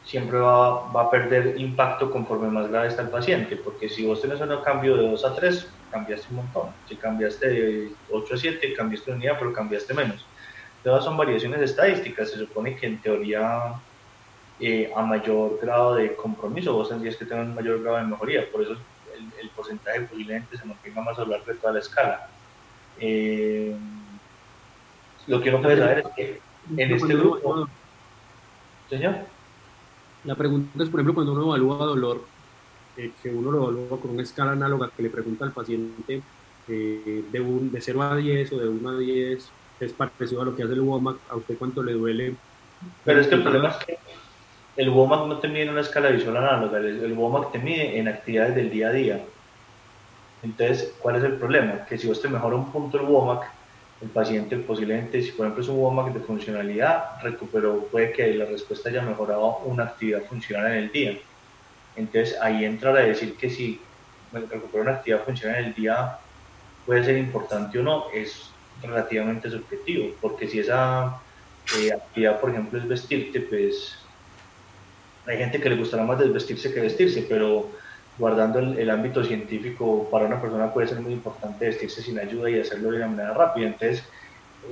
siempre 0.07 0.39
va, 0.39 0.89
va, 0.91 1.03
a 1.03 1.11
perder 1.11 1.59
impacto 1.59 2.09
conforme 2.09 2.47
más 2.47 2.69
grave 2.69 2.87
está 2.87 3.01
el 3.01 3.09
paciente, 3.09 3.57
porque 3.57 3.89
si 3.89 4.05
vos 4.05 4.21
tenés 4.21 4.39
un 4.39 4.61
cambio 4.63 4.95
de 4.95 5.09
2 5.09 5.25
a 5.25 5.35
3, 5.35 5.67
cambiaste 5.91 6.27
un 6.29 6.37
montón. 6.37 6.69
Si 6.87 6.95
cambiaste 6.95 7.47
de 7.49 7.91
8 8.09 8.33
a 8.33 8.37
7, 8.37 8.73
cambiaste 8.73 9.11
una 9.11 9.17
unidad, 9.17 9.35
pero 9.37 9.53
cambiaste 9.53 9.93
menos. 9.93 10.25
Todas 10.83 11.03
son 11.03 11.17
variaciones 11.17 11.61
estadísticas. 11.61 12.31
Se 12.31 12.37
supone 12.37 12.77
que 12.77 12.87
en 12.87 13.01
teoría, 13.01 13.73
eh, 14.61 14.89
a 14.95 15.01
mayor 15.01 15.59
grado 15.61 15.95
de 15.95 16.15
compromiso, 16.15 16.73
vos 16.73 16.87
tendrías 16.87 17.17
que 17.17 17.25
tener 17.25 17.43
un 17.43 17.53
mayor 17.53 17.83
grado 17.83 17.97
de 17.97 18.03
mejoría. 18.03 18.49
Por 18.49 18.61
eso 18.61 18.71
el, 18.73 19.41
el 19.41 19.49
porcentaje 19.49 20.01
posiblemente 20.01 20.57
se 20.57 20.65
mantenga 20.65 21.01
más 21.01 21.17
a 21.19 21.23
lo 21.23 21.31
largo 21.31 21.45
de 21.47 21.55
toda 21.55 21.73
la 21.73 21.79
escala. 21.79 22.29
Eh, 22.99 23.75
lo 25.27 25.41
que 25.41 25.49
uno 25.49 25.61
puede 25.61 25.77
saber 25.77 25.99
es 25.99 26.07
que 26.15 26.41
en 26.77 26.91
este 26.93 27.13
grupo. 27.13 27.67
Señor. 28.89 29.36
La 30.23 30.35
pregunta 30.35 30.83
es, 30.83 30.89
por 30.89 30.99
ejemplo, 30.99 31.13
cuando 31.13 31.33
uno 31.33 31.43
evalúa 31.43 31.85
dolor, 31.85 32.25
eh, 32.97 33.11
que 33.21 33.29
uno 33.29 33.51
lo 33.51 33.63
evalúa 33.63 33.99
con 33.99 34.11
una 34.11 34.23
escala 34.23 34.51
análoga 34.51 34.91
que 34.95 35.03
le 35.03 35.09
pregunta 35.09 35.45
al 35.45 35.51
paciente 35.51 36.21
eh, 36.67 37.23
de, 37.31 37.39
un, 37.39 37.71
de 37.71 37.79
0 37.79 38.01
a 38.01 38.15
10 38.15 38.51
o 38.53 38.57
de 38.57 38.67
1 38.67 38.89
a 38.89 38.97
10, 38.97 39.51
es 39.79 39.93
parecido 39.93 40.41
a 40.41 40.45
lo 40.45 40.55
que 40.55 40.63
hace 40.63 40.73
el 40.73 40.81
WOMAC, 40.81 41.17
¿a 41.29 41.35
usted 41.35 41.57
cuánto 41.57 41.83
le 41.83 41.93
duele? 41.93 42.35
Pero 43.05 43.21
es 43.21 43.27
que 43.27 43.35
el 43.35 43.43
problema 43.43 43.69
es 43.69 43.85
que 43.85 43.99
el 44.77 44.89
WOMAC 44.89 45.27
no 45.27 45.37
te 45.37 45.47
mide 45.47 45.63
en 45.63 45.69
una 45.69 45.81
escala 45.81 46.09
visual 46.09 46.37
análoga, 46.37 46.79
el, 46.79 47.03
el 47.03 47.13
WOMAC 47.13 47.51
te 47.51 47.59
mide 47.59 47.99
en 47.99 48.07
actividades 48.07 48.55
del 48.55 48.69
día 48.69 48.89
a 48.89 48.93
día. 48.93 49.25
Entonces, 50.43 50.93
¿cuál 50.99 51.17
es 51.17 51.23
el 51.23 51.33
problema? 51.33 51.85
Que 51.85 51.97
si 51.97 52.11
te 52.11 52.27
mejora 52.27 52.55
un 52.55 52.71
punto 52.71 52.99
el 52.99 53.05
WOMAC, 53.05 53.56
el 54.01 54.09
paciente 54.09 54.57
posiblemente, 54.57 55.21
si 55.21 55.31
por 55.31 55.45
ejemplo 55.45 55.63
es 55.63 55.69
un 55.69 55.77
WOMAC 55.77 56.13
de 56.13 56.19
funcionalidad, 56.19 57.21
recuperó, 57.21 57.87
puede 57.87 58.11
que 58.11 58.33
la 58.33 58.45
respuesta 58.45 58.89
haya 58.89 59.01
mejorado 59.01 59.57
una 59.65 59.85
actividad 59.85 60.23
funcional 60.23 60.71
en 60.71 60.77
el 60.77 60.91
día. 60.91 61.17
Entonces 61.95 62.37
ahí 62.41 62.63
entra 62.63 62.91
a 62.91 62.93
decir 62.93 63.35
que 63.35 63.49
si 63.49 63.81
recuperar 64.31 64.87
una 64.87 64.91
actividad 64.97 65.23
funcional 65.23 65.59
en 65.59 65.65
el 65.65 65.73
día 65.73 66.19
puede 66.85 67.03
ser 67.03 67.17
importante 67.17 67.79
o 67.79 67.83
no, 67.83 68.05
es 68.13 68.51
relativamente 68.81 69.49
subjetivo, 69.49 70.13
porque 70.21 70.47
si 70.47 70.59
esa 70.59 71.19
eh, 71.77 71.91
actividad, 71.91 72.39
por 72.39 72.51
ejemplo, 72.51 72.79
es 72.79 72.87
vestirte, 72.87 73.41
pues 73.41 73.97
hay 75.25 75.37
gente 75.37 75.59
que 75.59 75.69
le 75.69 75.75
gustará 75.75 76.03
más 76.03 76.19
desvestirse 76.19 76.73
que 76.73 76.79
vestirse, 76.79 77.25
pero 77.27 77.69
guardando 78.17 78.59
el, 78.59 78.79
el, 78.79 78.89
ámbito 78.89 79.23
científico, 79.23 80.09
para 80.09 80.25
una 80.25 80.41
persona 80.41 80.73
puede 80.73 80.87
ser 80.87 80.99
muy 81.01 81.13
importante 81.13 81.65
vestirse 81.65 82.01
sin 82.01 82.19
ayuda 82.19 82.49
y 82.49 82.59
hacerlo 82.59 82.91
de 82.91 82.97
una 82.97 83.07
manera 83.07 83.33
rápida. 83.33 83.67
Entonces, 83.67 84.03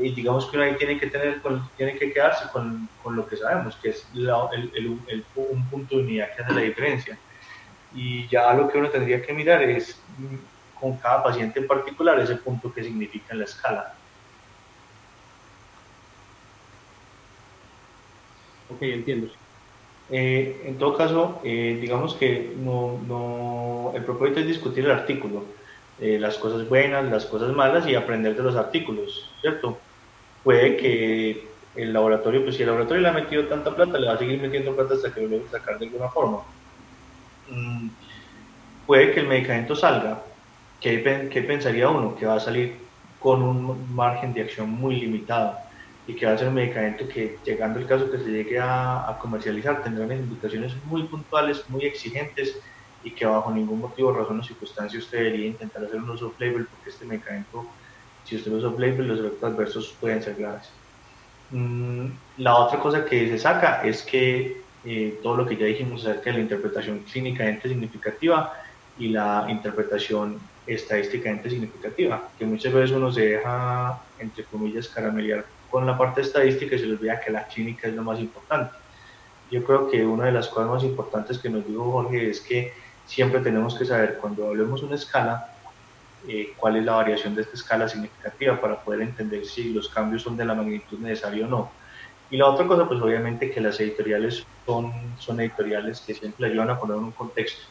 y 0.02 0.12
digamos 0.14 0.46
que 0.48 0.58
uno 0.58 0.66
ahí 0.66 0.76
tiene 0.76 1.00
que, 1.00 1.08
tener, 1.08 1.42
tiene 1.78 1.98
que 1.98 2.12
quedarse 2.12 2.46
con, 2.52 2.90
con 3.02 3.16
lo 3.16 3.28
que 3.28 3.38
sabemos, 3.38 3.76
que 3.78 3.90
es 3.90 4.08
la, 4.14 4.50
el, 4.54 5.00
el, 5.08 5.26
un 5.36 5.66
punto 5.70 5.98
de 5.98 6.04
unidad 6.04 6.36
que 6.36 6.44
hace 6.44 6.54
la 6.54 6.62
diferencia. 6.62 7.18
Y 7.94 8.28
ya 8.28 8.54
lo 8.54 8.68
que 8.68 8.78
uno 8.78 8.90
tendría 8.90 9.22
que 9.22 9.34
mirar 9.34 9.62
es 9.64 10.02
con 10.80 10.98
cada 10.98 11.24
paciente 11.24 11.60
en 11.60 11.68
particular 11.68 12.20
ese 12.20 12.36
punto 12.36 12.74
que 12.74 12.84
significa 12.84 13.34
en 13.34 13.40
la 13.40 13.46
escala. 13.46 13.96
Ok, 18.70 18.82
entiendo. 18.82 19.32
Eh, 20.10 20.61
en 20.65 20.77
todo 20.77 20.95
caso, 20.95 21.41
eh, 21.44 21.77
digamos 21.82 22.14
que 22.14 22.53
no, 22.57 22.99
no, 23.07 23.91
el 23.95 24.03
propósito 24.03 24.40
es 24.40 24.48
discutir 24.48 24.86
el 24.86 24.91
artículo, 24.91 25.44
eh, 25.99 26.19
las 26.19 26.38
cosas 26.38 26.69
buenas, 26.69 27.06
las 27.06 27.26
cosas 27.26 27.56
malas 27.56 27.88
y 27.88 27.95
aprender 27.95 28.36
de 28.36 28.44
los 28.44 28.56
artículos, 28.56 29.32
¿cierto? 29.41 29.80
Puede 30.44 30.77
que 30.77 31.48
el 31.76 31.91
laboratorio, 31.91 32.44
pues 32.44 32.56
si 32.56 32.61
el 32.61 32.68
laboratorio 32.68 33.02
le 33.02 33.10
ha 33.10 33.14
metido 33.14 33.45
tanta 33.45 33.76
plata, 33.76 33.98
le 33.98 34.07
va 34.07 34.14
a 34.14 34.18
seguir 34.19 34.40
metiendo 34.40 34.76
plata 34.76 34.94
hasta 34.94 35.14
que 35.14 35.22
lo 35.22 35.27
logre 35.27 35.49
sacar 35.49 35.80
de 35.80 35.88
alguna 35.88 36.10
forma. 36.10 36.40
Mm, 37.49 37.90
puede 38.86 39.11
que 39.11 39.22
el 39.22 39.27
medicamento 39.27 39.76
salga, 39.76 40.22
¿qué, 40.80 41.30
¿qué 41.32 41.41
pensaría 41.41 41.90
uno? 41.90 42.15
Que 42.15 42.27
va 42.27 42.36
a 42.36 42.40
salir 42.40 42.76
con 43.19 43.41
un 43.41 43.95
margen 43.95 44.34
de 44.34 44.41
acción 44.41 44.69
muy 44.69 44.98
limitado 44.98 45.65
y 46.07 46.15
que 46.15 46.26
va 46.26 46.34
a 46.34 46.38
ser 46.38 46.48
un 46.48 46.53
medicamento 46.53 47.07
que, 47.07 47.40
llegando 47.44 47.80
el 47.80 47.88
caso 47.88 48.11
que 48.11 48.19
se 48.19 48.30
llegue 48.30 48.60
a, 48.60 49.10
a 49.10 49.18
comercializar, 49.18 49.84
tendrá 49.84 50.06
unas 50.06 50.19
indicaciones 50.19 50.73
muy 50.86 51.03
puntuales, 51.03 51.68
muy 51.69 51.86
exigentes 51.86 52.56
y 53.06 53.11
que 53.11 53.26
bajo 53.26 53.52
ningún 53.52 53.80
motivo, 53.80 54.11
razón 54.11 54.40
o 54.40 54.44
circunstancia 54.44 54.99
usted 54.99 55.19
debería 55.19 55.48
intentar 55.48 55.86
hacer 55.86 55.98
un 55.98 56.10
uso 56.10 56.34
label 56.40 56.65
porque 56.65 56.90
este 56.90 57.06
medicamento, 57.06 57.65
si 58.23 58.36
usted 58.36 58.52
lo 58.52 58.57
usa 58.57 58.72
label, 58.72 59.07
los 59.07 59.19
efectos 59.19 59.44
adversos 59.44 59.98
pueden 59.99 60.22
ser 60.22 60.36
graves. 60.36 60.69
Mm, 61.52 62.07
la 62.38 62.56
otra 62.56 62.80
cosa 62.80 63.06
que 63.06 63.30
se 63.30 63.38
saca 63.38 63.84
es 63.84 64.02
que 64.02 64.65
eh, 64.84 65.19
todo 65.22 65.38
lo 65.38 65.45
que 65.45 65.56
ya 65.56 65.68
dijimos 65.68 66.03
acerca 66.06 66.32
de 66.32 66.38
la 66.38 66.44
interpretación 66.44 66.99
clínicamente 67.03 67.69
significativa 67.69 68.52
y 68.98 69.10
la 69.10 69.45
interpretación 69.49 70.40
estadísticamente 70.65 71.49
significativa, 71.49 72.32
que 72.38 72.45
muchas 72.45 72.73
veces 72.73 72.91
uno 72.91 73.11
se 73.11 73.22
deja, 73.22 74.02
entre 74.18 74.45
comillas, 74.45 74.90
caramelear 74.90 75.45
con 75.76 75.85
la 75.85 75.97
parte 75.97 76.22
estadística 76.22 76.73
y 76.73 76.80
se 76.80 76.85
les 76.85 76.97
olvida 76.97 77.19
que 77.19 77.30
la 77.30 77.45
clínica 77.47 77.89
es 77.89 77.93
lo 77.95 78.02
más 78.02 78.18
importante. 78.18 78.73
Yo 79.52 79.61
creo 79.65 79.89
que 79.89 80.06
una 80.06 80.27
de 80.27 80.31
las 80.31 80.47
cosas 80.47 80.69
más 80.69 80.84
importantes 80.85 81.38
que 81.38 81.49
nos 81.49 81.68
dijo 81.68 81.91
Jorge 81.91 82.30
es 82.30 82.39
que 82.39 82.72
siempre 83.06 83.41
tenemos 83.41 83.77
que 83.77 83.84
saber 83.84 84.18
cuando 84.22 84.47
hablemos 84.47 84.84
una 84.84 84.95
escala, 84.95 85.53
eh, 86.30 86.53
cuál 86.56 86.77
es 86.77 86.85
la 86.85 86.93
variación 86.93 87.35
de 87.35 87.41
esta 87.41 87.56
escala 87.56 87.89
significativa 87.89 88.61
para 88.61 88.80
poder 88.85 89.02
entender 89.02 89.45
si 89.45 89.73
los 89.73 89.89
cambios 89.89 90.22
son 90.22 90.38
de 90.38 90.45
la 90.45 90.56
magnitud 90.56 90.97
necesaria 90.99 91.45
o 91.45 91.49
no. 91.49 91.69
Y 92.30 92.38
la 92.38 92.45
otra 92.45 92.65
cosa, 92.65 92.88
pues 92.88 93.02
obviamente 93.02 93.52
que 93.52 93.60
las 93.60 93.77
editoriales 93.81 94.45
son, 94.65 94.93
son 95.19 95.41
editoriales 95.41 95.99
que 95.99 96.14
siempre 96.14 96.47
ayudan 96.47 96.69
a 96.69 96.80
poner 96.80 96.95
un 96.95 97.11
contexto 97.11 97.65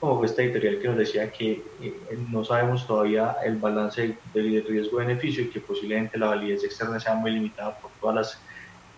como 0.00 0.24
esta 0.24 0.42
editorial 0.42 0.78
que 0.78 0.88
nos 0.88 0.96
decía 0.96 1.30
que 1.30 1.62
eh, 1.82 1.94
no 2.30 2.42
sabemos 2.42 2.86
todavía 2.86 3.36
el 3.44 3.56
balance 3.56 4.16
del 4.32 4.64
riesgo-beneficio 4.66 5.44
y 5.44 5.50
que 5.50 5.60
posiblemente 5.60 6.16
la 6.18 6.28
validez 6.28 6.64
externa 6.64 6.98
sea 6.98 7.14
muy 7.14 7.30
limitada 7.30 7.76
por 7.76 7.90
todas 8.00 8.16
las 8.16 8.38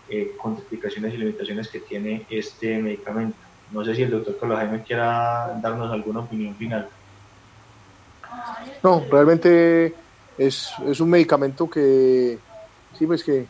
eh, 0.09 0.33
contraindicaciones 0.41 1.13
y 1.15 1.17
limitaciones 1.17 1.69
que 1.69 1.81
tiene 1.81 2.25
este 2.31 2.79
medicamento. 2.79 3.37
No 3.73 3.85
sé 3.85 3.97
si 3.97 4.03
el 4.03 4.11
doctor 4.13 4.39
Carlos 4.39 4.59
Jaime 4.59 4.83
quiera 4.83 5.59
darnos 5.61 5.91
alguna 5.91 6.21
opinión 6.21 6.55
final. 6.55 6.89
No, 8.83 9.05
realmente 9.11 9.95
es, 10.39 10.71
es 10.87 11.01
un 11.01 11.11
medicamento 11.11 11.69
que, 11.69 12.39
sí, 12.97 13.07
pues 13.07 13.25
que 13.25 13.47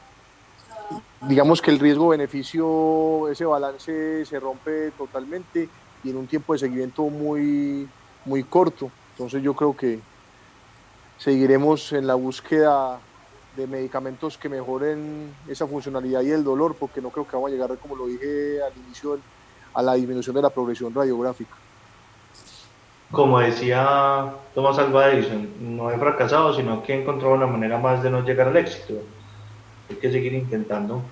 digamos 1.22 1.60
que 1.60 1.70
el 1.70 1.78
riesgo-beneficio, 1.78 3.28
ese 3.28 3.44
balance 3.44 4.24
se 4.24 4.40
rompe 4.40 4.90
totalmente 4.92 5.68
y 6.04 6.10
en 6.10 6.16
un 6.16 6.26
tiempo 6.26 6.52
de 6.52 6.58
seguimiento 6.60 7.02
muy, 7.04 7.88
muy 8.24 8.44
corto. 8.44 8.90
Entonces 9.12 9.42
yo 9.42 9.54
creo 9.54 9.76
que 9.76 10.00
seguiremos 11.18 11.92
en 11.92 12.06
la 12.06 12.14
búsqueda 12.14 12.98
de 13.56 13.66
medicamentos 13.66 14.38
que 14.38 14.48
mejoren 14.48 15.34
esa 15.46 15.66
funcionalidad 15.66 16.22
y 16.22 16.30
el 16.30 16.42
dolor, 16.42 16.74
porque 16.78 17.00
no 17.00 17.10
creo 17.10 17.26
que 17.26 17.36
vamos 17.36 17.50
a 17.50 17.52
llegar, 17.52 17.76
como 17.78 17.96
lo 17.96 18.06
dije 18.06 18.62
al 18.62 18.72
inicio, 18.86 19.18
a 19.74 19.82
la 19.82 19.94
disminución 19.94 20.34
de 20.34 20.42
la 20.42 20.50
progresión 20.50 20.94
radiográfica. 20.94 21.54
Como 23.10 23.40
decía 23.40 24.32
Thomas 24.54 24.78
Alva 24.78 25.10
Edison, 25.10 25.46
no 25.60 25.90
he 25.90 25.98
fracasado, 25.98 26.54
sino 26.54 26.82
que 26.82 26.94
he 26.94 27.02
encontrado 27.02 27.34
una 27.34 27.46
manera 27.46 27.78
más 27.78 28.02
de 28.02 28.10
no 28.10 28.24
llegar 28.24 28.48
al 28.48 28.56
éxito. 28.56 28.94
Hay 29.90 29.96
que 29.96 30.10
seguir 30.10 30.32
intentando. 30.32 31.02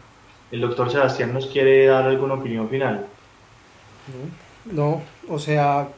El 0.51 0.62
doctor 0.62 0.91
Sebastián 0.91 1.35
nos 1.35 1.47
quiere 1.47 1.87
dar 1.87 2.07
alguna 2.07 2.35
opinión 2.35 2.71
final. 2.71 3.07
No, 4.65 5.03
o 5.28 5.39
sea, 5.39 5.89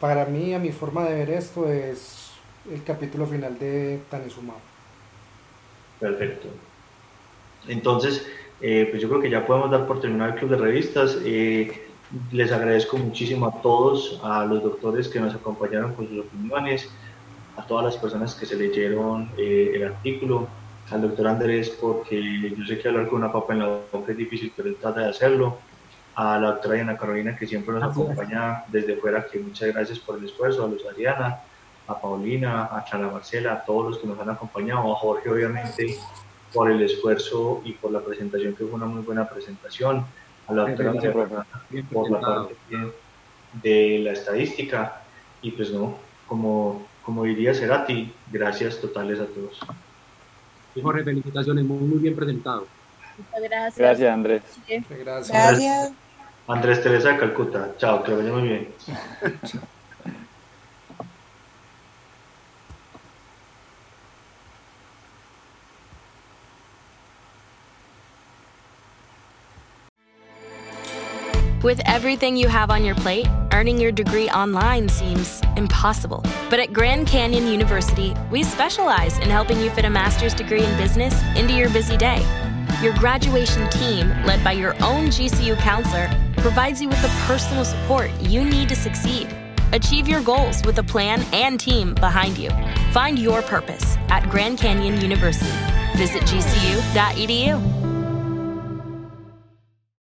para 0.00 0.26
mí, 0.26 0.54
a 0.54 0.58
mi 0.58 0.72
forma 0.72 1.04
de 1.04 1.14
ver 1.14 1.30
esto, 1.30 1.68
es 1.68 2.32
el 2.70 2.82
capítulo 2.84 3.26
final 3.26 3.58
de 3.58 4.00
Tanizumab. 4.10 4.56
Perfecto. 5.98 6.48
Entonces, 7.66 8.26
eh, 8.60 8.86
pues 8.90 9.02
yo 9.02 9.08
creo 9.08 9.20
que 9.20 9.30
ya 9.30 9.46
podemos 9.46 9.70
dar 9.70 9.86
por 9.86 10.00
terminado 10.00 10.32
el 10.32 10.38
club 10.38 10.50
de 10.50 10.56
revistas. 10.56 11.18
Eh, 11.24 11.86
les 12.32 12.52
agradezco 12.52 12.96
muchísimo 12.96 13.46
a 13.46 13.62
todos, 13.62 14.20
a 14.22 14.44
los 14.44 14.62
doctores 14.62 15.08
que 15.08 15.20
nos 15.20 15.34
acompañaron 15.34 15.94
con 15.94 16.08
sus 16.08 16.20
opiniones, 16.20 16.88
a 17.56 17.66
todas 17.66 17.84
las 17.84 17.96
personas 17.96 18.34
que 18.34 18.46
se 18.46 18.56
leyeron 18.56 19.30
eh, 19.36 19.72
el 19.74 19.84
artículo, 19.84 20.48
al 20.90 21.02
doctor 21.02 21.26
Andrés, 21.26 21.68
porque 21.68 22.54
yo 22.56 22.64
sé 22.64 22.78
que 22.78 22.88
hablar 22.88 23.08
con 23.08 23.18
una 23.18 23.32
papa 23.32 23.52
en 23.52 23.58
la 23.58 23.78
boca 23.92 24.12
es 24.12 24.16
difícil, 24.16 24.52
pero 24.56 24.68
él 24.68 24.76
trata 24.80 25.00
de 25.00 25.08
hacerlo 25.08 25.58
a 26.18 26.36
la 26.36 26.48
doctora 26.48 26.74
Diana 26.74 26.96
Carolina 26.96 27.36
que 27.36 27.46
siempre 27.46 27.72
nos 27.72 27.84
acompaña 27.84 28.64
desde 28.66 28.96
fuera, 28.96 29.24
que 29.24 29.38
muchas 29.38 29.72
gracias 29.72 30.00
por 30.00 30.18
el 30.18 30.24
esfuerzo, 30.24 30.64
a 30.64 30.66
Luz 30.66 30.84
Adriana, 30.84 31.38
a 31.86 32.00
Paulina, 32.00 32.64
a 32.72 32.84
Clara 32.84 33.06
Marcela, 33.06 33.52
a 33.52 33.64
todos 33.64 33.90
los 33.90 33.98
que 33.98 34.08
nos 34.08 34.18
han 34.18 34.30
acompañado, 34.30 34.92
a 34.92 34.96
Jorge 34.96 35.30
obviamente 35.30 35.96
por 36.52 36.72
el 36.72 36.82
esfuerzo 36.82 37.62
y 37.64 37.74
por 37.74 37.92
la 37.92 38.00
presentación, 38.00 38.56
que 38.56 38.64
fue 38.64 38.74
una 38.74 38.86
muy 38.86 39.02
buena 39.02 39.28
presentación, 39.28 40.04
a 40.48 40.52
la 40.54 40.62
doctora 40.62 40.92
Gracias, 40.92 41.14
María 41.14 41.28
Fernanda 41.28 41.86
por 41.92 42.10
la 42.10 42.20
parte 42.20 42.56
de, 43.62 44.00
la 44.00 44.10
estadística 44.10 45.02
y 45.40 45.52
pues 45.52 45.70
no, 45.70 45.98
como, 46.26 46.84
como 47.04 47.22
diría 47.22 47.54
Cerati, 47.54 48.12
gracias 48.32 48.80
totales 48.80 49.20
a 49.20 49.26
todos. 49.26 49.60
Y 50.74 50.82
Jorge, 50.82 51.04
felicitaciones, 51.04 51.64
muy, 51.64 51.78
muy 51.78 51.98
bien 51.98 52.16
presentado. 52.16 52.66
Muchas 53.18 53.42
gracias. 53.42 53.78
Gracias, 53.78 54.12
Andrés. 54.12 54.42
Sí. 54.66 54.74
Andrés, 54.74 55.92
Andrés 56.48 56.82
Teresa 56.82 57.12
de 57.12 57.18
Calcuta, 57.18 57.74
chao, 57.78 58.02
que 58.02 58.14
vaya 58.14 58.32
muy 58.32 58.42
bien. 58.48 58.68
With 71.62 71.80
everything 71.84 72.36
you 72.36 72.48
have 72.48 72.70
on 72.70 72.82
your 72.82 72.94
plate, 72.94 73.26
earning 73.52 73.78
your 73.78 73.92
degree 73.92 74.30
online 74.30 74.88
seems 74.88 75.42
impossible. 75.56 76.24
But 76.48 76.60
at 76.60 76.72
Grand 76.72 77.06
Canyon 77.06 77.46
University, 77.46 78.14
we 78.30 78.42
specialize 78.42 79.18
in 79.18 79.28
helping 79.28 79.60
you 79.60 79.68
fit 79.70 79.84
a 79.84 79.90
master's 79.90 80.32
degree 80.32 80.64
in 80.64 80.76
business 80.78 81.20
into 81.36 81.52
your 81.52 81.68
busy 81.68 81.98
day. 81.98 82.24
Your 82.80 82.94
graduation 82.94 83.68
team, 83.68 84.08
led 84.24 84.42
by 84.42 84.52
your 84.52 84.74
own 84.82 85.08
GCU 85.08 85.58
counselor, 85.58 86.08
provides 86.40 86.80
you 86.80 86.88
with 86.88 87.00
the 87.02 87.08
personal 87.26 87.64
support 87.64 88.10
you 88.20 88.44
need 88.44 88.68
to 88.68 88.76
succeed. 88.76 89.28
Achieve 89.72 90.08
your 90.08 90.22
goals 90.22 90.64
with 90.64 90.78
a 90.78 90.82
plan 90.82 91.22
and 91.32 91.60
team 91.60 91.94
behind 91.94 92.38
you. 92.38 92.50
Find 92.92 93.18
your 93.18 93.42
purpose 93.42 93.96
at 94.08 94.28
Grand 94.30 94.58
Canyon 94.58 95.00
University. 95.00 95.50
Visit 95.96 96.22
gcu.edu. 96.22 97.87